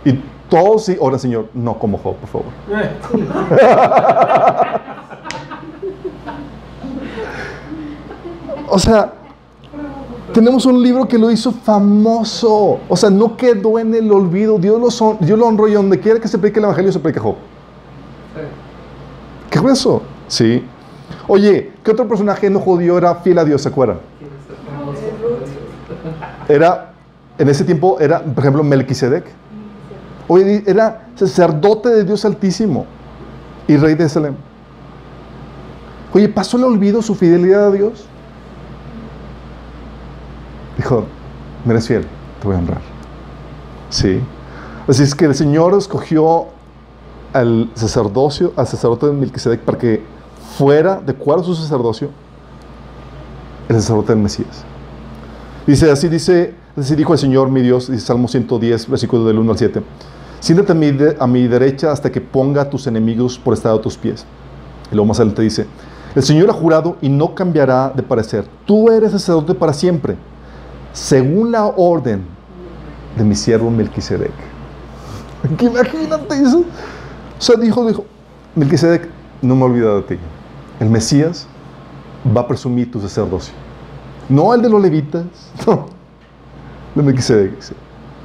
Y 0.07 0.19
todos 0.49 0.87
sí, 0.87 0.97
ahora 1.01 1.19
Señor, 1.19 1.49
no 1.53 1.79
como 1.79 1.99
Job, 1.99 2.16
por 2.16 2.29
favor. 2.31 2.47
O 8.71 8.79
sea, 8.79 9.12
tenemos 10.33 10.66
un 10.66 10.83
libro 10.83 11.07
que 11.09 11.19
lo 11.19 11.31
hizo 11.31 11.53
famoso. 11.53 12.81
O 12.89 12.97
sea, 12.97 13.11
no 13.11 13.37
quedó 13.37 13.79
en 13.79 13.95
el 13.95 14.11
olvido. 14.12 14.59
Dios 14.59 14.81
lo, 14.81 14.91
son, 14.91 15.16
Dios 15.21 15.39
lo 15.39 15.47
honró 15.47 15.69
y 15.69 15.73
donde 15.73 15.99
quiera 16.01 16.21
que 16.21 16.29
se 16.29 16.39
predique 16.39 16.59
el 16.61 16.64
Evangelio, 16.64 16.93
se 16.93 16.99
predica 16.99 17.21
Job. 17.23 17.37
¿Qué? 19.61 20.02
Sí. 20.28 20.64
Oye, 21.26 21.72
¿qué 21.82 21.90
otro 21.90 22.09
personaje 22.09 22.48
no 22.50 22.61
judío 22.61 22.98
era 22.98 23.14
fiel 23.16 23.38
a 23.38 23.44
Dios? 23.44 23.62
¿Se 23.62 23.68
acuerdan? 23.68 23.98
Era, 26.48 26.92
en 27.38 27.48
ese 27.48 27.64
tiempo, 27.64 27.98
era, 28.00 28.22
por 28.22 28.38
ejemplo, 28.38 28.62
Melquisedec. 28.62 29.24
Oye, 30.26 30.62
era 30.66 31.09
sacerdote 31.14 31.88
de 31.88 32.04
Dios 32.04 32.24
Altísimo 32.24 32.86
y 33.66 33.76
rey 33.76 33.94
de 33.94 34.09
Salem. 34.09 34.34
Oye, 36.12 36.28
¿pasó 36.28 36.56
el 36.56 36.64
olvido 36.64 37.02
su 37.02 37.14
fidelidad 37.14 37.68
a 37.68 37.70
Dios? 37.70 38.06
Dijo, 40.76 41.04
me 41.64 41.72
eres 41.72 41.88
fiel, 41.88 42.06
te 42.40 42.46
voy 42.46 42.56
a 42.56 42.59
honrar. 42.61 42.80
Sí. 43.90 44.20
Así 44.86 45.02
es 45.02 45.14
que 45.14 45.26
el 45.26 45.34
Señor 45.34 45.74
escogió 45.74 46.48
al 47.33 47.70
sacerdocio, 47.74 48.53
al 48.57 48.66
sacerdote 48.66 49.07
de 49.07 49.12
Melquisedec 49.12 49.61
para 49.61 49.79
que 49.79 50.03
fuera, 50.57 51.01
de 51.01 51.12
acuerdo 51.12 51.43
a 51.43 51.47
su 51.47 51.55
sacerdocio, 51.55 52.11
el 53.68 53.76
sacerdote 53.76 54.12
del 54.12 54.22
Mesías. 54.22 54.64
Dice, 55.66 55.91
así 55.91 56.09
dice, 56.09 56.55
así 56.76 56.97
dijo 56.97 57.12
el 57.12 57.18
Señor 57.18 57.51
mi 57.51 57.61
Dios, 57.61 57.91
dice 57.91 58.07
Salmo 58.07 58.29
110, 58.29 58.89
versículo 58.89 59.26
del 59.26 59.39
1 59.39 59.53
al 59.53 59.59
7. 59.59 59.83
Siéntate 60.41 60.72
a 60.72 60.74
mi, 60.74 60.93
a 61.18 61.26
mi 61.26 61.47
derecha 61.49 61.93
hasta 61.93 62.11
que 62.11 62.20
ponga 62.20 62.62
a 62.62 62.70
tus 62.70 62.87
enemigos 62.87 63.39
por 63.39 63.55
estado 63.55 63.79
a 63.79 63.83
tus 63.83 63.97
pies. 63.97 64.24
Y 64.91 64.95
luego 64.95 65.07
más 65.07 65.18
adelante 65.18 65.43
dice, 65.43 65.66
el 66.14 66.22
Señor 66.22 66.49
ha 66.49 66.55
jurado 66.55 66.97
y 67.03 67.09
no 67.09 67.35
cambiará 67.35 67.93
de 67.95 68.03
parecer. 68.03 68.47
Tú 68.64 68.91
eres 68.91 69.12
sacerdote 69.12 69.55
para 69.55 69.72
siempre, 69.72 70.16
según 70.93 71.53
la 71.53 71.66
orden 71.66 72.22
de 73.16 73.24
mi 73.24 73.35
siervo 73.35 73.70
Melquisedec. 73.70 74.33
Imagínate 75.61 76.43
eso. 76.43 76.64
O 77.39 77.41
sea, 77.41 77.57
dijo, 77.57 77.86
dijo, 77.86 78.05
Melquisedec, 78.55 79.09
no 79.43 79.55
me 79.55 79.62
he 79.62 79.64
olvidado 79.64 80.03
de 80.03 80.16
ti. 80.16 80.18
El 80.80 80.91
Mesías 80.91 81.47
va 82.36 82.43
a 82.43 82.49
presumir 82.49 82.91
tu 82.91 83.01
sacerdocio. 83.01 83.55
No 84.28 84.53
el 84.53 84.62
de 84.62 84.68
los 84.68 84.82
levitas, 84.82 85.24
no. 85.66 85.86
De 86.95 87.03
Melquisedec. 87.03 87.53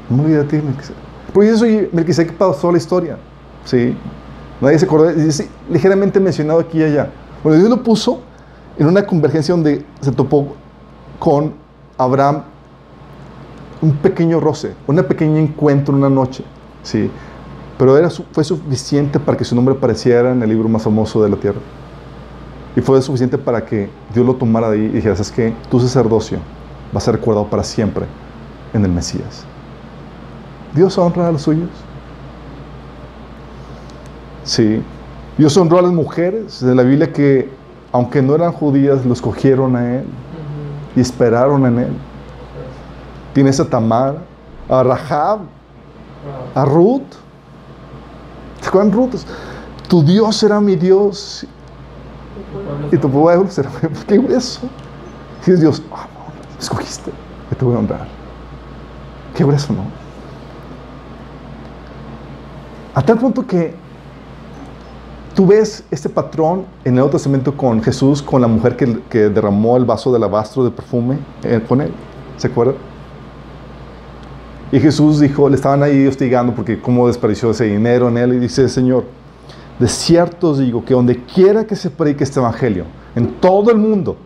No 0.09 0.17
me 0.17 0.23
olvidé 0.23 0.37
de 0.39 0.45
ti, 0.45 0.55
Melquisedec. 0.57 0.97
Porque 1.33 1.49
eso 1.49 1.65
Melquisedec 1.91 2.33
pasó 2.33 2.71
la 2.71 2.77
historia. 2.77 3.17
Sí. 3.65 3.95
Nadie 4.61 4.79
se 4.79 4.85
acordó. 4.85 5.11
Dice, 5.13 5.49
ligeramente 5.69 6.19
mencionado 6.19 6.59
aquí 6.59 6.79
y 6.79 6.83
allá. 6.83 7.09
Bueno, 7.43 7.59
Dios 7.59 7.69
lo 7.69 7.83
puso 7.83 8.21
en 8.77 8.87
una 8.87 9.05
convergencia 9.05 9.53
donde 9.53 9.85
se 10.01 10.11
topó 10.11 10.55
con 11.19 11.53
Abraham 11.97 12.43
un 13.81 13.95
pequeño 13.97 14.39
roce, 14.39 14.73
un 14.87 14.95
pequeño 14.95 15.37
encuentro 15.37 15.93
una 15.93 16.09
noche. 16.09 16.43
Sí. 16.83 17.11
Pero 17.83 17.97
era, 17.97 18.09
fue 18.09 18.45
suficiente 18.45 19.19
para 19.19 19.37
que 19.37 19.43
su 19.43 19.53
nombre 19.53 19.75
apareciera 19.75 20.31
en 20.31 20.41
el 20.41 20.47
libro 20.47 20.69
más 20.69 20.83
famoso 20.83 21.21
de 21.21 21.29
la 21.29 21.35
tierra. 21.35 21.59
Y 22.77 22.79
fue 22.79 23.01
suficiente 23.01 23.37
para 23.37 23.65
que 23.65 23.89
Dios 24.13 24.25
lo 24.25 24.35
tomara 24.35 24.69
de 24.69 24.77
ahí 24.77 24.85
y 24.85 24.87
dijera, 24.87 25.15
es 25.15 25.29
que 25.29 25.53
tu 25.69 25.81
sacerdocio 25.81 26.37
va 26.95 26.99
a 26.99 27.01
ser 27.01 27.15
recordado 27.15 27.45
para 27.49 27.61
siempre 27.61 28.05
en 28.73 28.85
el 28.85 28.89
Mesías. 28.89 29.43
Dios 30.73 30.97
honra 30.97 31.27
a 31.27 31.33
los 31.33 31.41
suyos. 31.41 31.67
Sí. 34.45 34.81
Dios 35.37 35.57
honró 35.57 35.79
a 35.79 35.81
las 35.81 35.91
mujeres 35.91 36.61
de 36.61 36.73
la 36.73 36.83
Biblia 36.83 37.11
que, 37.11 37.49
aunque 37.91 38.21
no 38.21 38.33
eran 38.33 38.53
judías, 38.53 39.05
los 39.05 39.21
cogieron 39.21 39.75
a 39.75 39.95
Él 39.97 40.05
y 40.95 41.01
esperaron 41.01 41.65
en 41.65 41.79
Él. 41.79 41.93
Tienes 43.33 43.59
a 43.59 43.69
Tamar, 43.69 44.19
a 44.69 44.83
Rahab, 44.83 45.39
a 46.55 46.63
Ruth. 46.63 47.22
¿Te 48.63 48.69
acuerdan 48.69 48.93
Ruth? 48.93 49.15
Tu 49.89 50.01
Dios 50.03 50.37
será 50.37 50.61
mi 50.61 50.77
Dios 50.77 51.45
y 52.91 52.97
tu 52.97 53.09
pueblo 53.09 53.49
será 53.51 53.69
mi 53.69 53.89
¿Qué 54.07 54.17
grueso? 54.17 54.61
Y 55.45 55.51
Dios, 55.51 55.83
ah, 55.91 56.07
no, 56.13 56.57
escogiste, 56.57 57.11
que 57.49 57.55
te 57.57 57.65
voy 57.65 57.75
a 57.75 57.79
honrar. 57.79 58.07
Qué 59.35 59.43
grueso, 59.43 59.73
¿no? 59.73 59.83
A 62.95 63.01
tal 63.01 63.17
punto 63.17 63.45
que 63.45 63.75
tú 65.35 65.45
ves 65.45 65.83
este 65.91 66.07
patrón 66.07 66.65
en 66.85 66.93
el 66.93 66.95
Nuevo 66.95 67.09
Testamento 67.09 67.57
con 67.57 67.83
Jesús, 67.83 68.21
con 68.21 68.39
la 68.39 68.47
mujer 68.47 68.77
que, 68.77 69.01
que 69.09 69.27
derramó 69.27 69.75
el 69.75 69.83
vaso 69.83 70.09
de 70.09 70.17
alabastro 70.17 70.63
de 70.63 70.71
perfume 70.71 71.17
eh, 71.43 71.61
con 71.67 71.81
él. 71.81 71.91
¿Se 72.37 72.47
acuerdan? 72.47 72.75
Y 74.73 74.79
Jesús 74.79 75.19
dijo, 75.19 75.47
le 75.49 75.55
estaban 75.55 75.83
ahí 75.83 76.07
hostigando 76.07 76.55
porque 76.55 76.81
cómo 76.81 77.05
desperdició 77.05 77.51
ese 77.51 77.65
dinero 77.65 78.09
en 78.09 78.17
él. 78.17 78.33
Y 78.33 78.39
dice, 78.39 78.67
Señor, 78.67 79.05
de 79.77 79.87
cierto 79.87 80.49
os 80.49 80.57
digo 80.57 80.83
que 80.83 80.95
donde 80.95 81.23
quiera 81.25 81.67
que 81.67 81.75
se 81.75 81.91
predique 81.91 82.23
este 82.23 82.39
evangelio, 82.39 82.85
en 83.15 83.33
todo 83.33 83.69
el 83.69 83.77
mundo, 83.77 84.17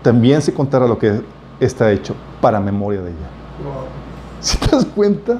también 0.00 0.40
se 0.40 0.54
contará 0.54 0.86
lo 0.86 0.98
que 0.98 1.20
está 1.60 1.92
hecho 1.92 2.14
para 2.40 2.58
memoria 2.58 3.02
de 3.02 3.10
ella. 3.10 3.28
¿Si 4.40 4.56
te 4.56 4.68
das 4.74 4.86
cuenta? 4.86 5.38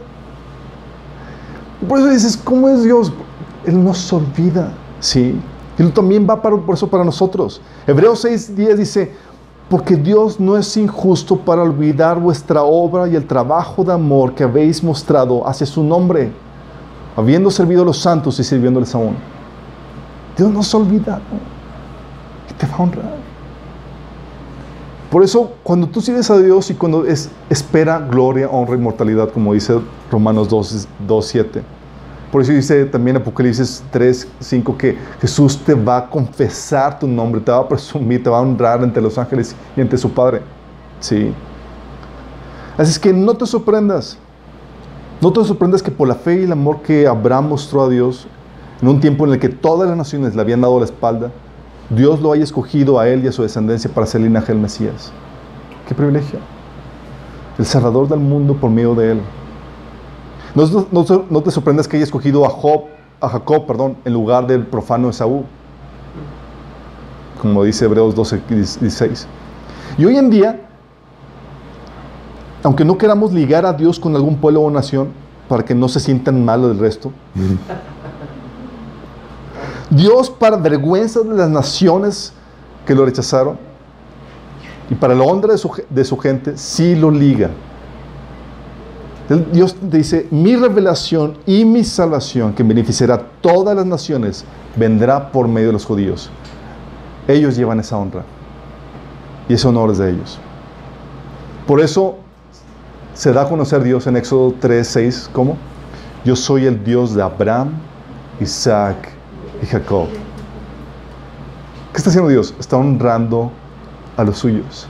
Por 1.88 1.98
eso 1.98 2.08
dices, 2.08 2.36
¿cómo 2.36 2.68
es 2.68 2.84
Dios? 2.84 3.10
Él 3.64 3.82
no 3.82 3.94
se 3.94 4.14
olvida, 4.14 4.74
¿sí? 5.00 5.40
Él 5.78 5.90
también 5.90 6.26
va 6.28 6.42
por 6.42 6.74
eso 6.74 6.86
para 6.86 7.02
nosotros. 7.02 7.62
Hebreos 7.86 8.26
6.10 8.26 8.74
dice, 8.74 9.14
porque 9.70 9.94
Dios 9.94 10.40
no 10.40 10.56
es 10.56 10.76
injusto 10.76 11.36
para 11.36 11.62
olvidar 11.62 12.18
vuestra 12.18 12.64
obra 12.64 13.06
y 13.06 13.14
el 13.14 13.24
trabajo 13.24 13.84
de 13.84 13.92
amor 13.92 14.34
que 14.34 14.42
habéis 14.42 14.82
mostrado 14.82 15.46
hacia 15.46 15.64
su 15.64 15.84
nombre, 15.84 16.32
habiendo 17.16 17.52
servido 17.52 17.82
a 17.82 17.84
los 17.84 17.98
santos 17.98 18.40
y 18.40 18.44
sirviéndoles 18.44 18.92
aún. 18.96 19.14
Dios 20.36 20.50
no 20.50 20.64
se 20.64 20.76
olvida 20.76 21.20
y 22.50 22.54
te 22.54 22.66
va 22.66 22.74
a 22.74 22.82
honrar. 22.82 23.14
Por 25.08 25.22
eso, 25.22 25.52
cuando 25.62 25.86
tú 25.86 26.00
sirves 26.00 26.28
a 26.32 26.38
Dios 26.38 26.68
y 26.70 26.74
cuando 26.74 27.04
es, 27.04 27.30
espera 27.48 28.00
gloria, 28.00 28.48
honra 28.48 28.74
y 28.74 28.78
mortalidad, 28.78 29.28
como 29.28 29.54
dice 29.54 29.78
Romanos 30.10 30.48
2, 30.48 30.88
2, 31.06 31.26
7. 31.26 31.62
Por 32.30 32.42
eso 32.42 32.52
dice 32.52 32.84
también 32.84 33.16
Apocalipsis 33.16 33.82
3, 33.90 34.28
5 34.38 34.78
que 34.78 34.96
Jesús 35.20 35.58
te 35.58 35.74
va 35.74 35.98
a 35.98 36.10
confesar 36.10 36.98
tu 36.98 37.08
nombre, 37.08 37.40
te 37.40 37.50
va 37.50 37.58
a 37.58 37.68
presumir, 37.68 38.22
te 38.22 38.30
va 38.30 38.38
a 38.38 38.42
honrar 38.42 38.82
ante 38.82 39.00
los 39.00 39.18
ángeles 39.18 39.56
y 39.76 39.80
ante 39.80 39.98
su 39.98 40.10
Padre. 40.12 40.40
Sí. 41.00 41.32
Así 42.78 42.92
es 42.92 42.98
que 42.98 43.12
no 43.12 43.34
te 43.34 43.46
sorprendas. 43.46 44.16
No 45.20 45.32
te 45.32 45.44
sorprendas 45.44 45.82
que 45.82 45.90
por 45.90 46.08
la 46.08 46.14
fe 46.14 46.40
y 46.40 46.44
el 46.44 46.52
amor 46.52 46.82
que 46.82 47.06
Abraham 47.06 47.48
mostró 47.48 47.82
a 47.82 47.88
Dios, 47.88 48.26
en 48.80 48.88
un 48.88 49.00
tiempo 49.00 49.26
en 49.26 49.32
el 49.32 49.38
que 49.38 49.48
todas 49.48 49.88
las 49.88 49.98
naciones 49.98 50.34
le 50.34 50.40
habían 50.40 50.60
dado 50.60 50.78
la 50.78 50.86
espalda, 50.86 51.30
Dios 51.90 52.20
lo 52.20 52.32
haya 52.32 52.44
escogido 52.44 52.98
a 52.98 53.08
él 53.08 53.24
y 53.24 53.28
a 53.28 53.32
su 53.32 53.42
descendencia 53.42 53.90
para 53.92 54.06
ser 54.06 54.20
linaje 54.20 54.52
del 54.52 54.62
Mesías. 54.62 55.12
¡Qué 55.88 55.94
privilegio! 55.94 56.38
El 57.58 57.66
Salvador 57.66 58.08
del 58.08 58.20
mundo 58.20 58.54
por 58.54 58.70
medio 58.70 58.94
de 58.94 59.12
él. 59.12 59.20
No, 60.54 61.42
te 61.42 61.50
sorprendas 61.50 61.86
que 61.86 61.96
haya 61.96 62.04
escogido 62.04 62.44
a, 62.44 62.50
Job, 62.50 62.84
a 63.20 63.28
Jacob 63.28 63.66
perdón, 63.66 63.96
en 64.04 64.12
lugar 64.12 64.46
del 64.46 64.66
profano 64.66 65.10
Esaú. 65.10 65.44
Como 67.40 67.64
dice 67.64 67.84
Hebreos 67.84 68.14
12, 68.14 68.42
16. 68.48 69.26
Y 69.96 70.04
hoy 70.04 70.16
en 70.16 70.30
día, 70.30 70.60
aunque 72.62 72.84
no 72.84 72.98
queramos 72.98 73.32
ligar 73.32 73.64
a 73.64 73.72
Dios 73.72 73.98
con 73.98 74.14
algún 74.14 74.36
pueblo 74.36 74.62
o 74.62 74.70
nación 74.70 75.08
para 75.48 75.64
que 75.64 75.74
no 75.74 75.88
se 75.88 76.00
sientan 76.00 76.44
mal 76.44 76.62
del 76.62 76.78
resto, 76.78 77.12
Dios 79.90 80.30
para 80.30 80.56
vergüenza 80.56 81.20
de 81.20 81.34
las 81.34 81.48
naciones 81.48 82.32
que 82.86 82.94
lo 82.94 83.04
rechazaron 83.04 83.56
y 84.88 84.94
para 84.94 85.14
la 85.14 85.24
honra 85.24 85.52
de 85.52 85.58
su, 85.58 85.70
de 85.88 86.04
su 86.04 86.16
gente, 86.18 86.56
sí 86.56 86.94
lo 86.96 87.10
liga. 87.10 87.50
Dios 89.36 89.76
dice, 89.80 90.26
mi 90.32 90.56
revelación 90.56 91.38
y 91.46 91.64
mi 91.64 91.84
salvación, 91.84 92.52
que 92.52 92.64
beneficiará 92.64 93.14
a 93.14 93.22
todas 93.40 93.76
las 93.76 93.86
naciones, 93.86 94.44
vendrá 94.74 95.30
por 95.30 95.46
medio 95.46 95.68
de 95.68 95.74
los 95.74 95.84
judíos. 95.84 96.30
Ellos 97.28 97.56
llevan 97.56 97.78
esa 97.78 97.96
honra. 97.96 98.24
Y 99.48 99.54
ese 99.54 99.68
honor 99.68 99.90
es 99.92 99.98
de 99.98 100.10
ellos. 100.10 100.38
Por 101.64 101.80
eso 101.80 102.16
se 103.14 103.32
da 103.32 103.42
a 103.42 103.48
conocer 103.48 103.84
Dios 103.84 104.06
en 104.08 104.16
Éxodo 104.16 104.52
3, 104.58 104.86
6, 104.86 105.30
¿cómo? 105.32 105.56
Yo 106.24 106.34
soy 106.34 106.66
el 106.66 106.82
Dios 106.82 107.14
de 107.14 107.22
Abraham, 107.22 107.74
Isaac 108.40 109.10
y 109.62 109.66
Jacob. 109.66 110.08
¿Qué 111.92 111.98
está 111.98 112.10
haciendo 112.10 112.30
Dios? 112.30 112.52
Está 112.58 112.76
honrando 112.76 113.52
a 114.16 114.24
los 114.24 114.38
suyos. 114.38 114.88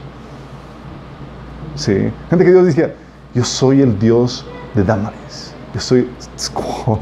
Sí. 1.75 2.11
Gente 2.31 2.45
que 2.45 2.51
Dios 2.51 2.67
dice, 2.67 2.95
yo 3.35 3.45
soy 3.45 3.81
el 3.83 3.99
Dios 3.99 4.45
de 4.75 4.85
Damaris. 4.85 5.55
Yo 5.75 5.81
soy... 5.81 6.09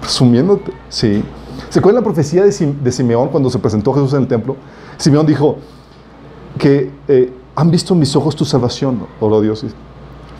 Presumiéndote. 0.00 0.72
Sí. 0.88 1.24
¿Se 1.70 1.78
acuerdan 1.78 2.02
la 2.02 2.04
profecía 2.04 2.44
de, 2.44 2.92
Simeón 2.92 3.28
cuando 3.28 3.50
se 3.50 3.58
presentó 3.58 3.92
Jesús 3.92 4.12
en 4.14 4.22
el 4.22 4.28
templo? 4.28 4.56
Simeón 4.98 5.26
dijo 5.26 5.56
que 6.58 6.90
eh, 7.08 7.32
han 7.54 7.70
visto 7.70 7.94
mis 7.94 8.14
ojos 8.14 8.36
tu 8.36 8.44
salvación, 8.44 9.06
oh 9.20 9.40
Dios, 9.40 9.64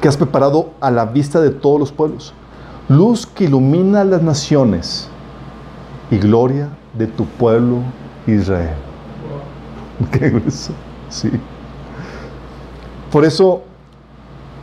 que 0.00 0.08
has 0.08 0.16
preparado 0.16 0.70
a 0.80 0.90
la 0.90 1.06
vista 1.06 1.40
de 1.40 1.50
todos 1.50 1.80
los 1.80 1.90
pueblos. 1.90 2.32
Luz 2.88 3.26
que 3.26 3.44
ilumina 3.44 4.04
las 4.04 4.22
naciones 4.22 5.08
y 6.10 6.18
gloria 6.18 6.68
de 6.96 7.06
tu 7.06 7.24
pueblo 7.24 7.78
Israel. 8.26 8.76
Qué 10.12 10.30
grueso. 10.30 10.72
Sí. 11.08 11.30
Por 13.10 13.24
eso 13.24 13.62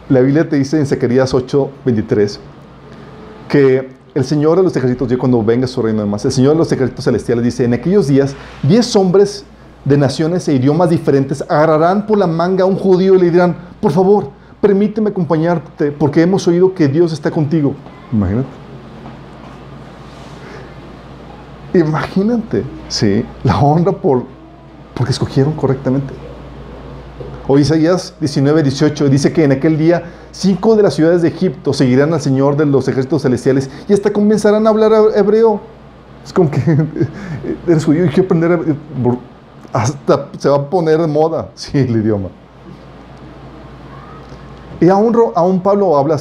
la 0.09 0.19
Biblia 0.19 0.47
te 0.47 0.57
dice 0.57 0.79
en 0.79 0.85
Zacarías 0.85 1.33
8, 1.33 1.69
23 1.85 2.39
que 3.47 3.89
el 4.13 4.25
Señor 4.25 4.57
de 4.57 4.63
los 4.63 4.75
ejércitos, 4.75 5.09
yo 5.09 5.17
cuando 5.17 5.43
venga 5.43 5.65
su 5.67 5.81
reino 5.81 6.01
además, 6.01 6.23
el 6.25 6.31
Señor 6.31 6.53
de 6.53 6.57
los 6.59 6.71
ejércitos 6.71 7.05
celestiales 7.05 7.43
dice, 7.43 7.63
en 7.63 7.73
aquellos 7.73 8.07
días, 8.07 8.35
diez 8.61 8.95
hombres 8.95 9.45
de 9.85 9.97
naciones 9.97 10.47
e 10.47 10.53
idiomas 10.53 10.89
diferentes 10.89 11.41
agarrarán 11.41 12.05
por 12.05 12.17
la 12.17 12.27
manga 12.27 12.63
a 12.63 12.67
un 12.67 12.75
judío 12.75 13.15
y 13.15 13.19
le 13.19 13.31
dirán, 13.31 13.55
por 13.81 13.91
favor, 13.91 14.29
permíteme 14.61 15.09
acompañarte 15.09 15.91
porque 15.91 16.21
hemos 16.21 16.47
oído 16.47 16.73
que 16.73 16.87
Dios 16.87 17.11
está 17.11 17.31
contigo. 17.31 17.73
Imagínate. 18.11 18.47
Imagínate, 21.73 22.63
sí, 22.87 23.25
la 23.43 23.59
honra 23.59 23.91
por, 23.91 24.23
porque 24.93 25.11
escogieron 25.11 25.53
correctamente. 25.53 26.13
O 27.47 27.57
Isaías 27.57 28.13
19, 28.19 28.63
18 28.63 29.09
dice 29.09 29.33
que 29.33 29.43
en 29.43 29.51
aquel 29.51 29.77
día 29.77 30.03
cinco 30.31 30.75
de 30.75 30.83
las 30.83 30.93
ciudades 30.93 31.21
de 31.21 31.27
Egipto 31.27 31.73
seguirán 31.73 32.13
al 32.13 32.21
Señor 32.21 32.55
de 32.55 32.65
los 32.65 32.87
ejércitos 32.87 33.23
celestiales 33.23 33.69
y 33.87 33.93
hasta 33.93 34.13
comenzarán 34.13 34.65
a 34.65 34.69
hablar 34.69 34.91
hebreo. 35.15 35.59
Es 36.25 36.31
como 36.31 36.49
que 36.49 36.61
eres 37.67 37.83
judío 37.83 38.05
y 38.05 38.09
quiero 38.09 38.23
aprender 38.23 38.77
hasta 39.73 40.29
se 40.37 40.47
va 40.47 40.55
a 40.57 40.69
poner 40.69 40.99
de 40.99 41.07
moda, 41.07 41.49
sí, 41.55 41.77
el 41.77 41.91
idioma. 41.91 42.29
Y 44.79 44.89
aún, 44.89 45.17
aún 45.35 45.61
Pablo 45.61 45.97
habla, 45.97 46.17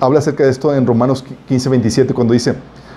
habla 0.00 0.18
acerca 0.18 0.44
de 0.44 0.50
esto 0.50 0.74
en 0.74 0.86
Romanos 0.86 1.24
15, 1.48 1.68
27, 1.68 2.14
cuando 2.14 2.32
dice, 2.32 2.54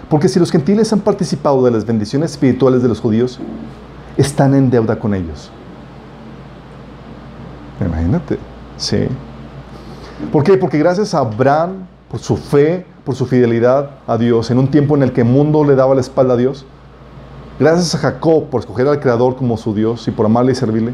porque 0.10 0.28
si 0.28 0.40
los 0.40 0.52
gentiles 0.52 0.92
han 0.94 1.02
participado 1.02 1.64
de 1.64 1.72
las 1.72 1.86
bendiciones 1.86 2.32
espirituales 2.32 2.82
de 2.82 2.88
los 2.88 3.00
judíos, 3.00 3.40
están 4.18 4.56
en 4.56 4.70
deuda 4.70 4.98
con 4.98 5.14
ellos. 5.14 5.52
Imagínate, 7.86 8.38
sí. 8.78 9.08
¿Por 10.32 10.44
qué? 10.44 10.58
Porque 10.58 10.78
gracias 10.78 11.14
a 11.14 11.20
Abraham, 11.20 11.88
por 12.10 12.20
su 12.20 12.38
fe, 12.38 12.86
por 13.04 13.16
su 13.16 13.26
fidelidad 13.26 13.92
a 14.08 14.18
Dios, 14.18 14.52
en 14.52 14.60
un 14.60 14.70
tiempo 14.70 14.96
en 14.96 15.04
el 15.04 15.14
que 15.14 15.22
el 15.22 15.28
mundo 15.28 15.64
le 15.64 15.76
daba 15.76 15.96
la 15.96 16.02
espalda 16.02 16.36
a 16.36 16.38
Dios, 16.38 16.66
gracias 17.60 17.96
a 17.96 17.98
Jacob 17.98 18.50
por 18.50 18.62
escoger 18.62 18.88
al 18.88 19.00
Creador 19.00 19.36
como 19.36 19.58
su 19.58 19.74
Dios 19.74 20.08
y 20.08 20.12
por 20.12 20.26
amarle 20.26 20.52
y 20.52 20.56
servirle, 20.56 20.94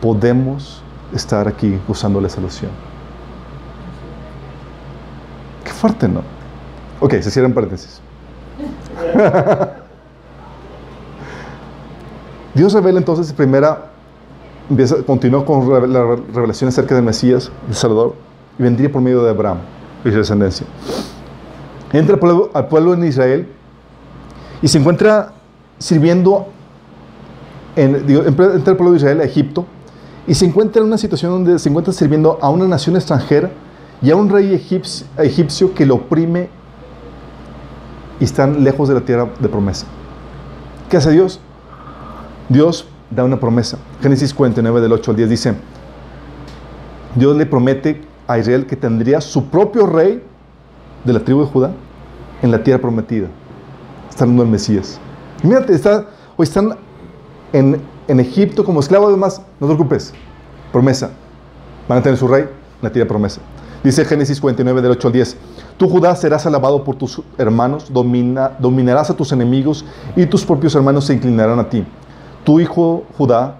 podemos 0.00 0.82
estar 1.12 1.48
aquí 1.48 1.80
usando 1.88 2.20
la 2.20 2.28
salvación. 2.28 2.70
Qué 5.64 5.72
fuerte, 5.72 6.08
¿no? 6.08 6.22
Ok, 7.00 7.14
se 7.14 7.30
cierran 7.30 7.52
paréntesis. 7.52 8.00
Dios 12.54 12.72
revela 12.72 12.98
entonces 12.98 13.32
primera 13.32 13.92
empieza, 14.70 15.02
continúa 15.02 15.44
con 15.44 15.92
la 15.92 16.16
revelación 16.32 16.68
acerca 16.68 16.94
del 16.94 17.04
Mesías, 17.04 17.50
el 17.68 17.74
Salvador, 17.74 18.14
y 18.58 18.62
vendría 18.62 18.90
por 18.90 19.02
medio 19.02 19.22
de 19.22 19.30
Abraham 19.30 19.58
y 20.04 20.10
su 20.10 20.16
descendencia. 20.16 20.66
Entra 21.92 22.14
al 22.14 22.20
pueblo, 22.20 22.50
al 22.52 22.68
pueblo 22.68 22.94
en 22.94 23.04
Israel 23.04 23.48
y 24.60 24.68
se 24.68 24.78
encuentra 24.78 25.32
sirviendo, 25.78 26.48
en, 27.76 28.06
digo, 28.06 28.22
el 28.22 28.34
pueblo 28.34 28.90
de 28.90 28.96
Israel 28.96 29.20
a 29.20 29.24
Egipto 29.24 29.64
y 30.26 30.34
se 30.34 30.44
encuentra 30.44 30.80
en 30.82 30.88
una 30.88 30.98
situación 30.98 31.32
donde 31.32 31.58
se 31.58 31.68
encuentra 31.68 31.92
sirviendo 31.92 32.38
a 32.42 32.50
una 32.50 32.66
nación 32.68 32.96
extranjera 32.96 33.50
y 34.02 34.10
a 34.10 34.16
un 34.16 34.28
rey 34.28 34.52
egipcio, 34.52 35.06
egipcio 35.16 35.74
que 35.74 35.86
lo 35.86 35.94
oprime 35.96 36.50
y 38.20 38.24
están 38.24 38.62
lejos 38.62 38.88
de 38.88 38.94
la 38.94 39.00
tierra 39.00 39.28
de 39.38 39.48
promesa. 39.48 39.86
¿Qué 40.90 40.98
hace 40.98 41.12
Dios? 41.12 41.40
Dios 42.48 42.86
da 43.10 43.24
una 43.24 43.38
promesa. 43.38 43.78
Génesis 44.02 44.34
49 44.34 44.80
del 44.80 44.92
8 44.92 45.10
al 45.10 45.16
10 45.16 45.30
dice, 45.30 45.54
Dios 47.14 47.36
le 47.36 47.46
promete 47.46 48.02
a 48.26 48.38
Israel 48.38 48.66
que 48.66 48.76
tendría 48.76 49.20
su 49.20 49.46
propio 49.46 49.86
rey 49.86 50.22
de 51.04 51.12
la 51.12 51.20
tribu 51.20 51.40
de 51.40 51.46
Judá 51.46 51.70
en 52.42 52.50
la 52.50 52.62
tierra 52.62 52.80
prometida. 52.80 53.28
Está 54.08 54.24
hablando 54.24 54.44
Mesías. 54.46 55.00
Y 55.42 55.46
mírate, 55.46 55.74
está, 55.74 56.06
hoy 56.36 56.44
están 56.44 56.76
en, 57.52 57.80
en 58.06 58.20
Egipto 58.20 58.64
como 58.64 58.80
esclavos, 58.80 59.08
además, 59.08 59.40
no 59.58 59.66
te 59.66 59.74
preocupes, 59.74 60.12
promesa. 60.72 61.10
Van 61.88 61.98
a 61.98 62.02
tener 62.02 62.18
su 62.18 62.28
rey 62.28 62.42
en 62.42 62.48
la 62.82 62.90
tierra 62.92 63.08
promesa. 63.08 63.40
Dice 63.82 64.04
Génesis 64.04 64.40
49 64.40 64.82
del 64.82 64.90
8 64.90 65.08
al 65.08 65.12
10. 65.12 65.36
Tú, 65.78 65.88
Judá, 65.88 66.14
serás 66.16 66.44
alabado 66.44 66.82
por 66.82 66.96
tus 66.96 67.22
hermanos, 67.38 67.90
domina, 67.92 68.50
dominarás 68.58 69.08
a 69.08 69.14
tus 69.14 69.32
enemigos 69.32 69.84
y 70.16 70.26
tus 70.26 70.44
propios 70.44 70.74
hermanos 70.74 71.06
se 71.06 71.14
inclinarán 71.14 71.60
a 71.60 71.68
ti 71.70 71.86
tu 72.48 72.58
hijo 72.60 73.04
Judá, 73.18 73.56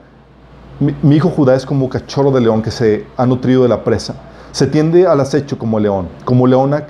mi, 0.81 1.15
hijo 1.15 1.29
Judá 1.29 1.55
es 1.55 1.67
como 1.67 1.91
cachorro 1.91 2.31
de 2.31 2.41
león 2.41 2.63
que 2.63 2.71
se 2.71 3.05
ha 3.19 3.27
nutrido 3.27 3.65
de 3.65 3.69
la 3.69 3.85
presa. 3.85 4.15
Se 4.51 4.67
tiende 4.67 5.07
al 5.07 5.21
acecho 5.21 5.59
como 5.59 5.79
león, 5.79 6.09
como 6.25 6.47
leona 6.47 6.87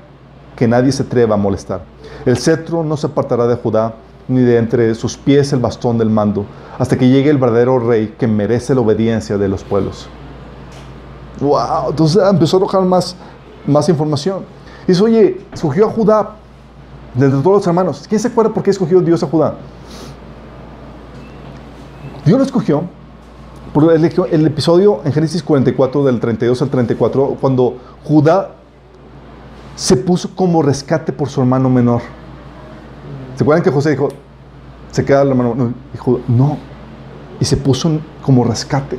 que 0.55 0.69
nadie 0.69 0.93
se 0.93 1.03
atreva 1.03 1.35
a 1.35 1.37
molestar. 1.37 1.81
El 2.25 2.37
cetro 2.37 2.85
no 2.85 2.97
se 2.97 3.09
apartará 3.09 3.49
de 3.49 3.57
Judá, 3.57 3.97
ni 4.29 4.43
de 4.43 4.59
entre 4.59 4.95
sus 4.95 5.17
pies 5.17 5.53
el 5.53 5.59
bastón 5.59 5.99
del 5.99 6.09
mando, 6.09 6.47
hasta 6.79 6.97
que 6.97 7.09
llegue 7.09 7.31
el 7.31 7.39
verdadero 7.39 7.81
rey 7.81 8.15
que 8.17 8.29
merece 8.29 8.77
la 8.77 8.83
obediencia 8.83 9.37
de 9.37 9.49
los 9.49 9.65
pueblos. 9.65 10.09
¡Wow! 11.41 11.91
Entonces 11.91 12.23
empezó 12.31 12.59
a 12.59 12.61
arrojar 12.61 12.83
más, 12.83 13.17
más 13.67 13.89
información. 13.89 14.45
Dice, 14.87 15.03
oye, 15.03 15.41
escogió 15.53 15.89
a 15.89 15.91
Judá 15.91 16.37
de 17.15 17.25
entre 17.25 17.41
todos 17.41 17.57
los 17.57 17.67
hermanos. 17.67 18.07
¿Quién 18.09 18.21
se 18.21 18.29
acuerda 18.29 18.55
por 18.55 18.63
qué 18.63 18.71
escogió 18.71 19.01
Dios 19.01 19.21
a 19.25 19.27
Judá? 19.27 19.57
Dios 22.29 22.39
lo 22.39 22.45
escogió 22.45 22.83
por 23.73 23.91
el, 23.91 24.05
episodio 24.05 25.01
en 25.03 25.15
Génesis 25.15 25.43
44, 25.43 26.05
del 26.05 26.21
32 26.21 26.61
al 26.61 26.69
34, 26.69 27.39
cuando 27.41 27.79
Judá 28.05 28.51
se 29.75 29.97
puso 29.97 30.37
como 30.37 30.61
rescate 30.61 31.11
por 31.11 31.31
su 31.31 31.41
hermano 31.41 31.71
menor. 31.71 32.03
¿Se 33.35 33.45
acuerdan 33.45 33.65
que 33.65 33.71
José 33.71 33.93
dijo, 33.93 34.11
se 34.91 35.07
queda 35.07 35.23
el 35.23 35.29
hermano 35.29 35.55
menor? 35.55 35.73
Dijo, 35.91 36.21
no. 36.29 36.59
Y 37.41 37.47
se 37.47 37.57
puso 37.57 37.99
como 38.21 38.45
rescate, 38.45 38.99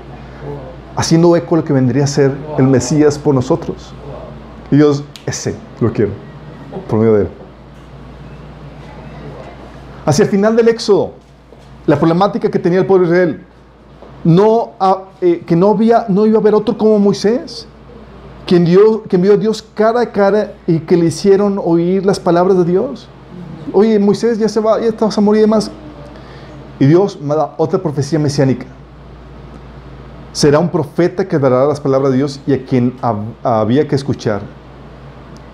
haciendo 0.95 1.35
eco 1.35 1.55
de 1.55 1.61
lo 1.61 1.67
que 1.67 1.73
vendría 1.73 2.05
a 2.05 2.07
ser 2.07 2.31
el 2.57 2.65
Mesías 2.65 3.19
por 3.19 3.35
nosotros. 3.35 3.93
Y 4.71 4.77
Dios, 4.77 5.03
ese 5.27 5.53
lo 5.79 5.93
quiero, 5.93 6.13
por 6.87 6.97
medio 6.97 7.13
de 7.13 7.21
él. 7.25 7.29
Hacia 10.07 10.23
el 10.23 10.29
final 10.31 10.55
del 10.55 10.69
Éxodo, 10.69 11.18
la 11.89 11.97
problemática 11.97 12.51
que 12.51 12.59
tenía 12.59 12.77
el 12.81 12.85
pueblo 12.85 13.09
de 13.09 13.15
Israel. 13.15 13.41
Ah, 14.79 15.05
eh, 15.21 15.41
que 15.43 15.55
no, 15.55 15.71
había, 15.71 16.05
no 16.07 16.27
iba 16.27 16.37
a 16.37 16.39
haber 16.39 16.53
otro 16.53 16.77
como 16.77 16.99
Moisés, 16.99 17.65
que 18.45 18.57
envió, 18.57 19.01
que 19.03 19.15
envió 19.15 19.33
a 19.33 19.37
Dios 19.37 19.65
cara 19.73 20.01
a 20.01 20.11
cara 20.11 20.53
y 20.67 20.81
que 20.81 20.95
le 20.95 21.07
hicieron 21.07 21.59
oír 21.63 22.05
las 22.05 22.19
palabras 22.19 22.57
de 22.59 22.65
Dios. 22.65 23.07
Oye, 23.73 23.97
Moisés 23.97 24.37
ya 24.37 24.47
se 24.47 24.59
va, 24.59 24.79
ya 24.79 24.89
estás 24.89 25.17
a 25.17 25.21
morir 25.21 25.39
y 25.39 25.41
demás. 25.41 25.71
Y 26.77 26.85
Dios 26.85 27.19
me 27.19 27.33
da 27.33 27.55
otra 27.57 27.79
profecía 27.79 28.19
mesiánica. 28.19 28.67
Será 30.31 30.59
un 30.59 30.69
profeta 30.69 31.27
que 31.27 31.39
dará 31.39 31.65
las 31.65 31.79
palabras 31.79 32.11
de 32.11 32.17
Dios 32.17 32.39
y 32.45 32.53
a 32.53 32.63
quien 32.63 32.97
había 33.41 33.87
que 33.87 33.95
escuchar. 33.95 34.41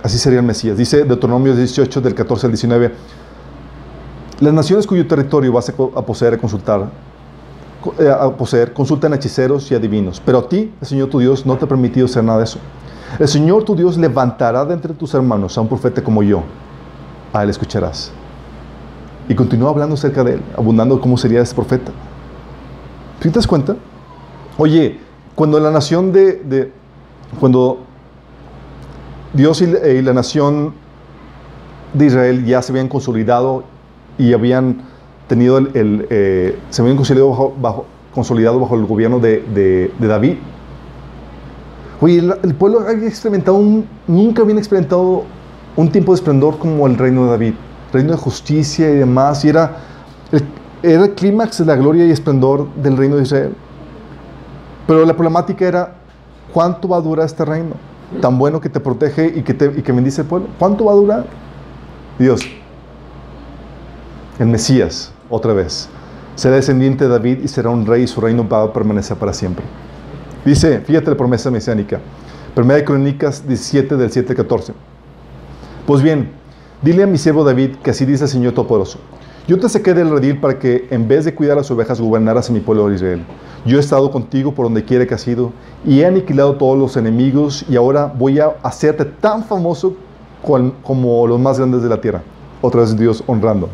Así 0.04 0.18
sería 0.18 0.40
el 0.40 0.46
Mesías. 0.46 0.78
Dice 0.78 1.06
Deuteronomio 1.06 1.56
18, 1.56 2.02
del 2.02 2.14
14 2.14 2.48
al 2.48 2.52
19. 2.52 2.92
Las 4.40 4.54
naciones 4.54 4.86
cuyo 4.86 5.08
territorio 5.08 5.54
vas 5.54 5.70
a 5.70 6.02
poseer 6.02 6.34
a 6.34 6.38
consultar, 6.38 6.90
eh, 8.00 8.10
a 8.10 8.30
poseer, 8.36 8.74
consultan 8.74 9.14
a 9.14 9.16
hechiceros 9.16 9.72
y 9.72 9.76
adivinos. 9.76 10.22
Pero 10.26 10.40
a 10.40 10.50
ti, 10.50 10.74
el 10.82 10.88
Señor 10.88 11.10
tu 11.10 11.20
Dios, 11.20 11.46
no 11.46 11.56
te 11.58 11.64
ha 11.64 11.68
permitido 11.68 12.06
hacer 12.06 12.24
nada 12.24 12.40
de 12.40 12.44
eso. 12.44 12.60
El 13.18 13.30
Señor 13.30 13.64
tu 13.64 13.76
Dios 13.76 13.98
levantará 13.98 14.66
de 14.66 14.74
entre 14.74 14.94
tus 14.94 15.14
hermanos 15.14 15.58
a 15.58 15.62
un 15.62 15.70
profeta 15.70 16.04
como 16.04 16.22
yo. 16.22 16.44
A 17.32 17.44
él 17.44 17.50
escucharás. 17.50 18.12
Y 19.30 19.36
continúa 19.36 19.70
hablando 19.70 19.96
acerca 19.96 20.24
de 20.24 20.34
él, 20.34 20.42
abundando 20.58 21.00
cómo 21.00 21.18
sería 21.18 21.42
ese 21.42 21.56
profeta. 21.56 21.92
¿Te 23.20 23.30
das 23.30 23.48
cuenta? 23.48 23.78
Oye, 24.58 25.00
cuando 25.34 25.60
la 25.62 25.72
nación 25.72 26.12
de, 26.12 26.72
cuando 27.40 27.80
Dios 29.34 29.62
y, 29.62 29.66
y 29.66 30.02
la 30.02 30.14
nación 30.14 30.74
de 31.94 32.06
Israel 32.06 32.46
ya 32.46 32.62
se 32.62 32.74
habían 32.74 32.90
consolidado 32.90 33.64
y 34.18 34.34
habían 34.34 34.82
tenido 35.28 35.58
el, 35.58 36.08
eh, 36.10 36.60
se 36.70 36.82
habían 36.82 36.98
consolidado 36.98 37.54
bajo, 37.60 37.86
consolidado 38.14 38.60
bajo 38.60 38.76
el 38.76 38.86
gobierno 38.86 39.20
de, 39.20 39.92
David. 40.00 40.36
Oye, 42.02 42.20
el, 42.44 42.56
pueblo 42.56 42.82
había 42.88 43.08
experimentado 43.08 43.58
un, 43.58 43.88
nunca 44.08 44.42
habían 44.42 44.58
experimentado 44.58 45.24
un 45.76 45.92
tiempo 45.92 46.12
de 46.12 46.18
esplendor 46.18 46.58
como 46.58 46.88
el 46.88 46.98
reino 46.98 47.26
de 47.26 47.32
David, 47.32 47.54
reino 47.92 48.12
de 48.12 48.18
justicia 48.18 48.90
y 48.90 48.96
demás, 48.96 49.44
y 49.46 49.50
era 49.50 49.78
el, 50.32 50.44
era 50.84 51.06
el 51.06 51.14
clímax 51.14 51.60
de 51.60 51.66
la 51.66 51.76
gloria 51.76 52.06
y 52.06 52.12
esplendor 52.12 52.68
del 52.76 52.98
reino 52.98 53.16
de 53.16 53.24
Israel. 53.24 53.56
Pero 54.88 55.06
la 55.06 55.14
problemática 55.14 55.68
era, 55.68 55.96
¿cuánto 56.54 56.88
va 56.88 56.98
a 56.98 57.02
durar 57.02 57.26
este 57.26 57.44
reino? 57.44 57.76
Tan 58.22 58.38
bueno 58.38 58.62
que 58.62 58.70
te 58.70 58.80
protege 58.80 59.34
y 59.36 59.42
que, 59.42 59.54
te, 59.54 59.66
y 59.78 59.82
que 59.82 59.92
bendice 59.92 60.22
el 60.22 60.28
pueblo. 60.28 60.48
¿Cuánto 60.60 60.86
va 60.86 60.92
a 60.92 60.96
durar? 60.96 61.26
Dios, 62.20 62.42
el 64.40 64.48
Mesías, 64.48 65.12
otra 65.30 65.54
vez. 65.54 65.88
Será 66.36 66.56
descendiente 66.56 67.06
de 67.06 67.10
David 67.10 67.40
y 67.44 67.48
será 67.48 67.70
un 67.70 67.86
rey 67.86 68.04
y 68.04 68.08
su 68.08 68.20
reino 68.20 68.48
va 68.48 68.64
a 68.64 68.74
permanecer 68.74 69.16
para 69.18 69.34
siempre. 69.34 69.64
Dice, 70.44 70.82
fíjate 70.82 71.10
la 71.10 71.18
promesa 71.18 71.50
mesiánica. 71.50 72.02
Primera 72.54 72.80
de 72.80 72.86
Crónicas 72.86 73.48
17 73.48 73.96
del 73.96 74.12
7 74.12 74.34
al 74.34 74.36
14. 74.36 74.74
Pues 75.88 76.02
bien, 76.02 76.32
dile 76.82 77.04
a 77.04 77.08
mi 77.08 77.18
siervo 77.18 77.44
David 77.46 77.78
que 77.82 77.92
así 77.92 78.06
dice 78.06 78.26
el 78.26 78.30
Señor 78.30 78.54
Todopoderoso. 78.54 79.00
Yo 79.48 79.60
te 79.60 79.70
saqué 79.70 79.94
del 79.94 80.10
redil 80.10 80.40
para 80.40 80.60
que 80.60 80.88
en 80.90 81.08
vez 81.08 81.24
de 81.24 81.34
cuidar 81.34 81.54
a 81.54 81.62
las 81.62 81.72
ovejas 81.72 82.02
gobernaras 82.02 82.50
a 82.50 82.54
mi 82.54 82.60
pueblo 82.60 82.90
de 82.90 82.96
Israel. 82.96 83.24
Yo 83.66 83.78
he 83.78 83.80
estado 83.80 84.12
contigo 84.12 84.54
por 84.54 84.66
donde 84.66 84.84
quiera 84.84 85.06
que 85.06 85.14
has 85.14 85.28
ido 85.28 85.54
y 85.86 86.02
he 86.02 86.06
aniquilado 86.06 86.56
todos 86.56 86.78
los 86.78 86.98
enemigos 86.98 87.66
y 87.70 87.78
ahora 87.78 88.12
voy 88.14 88.40
a 88.40 88.56
hacerte 88.64 89.06
tan 89.06 89.44
famoso 89.44 89.96
como 90.42 91.26
los 91.28 91.40
más 91.40 91.58
grandes 91.58 91.82
de 91.82 91.90
la 91.90 92.02
tierra. 92.02 92.22
Otra 92.62 92.82
vez 92.82 92.98
Dios 92.98 93.24
honrando. 93.26 93.70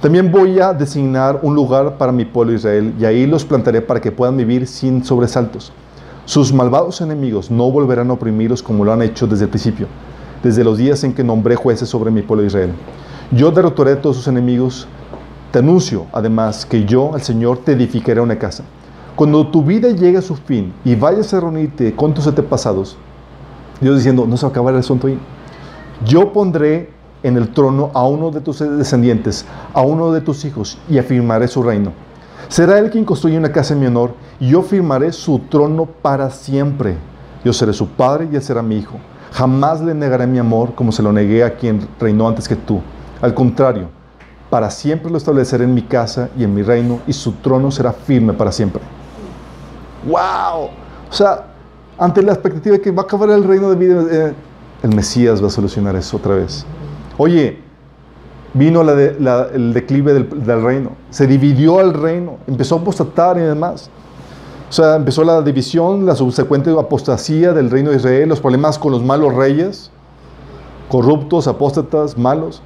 También 0.00 0.30
voy 0.30 0.60
a 0.60 0.72
designar 0.72 1.40
un 1.42 1.56
lugar 1.56 1.98
para 1.98 2.12
mi 2.12 2.24
pueblo 2.24 2.52
Israel 2.52 2.94
y 3.00 3.04
ahí 3.04 3.26
los 3.26 3.44
plantaré 3.44 3.80
para 3.80 4.00
que 4.00 4.12
puedan 4.12 4.36
vivir 4.36 4.68
sin 4.68 5.04
sobresaltos. 5.04 5.72
Sus 6.24 6.52
malvados 6.52 7.00
enemigos 7.00 7.50
no 7.50 7.68
volverán 7.68 8.10
a 8.10 8.12
oprimirlos 8.12 8.62
como 8.62 8.84
lo 8.84 8.92
han 8.92 9.02
hecho 9.02 9.26
desde 9.26 9.46
el 9.46 9.50
principio, 9.50 9.88
desde 10.40 10.62
los 10.62 10.78
días 10.78 11.02
en 11.02 11.12
que 11.12 11.24
nombré 11.24 11.56
jueces 11.56 11.88
sobre 11.88 12.12
mi 12.12 12.22
pueblo 12.22 12.44
Israel. 12.44 12.70
Yo 13.32 13.50
derrotaré 13.50 13.92
a 13.92 14.00
todos 14.00 14.16
sus 14.16 14.28
enemigos. 14.28 14.86
Te 15.50 15.58
anuncio, 15.58 16.06
además, 16.12 16.64
que 16.64 16.84
yo, 16.84 17.10
el 17.16 17.22
Señor, 17.22 17.58
te 17.64 17.72
edificaré 17.72 18.20
una 18.20 18.38
casa. 18.38 18.62
Cuando 19.16 19.48
tu 19.48 19.64
vida 19.64 19.88
llegue 19.88 20.18
a 20.18 20.22
su 20.22 20.36
fin 20.36 20.74
y 20.84 20.94
vayas 20.94 21.34
a 21.34 21.40
reunirte 21.40 21.96
con 21.96 22.14
tus 22.14 22.26
antepasados, 22.28 22.96
Dios 23.80 23.96
diciendo, 23.96 24.26
no 24.28 24.36
se 24.36 24.42
va 24.42 24.50
a 24.50 24.52
acabar 24.52 24.74
el 24.74 24.80
asunto 24.80 25.08
ahí. 25.08 25.18
Yo 26.04 26.32
pondré 26.32 26.90
en 27.22 27.36
el 27.36 27.48
trono 27.50 27.90
a 27.94 28.06
uno 28.06 28.30
de 28.30 28.40
tus 28.40 28.58
descendientes, 28.58 29.44
a 29.74 29.82
uno 29.82 30.12
de 30.12 30.20
tus 30.20 30.44
hijos, 30.44 30.78
y 30.88 30.98
afirmaré 30.98 31.48
su 31.48 31.62
reino. 31.62 31.92
Será 32.48 32.78
él 32.78 32.90
quien 32.90 33.04
construye 33.04 33.36
una 33.36 33.52
casa 33.52 33.74
en 33.74 33.80
mi 33.80 33.86
honor, 33.86 34.14
y 34.40 34.50
yo 34.50 34.62
firmaré 34.62 35.12
su 35.12 35.38
trono 35.38 35.86
para 35.86 36.30
siempre. 36.30 36.96
Yo 37.44 37.52
seré 37.52 37.72
su 37.72 37.86
padre 37.88 38.28
y 38.32 38.36
él 38.36 38.42
será 38.42 38.62
mi 38.62 38.76
hijo. 38.76 38.98
Jamás 39.32 39.80
le 39.80 39.94
negaré 39.94 40.26
mi 40.26 40.38
amor 40.38 40.74
como 40.74 40.90
se 40.90 41.02
lo 41.02 41.12
negué 41.12 41.44
a 41.44 41.56
quien 41.56 41.86
reinó 42.00 42.26
antes 42.26 42.48
que 42.48 42.56
tú. 42.56 42.80
Al 43.20 43.34
contrario, 43.34 43.88
para 44.48 44.70
siempre 44.70 45.10
lo 45.10 45.18
estableceré 45.18 45.64
en 45.64 45.74
mi 45.74 45.82
casa 45.82 46.30
y 46.38 46.44
en 46.44 46.54
mi 46.54 46.62
reino, 46.62 47.00
y 47.06 47.12
su 47.12 47.32
trono 47.32 47.70
será 47.70 47.92
firme 47.92 48.32
para 48.32 48.50
siempre. 48.50 48.82
¡Wow! 50.06 50.70
O 51.10 51.12
sea, 51.12 51.44
ante 51.98 52.22
la 52.22 52.32
expectativa 52.32 52.76
de 52.76 52.80
que 52.80 52.90
va 52.90 53.02
a 53.02 53.04
acabar 53.04 53.28
el 53.30 53.44
reino 53.44 53.68
de 53.70 53.76
vida, 53.76 54.04
eh, 54.10 54.32
el 54.82 54.94
Mesías 54.94 55.42
va 55.42 55.48
a 55.48 55.50
solucionar 55.50 55.96
eso 55.96 56.16
otra 56.16 56.36
vez. 56.36 56.64
Oye, 57.18 57.58
vino 58.54 58.80
el 58.80 59.72
declive 59.74 60.14
del, 60.14 60.62
reino, 60.62 60.92
se 61.10 61.26
dividió 61.26 61.80
el 61.80 61.92
reino, 61.92 62.36
empezó 62.46 62.76
a 62.76 62.78
apostatar 62.78 63.36
y 63.36 63.40
demás. 63.40 63.90
O 64.70 64.72
sea, 64.72 64.96
empezó 64.96 65.24
la 65.24 65.42
división, 65.42 66.06
la 66.06 66.14
subsecuente 66.14 66.70
apostasía 66.70 67.52
del 67.52 67.70
reino 67.70 67.90
de 67.90 67.96
Israel, 67.96 68.28
los 68.28 68.40
problemas 68.40 68.78
con 68.78 68.92
los 68.92 69.02
malos 69.02 69.34
reyes, 69.34 69.90
corruptos, 70.88 71.48
apóstatas, 71.48 72.16
malos, 72.16 72.62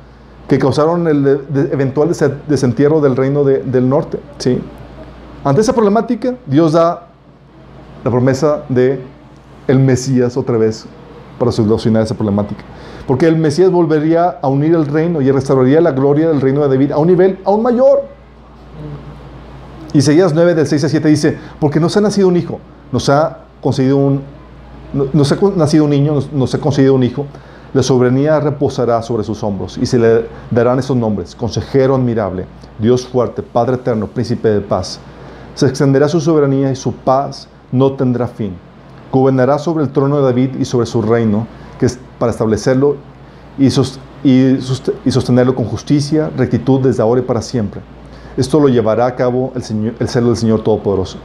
que 0.48 0.58
causaron 0.58 1.08
el 1.08 1.40
eventual 1.72 2.10
desentierro 2.46 3.00
del 3.00 3.16
reino 3.16 3.44
del 3.44 3.88
norte. 3.88 4.20
¿sí? 4.38 4.60
Ante 5.44 5.60
esa 5.60 5.72
problemática, 5.72 6.34
Dios 6.46 6.72
da 6.72 7.08
la 8.04 8.10
promesa 8.10 8.64
de 8.68 9.00
el 9.66 9.78
Mesías 9.78 10.36
otra 10.36 10.58
vez 10.58 10.84
para 11.38 11.52
solucionar 11.52 12.02
esa 12.02 12.14
problemática. 12.14 12.62
Porque 13.06 13.26
el 13.26 13.36
Mesías 13.36 13.70
volvería 13.70 14.38
a 14.40 14.48
unir 14.48 14.74
el 14.74 14.86
reino 14.86 15.20
y 15.20 15.30
restauraría 15.30 15.80
la 15.80 15.92
gloria 15.92 16.28
del 16.28 16.40
reino 16.40 16.62
de 16.62 16.68
David 16.68 16.92
a 16.92 16.98
un 16.98 17.08
nivel 17.08 17.38
aún 17.44 17.62
mayor. 17.62 18.04
Isaías 19.92 20.32
9, 20.32 20.54
del 20.54 20.66
6 20.66 20.84
a 20.84 20.88
7 20.88 21.08
dice, 21.08 21.38
porque 21.60 21.78
nos 21.78 21.96
ha 21.96 22.00
nacido 22.00 22.28
un 22.28 22.36
hijo, 22.36 22.60
nos 22.92 23.08
ha 23.10 23.40
concedido 23.60 23.98
un, 23.98 24.22
nos 25.12 25.32
ha 25.32 25.36
nacido 25.56 25.84
un 25.84 25.90
niño, 25.90 26.18
nos, 26.32 26.54
ha 26.54 26.58
concedido 26.58 26.94
un 26.94 27.02
hijo, 27.02 27.26
la 27.74 27.82
soberanía 27.82 28.40
reposará 28.40 29.02
sobre 29.02 29.24
sus 29.24 29.42
hombros 29.42 29.78
y 29.78 29.86
se 29.86 29.98
le 29.98 30.26
darán 30.50 30.78
esos 30.78 30.96
nombres, 30.96 31.34
consejero 31.34 31.94
admirable, 31.94 32.46
Dios 32.78 33.06
fuerte, 33.06 33.42
Padre 33.42 33.74
eterno, 33.74 34.06
príncipe 34.06 34.48
de 34.48 34.60
paz. 34.60 34.98
Se 35.54 35.66
extenderá 35.66 36.08
su 36.08 36.20
soberanía 36.20 36.70
y 36.70 36.76
su 36.76 36.92
paz 36.92 37.48
no 37.70 37.92
tendrá 37.92 38.26
fin. 38.26 38.54
Gobernará 39.10 39.58
sobre 39.58 39.84
el 39.84 39.90
trono 39.90 40.16
de 40.16 40.22
David 40.22 40.56
y 40.58 40.64
sobre 40.64 40.86
su 40.86 41.02
reino, 41.02 41.46
que 41.78 41.86
para 42.22 42.30
establecerlo 42.30 42.98
y, 43.58 43.68
sostenerlo 45.10 45.56
con 45.56 45.64
justicia, 45.64 46.30
rectitud 46.36 46.78
desde 46.78 47.02
ahora 47.02 47.20
y 47.20 47.24
para 47.24 47.42
siempre. 47.42 47.80
Esto 48.36 48.60
lo 48.60 48.68
llevará 48.68 49.06
a 49.06 49.16
cabo 49.16 49.52
el, 49.56 49.64
Señor, 49.64 49.94
el 49.98 50.08
celo 50.08 50.28
del 50.28 50.36
Señor 50.36 50.62
Todopoderoso. 50.62 51.18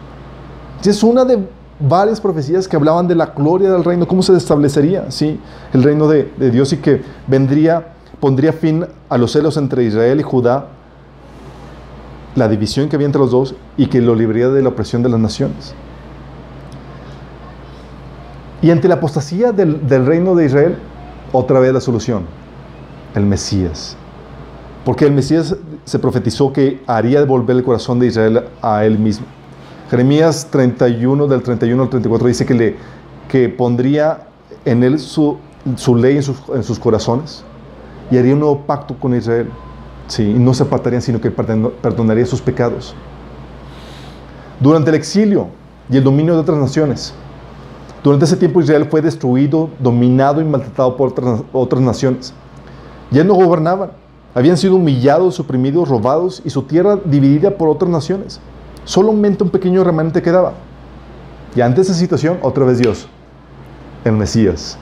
Es 0.83 1.03
una 1.03 1.23
de 1.23 1.47
varias 1.79 2.19
profecías 2.19 2.67
que 2.67 2.75
hablaban 2.75 3.07
de 3.07 3.13
la 3.13 3.27
gloria 3.27 3.71
del 3.71 3.83
reino, 3.83 4.07
cómo 4.07 4.23
se 4.23 4.35
establecería 4.35 5.11
¿sí? 5.11 5.39
el 5.71 5.83
reino 5.83 6.07
de, 6.07 6.33
de 6.35 6.49
Dios 6.49 6.73
y 6.73 6.77
que 6.77 7.03
vendría, 7.27 7.93
pondría 8.19 8.51
fin 8.51 8.83
a 9.07 9.19
los 9.19 9.33
celos 9.33 9.55
entre 9.57 9.83
Israel 9.83 10.19
y 10.19 10.23
Judá, 10.23 10.69
la 12.33 12.47
división 12.47 12.89
que 12.89 12.95
había 12.95 13.05
entre 13.05 13.21
los 13.21 13.29
dos 13.29 13.53
y 13.77 13.85
que 13.85 14.01
lo 14.01 14.15
libraría 14.15 14.49
de 14.49 14.63
la 14.63 14.69
opresión 14.69 15.03
de 15.03 15.09
las 15.09 15.19
naciones. 15.19 15.75
Y 18.61 18.71
ante 18.71 18.87
la 18.87 18.95
apostasía 18.95 19.51
del, 19.51 20.05
reino 20.05 20.35
de 20.35 20.45
Israel, 20.45 20.77
otra 21.31 21.59
vez 21.59 21.73
la 21.73 21.81
solución, 21.81 22.23
el 23.13 23.25
Mesías. 23.25 23.95
Porque 24.83 25.05
el 25.05 25.11
Mesías 25.11 25.55
se 25.83 25.99
profetizó 25.99 26.51
que 26.53 26.81
haría 26.87 27.19
devolver 27.19 27.55
el 27.55 27.63
corazón 27.63 27.99
de 27.99 28.07
Israel 28.07 28.45
a 28.61 28.85
él 28.85 28.97
mismo. 28.97 29.25
Jeremías 29.91 30.47
31, 30.49 31.27
del 31.27 31.43
31 31.43 31.83
al 31.83 31.89
34, 31.89 32.27
dice 32.27 32.45
que, 32.45 32.53
le, 32.53 32.75
que 33.29 33.47
pondría 33.49 34.27
en 34.65 34.83
él 34.83 34.99
su, 34.99 35.37
ley 35.95 36.17
en 36.17 36.23
sus, 36.23 36.37
en 36.53 36.63
sus, 36.63 36.79
corazones 36.79 37.43
y 38.11 38.17
haría 38.17 38.33
un 38.33 38.39
nuevo 38.39 38.61
pacto 38.65 38.95
con 38.99 39.15
Israel. 39.15 39.49
Sí, 40.07 40.23
y 40.23 40.39
no 40.39 40.53
se 40.53 40.63
apartarían, 40.63 41.01
sino 41.01 41.21
que 41.21 41.29
perdonaría 41.29 42.25
sus 42.25 42.41
pecados. 42.41 42.95
Durante 44.59 44.89
el 44.89 44.95
exilio 44.95 45.49
y 45.89 45.97
el 45.97 46.03
dominio 46.03 46.33
de 46.33 46.39
otras 46.39 46.57
naciones, 46.57 47.13
durante 48.07 48.23
ese 48.23 48.37
tiempo 48.37 48.61
Israel 48.61 48.87
fue 48.89 49.01
destruido, 49.01 49.69
dominado 49.79 50.39
y 50.39 50.45
maltratado 50.45 50.95
por 50.95 51.13
otras, 51.51 51.81
naciones. 51.81 52.33
Ya 53.11 53.25
no 53.25 53.33
gobernaban. 53.33 53.91
Habían 54.33 54.55
sido 54.55 54.77
humillados, 54.77 55.41
oprimidos, 55.41 55.89
robados 55.89 56.41
y 56.45 56.49
su 56.49 56.61
tierra 56.61 56.97
dividida 57.03 57.51
por 57.57 57.67
otras 57.67 57.91
naciones. 57.91 58.39
Solamente 58.85 59.43
un 59.43 59.49
pequeño 59.49 59.83
remanente 59.83 60.21
quedaba. 60.21 60.53
Y 61.53 61.59
ante 61.59 61.81
esa 61.81 61.93
situación, 61.93 62.37
otra 62.43 62.63
vez 62.63 62.77
Dios, 62.77 63.09
el 64.05 64.13
Mesías. 64.13 64.77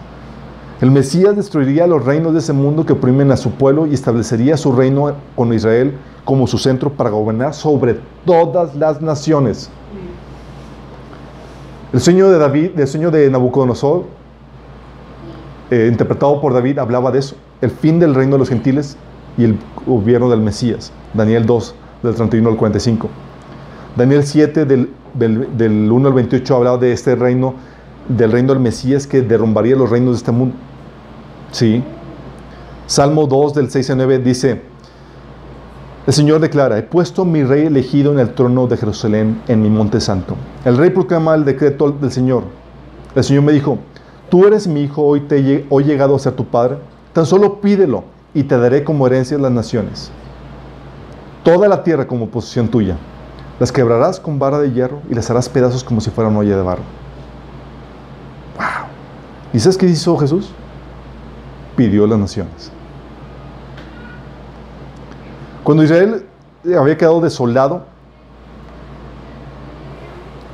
El 0.79 0.91
Mesías 0.91 1.35
destruiría 1.35 1.87
los 1.87 2.05
reinos 2.05 2.31
de 2.33 2.37
ese 2.37 2.53
mundo 2.53 2.85
que 2.85 2.93
oprimen 2.93 3.31
a 3.31 3.37
su 3.37 3.49
pueblo 3.49 3.87
y 3.87 3.95
establecería 3.95 4.55
su 4.55 4.71
reino 4.71 5.15
con 5.35 5.51
Israel 5.51 5.97
como 6.25 6.45
su 6.45 6.59
centro 6.59 6.91
para 6.93 7.09
gobernar 7.09 7.55
sobre 7.55 7.99
todas 8.23 8.75
las 8.75 9.01
naciones. 9.01 9.71
El 11.95 12.01
sueño 12.01 12.29
de 12.29 12.37
David, 12.37 12.77
el 12.77 12.87
sueño 12.89 13.09
de 13.09 13.29
Nabucodonosor, 13.29 14.03
eh, 15.71 15.87
interpretado 15.89 16.41
por 16.41 16.53
David, 16.53 16.77
hablaba 16.77 17.09
de 17.09 17.19
eso, 17.19 17.37
el 17.61 17.71
fin 17.71 18.01
del 18.01 18.13
reino 18.13 18.33
de 18.33 18.39
los 18.39 18.49
gentiles 18.49 18.97
y 19.37 19.45
el 19.45 19.57
gobierno 19.85 20.29
del 20.29 20.41
Mesías. 20.41 20.91
Daniel 21.13 21.45
2, 21.45 21.73
del 22.03 22.15
31 22.15 22.49
al 22.49 22.57
45. 22.57 23.09
Daniel 23.95 24.25
7, 24.25 24.65
del, 24.65 24.89
del 25.13 25.89
1 25.89 26.07
al 26.09 26.13
28, 26.13 26.55
hablaba 26.57 26.77
de 26.79 26.91
este 26.91 27.15
reino, 27.15 27.53
del 28.09 28.29
reino 28.29 28.51
del 28.51 28.61
Mesías 28.61 29.07
que 29.07 29.21
derrumbaría 29.21 29.77
los 29.77 29.89
reinos 29.89 30.15
de 30.15 30.17
este 30.17 30.33
mundo. 30.33 30.57
Sí. 31.51 31.81
Salmo 32.87 33.25
2, 33.25 33.53
del 33.53 33.71
6 33.71 33.91
al 33.91 33.97
9, 33.99 34.19
dice, 34.19 34.61
el 36.07 36.13
Señor 36.13 36.39
declara, 36.39 36.77
he 36.77 36.83
puesto 36.83 37.25
mi 37.25 37.43
rey 37.43 37.65
elegido 37.65 38.11
en 38.11 38.19
el 38.19 38.35
trono 38.35 38.67
de 38.67 38.77
Jerusalén, 38.77 39.41
en 39.47 39.61
mi 39.63 39.69
monte 39.69 39.99
santo. 39.99 40.35
El 40.63 40.77
rey 40.77 40.91
proclama 40.91 41.33
el 41.33 41.45
decreto 41.45 41.89
del 41.89 42.11
Señor. 42.11 42.43
El 43.15 43.23
Señor 43.23 43.41
me 43.41 43.53
dijo, 43.53 43.79
tú 44.29 44.45
eres 44.45 44.67
mi 44.67 44.83
hijo, 44.83 45.01
hoy, 45.01 45.21
te 45.21 45.37
he 45.37 45.83
llegado 45.83 46.15
a 46.15 46.19
ser 46.19 46.33
tu 46.33 46.45
padre. 46.45 46.77
Tan 47.11 47.25
solo 47.25 47.59
pídelo 47.59 48.03
y 48.35 48.43
te 48.43 48.55
daré 48.55 48.83
como 48.83 49.07
herencia 49.07 49.35
las 49.39 49.51
naciones. 49.51 50.11
Toda 51.43 51.67
la 51.67 51.81
tierra 51.81 52.05
como 52.05 52.29
posesión 52.29 52.67
tuya. 52.67 52.97
Las 53.59 53.71
quebrarás 53.71 54.19
con 54.19 54.37
vara 54.37 54.59
de 54.59 54.71
hierro 54.71 55.01
y 55.09 55.15
las 55.15 55.31
harás 55.31 55.49
pedazos 55.49 55.83
como 55.83 56.01
si 56.01 56.11
fuera 56.11 56.29
una 56.29 56.39
olla 56.39 56.55
de 56.55 56.61
barro. 56.61 56.83
¡Wow! 58.57 58.87
¿Y 59.53 59.59
sabes 59.59 59.77
qué 59.77 59.87
hizo 59.87 60.15
Jesús? 60.17 60.51
Pidió 61.75 62.05
las 62.05 62.19
naciones. 62.19 62.74
Cuando 65.65 65.83
Israel 65.83 66.23
había 66.77 66.95
quedado 66.95 67.19
desolado, 67.21 67.85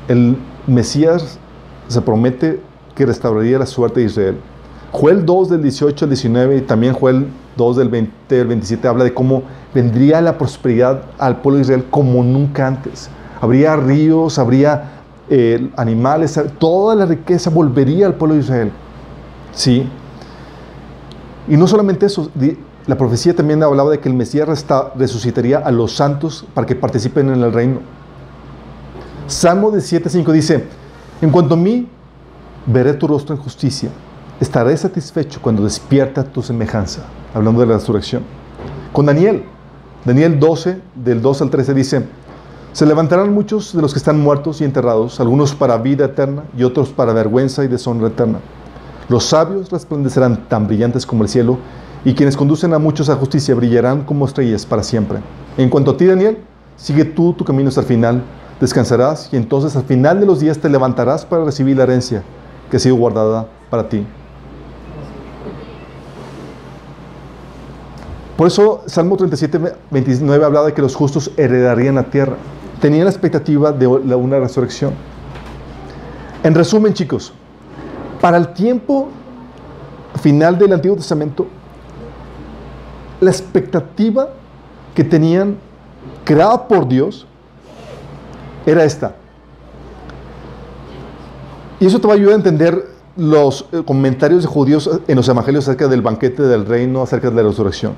el 0.07 0.37
Mesías 0.67 1.37
se 1.89 2.01
promete 2.01 2.61
que 2.95 3.05
restauraría 3.05 3.59
la 3.59 3.65
suerte 3.65 3.99
de 3.99 4.05
Israel. 4.05 4.37
Joel 4.93 5.25
2 5.25 5.49
del 5.49 5.63
18 5.63 6.05
al 6.05 6.11
19 6.11 6.55
y 6.55 6.61
también 6.61 6.93
Joel 6.93 7.27
2 7.57 7.75
del 7.75 7.89
20 7.89 8.39
al 8.39 8.47
27 8.47 8.87
habla 8.87 9.03
de 9.03 9.13
cómo 9.13 9.43
vendría 9.73 10.21
la 10.21 10.37
prosperidad 10.37 11.03
al 11.17 11.41
pueblo 11.41 11.57
de 11.57 11.63
Israel 11.63 11.85
como 11.91 12.23
nunca 12.23 12.67
antes. 12.67 13.09
Habría 13.41 13.75
ríos, 13.75 14.39
habría 14.39 15.01
eh, 15.29 15.69
animales, 15.75 16.39
toda 16.57 16.95
la 16.95 17.05
riqueza 17.05 17.49
volvería 17.49 18.05
al 18.05 18.13
pueblo 18.13 18.35
de 18.35 18.41
Israel. 18.43 18.71
Sí. 19.51 19.89
Y 21.49 21.57
no 21.57 21.67
solamente 21.67 22.05
eso, 22.05 22.31
la 22.87 22.97
profecía 22.97 23.35
también 23.35 23.61
hablaba 23.63 23.91
de 23.91 23.99
que 23.99 24.09
el 24.09 24.15
Mesías 24.15 24.65
resucitaría 24.95 25.59
a 25.59 25.71
los 25.71 25.95
santos 25.95 26.45
para 26.53 26.65
que 26.65 26.75
participen 26.75 27.29
en 27.29 27.43
el 27.43 27.53
reino. 27.53 27.79
Salmo 29.27 29.71
17.5 29.71 30.31
dice, 30.31 30.65
en 31.21 31.29
cuanto 31.29 31.53
a 31.53 31.57
mí, 31.57 31.87
veré 32.65 32.93
tu 32.93 33.07
rostro 33.07 33.35
en 33.35 33.41
justicia, 33.41 33.89
estaré 34.39 34.75
satisfecho 34.75 35.39
cuando 35.41 35.63
despierta 35.63 36.23
tu 36.23 36.41
semejanza, 36.41 37.03
hablando 37.33 37.61
de 37.61 37.67
la 37.67 37.75
resurrección. 37.75 38.23
Con 38.91 39.05
Daniel, 39.05 39.43
Daniel 40.03 40.39
12, 40.39 40.81
del 40.95 41.21
2 41.21 41.41
al 41.43 41.49
13 41.49 41.73
dice, 41.73 42.05
se 42.73 42.85
levantarán 42.85 43.33
muchos 43.33 43.73
de 43.75 43.81
los 43.81 43.93
que 43.93 43.99
están 43.99 44.19
muertos 44.19 44.61
y 44.61 44.63
enterrados, 44.63 45.19
algunos 45.19 45.53
para 45.53 45.77
vida 45.77 46.05
eterna 46.05 46.43
y 46.57 46.63
otros 46.63 46.89
para 46.89 47.13
vergüenza 47.13 47.63
y 47.63 47.67
deshonra 47.67 48.07
eterna. 48.07 48.39
Los 49.09 49.25
sabios 49.25 49.69
resplandecerán 49.69 50.47
tan 50.47 50.67
brillantes 50.67 51.05
como 51.05 51.23
el 51.23 51.29
cielo, 51.29 51.57
y 52.03 52.13
quienes 52.13 52.35
conducen 52.35 52.73
a 52.73 52.79
muchos 52.79 53.09
a 53.09 53.15
justicia 53.15 53.53
brillarán 53.55 54.03
como 54.03 54.25
estrellas 54.25 54.65
para 54.65 54.83
siempre. 54.83 55.19
En 55.57 55.69
cuanto 55.69 55.91
a 55.91 55.97
ti, 55.97 56.05
Daniel, 56.05 56.37
sigue 56.77 57.05
tú 57.05 57.33
tu 57.33 57.45
camino 57.45 57.69
hasta 57.69 57.81
el 57.81 57.87
final, 57.87 58.23
descansarás 58.59 59.29
y 59.31 59.37
entonces 59.37 59.75
al 59.75 59.83
final 59.83 60.19
de 60.19 60.25
los 60.25 60.39
días 60.39 60.57
te 60.57 60.69
levantarás 60.69 61.25
para 61.25 61.45
recibir 61.45 61.77
la 61.77 61.83
herencia 61.83 62.23
que 62.69 62.77
ha 62.77 62.79
sido 62.79 62.95
guardada 62.95 63.47
para 63.69 63.87
ti. 63.87 64.05
Por 68.37 68.47
eso 68.47 68.81
Salmo 68.87 69.17
37, 69.17 69.59
29 69.91 70.45
habla 70.45 70.63
de 70.63 70.73
que 70.73 70.81
los 70.81 70.95
justos 70.95 71.31
heredarían 71.37 71.95
la 71.95 72.03
tierra. 72.03 72.37
Tenían 72.79 73.03
la 73.03 73.11
expectativa 73.11 73.71
de 73.71 73.85
una 73.85 74.39
resurrección. 74.39 74.93
En 76.43 76.55
resumen, 76.55 76.95
chicos, 76.95 77.33
para 78.19 78.37
el 78.37 78.53
tiempo 78.53 79.09
final 80.19 80.57
del 80.57 80.73
Antiguo 80.73 80.97
Testamento, 80.97 81.45
la 83.21 83.29
expectativa 83.29 84.29
que 84.93 85.03
tenían 85.05 85.57
creada 86.25 86.67
por 86.67 86.87
Dios 86.87 87.25
era 88.65 88.83
esta. 88.83 89.15
Y 91.79 91.85
eso 91.85 91.99
te 92.01 92.07
va 92.07 92.13
a 92.13 92.17
ayudar 92.17 92.33
a 92.33 92.37
entender 92.37 92.87
los 93.15 93.65
eh, 93.71 93.83
comentarios 93.85 94.43
de 94.43 94.47
judíos 94.47 94.89
en 95.07 95.15
los 95.15 95.27
evangelios 95.29 95.67
acerca 95.67 95.87
del 95.87 96.01
banquete 96.01 96.43
del 96.43 96.65
reino, 96.65 97.01
acerca 97.01 97.29
de 97.29 97.35
la 97.35 97.49
resurrección. 97.49 97.93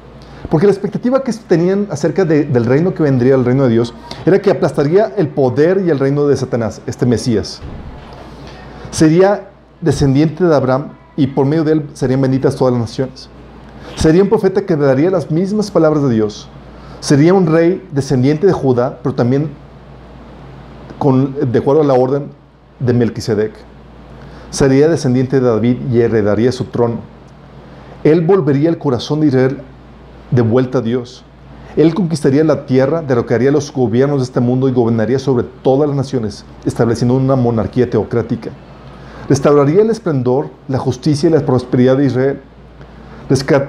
Porque 0.49 0.67
la 0.67 0.74
expectativa 0.74 1.24
que 1.24 1.32
tenían 1.34 1.88
acerca 1.89 2.26
del 2.26 2.65
reino 2.65 2.93
que 2.93 3.01
vendría, 3.01 3.36
el 3.36 3.45
reino 3.45 3.63
de 3.63 3.69
Dios, 3.69 3.93
era 4.26 4.41
que 4.41 4.51
aplastaría 4.51 5.13
el 5.17 5.30
poder 5.30 5.82
y 5.86 5.89
el 5.89 5.99
reino 5.99 6.28
de 6.28 6.36
Satanás, 6.36 6.82
este 6.86 7.05
Mesías. 7.05 7.61
Sería 8.91 9.49
descendiente 9.80 10.43
de 10.43 10.53
Abraham 10.53 10.89
y 11.15 11.28
por 11.28 11.45
medio 11.45 11.63
de 11.63 11.71
él 11.74 11.89
serían 11.93 12.21
benditas 12.21 12.55
todas 12.55 12.74
las 12.74 12.82
naciones. 12.82 13.30
Sería 13.96 14.24
un 14.24 14.30
profeta 14.30 14.66
que 14.66 14.76
daría 14.76 15.10
las 15.10 15.32
mismas 15.32 15.72
palabras 15.72 16.04
de 16.04 16.14
Dios. 16.14 16.50
Sería 17.00 17.34
un 17.34 17.48
rey 17.48 17.88
descendiente 17.91 18.48
de 18.48 18.54
Judá, 18.54 19.00
pero 19.02 19.16
también 19.16 19.50
de 21.02 21.60
acuerdo 21.60 21.82
a 21.82 21.86
la 21.86 21.94
orden 21.94 22.30
de 22.80 22.94
Melquisedec. 22.94 23.54
Sería 24.50 24.88
descendiente 24.88 25.39
de 25.39 25.48
David 25.48 25.78
y 25.91 26.00
heredaría 26.00 26.52
su 26.52 26.66
trono. 26.66 27.00
Él 28.04 28.22
volvería 28.22 28.70
el 28.70 28.78
corazón 28.78 29.22
de 29.22 29.28
Israel 29.28 29.58
de 30.32 30.41
vuelta 30.41 30.80
a 30.80 30.82
Dios. 30.82 31.24
Él 31.76 31.94
conquistaría 31.94 32.44
la 32.44 32.66
tierra, 32.66 33.02
derrocaría 33.02 33.52
los 33.52 33.72
gobiernos 33.72 34.20
de 34.20 34.26
este 34.26 34.39
mundo 34.39 34.70
y 34.70 34.74
gobernaría 34.74 35.18
sobre 35.20 35.46
todas 35.64 35.88
las 35.88 35.98
naciones, 35.98 36.46
estableciendo 36.66 37.16
una 37.16 37.36
monarquía 37.36 37.89
teocrática. 37.89 38.52
Restauraría 39.28 39.82
el 39.82 39.89
esplendor, 39.89 40.50
la 40.68 40.78
justicia 40.78 41.30
y 41.30 41.34
la 41.34 41.46
prosperidad 41.46 41.98
de 41.98 42.06
Israel 42.06 42.41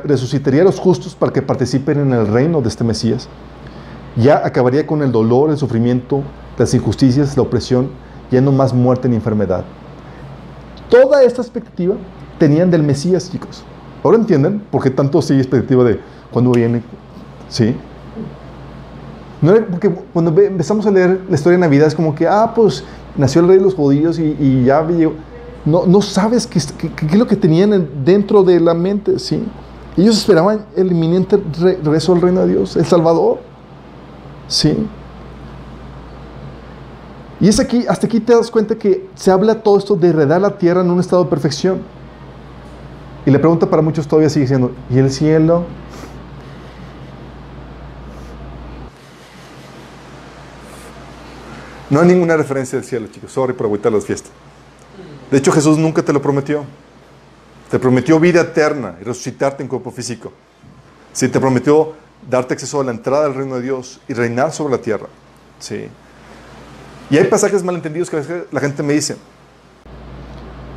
resucitaría 0.05 0.63
a 0.63 0.65
los 0.65 0.79
justos 0.79 1.15
para 1.15 1.33
que 1.33 1.43
participen 1.43 2.01
en 2.01 2.13
el 2.13 2.27
reino 2.27 2.61
de 2.61 2.69
este 2.69 2.85
Mesías. 2.85 3.29
Ya 4.17 4.43
acabaría 4.45 4.87
con 4.87 5.03
el 5.03 5.13
dolor, 5.13 5.51
el 5.51 5.57
sufrimiento, 5.57 6.23
las 6.59 6.73
injusticias, 6.75 7.37
la 7.37 7.43
opresión, 7.43 7.89
ya 8.31 8.41
no 8.41 8.53
más 8.53 8.73
muerte 8.73 9.09
ni 9.09 9.17
enfermedad. 9.17 9.65
Toda 10.89 11.23
esta 11.23 11.43
expectativa 11.43 11.95
tenían 12.39 12.71
del 12.71 12.83
Mesías, 12.83 13.31
chicos. 13.31 13.65
Ahora 14.03 14.19
entienden 14.19 14.61
por 14.71 14.83
qué 14.83 14.91
tanto 14.91 15.23
sigue 15.23 15.41
expectativa 15.41 15.83
de 15.85 15.99
cuando 16.31 16.53
viene. 16.53 16.83
¿Sí? 17.49 17.75
No 19.41 19.55
porque 19.71 19.91
cuando 20.13 20.41
empezamos 20.41 20.87
a 20.87 20.91
leer 20.91 21.21
la 21.29 21.35
historia 21.35 21.59
de 21.59 21.61
Navidad 21.61 21.87
es 21.87 21.95
como 21.95 22.15
que, 22.15 22.27
ah, 22.27 22.53
pues 22.55 22.85
nació 23.17 23.43
el 23.43 23.49
rey 23.49 23.59
de 23.59 23.65
los 23.65 23.75
judíos 23.75 24.19
y, 24.19 24.37
y 24.39 24.65
ya 24.65 24.87
llegó. 24.87 25.15
No, 25.65 25.87
no 25.87 26.03
sabes 26.03 26.47
qué, 26.47 26.59
es 26.59 27.15
lo 27.15 27.27
que 27.27 27.37
tenían 27.37 28.05
dentro 28.05 28.43
de 28.43 28.61
la 28.61 28.75
mente, 28.75 29.19
¿sí? 29.19 29.43
Ellos 29.97 30.19
esperaban 30.19 30.67
el 30.77 30.93
inminente 30.93 31.41
regreso 31.59 32.13
al 32.13 32.21
reino 32.21 32.41
de 32.41 32.55
Dios, 32.55 32.77
el 32.77 32.85
Salvador, 32.85 33.39
¿sí? 34.47 34.87
Y 37.41 37.49
es 37.49 37.59
aquí, 37.61 37.85
hasta 37.89 38.07
aquí 38.07 38.21
te 38.21 38.35
das 38.35 38.51
cuenta 38.51 38.77
que 38.77 39.09
se 39.15 39.31
habla 39.31 39.63
todo 39.63 39.79
esto 39.79 39.97
de 39.97 40.09
heredar 40.09 40.41
la 40.41 40.59
tierra 40.59 40.83
en 40.83 40.91
un 40.91 41.01
estado 41.01 41.25
de 41.25 41.31
perfección. 41.31 41.83
Y 43.27 43.31
la 43.31 43.39
pregunta 43.39 43.69
para 43.69 43.83
muchos 43.83 44.07
todavía 44.07 44.29
sigue 44.29 44.47
siendo, 44.47 44.73
¿y 44.91 44.99
el 44.99 45.11
cielo? 45.11 45.65
No 51.89 52.01
hay 52.01 52.09
ninguna 52.09 52.37
referencia 52.37 52.79
del 52.79 52.87
cielo, 52.87 53.07
chicos. 53.07 53.33
Sorry 53.33 53.55
por 53.55 53.67
agüitar 53.67 53.93
las 53.93 54.05
fiestas. 54.05 54.33
De 55.31 55.39
hecho, 55.39 55.53
Jesús 55.53 55.79
nunca 55.79 56.03
te 56.03 56.13
lo 56.13 56.21
prometió. 56.21 56.65
Te 57.71 57.79
prometió 57.79 58.21
vida 58.21 58.43
eterna 58.43 58.97
y 59.01 59.05
resucitarte 59.05 59.63
en 59.63 59.69
cuerpo 59.69 59.91
físico. 59.91 60.33
Sí, 61.13 61.29
te 61.29 61.41
prometió 61.41 61.95
darte 62.29 62.55
acceso 62.55 62.81
a 62.81 62.85
la 62.85 62.91
entrada 62.91 63.25
del 63.25 63.35
reino 63.35 63.57
de 63.57 63.63
Dios 63.63 64.01
y 64.09 64.15
reinar 64.15 64.53
sobre 64.53 64.75
la 64.75 64.81
tierra. 64.81 65.07
Sí. 65.59 65.87
Y 67.11 67.17
hay 67.17 67.25
pasajes 67.25 67.63
malentendidos 67.63 68.11
que 68.11 68.45
la 68.51 68.61
gente 68.61 68.83
me 68.83 68.93
dice. 68.93 69.17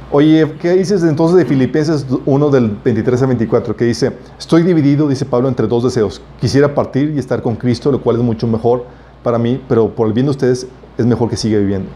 Oye, 0.09 0.55
¿qué 0.61 0.71
dices 0.71 1.03
entonces 1.03 1.37
de 1.37 1.45
Filipenses 1.45 2.05
1 2.25 2.49
del 2.49 2.77
23 2.83 3.21
a 3.21 3.25
24? 3.25 3.75
Que 3.75 3.85
dice, 3.85 4.13
estoy 4.39 4.63
dividido, 4.63 5.07
dice 5.07 5.25
Pablo, 5.25 5.49
entre 5.49 5.67
dos 5.67 5.83
deseos. 5.83 6.21
Quisiera 6.39 6.73
partir 6.73 7.11
y 7.13 7.19
estar 7.19 7.41
con 7.41 7.57
Cristo, 7.57 7.91
lo 7.91 8.01
cual 8.01 8.15
es 8.15 8.21
mucho 8.21 8.47
mejor 8.47 8.85
para 9.21 9.37
mí, 9.37 9.61
pero 9.67 9.93
por 9.93 10.07
el 10.07 10.13
bien 10.13 10.27
de 10.27 10.31
ustedes 10.31 10.67
es 10.97 11.05
mejor 11.05 11.29
que 11.29 11.35
siga 11.35 11.59
viviendo. 11.59 11.89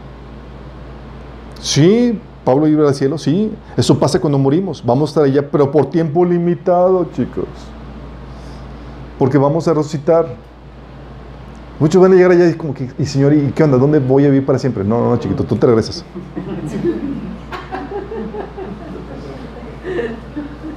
Sí, 1.62 2.20
Pablo 2.44 2.66
iba 2.66 2.88
al 2.88 2.94
cielo, 2.94 3.18
sí. 3.18 3.52
Eso 3.76 3.98
pasa 3.98 4.20
cuando 4.20 4.38
morimos. 4.38 4.84
Vamos 4.84 5.10
a 5.10 5.12
estar 5.12 5.24
allá, 5.24 5.48
pero 5.50 5.70
por 5.70 5.86
tiempo 5.86 6.24
limitado, 6.24 7.06
chicos. 7.14 7.44
Porque 9.18 9.38
vamos 9.38 9.68
a 9.68 9.74
resucitar. 9.74 10.26
Muchos 11.78 12.00
van 12.00 12.12
a 12.12 12.14
llegar 12.14 12.30
allá 12.32 12.48
y 12.48 12.54
como 12.54 12.74
que, 12.74 12.90
y 12.98 13.06
Señor, 13.06 13.32
¿y 13.32 13.52
qué 13.52 13.64
onda? 13.64 13.76
¿Dónde 13.76 13.98
voy 13.98 14.24
a 14.24 14.28
vivir 14.28 14.46
para 14.46 14.58
siempre? 14.58 14.84
No, 14.84 14.98
no, 15.00 15.10
no, 15.10 15.16
chiquito, 15.16 15.44
tú 15.44 15.56
te 15.56 15.66
regresas. 15.66 16.04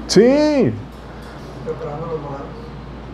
Sí. 0.07 0.71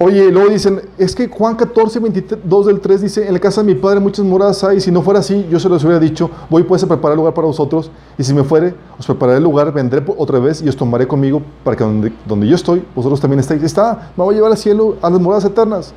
Oye, 0.04 0.32
luego 0.32 0.50
dicen, 0.50 0.82
es 0.98 1.16
que 1.16 1.28
Juan 1.28 1.56
14, 1.56 2.00
22 2.00 2.66
del 2.66 2.80
3 2.80 3.02
dice, 3.02 3.28
en 3.28 3.34
la 3.34 3.40
casa 3.40 3.62
de 3.62 3.72
mi 3.72 3.80
padre 3.80 4.00
muchas 4.00 4.26
moradas 4.26 4.64
hay, 4.64 4.82
si 4.82 4.90
no 4.90 5.04
fuera 5.04 5.20
así, 5.20 5.46
yo 5.48 5.60
se 5.60 5.70
los 5.70 5.84
hubiera 5.84 6.00
dicho, 6.00 6.32
voy 6.50 6.64
pues 6.64 6.82
a 6.82 6.88
preparar 6.88 7.16
lugar 7.16 7.36
para 7.36 7.46
vosotros, 7.46 7.92
y 8.18 8.24
si 8.24 8.34
me 8.34 8.44
fuere, 8.44 8.74
os 8.98 9.06
prepararé 9.06 9.38
el 9.38 9.44
lugar, 9.44 9.72
vendré 9.72 10.04
otra 10.18 10.40
vez 10.40 10.64
y 10.64 10.70
os 10.70 10.76
tomaré 10.76 11.08
conmigo 11.08 11.44
para 11.64 11.78
que 11.78 11.84
donde, 11.84 12.12
donde 12.26 12.48
yo 12.48 12.56
estoy, 12.56 12.84
vosotros 12.96 13.22
también 13.22 13.42
estéis. 13.42 13.62
Está, 13.62 14.12
me 14.18 14.24
voy 14.24 14.34
a 14.34 14.38
llevar 14.38 14.52
al 14.54 14.58
cielo, 14.58 14.96
a 15.04 15.10
las 15.12 15.22
moradas 15.22 15.46
eternas. 15.46 15.94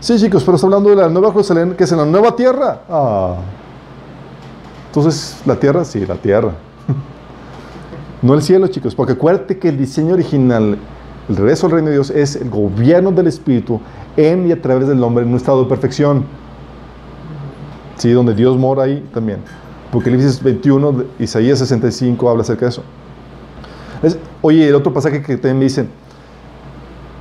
Sí, 0.00 0.18
chicos, 0.18 0.42
pero 0.42 0.56
está 0.56 0.66
hablando 0.66 0.90
de 0.90 0.96
la 0.96 1.08
nueva 1.08 1.30
Jerusalén, 1.30 1.76
que 1.76 1.84
es 1.84 1.92
en 1.92 1.98
la 1.98 2.06
nueva 2.06 2.34
tierra. 2.34 2.82
Ah. 2.90 3.36
Entonces, 4.88 5.36
¿la 5.46 5.54
tierra? 5.54 5.84
Sí, 5.84 6.04
la 6.04 6.16
tierra. 6.16 6.54
no 8.20 8.34
el 8.34 8.42
cielo, 8.42 8.66
chicos, 8.66 8.96
porque 8.96 9.12
acuérdate 9.12 9.60
que 9.60 9.68
el 9.68 9.78
diseño 9.78 10.14
original 10.14 10.76
el 11.28 11.36
regreso 11.36 11.66
al 11.66 11.72
reino 11.72 11.88
de 11.88 11.94
Dios 11.94 12.10
es 12.10 12.36
el 12.36 12.50
gobierno 12.50 13.10
del 13.12 13.26
Espíritu 13.26 13.80
en 14.16 14.46
y 14.46 14.52
a 14.52 14.60
través 14.60 14.88
del 14.88 15.02
hombre 15.02 15.24
en 15.24 15.30
un 15.30 15.36
estado 15.36 15.62
de 15.62 15.68
perfección. 15.68 16.24
Sí, 17.96 18.10
donde 18.10 18.34
Dios 18.34 18.58
mora 18.58 18.82
ahí 18.82 19.02
también. 19.12 19.38
Apocalipsis 19.88 20.42
21, 20.42 21.04
Isaías 21.18 21.60
65 21.60 22.28
habla 22.28 22.42
acerca 22.42 22.66
de 22.66 22.70
eso. 22.70 22.82
oye, 24.42 24.68
el 24.68 24.74
otro 24.74 24.92
pasaje 24.92 25.22
que 25.22 25.36
también 25.36 25.58
me 25.58 25.64
dicen, 25.64 25.88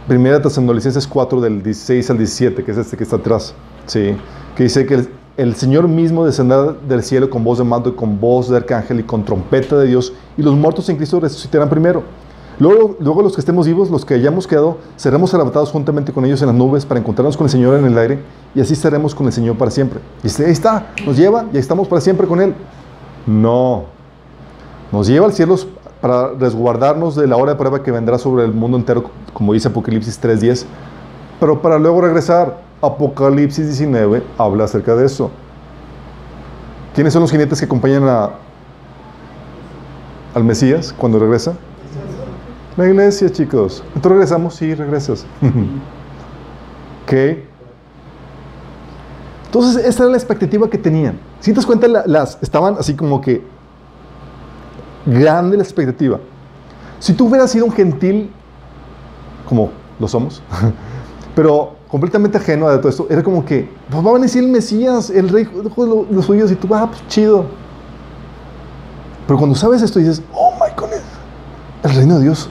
Primera 0.08 0.42
Tesalonicenses 0.42 1.08
4 1.08 1.40
del 1.40 1.64
16 1.64 2.10
al 2.10 2.18
17, 2.18 2.64
que 2.64 2.72
es 2.72 2.78
este 2.78 2.98
que 2.98 3.04
está 3.04 3.16
atrás, 3.16 3.54
sí, 3.86 4.18
que 4.58 4.64
dice 4.64 4.86
que 4.86 4.96
el, 4.96 5.10
el 5.38 5.56
Señor 5.56 5.88
mismo 5.88 6.26
descenderá 6.26 6.74
del 6.74 7.04
cielo 7.04 7.30
con 7.30 7.44
voz 7.44 7.60
de 7.60 7.64
mando 7.64 7.92
y 7.92 7.94
con 7.94 8.20
voz 8.20 8.50
de 8.50 8.58
arcángel 8.58 9.00
y 9.00 9.04
con 9.04 9.24
trompeta 9.24 9.78
de 9.78 9.88
Dios, 9.88 10.12
y 10.36 10.42
los 10.42 10.56
muertos 10.56 10.90
en 10.90 10.98
Cristo 10.98 11.22
resucitarán 11.22 11.70
primero. 11.70 12.04
Luego, 12.60 12.96
luego 13.00 13.22
los 13.24 13.34
que 13.34 13.42
estemos 13.42 13.66
vivos, 13.66 13.90
los 13.90 14.06
que 14.06 14.14
hayamos 14.14 14.48
quedado, 14.48 14.78
seremos 14.96 15.34
arrebatados 15.34 15.72
juntamente 15.72 16.14
con 16.14 16.24
ellos 16.26 16.42
en 16.42 16.48
las 16.48 16.56
nubes 16.56 16.86
para 16.86 17.00
encontrarnos 17.00 17.36
con 17.36 17.46
el 17.46 17.52
Señor 17.52 17.80
en 17.80 17.86
el 17.86 17.98
aire 17.98 18.20
y 18.54 18.62
así 18.62 18.74
estaremos 18.74 19.16
con 19.16 19.26
el 19.26 19.34
Señor 19.34 19.58
para 19.58 19.72
siempre. 19.72 20.00
Y 20.24 20.28
ahí 20.44 20.52
está, 20.52 20.88
nos 21.06 21.18
lleva 21.18 21.46
y 21.52 21.56
ahí 21.56 21.62
estamos 21.62 21.88
para 21.88 22.02
siempre 22.02 22.28
con 22.28 22.40
Él. 22.42 22.54
No, 23.26 23.86
nos 24.92 25.08
lleva 25.08 25.26
al 25.26 25.34
cielo 25.34 25.56
para 26.02 26.34
resguardarnos 26.34 27.16
de 27.16 27.26
la 27.28 27.38
hora 27.38 27.54
de 27.54 27.58
prueba 27.58 27.82
que 27.82 27.92
vendrá 27.92 28.18
sobre 28.18 28.46
el 28.46 28.54
mundo 28.54 28.78
entero, 28.78 29.06
como 29.34 29.54
dice 29.54 29.70
Apocalipsis 29.70 30.22
3.10, 30.22 30.66
pero 31.40 31.62
para 31.62 31.80
luego 31.80 32.02
regresar. 32.02 32.62
Apocalipsis 32.82 33.66
19 33.66 34.24
habla 34.38 34.66
acerca 34.66 34.94
de 34.94 35.06
eso. 35.06 35.32
¿Quiénes 36.94 37.14
son 37.14 37.22
los 37.22 37.32
jinetes 37.32 37.58
que 37.58 37.66
acompañan 37.66 38.06
a, 38.08 38.32
al 40.36 40.44
Mesías 40.44 40.94
cuando 40.96 41.18
regresa? 41.18 41.54
La 42.76 42.88
iglesia, 42.88 43.30
chicos. 43.32 43.84
Entonces 43.88 44.12
regresamos, 44.12 44.56
sí, 44.56 44.74
regresas. 44.74 45.26
¿Qué? 47.08 47.46
Entonces, 49.46 49.86
esa 49.86 50.04
era 50.04 50.12
la 50.12 50.18
expectativa 50.18 50.68
que 50.68 50.80
tenían. 50.80 51.20
Si 51.40 51.52
te 51.52 51.58
das 51.58 51.66
cuenta, 51.66 51.88
las, 51.88 52.40
estaban 52.42 52.76
así 52.80 52.96
como 52.96 53.22
que 53.22 53.44
grande 55.06 55.58
la 55.58 55.64
expectativa. 55.64 56.20
Si 57.00 57.14
tú 57.14 57.28
hubieras 57.28 57.52
sido 57.52 57.66
un 57.66 57.72
gentil, 57.72 58.32
como 59.48 59.70
lo 60.00 60.08
somos, 60.08 60.42
pero 61.36 61.76
completamente 61.88 62.40
ajeno 62.40 62.68
a 62.68 62.78
todo 62.80 62.90
esto, 62.90 63.08
era 63.12 63.22
como 63.22 63.46
que, 63.46 63.70
pues 63.92 64.04
va 64.04 64.10
a 64.10 64.14
venir 64.14 64.36
el 64.36 64.48
Mesías, 64.48 65.12
el 65.12 65.30
rey 65.30 65.44
de 65.44 65.64
los 65.64 66.26
judíos, 66.26 66.52
y 66.52 66.56
tú, 66.56 66.74
ah, 66.74 66.88
pues 66.90 67.08
chido. 67.08 67.46
Pero 69.28 69.38
cuando 69.38 69.56
sabes 69.56 69.84
esto 69.84 70.00
dices, 70.00 70.24
oh 70.34 70.52
my 70.54 70.74
goodness, 70.76 71.04
el 71.84 71.96
reino 71.96 72.18
de 72.18 72.24
Dios, 72.24 72.50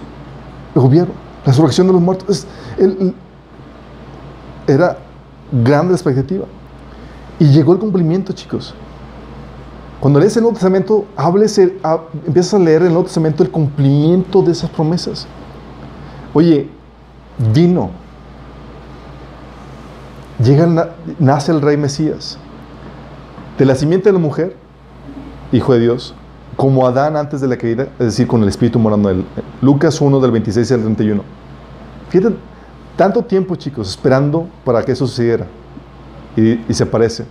el 0.75 0.81
gobierno, 0.81 1.15
la 1.45 1.53
resurrección 1.53 1.87
de 1.87 1.93
los 1.93 2.03
muertos, 2.03 2.47
era 4.67 4.99
grande 5.51 5.93
la 5.93 5.97
expectativa. 5.97 6.47
Y 7.39 7.47
llegó 7.47 7.73
el 7.73 7.79
cumplimiento, 7.79 8.33
chicos. 8.33 8.75
Cuando 10.01 10.19
lees 10.19 10.37
el 10.37 10.43
Nuevo 10.43 10.55
Testamento, 10.55 11.05
hables, 11.17 11.59
empiezas 11.59 12.55
a 12.55 12.59
leer 12.59 12.83
el 12.83 12.89
Nuevo 12.89 13.05
Testamento 13.05 13.43
el 13.43 13.51
cumplimiento 13.51 14.43
de 14.43 14.53
esas 14.53 14.71
promesas. 14.71 15.27
Oye, 16.35 16.69
vino. 17.53 17.91
Llega, 20.43 20.95
nace 21.19 21.53
el 21.53 21.61
rey 21.61 21.77
Mesías. 21.77 22.39
De 23.59 23.65
la 23.65 23.75
simiente 23.75 24.09
de 24.09 24.15
la 24.15 24.19
mujer, 24.19 24.57
hijo 25.53 25.73
de 25.73 25.81
Dios, 25.81 26.15
como 26.57 26.87
Adán 26.87 27.17
antes 27.17 27.41
de 27.41 27.49
la 27.49 27.57
caída, 27.57 27.89
es 27.99 28.07
decir, 28.07 28.27
con 28.27 28.43
el 28.43 28.49
Espíritu 28.49 28.79
morando 28.79 29.11
en 29.11 29.19
él. 29.19 29.25
Lucas 29.61 30.01
1 30.01 30.21
del 30.21 30.31
26 30.31 30.73
al 30.73 30.83
31. 30.83 31.23
Fíjate, 32.09 32.37
tanto 32.97 33.23
tiempo, 33.23 33.57
chicos, 33.57 33.91
esperando 33.91 34.47
para 34.65 34.83
que 34.83 34.93
eso 34.93 35.07
sucediera. 35.07 35.47
Y, 36.37 36.59
se 36.73 36.85
aparece. 36.85 37.27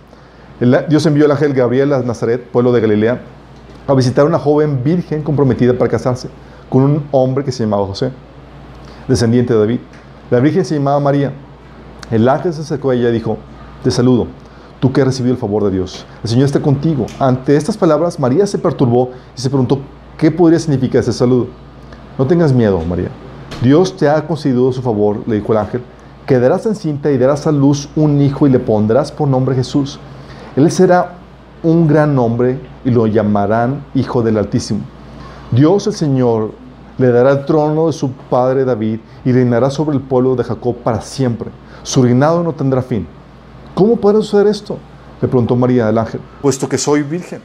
Dios 0.88 1.04
envió 1.06 1.24
al 1.24 1.32
ángel 1.32 1.54
Gabriel 1.54 1.92
a 1.92 2.02
Nazaret, 2.02 2.48
pueblo 2.50 2.72
de 2.72 2.80
Galilea, 2.80 3.20
a 3.86 3.94
visitar 3.94 4.24
a 4.24 4.28
una 4.28 4.38
joven 4.38 4.82
virgen 4.84 5.22
comprometida 5.22 5.76
para 5.76 5.90
casarse 5.90 6.28
con 6.68 6.82
un 6.82 7.04
hombre 7.10 7.44
que 7.44 7.50
se 7.50 7.64
llamaba 7.64 7.86
José, 7.86 8.12
descendiente 9.08 9.52
de 9.52 9.60
David. 9.60 9.80
La 10.30 10.40
virgen 10.40 10.64
se 10.64 10.76
llamaba 10.76 11.00
María. 11.00 11.32
El 12.10 12.28
ángel 12.28 12.52
se 12.52 12.60
acercó 12.60 12.90
a 12.90 12.94
ella 12.94 13.08
y 13.08 13.12
dijo, 13.12 13.38
te 13.82 13.90
saludo, 13.90 14.28
tú 14.82 14.92
que 14.92 15.00
has 15.00 15.06
recibido 15.06 15.32
el 15.32 15.38
favor 15.38 15.62
de 15.62 15.70
Dios. 15.70 16.04
El 16.24 16.30
Señor 16.30 16.46
está 16.46 16.60
contigo. 16.60 17.06
Ante 17.20 17.54
estas 17.56 17.76
palabras, 17.76 18.18
María 18.18 18.48
se 18.48 18.58
perturbó 18.58 19.10
y 19.36 19.40
se 19.40 19.48
preguntó, 19.48 19.78
¿qué 20.18 20.28
podría 20.32 20.58
significar 20.58 21.02
ese 21.02 21.12
saludo? 21.12 21.46
No 22.18 22.26
tengas 22.26 22.52
miedo, 22.52 22.80
María. 22.80 23.08
Dios 23.62 23.96
te 23.96 24.08
ha 24.08 24.26
concedido 24.26 24.72
su 24.72 24.82
favor, 24.82 25.22
le 25.28 25.36
dijo 25.36 25.52
el 25.52 25.58
ángel. 25.58 25.82
Quedarás 26.26 26.66
encinta 26.66 27.12
y 27.12 27.16
darás 27.16 27.46
a 27.46 27.52
luz 27.52 27.90
un 27.94 28.20
hijo 28.20 28.44
y 28.48 28.50
le 28.50 28.58
pondrás 28.58 29.12
por 29.12 29.28
nombre 29.28 29.54
Jesús. 29.54 30.00
Él 30.56 30.68
será 30.72 31.12
un 31.62 31.86
gran 31.86 32.16
nombre 32.16 32.58
y 32.84 32.90
lo 32.90 33.06
llamarán 33.06 33.84
Hijo 33.94 34.20
del 34.20 34.36
Altísimo. 34.36 34.80
Dios 35.52 35.86
el 35.86 35.92
Señor 35.92 36.54
le 36.98 37.12
dará 37.12 37.30
el 37.30 37.44
trono 37.44 37.86
de 37.86 37.92
su 37.92 38.10
padre 38.10 38.64
David 38.64 38.98
y 39.24 39.30
reinará 39.30 39.70
sobre 39.70 39.96
el 39.96 40.02
pueblo 40.02 40.34
de 40.34 40.42
Jacob 40.42 40.74
para 40.78 41.00
siempre. 41.02 41.50
Su 41.84 42.02
reinado 42.02 42.42
no 42.42 42.52
tendrá 42.52 42.82
fin. 42.82 43.06
¿Cómo 43.74 43.96
puede 43.96 44.16
suceder 44.18 44.46
esto? 44.46 44.78
Le 45.20 45.28
preguntó 45.28 45.56
María 45.56 45.88
al 45.88 45.98
ángel. 45.98 46.20
Puesto 46.42 46.68
que 46.68 46.76
soy 46.76 47.02
virgen, 47.02 47.40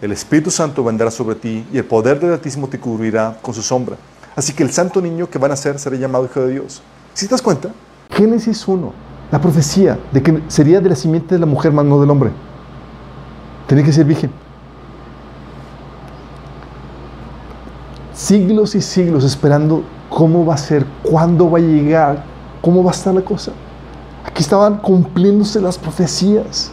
el 0.00 0.12
Espíritu 0.12 0.50
Santo 0.50 0.82
vendrá 0.82 1.10
sobre 1.10 1.34
ti 1.34 1.66
y 1.72 1.78
el 1.78 1.84
poder 1.84 2.20
del 2.20 2.32
Altísimo 2.32 2.68
te 2.68 2.78
cubrirá 2.78 3.36
con 3.42 3.52
su 3.52 3.62
sombra. 3.62 3.96
Así 4.34 4.52
que 4.52 4.62
el 4.62 4.70
santo 4.70 5.02
niño 5.02 5.28
que 5.28 5.38
van 5.38 5.50
a 5.50 5.56
ser 5.56 5.78
será 5.78 5.96
llamado 5.96 6.24
Hijo 6.24 6.40
de 6.40 6.52
Dios. 6.52 6.80
¿Sí 7.12 7.26
te 7.26 7.32
das 7.32 7.42
cuenta? 7.42 7.70
Génesis 8.10 8.66
1, 8.66 8.92
la 9.32 9.40
profecía 9.40 9.98
de 10.12 10.22
que 10.22 10.42
sería 10.48 10.80
de 10.80 10.88
la 10.88 10.94
simiente 10.94 11.34
de 11.34 11.40
la 11.40 11.46
mujer, 11.46 11.72
más 11.72 11.84
no 11.84 12.00
del 12.00 12.08
hombre. 12.08 12.30
Tenía 13.66 13.84
que 13.84 13.92
ser 13.92 14.06
virgen. 14.06 14.30
Siglos 18.14 18.74
y 18.74 18.80
siglos 18.80 19.24
esperando 19.24 19.82
cómo 20.08 20.46
va 20.46 20.54
a 20.54 20.58
ser, 20.58 20.86
cuándo 21.02 21.50
va 21.50 21.58
a 21.58 21.60
llegar, 21.60 22.24
cómo 22.62 22.82
va 22.82 22.92
a 22.92 22.94
estar 22.94 23.12
la 23.12 23.22
cosa. 23.22 23.52
Aquí 24.38 24.44
estaban 24.44 24.76
cumpliéndose 24.76 25.60
las 25.60 25.76
profecías. 25.76 26.70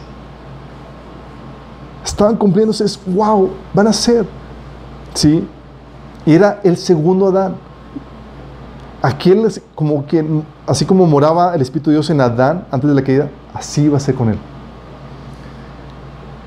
Estaban 2.04 2.36
cumpliéndose, 2.36 2.84
es, 2.84 3.00
wow, 3.04 3.50
van 3.74 3.88
a 3.88 3.92
ser. 3.92 4.24
¿Sí? 5.14 5.44
Y 6.24 6.32
era 6.32 6.60
el 6.62 6.76
segundo 6.76 7.26
Adán. 7.26 7.56
Aquel, 9.02 9.48
como 9.74 10.06
que, 10.06 10.24
así 10.64 10.84
como 10.84 11.06
moraba 11.06 11.56
el 11.56 11.60
Espíritu 11.60 11.90
de 11.90 11.96
Dios 11.96 12.08
en 12.08 12.20
Adán 12.20 12.68
antes 12.70 12.88
de 12.88 12.94
la 12.94 13.02
caída, 13.02 13.30
así 13.52 13.88
va 13.88 13.96
a 13.96 14.00
ser 14.00 14.14
con 14.14 14.28
él. 14.28 14.38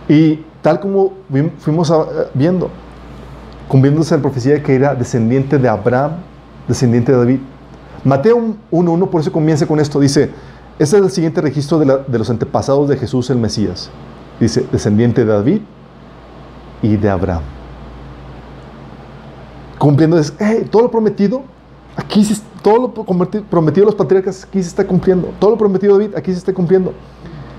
Y 0.07 0.45
tal 0.61 0.79
como 0.79 1.11
fuimos 1.57 1.93
viendo, 2.33 2.69
cumpliéndose 3.67 4.15
la 4.15 4.21
profecía 4.21 4.53
de 4.53 4.63
que 4.63 4.73
era 4.73 4.95
descendiente 4.95 5.57
de 5.57 5.67
Abraham, 5.67 6.11
descendiente 6.65 7.11
de 7.11 7.17
David. 7.17 7.39
Mateo 8.05 8.37
1.1, 8.71 9.09
por 9.09 9.19
eso 9.19 9.33
comienza 9.33 9.67
con 9.67 9.81
esto, 9.81 9.99
dice, 9.99 10.31
este 10.79 10.97
es 10.97 11.03
el 11.03 11.11
siguiente 11.11 11.41
registro 11.41 11.77
de, 11.77 12.17
los 12.17 12.29
antepasados 12.29 12.87
de 12.87 12.95
Jesús 12.95 13.29
el 13.29 13.37
Mesías. 13.37 13.89
Dice, 14.39 14.65
descendiente 14.71 15.25
de 15.25 15.33
David 15.33 15.61
y 16.81 16.95
de 16.95 17.09
Abraham. 17.09 17.43
Cumpliendo, 19.77 20.17
es, 20.17 20.33
todo 20.71 20.83
lo 20.83 20.91
prometido, 20.91 21.43
aquí 21.97 22.23
se, 22.23 22.41
todo 22.61 22.93
lo 22.95 23.43
prometido 23.43 23.85
los 23.85 23.95
patriarcas, 23.95 24.45
aquí 24.45 24.63
se 24.63 24.69
está 24.69 24.87
cumpliendo. 24.87 25.33
Todo 25.37 25.51
lo 25.51 25.57
prometido 25.57 25.97
David, 25.97 26.15
aquí 26.15 26.31
se 26.31 26.37
está 26.37 26.53
cumpliendo. 26.53 26.93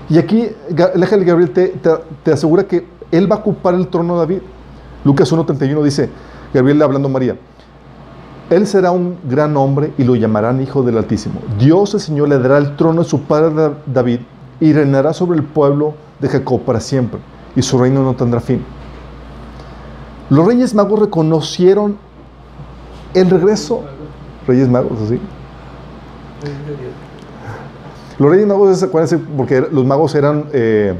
Y 0.09 0.17
aquí 0.17 0.49
el 0.69 1.03
ángel 1.03 1.23
Gabriel 1.23 1.51
te, 1.51 1.75
te, 2.23 2.31
asegura 2.31 2.63
que 2.63 2.87
él 3.11 3.31
va 3.31 3.35
a 3.35 3.39
ocupar 3.39 3.75
el 3.75 3.87
trono 3.87 4.15
de 4.15 4.19
David. 4.19 4.41
Lucas 5.05 5.31
1.31 5.31 5.83
dice, 5.83 6.09
Gabriel 6.53 6.81
hablando 6.81 7.07
a 7.07 7.11
María, 7.11 7.37
él 8.51 8.67
será 8.67 8.91
un 8.91 9.17
gran 9.23 9.55
hombre 9.55 9.93
y 9.97 10.03
lo 10.03 10.13
llamarán 10.13 10.61
Hijo 10.61 10.83
del 10.83 10.97
Altísimo. 10.97 11.39
Dios 11.57 11.93
el 11.93 12.01
Señor 12.01 12.27
le 12.27 12.37
dará 12.37 12.57
el 12.57 12.75
trono 12.75 13.01
de 13.03 13.07
su 13.07 13.21
padre 13.21 13.75
David 13.85 14.19
y 14.59 14.73
reinará 14.73 15.13
sobre 15.13 15.39
el 15.39 15.45
pueblo 15.45 15.93
de 16.19 16.27
Jacob 16.27 16.61
para 16.61 16.81
siempre, 16.81 17.19
y 17.55 17.61
su 17.61 17.77
reino 17.79 18.03
no 18.03 18.13
tendrá 18.13 18.41
fin. 18.41 18.63
Los 20.29 20.45
reyes 20.45 20.75
magos 20.75 20.99
reconocieron 20.99 21.97
el 23.13 23.29
regreso. 23.29 23.83
Reyes 24.45 24.67
magos, 24.67 24.99
así. 25.01 25.19
Los 28.19 28.29
reyes 28.29 28.47
magos, 28.47 28.83
acuérdense, 28.83 29.17
porque 29.17 29.65
los 29.71 29.85
magos 29.85 30.13
eran 30.13 30.45
eh, 30.51 30.93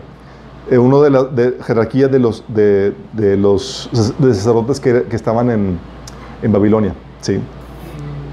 eh, 0.70 0.78
uno 0.78 1.02
de 1.02 1.10
la 1.10 1.28
jerarquía 1.64 2.08
de 2.08 2.20
los, 2.20 2.46
de, 2.48 2.94
los 3.38 3.90
sacerdotes 3.94 4.80
que, 4.80 5.06
estaban 5.12 5.50
en, 5.50 5.80
en 6.42 6.52
Babilonia. 6.52 6.96
Sí, 7.22 7.40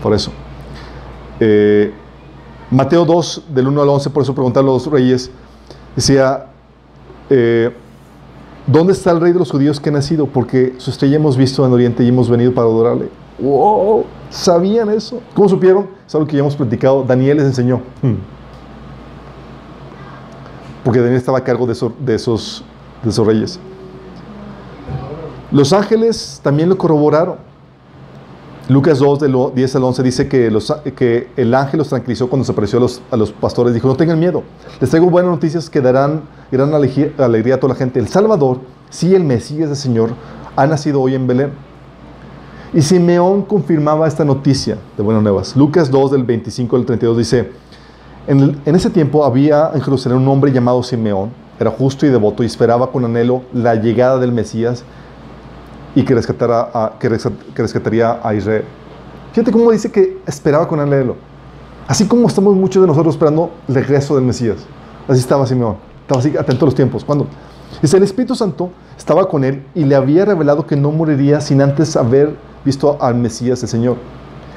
por 0.03 0.15
eso. 0.15 0.33
Eh, 1.41 1.93
Mateo 2.71 3.05
2, 3.05 3.45
del 3.49 3.69
1 3.69 3.83
al 3.83 3.89
11, 3.89 4.11
por 4.11 4.23
eso 4.23 4.35
preguntan 4.35 4.67
los 4.67 4.87
reyes, 4.91 5.31
decía, 5.97 6.47
eh, 7.31 7.73
¿dónde 8.67 8.93
está 8.93 9.11
el 9.13 9.21
rey 9.21 9.33
de 9.33 9.39
los 9.39 9.51
judíos 9.51 9.81
que 9.81 9.89
ha 9.89 9.93
nacido? 9.93 10.27
Porque 10.27 10.75
su 10.79 10.91
estrella 10.91 11.17
hemos 11.17 11.37
visto 11.37 11.65
en 11.65 11.73
Oriente 11.73 12.05
y 12.05 12.09
hemos 12.09 12.29
venido 12.29 12.53
para 12.53 12.67
adorarle. 12.67 13.09
¡Wow! 13.39 14.05
¿Sabían 14.31 14.91
eso? 14.91 15.21
¿Cómo 15.35 15.49
supieron? 15.49 15.89
Es 16.07 16.15
algo 16.15 16.27
que 16.27 16.35
ya 16.35 16.41
hemos 16.41 16.57
platicado. 16.57 17.05
Daniel 17.05 17.39
les 17.39 17.47
enseñó. 17.47 17.81
Hmm. 18.03 18.17
Porque 20.85 21.01
Daniel 21.01 21.19
estaba 21.19 21.39
a 21.39 21.45
cargo 21.45 21.67
de, 21.67 21.75
de, 22.01 22.15
esos, 22.15 22.65
de 23.03 23.11
esos 23.11 23.27
reyes. 23.27 23.61
Los 25.51 25.73
ángeles 25.73 26.41
también 26.43 26.69
lo 26.69 26.77
corroboraron. 26.77 27.48
Lucas 28.69 28.99
2, 28.99 29.21
del 29.21 29.35
10 29.55 29.77
al 29.77 29.85
11 29.85 30.03
dice 30.03 30.29
que, 30.29 30.51
los, 30.51 30.71
que 30.95 31.29
el 31.39 31.55
ángel 31.55 31.79
los 31.79 31.89
tranquilizó 31.89 32.29
cuando 32.29 32.45
se 32.45 32.53
apareció 32.53 32.79
a 32.79 32.83
los, 32.83 33.01
a 33.11 33.17
los 33.17 33.33
pastores. 33.33 33.73
Dijo, 33.73 33.89
no 33.89 33.97
tengan 33.97 34.21
miedo. 34.21 34.43
Les 34.79 34.91
traigo 34.91 35.09
buenas 35.09 35.31
noticias 35.31 35.71
que 35.71 35.81
darán 35.81 36.25
gran 36.53 36.75
alegría 36.75 37.55
a 37.55 37.61
toda 37.61 37.73
la 37.73 37.79
gente. 37.79 37.99
El 37.99 38.09
Salvador, 38.09 38.61
sí, 38.91 39.15
el 39.15 39.25
Mesías 39.25 39.71
del 39.71 39.79
Señor, 39.79 40.11
ha 40.55 40.67
nacido 40.67 41.01
hoy 41.01 41.15
en 41.15 41.27
Belén. 41.27 41.53
Y 42.75 42.83
Simeón 42.83 43.41
confirmaba 43.41 44.07
esta 44.07 44.23
noticia 44.27 44.77
de 44.99 45.03
buenas 45.03 45.23
nuevas. 45.23 45.57
Lucas 45.57 45.91
2, 45.91 46.11
del 46.11 46.25
25 46.25 46.77
al 46.77 46.85
32 46.85 47.17
dice, 47.17 47.51
en, 48.27 48.61
en 48.67 48.77
ese 48.77 48.91
tiempo 48.91 49.25
había 49.25 49.71
en 49.73 49.81
Jerusalén 49.81 50.19
un 50.19 50.29
hombre 50.29 50.53
llamado 50.53 50.83
Simeón. 50.83 51.31
Era 51.59 51.71
justo 51.71 52.05
y 52.05 52.11
devoto 52.11 52.43
y 52.43 52.47
esperaba 52.47 52.93
con 52.93 53.07
anhelo 53.07 53.41
la 53.55 53.77
llegada 53.77 54.19
del 54.19 54.31
Mesías 54.31 54.85
y 55.99 56.05
que, 56.05 56.15
rescatara 56.15 56.93
que, 57.01 57.09
rescataría 57.09 58.21
a 58.23 58.33
Israel. 58.33 58.63
Fíjate 59.33 59.51
cómo 59.51 59.73
dice 59.73 59.91
que 59.91 60.19
esperaba 60.27 60.69
con 60.69 60.79
anhelo. 60.79 61.17
Así 61.89 62.07
como 62.07 62.29
estamos 62.29 62.55
muchos 62.55 62.81
de 62.81 62.87
nosotros 62.87 63.17
esperando 63.17 63.51
el 63.67 63.75
regreso 63.75 64.15
del 64.15 64.25
Mesías. 64.25 64.59
Así 65.09 65.19
estaba 65.19 65.45
Simeón. 65.45 65.77
Estaba 66.03 66.21
así 66.21 66.37
atento 66.37 66.65
a 66.65 66.67
los 66.67 66.77
tiempos. 66.77 67.05
¿Cuándo? 67.05 67.27
Dice, 67.83 67.97
el 67.97 68.05
Espíritu 68.05 68.37
Santo 68.37 68.71
estaba 68.97 69.29
con 69.29 69.43
él 69.43 69.65
y 69.75 69.87
le 69.87 69.97
había 69.97 70.25
revelado 70.25 70.65
que 70.69 70.77
no 70.77 70.93
moriría 70.93 71.41
sin 71.41 71.61
antes 71.61 71.97
haber 71.97 72.37
visto 72.65 72.97
al 73.01 73.17
Mesías, 73.17 73.61
el 73.65 73.69
Señor. 73.69 73.97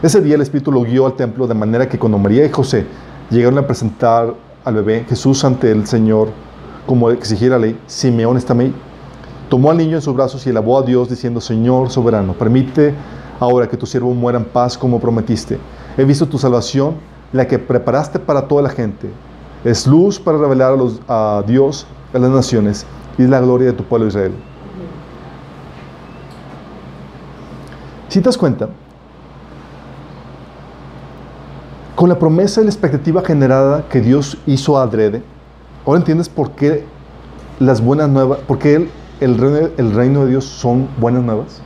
Ese 0.04 0.22
día 0.22 0.36
el 0.36 0.42
Espíritu 0.42 0.72
lo 0.72 0.84
guió 0.84 1.08
al 1.08 1.16
templo 1.16 1.48
de 1.48 1.56
manera 1.56 1.90
que 1.90 1.98
cuando 1.98 2.20
María 2.20 2.46
y 2.46 2.52
José 2.52 2.86
llegaron 3.32 3.58
a 3.58 3.66
presentar 3.66 4.32
al 4.64 4.76
bebé 4.76 5.06
Jesús 5.10 5.44
ante 5.44 5.72
el 5.72 5.88
Señor, 5.88 6.28
como 6.86 7.10
exigiera 7.10 7.58
la 7.58 7.66
ley, 7.66 7.80
Simeón 7.88 8.38
está 8.38 8.54
ahí. 8.54 8.72
Tomó 9.52 9.70
al 9.70 9.76
niño 9.76 9.98
en 9.98 10.02
sus 10.02 10.16
brazos 10.16 10.48
y 10.48 10.50
alabó 10.50 10.80
a 10.80 10.82
Dios 10.82 11.10
diciendo, 11.10 11.42
Señor 11.42 11.90
soberano, 11.90 12.32
permite 12.32 12.94
ahora 13.38 13.68
que 13.68 13.76
tu 13.76 13.86
siervo 13.86 14.14
muera 14.14 14.38
en 14.38 14.46
paz 14.46 14.78
como 14.78 14.98
prometiste. 14.98 15.60
He 15.98 16.06
visto 16.06 16.26
tu 16.26 16.38
salvación, 16.38 16.96
la 17.34 17.46
que 17.46 17.60
preparaste 17.60 18.18
para 18.18 18.48
toda 18.48 18.62
la 18.62 18.70
gente. 18.70 19.10
Es 19.66 19.86
luz 19.86 20.18
para 20.22 20.38
revelar 20.38 20.78
a, 21.10 21.44
Dios 21.46 21.86
a 22.14 22.20
las 22.20 22.30
naciones 22.30 22.86
y 23.18 23.24
es 23.24 23.30
la 23.30 23.42
gloria 23.42 23.68
de 23.68 23.74
tu 23.74 23.84
pueblo 23.84 24.08
Israel. 24.08 24.32
Si 28.08 28.22
te 28.22 28.30
das 28.30 28.38
cuenta, 28.38 28.70
con 31.96 32.08
la 32.08 32.18
promesa 32.18 32.62
y 32.62 32.64
la 32.64 32.70
expectativa 32.70 33.22
generada 33.22 33.84
que 33.90 34.00
Dios 34.00 34.38
hizo 34.46 34.78
a 34.78 34.84
adrede, 34.84 35.22
ahora 35.86 36.00
entiendes 36.00 36.30
por 36.30 36.52
qué 36.52 36.86
las 37.60 37.82
buenas 37.82 38.08
nuevas, 38.08 38.40
por 38.48 38.58
qué 38.58 38.90
el, 39.22 39.38
reino, 39.38 39.70
el 39.78 39.94
reino 39.94 40.26
de 40.26 40.32
Dios 40.32 40.46
son 40.46 40.90
buenas 40.98 41.24
nuevas. 41.24 41.62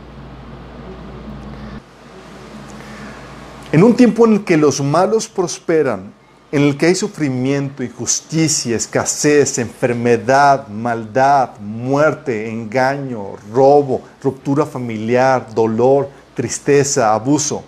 En 3.72 3.84
un 3.84 3.96
tiempo 3.96 4.28
en 4.28 4.34
el 4.34 4.44
que 4.44 4.58
los 4.58 4.82
malos 4.82 5.28
prosperan, 5.28 6.14
en 6.52 6.62
el 6.62 6.78
que 6.78 6.86
hay 6.88 6.96
sufrimiento, 6.96 7.84
injusticia, 7.84 8.76
escasez, 8.76 9.58
enfermedad, 9.58 10.68
maldad, 10.68 11.58
muerte, 11.60 12.50
engaño, 12.50 13.36
robo, 13.52 14.02
ruptura 14.22 14.66
familiar, 14.66 15.54
dolor, 15.54 16.10
tristeza, 16.34 17.14
abuso. 17.14 17.64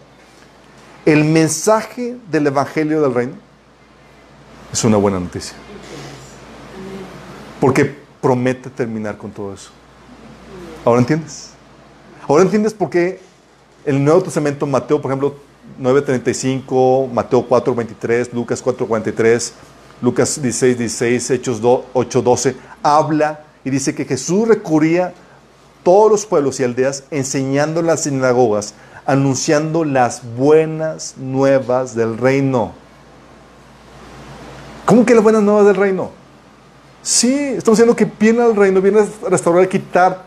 El 1.05 1.23
mensaje 1.23 2.17
del 2.29 2.47
Evangelio 2.47 3.01
del 3.01 3.13
Reino 3.13 3.35
es 4.71 4.83
una 4.83 4.97
buena 4.97 5.19
noticia. 5.19 5.55
Porque 7.59 8.06
promete 8.21 8.69
terminar 8.69 9.17
con 9.17 9.31
todo 9.31 9.53
eso. 9.53 9.71
¿Ahora 10.85 10.99
entiendes? 10.99 11.51
Ahora 12.27 12.43
entiendes 12.43 12.73
por 12.73 12.89
qué 12.89 13.19
el 13.85 14.03
Nuevo 14.03 14.21
Testamento, 14.21 14.65
Mateo, 14.65 15.01
por 15.01 15.11
ejemplo, 15.11 15.35
9.35, 15.81 17.11
Mateo 17.11 17.47
4.23, 17.47 18.33
Lucas 18.33 18.63
4.43, 18.63 19.51
Lucas 20.01 20.41
16, 20.41 20.77
16, 20.77 21.31
Hechos 21.31 21.61
8.12, 21.61 22.55
habla 22.83 23.41
y 23.63 23.69
dice 23.69 23.93
que 23.95 24.05
Jesús 24.05 24.47
recurría 24.47 25.13
todos 25.83 26.11
los 26.11 26.25
pueblos 26.25 26.59
y 26.59 26.63
aldeas 26.63 27.03
enseñando 27.11 27.79
en 27.79 27.87
las 27.87 28.03
sinagogas, 28.03 28.73
anunciando 29.05 29.85
las 29.85 30.21
buenas 30.35 31.15
nuevas 31.17 31.95
del 31.95 32.17
reino. 32.17 32.73
¿Cómo 34.85 35.05
que 35.05 35.15
las 35.15 35.23
buenas 35.23 35.43
nuevas 35.43 35.65
del 35.65 35.75
reino? 35.75 36.11
Sí, 37.07 37.33
estamos 37.33 37.77
diciendo 37.77 37.95
que 37.95 38.03
viene 38.03 38.41
al 38.41 38.53
reino, 38.53 38.81
viene 38.81 38.99
a 38.99 39.29
restaurar 39.29 39.63
y 39.63 39.69
quitar 39.69 40.25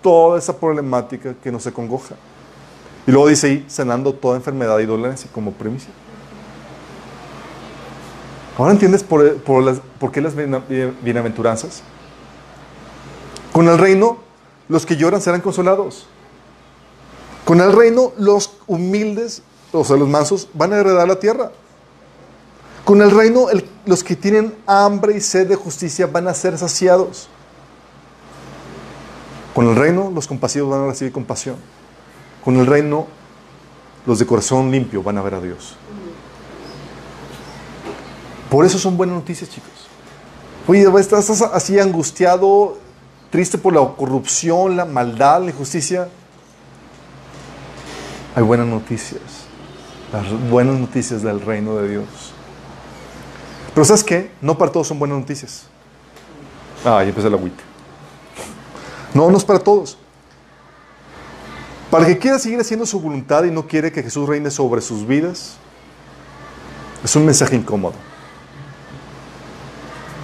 toda 0.00 0.38
esa 0.38 0.56
problemática 0.58 1.34
que 1.34 1.52
nos 1.52 1.66
congoja. 1.66 2.14
Y 3.06 3.10
luego 3.10 3.28
dice 3.28 3.48
ahí, 3.48 3.66
sanando 3.68 4.14
toda 4.14 4.36
enfermedad 4.36 4.78
y 4.78 4.86
dolencia 4.86 5.28
como 5.34 5.52
primicia. 5.52 5.90
Ahora 8.56 8.72
entiendes 8.72 9.02
por, 9.04 9.36
por 9.42 10.10
qué 10.12 10.22
las 10.22 10.34
bienaventuranzas. 10.34 11.82
Con 13.52 13.68
el 13.68 13.76
reino, 13.76 14.16
los 14.70 14.86
que 14.86 14.96
lloran 14.96 15.20
serán 15.20 15.42
consolados. 15.42 16.06
Con 17.44 17.60
el 17.60 17.70
reino, 17.70 18.12
los 18.16 18.56
humildes, 18.66 19.42
o 19.72 19.84
sea, 19.84 19.98
los 19.98 20.08
mansos, 20.08 20.48
van 20.54 20.72
a 20.72 20.78
heredar 20.78 21.06
la 21.06 21.16
tierra. 21.16 21.52
Con 22.84 23.00
el 23.00 23.10
reino, 23.10 23.46
los 23.86 24.04
que 24.04 24.14
tienen 24.14 24.54
hambre 24.66 25.16
y 25.16 25.20
sed 25.20 25.48
de 25.48 25.56
justicia 25.56 26.06
van 26.06 26.28
a 26.28 26.34
ser 26.34 26.58
saciados. 26.58 27.28
Con 29.54 29.68
el 29.68 29.76
reino, 29.76 30.10
los 30.14 30.26
compasivos 30.26 30.70
van 30.70 30.82
a 30.82 30.86
recibir 30.88 31.12
compasión. 31.12 31.56
Con 32.44 32.56
el 32.56 32.66
reino, 32.66 33.06
los 34.04 34.18
de 34.18 34.26
corazón 34.26 34.70
limpio 34.70 35.02
van 35.02 35.16
a 35.16 35.22
ver 35.22 35.34
a 35.34 35.40
Dios. 35.40 35.76
Por 38.50 38.66
eso 38.66 38.78
son 38.78 38.98
buenas 38.98 39.16
noticias, 39.16 39.48
chicos. 39.48 39.70
Oye, 40.68 40.86
estás 41.00 41.30
así 41.40 41.78
angustiado, 41.78 42.76
triste 43.30 43.56
por 43.56 43.72
la 43.72 43.80
corrupción, 43.96 44.76
la 44.76 44.84
maldad, 44.84 45.42
la 45.42 45.50
injusticia. 45.50 46.08
Hay 48.34 48.42
buenas 48.42 48.66
noticias. 48.66 49.22
Las 50.12 50.50
buenas 50.50 50.78
noticias 50.78 51.22
del 51.22 51.40
reino 51.40 51.76
de 51.76 51.88
Dios. 51.88 52.33
Pero 53.74 53.84
¿sabes 53.84 54.04
qué? 54.04 54.30
No 54.40 54.56
para 54.56 54.70
todos 54.70 54.86
son 54.86 54.98
buenas 54.98 55.18
noticias. 55.18 55.66
Ah, 56.84 57.02
ya 57.02 57.08
empecé 57.08 57.28
la 57.28 57.36
agüita. 57.36 57.62
No, 59.12 59.30
no 59.30 59.36
es 59.36 59.44
para 59.44 59.58
todos. 59.58 59.98
Para 61.90 62.06
el 62.06 62.14
que 62.14 62.18
quiera 62.18 62.38
seguir 62.38 62.60
haciendo 62.60 62.86
su 62.86 63.00
voluntad 63.00 63.44
y 63.44 63.50
no 63.50 63.66
quiere 63.66 63.90
que 63.92 64.02
Jesús 64.02 64.28
reine 64.28 64.50
sobre 64.50 64.80
sus 64.80 65.06
vidas, 65.06 65.56
es 67.02 67.16
un 67.16 67.24
mensaje 67.24 67.56
incómodo. 67.56 67.94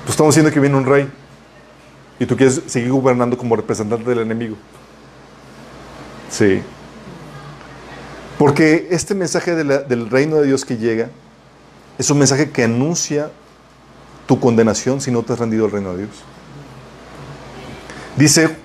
Pues 0.05 0.11
estamos 0.11 0.35
diciendo 0.35 0.53
que 0.53 0.61
viene 0.61 0.77
un 0.77 0.87
rey 0.87 1.11
y 2.19 2.27
tú 2.27 2.37
quieres 2.37 2.63
seguir 2.67 2.91
gobernando 2.91 3.37
como 3.37 3.57
representante 3.57 4.09
del 4.09 4.21
enemigo. 4.21 4.57
Sí. 6.31 6.63
Porque 8.39 8.89
este 8.91 9.15
mensaje 9.15 9.55
del 9.55 10.11
reino 10.11 10.37
de 10.37 10.47
Dios 10.47 10.65
que 10.65 10.77
llega 10.77 11.11
es 12.01 12.11
un 12.11 12.17
mensaje 12.17 12.51
que 12.51 12.65
anuncia 12.65 13.31
tu 14.27 14.41
condenación 14.41 15.03
si 15.03 15.11
no 15.11 15.23
te 15.23 15.35
has 15.35 15.39
rendido 15.39 15.67
al 15.67 15.71
reino 15.71 15.93
de 15.93 16.07
Dios. 16.07 16.23
Dice 18.17 18.57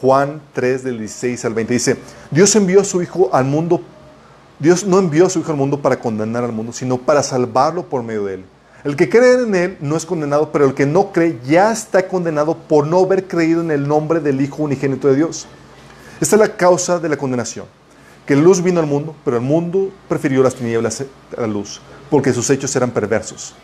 Juan 0.00 0.42
3 0.52 0.82
del 0.82 0.98
16 0.98 1.44
al 1.44 1.54
20 1.54 1.72
dice, 1.72 1.96
Dios 2.32 2.56
envió 2.56 2.80
a 2.80 2.84
su 2.84 3.00
Hijo 3.00 3.30
al 3.32 3.44
mundo, 3.44 3.82
Dios 4.58 4.84
no 4.84 4.98
envió 4.98 5.26
a 5.26 5.30
su 5.30 5.38
Hijo 5.38 5.52
al 5.52 5.58
mundo 5.58 5.80
para 5.80 6.00
condenar 6.00 6.42
al 6.42 6.50
mundo, 6.50 6.72
sino 6.72 6.98
para 6.98 7.22
salvarlo 7.22 7.84
por 7.84 8.02
medio 8.02 8.24
de 8.24 8.34
él. 8.34 8.44
El 8.82 8.96
que 8.96 9.08
cree 9.08 9.34
en 9.34 9.54
él 9.54 9.76
no 9.80 9.96
es 9.96 10.04
condenado, 10.04 10.50
pero 10.50 10.64
el 10.64 10.74
que 10.74 10.84
no 10.84 11.12
cree 11.12 11.38
ya 11.46 11.70
está 11.70 12.08
condenado 12.08 12.56
por 12.56 12.88
no 12.88 12.98
haber 12.98 13.28
creído 13.28 13.60
en 13.60 13.70
el 13.70 13.86
nombre 13.86 14.18
del 14.18 14.40
Hijo 14.40 14.64
unigénito 14.64 15.06
de 15.06 15.14
Dios. 15.14 15.46
Esta 16.20 16.34
es 16.34 16.40
la 16.40 16.56
causa 16.56 16.98
de 16.98 17.08
la 17.08 17.16
condenación, 17.16 17.66
que 18.26 18.34
luz 18.34 18.60
vino 18.60 18.80
al 18.80 18.86
mundo, 18.86 19.14
pero 19.24 19.36
el 19.36 19.44
mundo 19.44 19.92
prefirió 20.08 20.42
las 20.42 20.56
tinieblas 20.56 21.04
a 21.36 21.40
la 21.42 21.46
luz, 21.46 21.80
porque 22.12 22.34
sus 22.34 22.50
hechos 22.50 22.76
eran 22.76 22.90
perversos. 22.90 23.54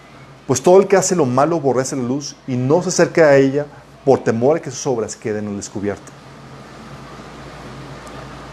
Pues 0.47 0.63
todo 0.63 0.81
el 0.81 0.89
que 0.89 0.97
hace 0.97 1.15
lo 1.15 1.27
malo 1.27 1.57
aborrece 1.57 1.95
la 1.95 2.03
luz 2.03 2.35
y 2.47 2.57
no 2.57 2.83
se 2.83 2.89
acerca 2.89 3.27
a 3.27 3.37
ella 3.37 3.67
por 4.07 4.21
temor 4.21 4.57
a 4.57 4.63
que 4.63 4.71
sus 4.71 4.87
obras 4.87 5.15
queden 5.15 5.49
al 5.49 5.57
descubierto. 5.59 6.11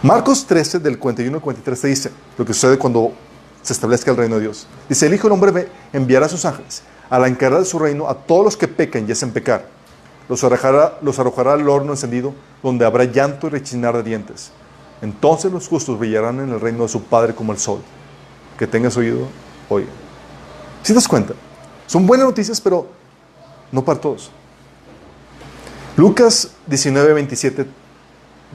Marcos 0.04 0.46
13, 0.46 0.80
del 0.80 1.00
41 1.00 1.38
al 1.38 1.42
43, 1.42 1.80
te 1.80 1.88
dice 1.88 2.12
lo 2.38 2.44
que 2.44 2.54
sucede 2.54 2.78
cuando 2.78 3.14
se 3.62 3.72
establezca 3.72 4.12
el 4.12 4.18
reino 4.18 4.36
de 4.36 4.42
Dios. 4.42 4.68
Dice, 4.90 5.06
el 5.06 5.14
Hijo 5.14 5.30
del 5.30 5.42
Hombre 5.42 5.70
enviará 5.94 6.26
a 6.26 6.30
sus 6.30 6.44
ángeles 6.44 6.84
a 7.10 7.18
la 7.18 7.30
encargar 7.30 7.62
de 7.62 7.66
su 7.66 7.80
reino 7.80 8.10
a 8.10 8.16
todos 8.16 8.44
los 8.44 8.58
que 8.58 8.68
pecan 8.68 9.06
y 9.08 9.14
hacen 9.14 9.32
pecar. 9.32 9.66
Los 10.28 10.44
arrojará, 10.44 11.00
los 11.04 11.20
arrojará 11.20 11.54
al 11.54 11.70
horno 11.70 11.94
encendido, 11.94 12.34
donde 12.62 12.84
habrá 12.84 13.06
llanto 13.06 13.48
y 13.48 13.52
rechinar 13.52 13.96
de 13.96 14.04
dientes. 14.04 14.52
Entonces 15.02 15.54
los 15.54 15.70
justos 15.70 15.98
brillarán 15.98 16.42
en 16.42 16.50
el 16.50 16.60
reino 16.60 16.84
de 16.84 16.90
su 16.90 17.02
Padre 17.04 17.34
como 17.34 17.54
el 17.54 17.60
sol. 17.60 17.80
Que 18.60 18.68
tengas 18.68 18.98
oído, 18.98 19.28
oye. 19.70 19.88
Si 20.82 20.90
te 20.90 20.96
das 20.96 21.08
cuenta, 21.08 21.34
son 21.88 22.06
buenas 22.06 22.28
noticias, 22.28 22.62
pero 22.62 22.88
no 23.72 23.84
para 23.84 24.00
todos. 24.00 24.32
Lucas 25.98 26.52
19, 26.68 27.14
27 27.14 27.66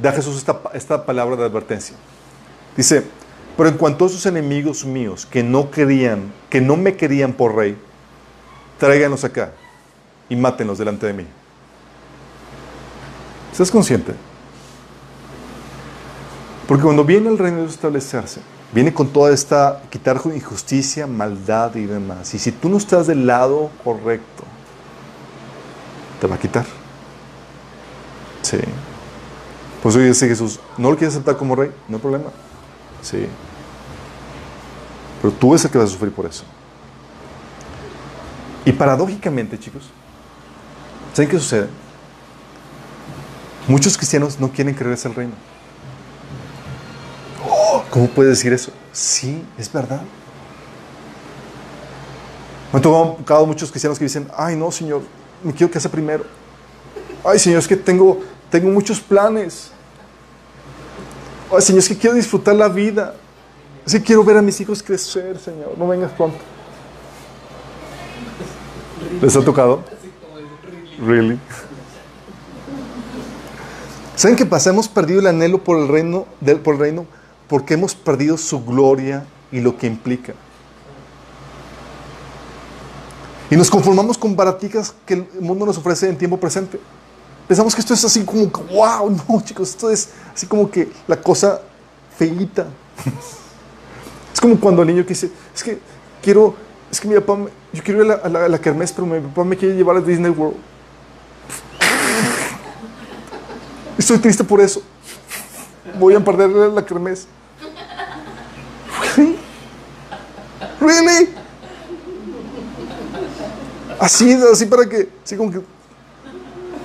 da 0.00 0.12
Jesús 0.12 0.44
esta, 0.74 1.06
palabra 1.06 1.36
de 1.36 1.44
advertencia. 1.44 1.96
Dice, 2.76 3.04
pero 3.56 3.68
en 3.68 3.76
cuanto 3.76 4.06
a 4.06 4.08
sus 4.08 4.26
enemigos 4.26 4.84
míos 4.84 5.26
que 5.26 5.42
no 5.42 5.70
querían, 5.70 6.32
que 6.48 6.60
no 6.60 6.76
me 6.76 6.96
querían 6.96 7.32
por 7.32 7.54
rey, 7.56 7.76
tráiganlos 8.78 9.24
acá 9.24 9.52
y 10.28 10.36
mátenlos 10.36 10.78
delante 10.78 11.06
de 11.06 11.12
mí. 11.12 11.26
¿Estás 13.52 13.70
consciente? 13.70 14.14
Porque 16.68 16.84
cuando 16.84 17.04
viene 17.04 17.28
el 17.28 17.38
reino 17.38 17.56
de 17.56 17.62
Dios 17.64 17.72
a 17.72 17.76
establecerse, 17.76 18.40
viene 18.72 18.92
con 18.94 19.08
toda 19.08 19.32
esta 19.32 19.82
quitar 19.90 20.20
injusticia, 20.34 21.06
maldad 21.06 21.74
y 21.74 21.86
demás. 21.86 22.34
Y 22.34 22.38
si 22.38 22.52
tú 22.52 22.68
no 22.68 22.76
estás 22.76 23.06
del 23.06 23.26
lado 23.26 23.70
correcto, 23.84 24.44
te 26.20 26.26
va 26.26 26.36
a 26.36 26.38
quitar. 26.38 26.66
Sí. 28.42 28.58
Por 29.82 29.90
eso 29.90 30.00
dice 30.00 30.28
Jesús, 30.28 30.60
¿no 30.76 30.90
lo 30.90 30.96
quieres 30.96 31.14
aceptar 31.14 31.36
como 31.36 31.56
rey? 31.56 31.70
No 31.88 31.96
hay 31.96 32.02
problema. 32.02 32.30
Sí. 33.02 33.26
Pero 35.22 35.34
tú 35.34 35.54
es 35.54 35.64
el 35.64 35.70
que 35.70 35.78
vas 35.78 35.88
a 35.88 35.92
sufrir 35.92 36.12
por 36.12 36.26
eso. 36.26 36.44
Y 38.64 38.72
paradójicamente, 38.72 39.58
chicos, 39.58 39.90
¿saben 41.14 41.30
qué 41.30 41.38
sucede? 41.38 41.68
Muchos 43.68 43.96
cristianos 43.96 44.38
no 44.38 44.50
quieren 44.50 44.74
creerse 44.74 45.08
el 45.08 45.14
reino. 45.14 45.49
Oh, 47.72 47.84
¿Cómo 47.88 48.08
puedes 48.08 48.36
decir 48.36 48.52
eso? 48.52 48.72
Sí, 48.92 49.44
es 49.56 49.72
verdad. 49.72 50.00
Me 52.72 52.78
han 52.78 52.82
tocado 52.82 53.46
muchos 53.46 53.70
cristianos 53.70 53.96
que 53.96 54.06
dicen, 54.06 54.28
ay 54.36 54.56
no, 54.56 54.72
Señor, 54.72 55.02
me 55.44 55.52
quiero 55.52 55.70
que 55.70 55.78
hace 55.78 55.88
primero. 55.88 56.24
Ay, 57.24 57.38
Señor, 57.38 57.60
es 57.60 57.68
que 57.68 57.76
tengo, 57.76 58.20
tengo 58.50 58.70
muchos 58.70 58.98
planes. 58.98 59.70
Ay, 61.52 61.62
Señor, 61.62 61.78
es 61.78 61.88
que 61.88 61.96
quiero 61.96 62.16
disfrutar 62.16 62.56
la 62.56 62.68
vida. 62.68 63.14
Es 63.86 63.92
que 63.92 64.02
quiero 64.02 64.24
ver 64.24 64.36
a 64.36 64.42
mis 64.42 64.60
hijos 64.60 64.82
crecer, 64.82 65.38
Señor. 65.38 65.78
No 65.78 65.86
vengas 65.86 66.10
pronto. 66.10 66.38
¿Les 69.22 69.36
ha 69.36 69.44
tocado? 69.44 69.84
Really? 70.98 71.38
¿Saben 74.16 74.36
qué 74.36 74.44
pasa? 74.44 74.70
Hemos 74.70 74.88
perdido 74.88 75.20
el 75.20 75.28
anhelo 75.28 75.62
por 75.62 75.78
el 75.78 75.86
reino, 75.86 76.26
del, 76.40 76.58
por 76.58 76.74
el 76.74 76.80
reino 76.80 77.19
porque 77.50 77.74
hemos 77.74 77.96
perdido 77.96 78.38
su 78.38 78.64
gloria 78.64 79.26
y 79.50 79.58
lo 79.58 79.76
que 79.76 79.88
implica. 79.88 80.34
Y 83.50 83.56
nos 83.56 83.68
conformamos 83.68 84.16
con 84.16 84.36
baraticas 84.36 84.94
que 85.04 85.14
el 85.14 85.26
mundo 85.40 85.66
nos 85.66 85.76
ofrece 85.76 86.08
en 86.08 86.16
tiempo 86.16 86.38
presente. 86.38 86.78
Pensamos 87.48 87.74
que 87.74 87.80
esto 87.80 87.92
es 87.92 88.04
así 88.04 88.24
como, 88.24 88.48
wow, 88.72 89.10
no 89.10 89.42
chicos, 89.42 89.70
esto 89.70 89.90
es 89.90 90.10
así 90.32 90.46
como 90.46 90.70
que 90.70 90.92
la 91.08 91.20
cosa 91.20 91.60
feita. 92.16 92.68
es 94.32 94.40
como 94.40 94.60
cuando 94.60 94.82
el 94.82 94.88
niño 94.88 95.02
que 95.02 95.08
dice, 95.08 95.32
es 95.52 95.64
que 95.64 95.80
quiero, 96.22 96.54
es 96.88 97.00
que 97.00 97.08
mi 97.08 97.16
papá, 97.16 97.36
yo 97.72 97.82
quiero 97.82 98.04
ir 98.04 98.12
a 98.12 98.28
la, 98.28 98.44
a 98.44 98.48
la, 98.48 98.60
kermés, 98.60 98.92
pero 98.92 99.08
mi 99.08 99.18
papá 99.18 99.42
me 99.42 99.56
quiere 99.56 99.74
llevar 99.74 99.96
a 99.96 100.00
Disney 100.00 100.30
World. 100.30 100.56
Estoy 103.98 104.18
triste 104.18 104.44
por 104.44 104.60
eso. 104.60 104.80
Voy 105.98 106.14
a 106.14 106.20
perder 106.20 106.50
la 106.50 106.86
kermés. 106.86 107.26
¿Really? 109.16 109.36
¿Really? 110.80 111.28
Así, 113.98 114.32
así 114.32 114.64
para 114.64 114.88
que, 114.88 115.08
así 115.22 115.36
como 115.36 115.52
que, 115.52 115.60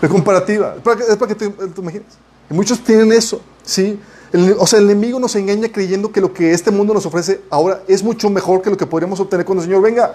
comparativa, 0.09 0.75
es 0.75 0.81
para 0.81 0.97
que, 0.97 1.33
es 1.33 1.37
te, 1.37 1.49
te, 1.49 1.81
imagines. 1.81 2.17
Y 2.49 2.53
muchos 2.53 2.83
tienen 2.83 3.11
eso, 3.13 3.41
¿sí? 3.63 3.99
O 4.59 4.67
sea, 4.67 4.79
el 4.79 4.85
enemigo 4.85 5.17
nos 5.17 5.33
engaña 5.35 5.69
creyendo 5.69 6.11
que 6.11 6.19
lo 6.19 6.33
que 6.33 6.51
este 6.51 6.71
mundo 6.71 6.93
nos 6.93 7.05
ofrece 7.05 7.41
ahora 7.49 7.83
es 7.87 8.03
mucho 8.03 8.29
mejor 8.29 8.61
que 8.61 8.69
lo 8.69 8.75
que 8.75 8.85
podríamos 8.85 9.19
obtener 9.21 9.45
cuando 9.45 9.63
el 9.63 9.69
Señor 9.69 9.81
venga. 9.81 10.13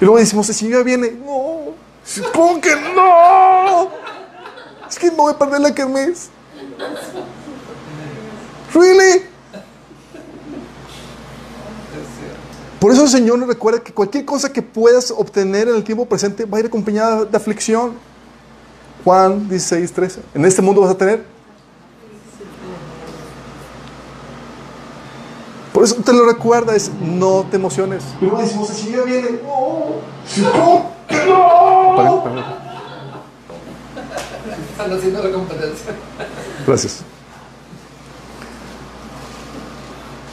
Y 0.00 0.04
luego 0.04 0.18
decimos, 0.18 0.48
el 0.48 0.54
Señor 0.54 0.84
viene. 0.84 1.10
No, 1.10 1.74
¿cómo 2.32 2.60
que 2.60 2.76
no? 2.94 3.90
Es 4.88 4.98
que 4.98 5.08
no 5.08 5.16
voy 5.16 5.34
a 5.34 5.38
perder 5.38 5.60
la 5.60 5.74
kermés. 5.74 6.28
¿Really? 8.72 9.33
Por 12.84 12.92
eso 12.92 13.04
el 13.04 13.08
Señor 13.08 13.38
nos 13.38 13.48
recuerda 13.48 13.80
que 13.80 13.94
cualquier 13.94 14.26
cosa 14.26 14.52
que 14.52 14.60
puedas 14.60 15.10
obtener 15.10 15.68
en 15.68 15.74
el 15.74 15.84
tiempo 15.84 16.04
presente 16.04 16.44
va 16.44 16.58
a 16.58 16.60
ir 16.60 16.66
acompañada 16.66 17.24
de 17.24 17.34
aflicción. 17.34 17.94
Juan 19.02 19.48
16, 19.48 19.90
13. 19.90 20.20
En 20.34 20.44
este 20.44 20.60
mundo 20.60 20.82
vas 20.82 20.90
a 20.90 20.94
tener. 20.94 21.24
Por 25.72 25.82
eso 25.82 25.94
te 25.94 26.12
lo 26.12 26.26
recuerda, 26.26 26.76
es 26.76 26.90
no 27.00 27.46
te 27.50 27.56
emociones. 27.56 28.04
Luego 28.20 28.36
decimos, 28.36 28.68
si 28.68 28.92
ya 28.92 29.02
viene, 29.02 29.30
no, 29.42 30.02
no, 30.42 30.90
no. 31.96 32.24
Están 34.72 34.92
haciendo 34.92 35.22
la 35.22 35.32
competencia. 35.32 35.94
Gracias. 36.66 37.13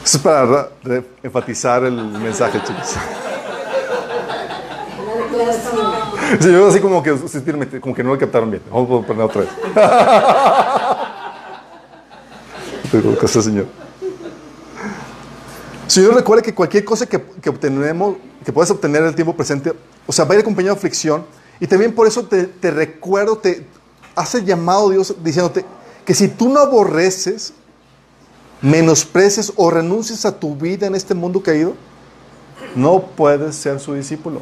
Eso 0.04 0.16
es 0.16 0.22
para 0.22 0.68
enfatizar 1.22 1.84
el 1.84 1.92
mensaje, 1.94 2.60
chicos. 2.60 2.96
Sí, 6.40 6.50
yo 6.50 6.66
así 6.66 6.80
como 6.80 7.02
que, 7.02 7.14
como 7.80 7.94
que 7.94 8.02
no 8.02 8.14
lo 8.14 8.18
captaron 8.18 8.50
bien. 8.50 8.62
Vamos 8.70 9.04
a 9.04 9.06
poner 9.06 9.22
otra 9.22 9.42
vez. 9.42 9.50
Pero, 12.90 13.18
cosa, 13.18 13.42
Señor. 13.42 13.66
Señor, 15.86 16.14
recuerda 16.14 16.42
que 16.42 16.54
cualquier 16.54 16.84
cosa 16.84 17.06
que, 17.06 17.20
que, 17.20 17.50
obtenemos, 17.50 18.16
que 18.44 18.52
puedas 18.52 18.70
obtener 18.70 19.02
en 19.02 19.08
el 19.08 19.14
tiempo 19.14 19.36
presente, 19.36 19.72
o 20.06 20.12
sea, 20.12 20.24
va 20.24 20.32
a 20.32 20.34
ir 20.36 20.40
acompañado 20.40 20.74
de 20.74 20.78
aflicción. 20.78 21.24
Y 21.60 21.66
también 21.66 21.94
por 21.94 22.06
eso 22.06 22.24
te, 22.24 22.44
te 22.44 22.70
recuerdo, 22.70 23.36
te 23.36 23.66
hace 24.14 24.42
llamado 24.42 24.90
Dios 24.90 25.14
diciéndote 25.22 25.64
que 26.04 26.14
si 26.14 26.28
tú 26.28 26.48
no 26.48 26.60
aborreces 26.60 27.52
menosprecies 28.62 29.52
o 29.56 29.70
renuncies 29.70 30.24
a 30.24 30.38
tu 30.38 30.54
vida 30.54 30.86
en 30.86 30.94
este 30.94 31.14
mundo 31.14 31.42
caído, 31.42 31.74
no 32.74 33.00
puedes 33.00 33.56
ser 33.56 33.80
su 33.80 33.94
discípulo. 33.94 34.40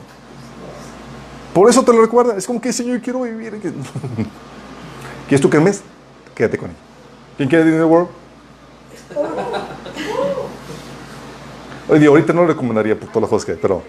Por 1.52 1.68
eso 1.68 1.82
te 1.82 1.92
lo 1.92 2.01
recuerda. 2.01 2.36
Es 2.36 2.47
como 2.47 2.60
que, 2.60 2.72
Señor, 2.72 3.01
quiero 3.01 3.22
vivir. 3.22 3.59
¿Quieres 5.28 5.47
que 5.47 5.60
mes? 5.60 5.82
Quédate 6.34 6.59
con 6.59 6.70
él. 6.70 6.76
¿Quién 7.36 7.48
quiere 7.48 7.64
Disney 7.64 7.84
World? 7.84 8.09
Oye, 11.88 12.06
ahorita 12.06 12.32
no 12.32 12.42
lo 12.42 12.48
recomendaría 12.48 12.98
por 12.98 13.09
todas 13.09 13.22
las 13.22 13.30
cosas 13.30 13.47
que 13.47 13.52
hay, 13.52 13.59
pero 13.60 13.82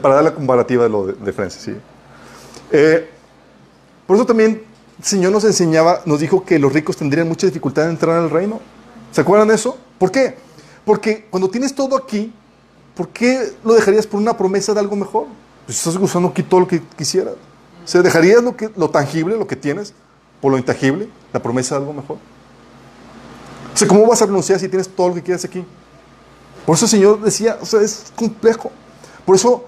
para 0.00 0.14
dar 0.14 0.24
la 0.24 0.34
comparativa 0.34 0.84
de 0.84 0.88
lo 0.88 1.06
de, 1.06 1.12
de 1.12 1.50
sí. 1.50 1.76
Eh, 2.70 3.10
por 4.06 4.16
eso 4.16 4.24
también 4.24 4.62
el 4.98 5.04
Señor 5.04 5.32
nos 5.32 5.44
enseñaba, 5.44 6.00
nos 6.06 6.20
dijo 6.20 6.44
que 6.44 6.58
los 6.58 6.72
ricos 6.72 6.96
tendrían 6.96 7.28
mucha 7.28 7.46
dificultad 7.46 7.84
en 7.84 7.90
entrar 7.90 8.16
al 8.16 8.30
reino. 8.30 8.60
¿Se 9.14 9.20
acuerdan 9.20 9.46
de 9.46 9.54
eso? 9.54 9.78
¿Por 9.96 10.10
qué? 10.10 10.34
Porque 10.84 11.28
cuando 11.30 11.48
tienes 11.48 11.72
todo 11.72 11.96
aquí, 11.96 12.32
¿por 12.96 13.10
qué 13.10 13.52
lo 13.62 13.74
dejarías 13.74 14.08
por 14.08 14.20
una 14.20 14.36
promesa 14.36 14.74
de 14.74 14.80
algo 14.80 14.96
mejor? 14.96 15.26
Pues 15.66 15.78
estás 15.78 15.94
usando 15.94 16.30
aquí 16.30 16.42
todo 16.42 16.58
lo 16.58 16.66
que 16.66 16.82
quisieras. 16.98 17.34
O 17.94 18.02
¿dejarías 18.02 18.42
lo, 18.42 18.56
que, 18.56 18.70
lo 18.74 18.90
tangible, 18.90 19.36
lo 19.36 19.46
que 19.46 19.54
tienes, 19.54 19.94
por 20.40 20.50
lo 20.50 20.58
intangible, 20.58 21.08
la 21.32 21.40
promesa 21.40 21.76
de 21.76 21.82
algo 21.82 21.92
mejor? 21.92 22.16
O 23.80 23.86
¿cómo 23.86 24.04
vas 24.08 24.20
a 24.20 24.26
renunciar 24.26 24.58
si 24.58 24.68
tienes 24.68 24.88
todo 24.88 25.10
lo 25.10 25.14
que 25.14 25.22
quieres 25.22 25.44
aquí? 25.44 25.64
Por 26.66 26.74
eso 26.74 26.86
el 26.86 26.90
Señor 26.90 27.22
decía, 27.22 27.56
o 27.62 27.66
sea, 27.66 27.82
es 27.82 28.12
complejo. 28.16 28.72
Por 29.24 29.36
eso 29.36 29.64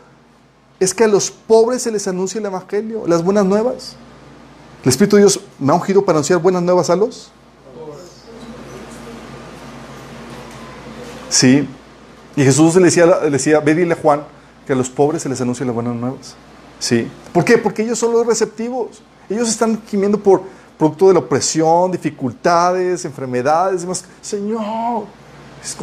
es 0.81 0.93
que 0.93 1.05
a 1.05 1.07
los 1.07 1.31
pobres 1.31 1.83
se 1.83 1.93
les 1.93 2.09
anuncia 2.09 2.41
el 2.41 2.47
Evangelio, 2.47 3.05
las 3.07 3.23
buenas 3.23 3.45
nuevas. 3.45 3.95
El 4.83 4.89
Espíritu 4.89 5.15
de 5.15 5.23
Dios 5.23 5.39
me 5.61 5.71
ha 5.71 5.77
ungido 5.77 6.05
para 6.05 6.17
anunciar 6.17 6.41
buenas 6.41 6.65
nuevas 6.65 6.91
a 6.91 6.97
los 6.97 7.31
Sí. 11.29 11.69
Y 12.37 12.43
Jesús 12.43 12.77
le 12.77 12.85
decía, 12.85 13.07
le 13.07 13.31
decía, 13.31 13.61
ve 13.61 13.75
dile 13.75 13.95
a 13.95 13.97
Juan 13.97 14.23
que 14.67 14.73
a 14.73 14.77
los 14.77 14.91
pobres 14.91 15.23
se 15.23 15.29
les 15.29 15.41
anuncia 15.41 15.65
las 15.65 15.75
buenas 15.75 15.95
nuevas. 15.95 16.37
Sí. 16.79 17.09
¿Por 17.33 17.45
qué? 17.45 17.59
Porque 17.59 17.83
ellos 17.83 17.99
son 17.99 18.13
los 18.13 18.27
receptivos. 18.27 19.03
Ellos 19.29 19.49
están 19.49 19.81
gimiendo 19.87 20.19
por 20.19 20.43
producto 20.79 21.09
de 21.09 21.15
la 21.15 21.21
opresión, 21.21 21.91
dificultades, 21.91 23.05
enfermedades, 23.05 23.83
demás. 23.83 24.05
Señor, 24.21 25.05
es, 25.63 25.77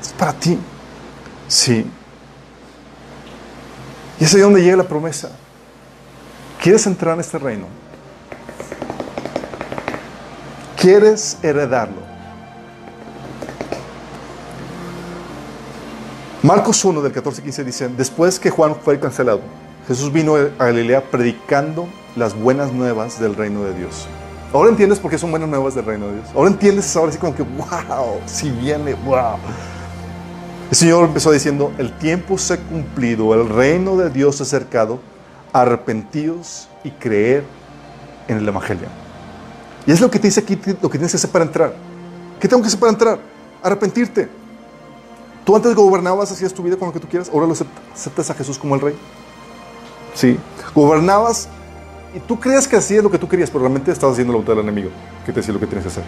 es 0.00 0.12
para 0.12 0.32
ti. 0.32 0.58
Sí. 1.48 1.84
Y 4.18 4.24
es 4.24 4.34
ahí 4.34 4.40
donde 4.40 4.62
llega 4.62 4.76
la 4.76 4.88
promesa. 4.88 5.30
¿Quieres 6.62 6.86
entrar 6.86 7.14
en 7.14 7.20
este 7.20 7.38
reino? 7.38 7.66
¿Quieres 10.76 11.38
heredarlo? 11.42 12.05
Marcos 16.46 16.84
1 16.84 17.02
del 17.02 17.10
14 17.10 17.42
15 17.42 17.64
dice, 17.64 17.88
después 17.88 18.38
que 18.38 18.50
Juan 18.50 18.76
fue 18.76 19.00
cancelado, 19.00 19.40
Jesús 19.88 20.12
vino 20.12 20.36
a 20.36 20.64
Galilea 20.66 21.02
predicando 21.10 21.88
las 22.14 22.38
buenas 22.38 22.72
nuevas 22.72 23.18
del 23.18 23.34
reino 23.34 23.64
de 23.64 23.74
Dios. 23.76 24.06
Ahora 24.52 24.70
entiendes 24.70 25.00
por 25.00 25.10
qué 25.10 25.18
son 25.18 25.32
buenas 25.32 25.48
nuevas 25.48 25.74
del 25.74 25.84
reino 25.84 26.06
de 26.06 26.12
Dios. 26.12 26.28
Ahora 26.36 26.50
entiendes 26.50 26.96
ahora 26.96 27.10
así 27.10 27.18
como 27.18 27.34
que, 27.34 27.42
wow, 27.42 28.20
si 28.26 28.48
viene, 28.48 28.94
wow. 28.94 29.38
El 30.70 30.76
Señor 30.76 31.06
empezó 31.06 31.32
diciendo, 31.32 31.72
el 31.78 31.90
tiempo 31.98 32.38
se 32.38 32.54
ha 32.54 32.58
cumplido, 32.58 33.34
el 33.34 33.48
reino 33.48 33.96
de 33.96 34.10
Dios 34.10 34.36
se 34.36 34.44
ha 34.44 34.46
acercado, 34.46 35.00
arrepentidos 35.52 36.68
y 36.84 36.92
creer 36.92 37.42
en 38.28 38.36
el 38.36 38.46
Evangelio. 38.46 38.86
Y 39.84 39.90
es 39.90 40.00
lo 40.00 40.08
que 40.12 40.20
te 40.20 40.28
dice 40.28 40.38
aquí, 40.38 40.56
lo 40.80 40.88
que 40.88 40.96
tienes 40.96 41.10
que 41.10 41.16
hacer 41.16 41.30
para 41.30 41.44
entrar. 41.44 41.74
¿Qué 42.38 42.46
tengo 42.46 42.62
que 42.62 42.68
hacer 42.68 42.78
para 42.78 42.92
entrar? 42.92 43.18
Arrepentirte. 43.64 44.45
Tú 45.46 45.54
antes 45.54 45.76
gobernabas, 45.76 46.32
hacías 46.32 46.52
tu 46.52 46.64
vida 46.64 46.76
con 46.76 46.88
lo 46.88 46.92
que 46.92 46.98
tú 46.98 47.08
quieras, 47.08 47.30
ahora 47.32 47.46
lo 47.46 47.52
aceptas 47.52 48.30
a 48.30 48.34
Jesús 48.34 48.58
como 48.58 48.74
el 48.74 48.80
rey. 48.80 48.96
Sí. 50.12 50.36
Gobernabas 50.74 51.48
y 52.16 52.18
tú 52.18 52.40
creías 52.40 52.66
que 52.66 52.74
hacías 52.74 53.04
lo 53.04 53.10
que 53.12 53.18
tú 53.18 53.28
querías, 53.28 53.48
pero 53.48 53.60
realmente 53.60 53.92
estabas 53.92 54.14
haciendo 54.14 54.32
la 54.32 54.38
voluntad 54.38 54.54
del 54.54 54.64
enemigo, 54.64 54.90
que 55.24 55.32
te 55.32 55.38
decía 55.38 55.54
lo 55.54 55.60
que 55.60 55.66
tienes 55.66 55.84
que 55.84 55.88
hacer. 55.88 56.04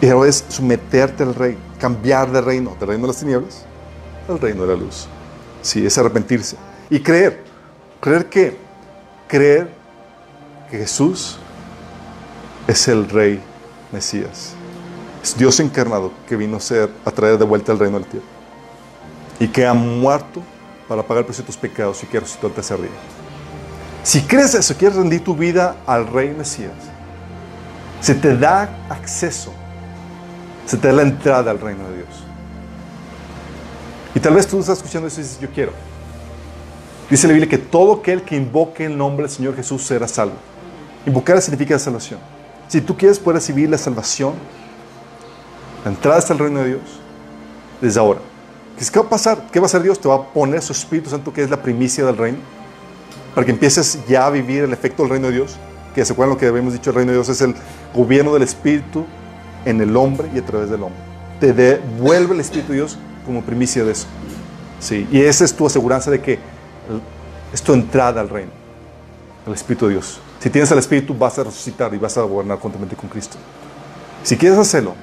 Y 0.00 0.08
ahora 0.08 0.28
es 0.28 0.44
someterte 0.48 1.22
al 1.22 1.36
rey, 1.36 1.56
cambiar 1.78 2.32
de 2.32 2.40
reino, 2.40 2.76
del 2.80 2.88
reino 2.88 3.02
de 3.02 3.08
las 3.08 3.18
tinieblas 3.18 3.64
al 4.28 4.40
reino 4.40 4.66
de 4.66 4.74
la 4.74 4.80
luz. 4.80 5.06
Sí, 5.62 5.86
es 5.86 5.96
arrepentirse. 5.96 6.56
Y 6.90 7.00
creer. 7.00 7.44
¿Creer 8.00 8.26
qué? 8.28 8.56
Creer 9.28 9.70
que 10.70 10.78
Jesús 10.78 11.38
es 12.66 12.88
el 12.88 13.08
rey 13.08 13.40
Mesías. 13.92 14.54
Dios 15.36 15.60
encarnado 15.60 16.12
que 16.28 16.36
vino 16.36 16.56
a, 16.56 16.60
ser, 16.60 16.90
a 17.04 17.10
traer 17.10 17.38
de 17.38 17.44
vuelta 17.44 17.72
el 17.72 17.78
reino 17.78 17.98
del 17.98 18.08
tierra. 18.08 18.26
Y 19.40 19.48
que 19.48 19.66
ha 19.66 19.74
muerto 19.74 20.42
para 20.88 21.02
pagar 21.02 21.20
el 21.20 21.24
precio 21.26 21.42
de 21.42 21.46
tus 21.46 21.56
pecados 21.56 22.02
y 22.02 22.06
que 22.06 22.18
resucitó 22.20 22.46
el 22.46 22.52
tercer. 22.54 22.78
Si 24.02 24.22
crees 24.22 24.54
eso, 24.54 24.74
quieres 24.76 24.96
rendir 24.96 25.22
tu 25.22 25.36
vida 25.36 25.76
al 25.86 26.06
Rey 26.06 26.30
Mesías, 26.30 26.72
se 28.00 28.14
te 28.14 28.36
da 28.36 28.86
acceso, 28.88 29.52
se 30.66 30.76
te 30.76 30.88
da 30.88 30.94
la 30.94 31.02
entrada 31.02 31.50
al 31.50 31.60
reino 31.60 31.88
de 31.90 31.96
Dios. 31.96 32.08
Y 34.14 34.20
tal 34.20 34.34
vez 34.34 34.46
tú 34.46 34.58
estás 34.58 34.78
escuchando 34.78 35.08
eso 35.08 35.20
y 35.20 35.24
dices, 35.24 35.38
yo 35.40 35.48
quiero. 35.50 35.72
Dice 37.10 37.26
la 37.26 37.32
Biblia 37.32 37.48
que 37.48 37.58
todo 37.58 37.94
aquel 37.94 38.22
que 38.22 38.36
invoque 38.36 38.86
el 38.86 38.96
nombre 38.96 39.26
del 39.26 39.30
Señor 39.30 39.56
Jesús 39.56 39.82
será 39.82 40.08
salvo. 40.08 40.36
Invocar 41.06 41.40
significa 41.40 41.78
salvación. 41.78 42.20
Si 42.68 42.80
tú 42.80 42.96
quieres 42.96 43.18
poder 43.18 43.36
recibir 43.36 43.68
la 43.68 43.78
salvación, 43.78 44.34
la 45.84 45.90
entrada 45.90 46.18
hasta 46.18 46.32
el 46.32 46.38
reino 46.38 46.60
de 46.60 46.68
Dios, 46.68 46.82
desde 47.80 48.00
ahora. 48.00 48.20
¿Qué 48.78 48.98
va 48.98 49.06
a 49.06 49.08
pasar? 49.08 49.48
¿Qué 49.52 49.58
va 49.58 49.64
a 49.64 49.66
hacer 49.66 49.82
Dios? 49.82 49.98
Te 50.00 50.08
va 50.08 50.14
a 50.14 50.22
poner 50.22 50.62
su 50.62 50.72
Espíritu 50.72 51.10
Santo, 51.10 51.32
que 51.32 51.42
es 51.42 51.50
la 51.50 51.60
primicia 51.60 52.04
del 52.04 52.16
reino, 52.16 52.38
para 53.34 53.44
que 53.44 53.50
empieces 53.50 53.98
ya 54.08 54.26
a 54.26 54.30
vivir 54.30 54.64
el 54.64 54.72
efecto 54.72 55.02
del 55.02 55.10
reino 55.10 55.26
de 55.28 55.34
Dios. 55.34 55.56
Que 55.94 56.04
se 56.04 56.12
acuerdan 56.12 56.34
lo 56.34 56.38
que 56.38 56.46
habíamos 56.46 56.72
dicho, 56.72 56.90
el 56.90 56.96
reino 56.96 57.10
de 57.10 57.18
Dios 57.18 57.28
es 57.28 57.40
el 57.40 57.54
gobierno 57.94 58.32
del 58.34 58.42
Espíritu 58.42 59.04
en 59.64 59.80
el 59.80 59.96
hombre 59.96 60.28
y 60.32 60.38
a 60.38 60.46
través 60.46 60.70
del 60.70 60.82
hombre. 60.82 61.00
Te 61.40 61.52
devuelve 61.52 62.34
el 62.34 62.40
Espíritu 62.40 62.68
de 62.68 62.76
Dios 62.76 62.98
como 63.26 63.42
primicia 63.42 63.84
de 63.84 63.92
eso. 63.92 64.06
Sí, 64.78 65.08
y 65.10 65.22
esa 65.22 65.44
es 65.44 65.54
tu 65.54 65.66
aseguranza 65.66 66.10
de 66.10 66.20
que 66.20 66.38
es 67.52 67.62
tu 67.62 67.72
entrada 67.72 68.20
al 68.20 68.28
reino, 68.28 68.52
al 69.44 69.54
Espíritu 69.54 69.86
de 69.86 69.94
Dios. 69.94 70.20
Si 70.38 70.50
tienes 70.50 70.70
el 70.70 70.78
Espíritu, 70.78 71.14
vas 71.14 71.36
a 71.38 71.44
resucitar 71.44 71.92
y 71.94 71.98
vas 71.98 72.16
a 72.16 72.22
gobernar 72.22 72.58
juntamente 72.60 72.94
con 72.94 73.08
Cristo. 73.08 73.36
Si 74.22 74.36
quieres 74.36 74.58
hacerlo, 74.58 74.94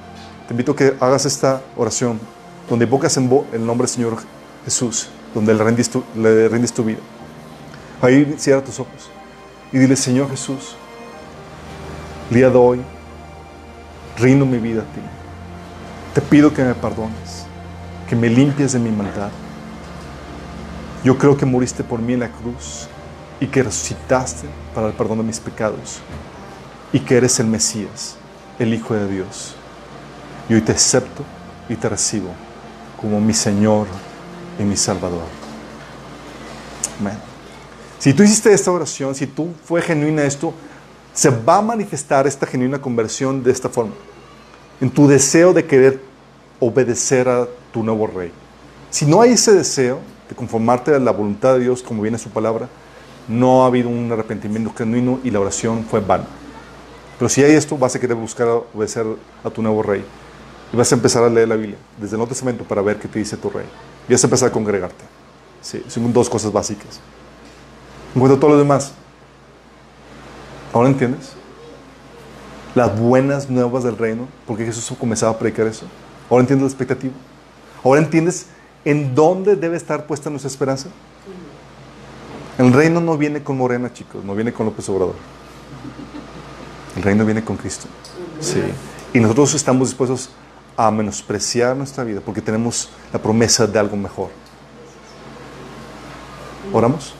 te 0.46 0.52
invito 0.54 0.72
a 0.72 0.76
que 0.76 0.96
hagas 1.00 1.26
esta 1.26 1.62
oración 1.76 2.20
donde 2.68 2.84
invocas 2.84 3.16
en 3.16 3.24
el 3.52 3.66
nombre 3.66 3.86
del 3.86 3.94
Señor 3.94 4.16
Jesús, 4.64 5.08
donde 5.34 5.54
le 5.54 5.64
rindes 5.64 5.90
tu, 5.90 6.84
vida. 6.84 6.98
Ahí 8.00 8.34
cierra 8.38 8.62
tus 8.62 8.78
ojos 8.78 9.10
y 9.72 9.78
dile, 9.78 9.96
Señor 9.96 10.30
Jesús, 10.30 10.76
día 12.30 12.48
de 12.50 12.56
hoy, 12.56 12.80
rindo 14.18 14.46
mi 14.46 14.58
vida 14.58 14.82
a 14.82 14.84
ti. 14.84 15.00
Te 16.14 16.20
pido 16.20 16.52
que 16.52 16.62
me 16.62 16.74
perdones, 16.74 17.46
que 18.08 18.16
me 18.16 18.28
limpies 18.28 18.72
de 18.72 18.78
mi 18.78 18.90
maldad. 18.90 19.30
Yo 21.04 21.18
creo 21.18 21.36
que 21.36 21.46
moriste 21.46 21.84
por 21.84 22.00
mí 22.00 22.14
en 22.14 22.20
la 22.20 22.30
cruz 22.30 22.88
y 23.40 23.46
que 23.46 23.62
resucitaste 23.62 24.48
para 24.74 24.88
el 24.88 24.92
perdón 24.92 25.18
de 25.18 25.24
mis 25.24 25.40
pecados 25.40 26.00
y 26.92 27.00
que 27.00 27.16
eres 27.16 27.38
el 27.40 27.46
Mesías, 27.46 28.16
el 28.58 28.72
Hijo 28.72 28.94
de 28.94 29.08
Dios. 29.08 29.56
Y 30.48 30.54
hoy 30.54 30.60
te 30.60 30.72
acepto 30.72 31.24
y 31.68 31.74
te 31.74 31.88
recibo 31.88 32.30
como 33.00 33.20
mi 33.20 33.34
Señor 33.34 33.86
y 34.58 34.62
mi 34.62 34.76
Salvador. 34.76 35.24
Amén. 37.00 37.18
Si 37.98 38.12
tú 38.12 38.22
hiciste 38.22 38.52
esta 38.52 38.70
oración, 38.70 39.14
si 39.14 39.26
tú 39.26 39.48
fue 39.64 39.82
genuina 39.82 40.22
esto, 40.22 40.52
se 41.12 41.30
va 41.30 41.58
a 41.58 41.62
manifestar 41.62 42.26
esta 42.26 42.46
genuina 42.46 42.80
conversión 42.80 43.42
de 43.42 43.50
esta 43.50 43.68
forma. 43.68 43.94
En 44.80 44.90
tu 44.90 45.08
deseo 45.08 45.52
de 45.52 45.64
querer 45.64 46.00
obedecer 46.60 47.28
a 47.28 47.46
tu 47.72 47.82
nuevo 47.82 48.06
rey. 48.06 48.30
Si 48.90 49.06
no 49.06 49.20
hay 49.20 49.32
ese 49.32 49.52
deseo 49.52 50.00
de 50.28 50.34
conformarte 50.34 50.94
a 50.94 50.98
la 50.98 51.10
voluntad 51.10 51.54
de 51.54 51.60
Dios 51.60 51.82
como 51.82 52.02
viene 52.02 52.18
su 52.18 52.30
palabra, 52.30 52.68
no 53.28 53.64
ha 53.64 53.66
habido 53.66 53.88
un 53.88 54.10
arrepentimiento 54.12 54.72
genuino 54.76 55.18
y 55.24 55.30
la 55.30 55.40
oración 55.40 55.84
fue 55.84 56.00
vana. 56.00 56.26
Pero 57.18 57.28
si 57.28 57.42
hay 57.42 57.52
esto, 57.52 57.76
vas 57.78 57.96
a 57.96 57.98
querer 57.98 58.16
buscar 58.16 58.46
obedecer 58.74 59.06
a 59.42 59.50
tu 59.50 59.62
nuevo 59.62 59.82
rey. 59.82 60.04
Y 60.72 60.76
vas 60.76 60.90
a 60.90 60.94
empezar 60.94 61.22
a 61.22 61.28
leer 61.28 61.48
la 61.48 61.56
Biblia 61.56 61.78
desde 61.96 62.14
el 62.14 62.18
Nuevo 62.18 62.30
Testamento 62.30 62.64
para 62.64 62.82
ver 62.82 62.98
qué 62.98 63.08
te 63.08 63.18
dice 63.18 63.36
tu 63.36 63.50
rey. 63.50 63.66
Y 64.08 64.12
vas 64.12 64.22
a 64.22 64.26
empezar 64.26 64.48
a 64.48 64.52
congregarte. 64.52 65.04
Sí, 65.62 65.82
son 65.88 66.12
dos 66.12 66.28
cosas 66.28 66.52
básicas. 66.52 67.00
En 68.14 68.20
cuanto 68.20 68.36
a 68.36 68.40
todo 68.40 68.50
lo 68.50 68.58
demás, 68.58 68.92
¿ahora 70.72 70.88
entiendes? 70.88 71.32
Las 72.74 72.98
buenas 72.98 73.48
nuevas 73.48 73.84
del 73.84 73.96
reino, 73.96 74.28
porque 74.46 74.64
Jesús 74.64 74.96
comenzaba 74.98 75.32
a 75.32 75.38
predicar 75.38 75.66
eso. 75.66 75.86
¿Ahora 76.28 76.42
entiendes 76.42 76.64
la 76.64 76.68
expectativa? 76.68 77.14
¿Ahora 77.82 78.00
entiendes 78.00 78.46
en 78.84 79.14
dónde 79.14 79.56
debe 79.56 79.76
estar 79.76 80.06
puesta 80.06 80.30
nuestra 80.30 80.48
esperanza? 80.48 80.88
El 82.58 82.72
reino 82.72 83.00
no 83.00 83.18
viene 83.18 83.42
con 83.42 83.58
Morena, 83.58 83.92
chicos, 83.92 84.24
no 84.24 84.34
viene 84.34 84.52
con 84.52 84.66
López 84.66 84.88
Obrador. 84.88 85.14
El 86.96 87.02
reino 87.02 87.24
viene 87.24 87.44
con 87.44 87.56
Cristo. 87.56 87.86
Sí. 88.40 88.62
Y 89.12 89.20
nosotros 89.20 89.54
estamos 89.54 89.88
dispuestos 89.88 90.30
a 90.76 90.90
menospreciar 90.90 91.76
nuestra 91.76 92.04
vida 92.04 92.20
porque 92.24 92.40
tenemos 92.40 92.90
la 93.12 93.20
promesa 93.20 93.66
de 93.66 93.78
algo 93.78 93.96
mejor. 93.96 94.28
¿Oramos? 96.72 97.14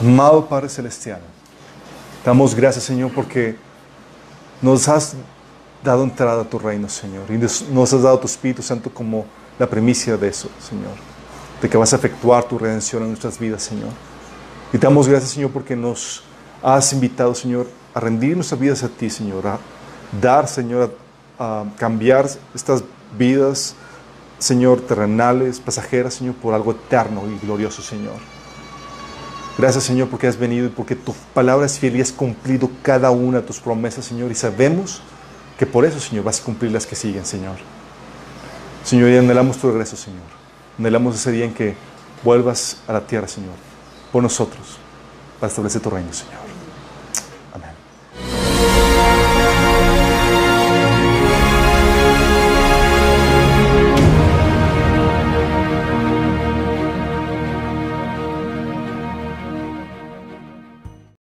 Amado 0.00 0.46
Padre 0.46 0.68
Celestial, 0.68 1.20
damos 2.24 2.54
gracias, 2.54 2.84
Señor, 2.84 3.12
porque 3.12 3.56
nos 4.62 4.88
has 4.88 5.14
dado 5.82 6.04
entrada 6.04 6.42
a 6.42 6.44
tu 6.44 6.58
reino, 6.58 6.88
Señor, 6.88 7.24
y 7.30 7.38
nos 7.38 7.92
has 7.92 8.02
dado 8.02 8.18
tu 8.18 8.26
Espíritu 8.26 8.62
Santo 8.62 8.90
como 8.92 9.24
la 9.58 9.66
primicia 9.66 10.16
de 10.16 10.28
eso, 10.28 10.48
Señor, 10.60 10.92
de 11.60 11.68
que 11.68 11.76
vas 11.76 11.92
a 11.92 11.96
efectuar 11.96 12.44
tu 12.44 12.58
redención 12.58 13.02
en 13.02 13.08
nuestras 13.08 13.38
vidas, 13.38 13.62
Señor. 13.62 13.90
Y 14.72 14.78
damos 14.78 15.08
gracias, 15.08 15.32
Señor, 15.32 15.50
porque 15.50 15.74
nos 15.74 16.22
has 16.62 16.92
invitado, 16.92 17.34
Señor, 17.34 17.66
a 17.94 18.00
rendir 18.00 18.36
nuestras 18.36 18.60
vidas 18.60 18.82
a 18.84 18.88
ti, 18.88 19.10
Señor, 19.10 19.46
a 19.46 19.58
dar, 20.20 20.46
Señor, 20.46 20.94
a 21.38 21.64
cambiar 21.76 22.28
estas 22.54 22.84
vidas, 23.16 23.74
Señor, 24.38 24.80
terrenales, 24.80 25.60
pasajeras, 25.60 26.14
Señor, 26.14 26.34
por 26.36 26.54
algo 26.54 26.72
eterno 26.72 27.22
y 27.26 27.44
glorioso, 27.44 27.82
Señor. 27.82 28.16
Gracias, 29.58 29.84
Señor, 29.84 30.08
porque 30.08 30.28
has 30.28 30.38
venido 30.38 30.66
y 30.66 30.68
porque 30.68 30.94
tu 30.94 31.12
palabra 31.34 31.66
es 31.66 31.78
fiel 31.78 31.96
y 31.96 32.00
has 32.00 32.12
cumplido 32.12 32.70
cada 32.82 33.10
una 33.10 33.40
de 33.40 33.46
tus 33.46 33.58
promesas, 33.58 34.04
Señor. 34.04 34.30
Y 34.30 34.36
sabemos 34.36 35.02
que 35.58 35.66
por 35.66 35.84
eso, 35.84 35.98
Señor, 35.98 36.24
vas 36.24 36.40
a 36.40 36.44
cumplir 36.44 36.70
las 36.70 36.86
que 36.86 36.94
siguen, 36.94 37.26
Señor. 37.26 37.56
Señor, 38.84 39.10
y 39.10 39.16
anhelamos 39.16 39.58
tu 39.58 39.68
regreso, 39.68 39.96
Señor. 39.96 40.22
Anhelamos 40.78 41.16
ese 41.16 41.32
día 41.32 41.44
en 41.44 41.52
que 41.52 41.74
vuelvas 42.22 42.78
a 42.86 42.92
la 42.92 43.00
tierra, 43.00 43.26
Señor, 43.26 43.54
por 44.12 44.22
nosotros, 44.22 44.78
para 45.40 45.50
establecer 45.50 45.82
tu 45.82 45.90
reino, 45.90 46.12
Señor. 46.12 46.47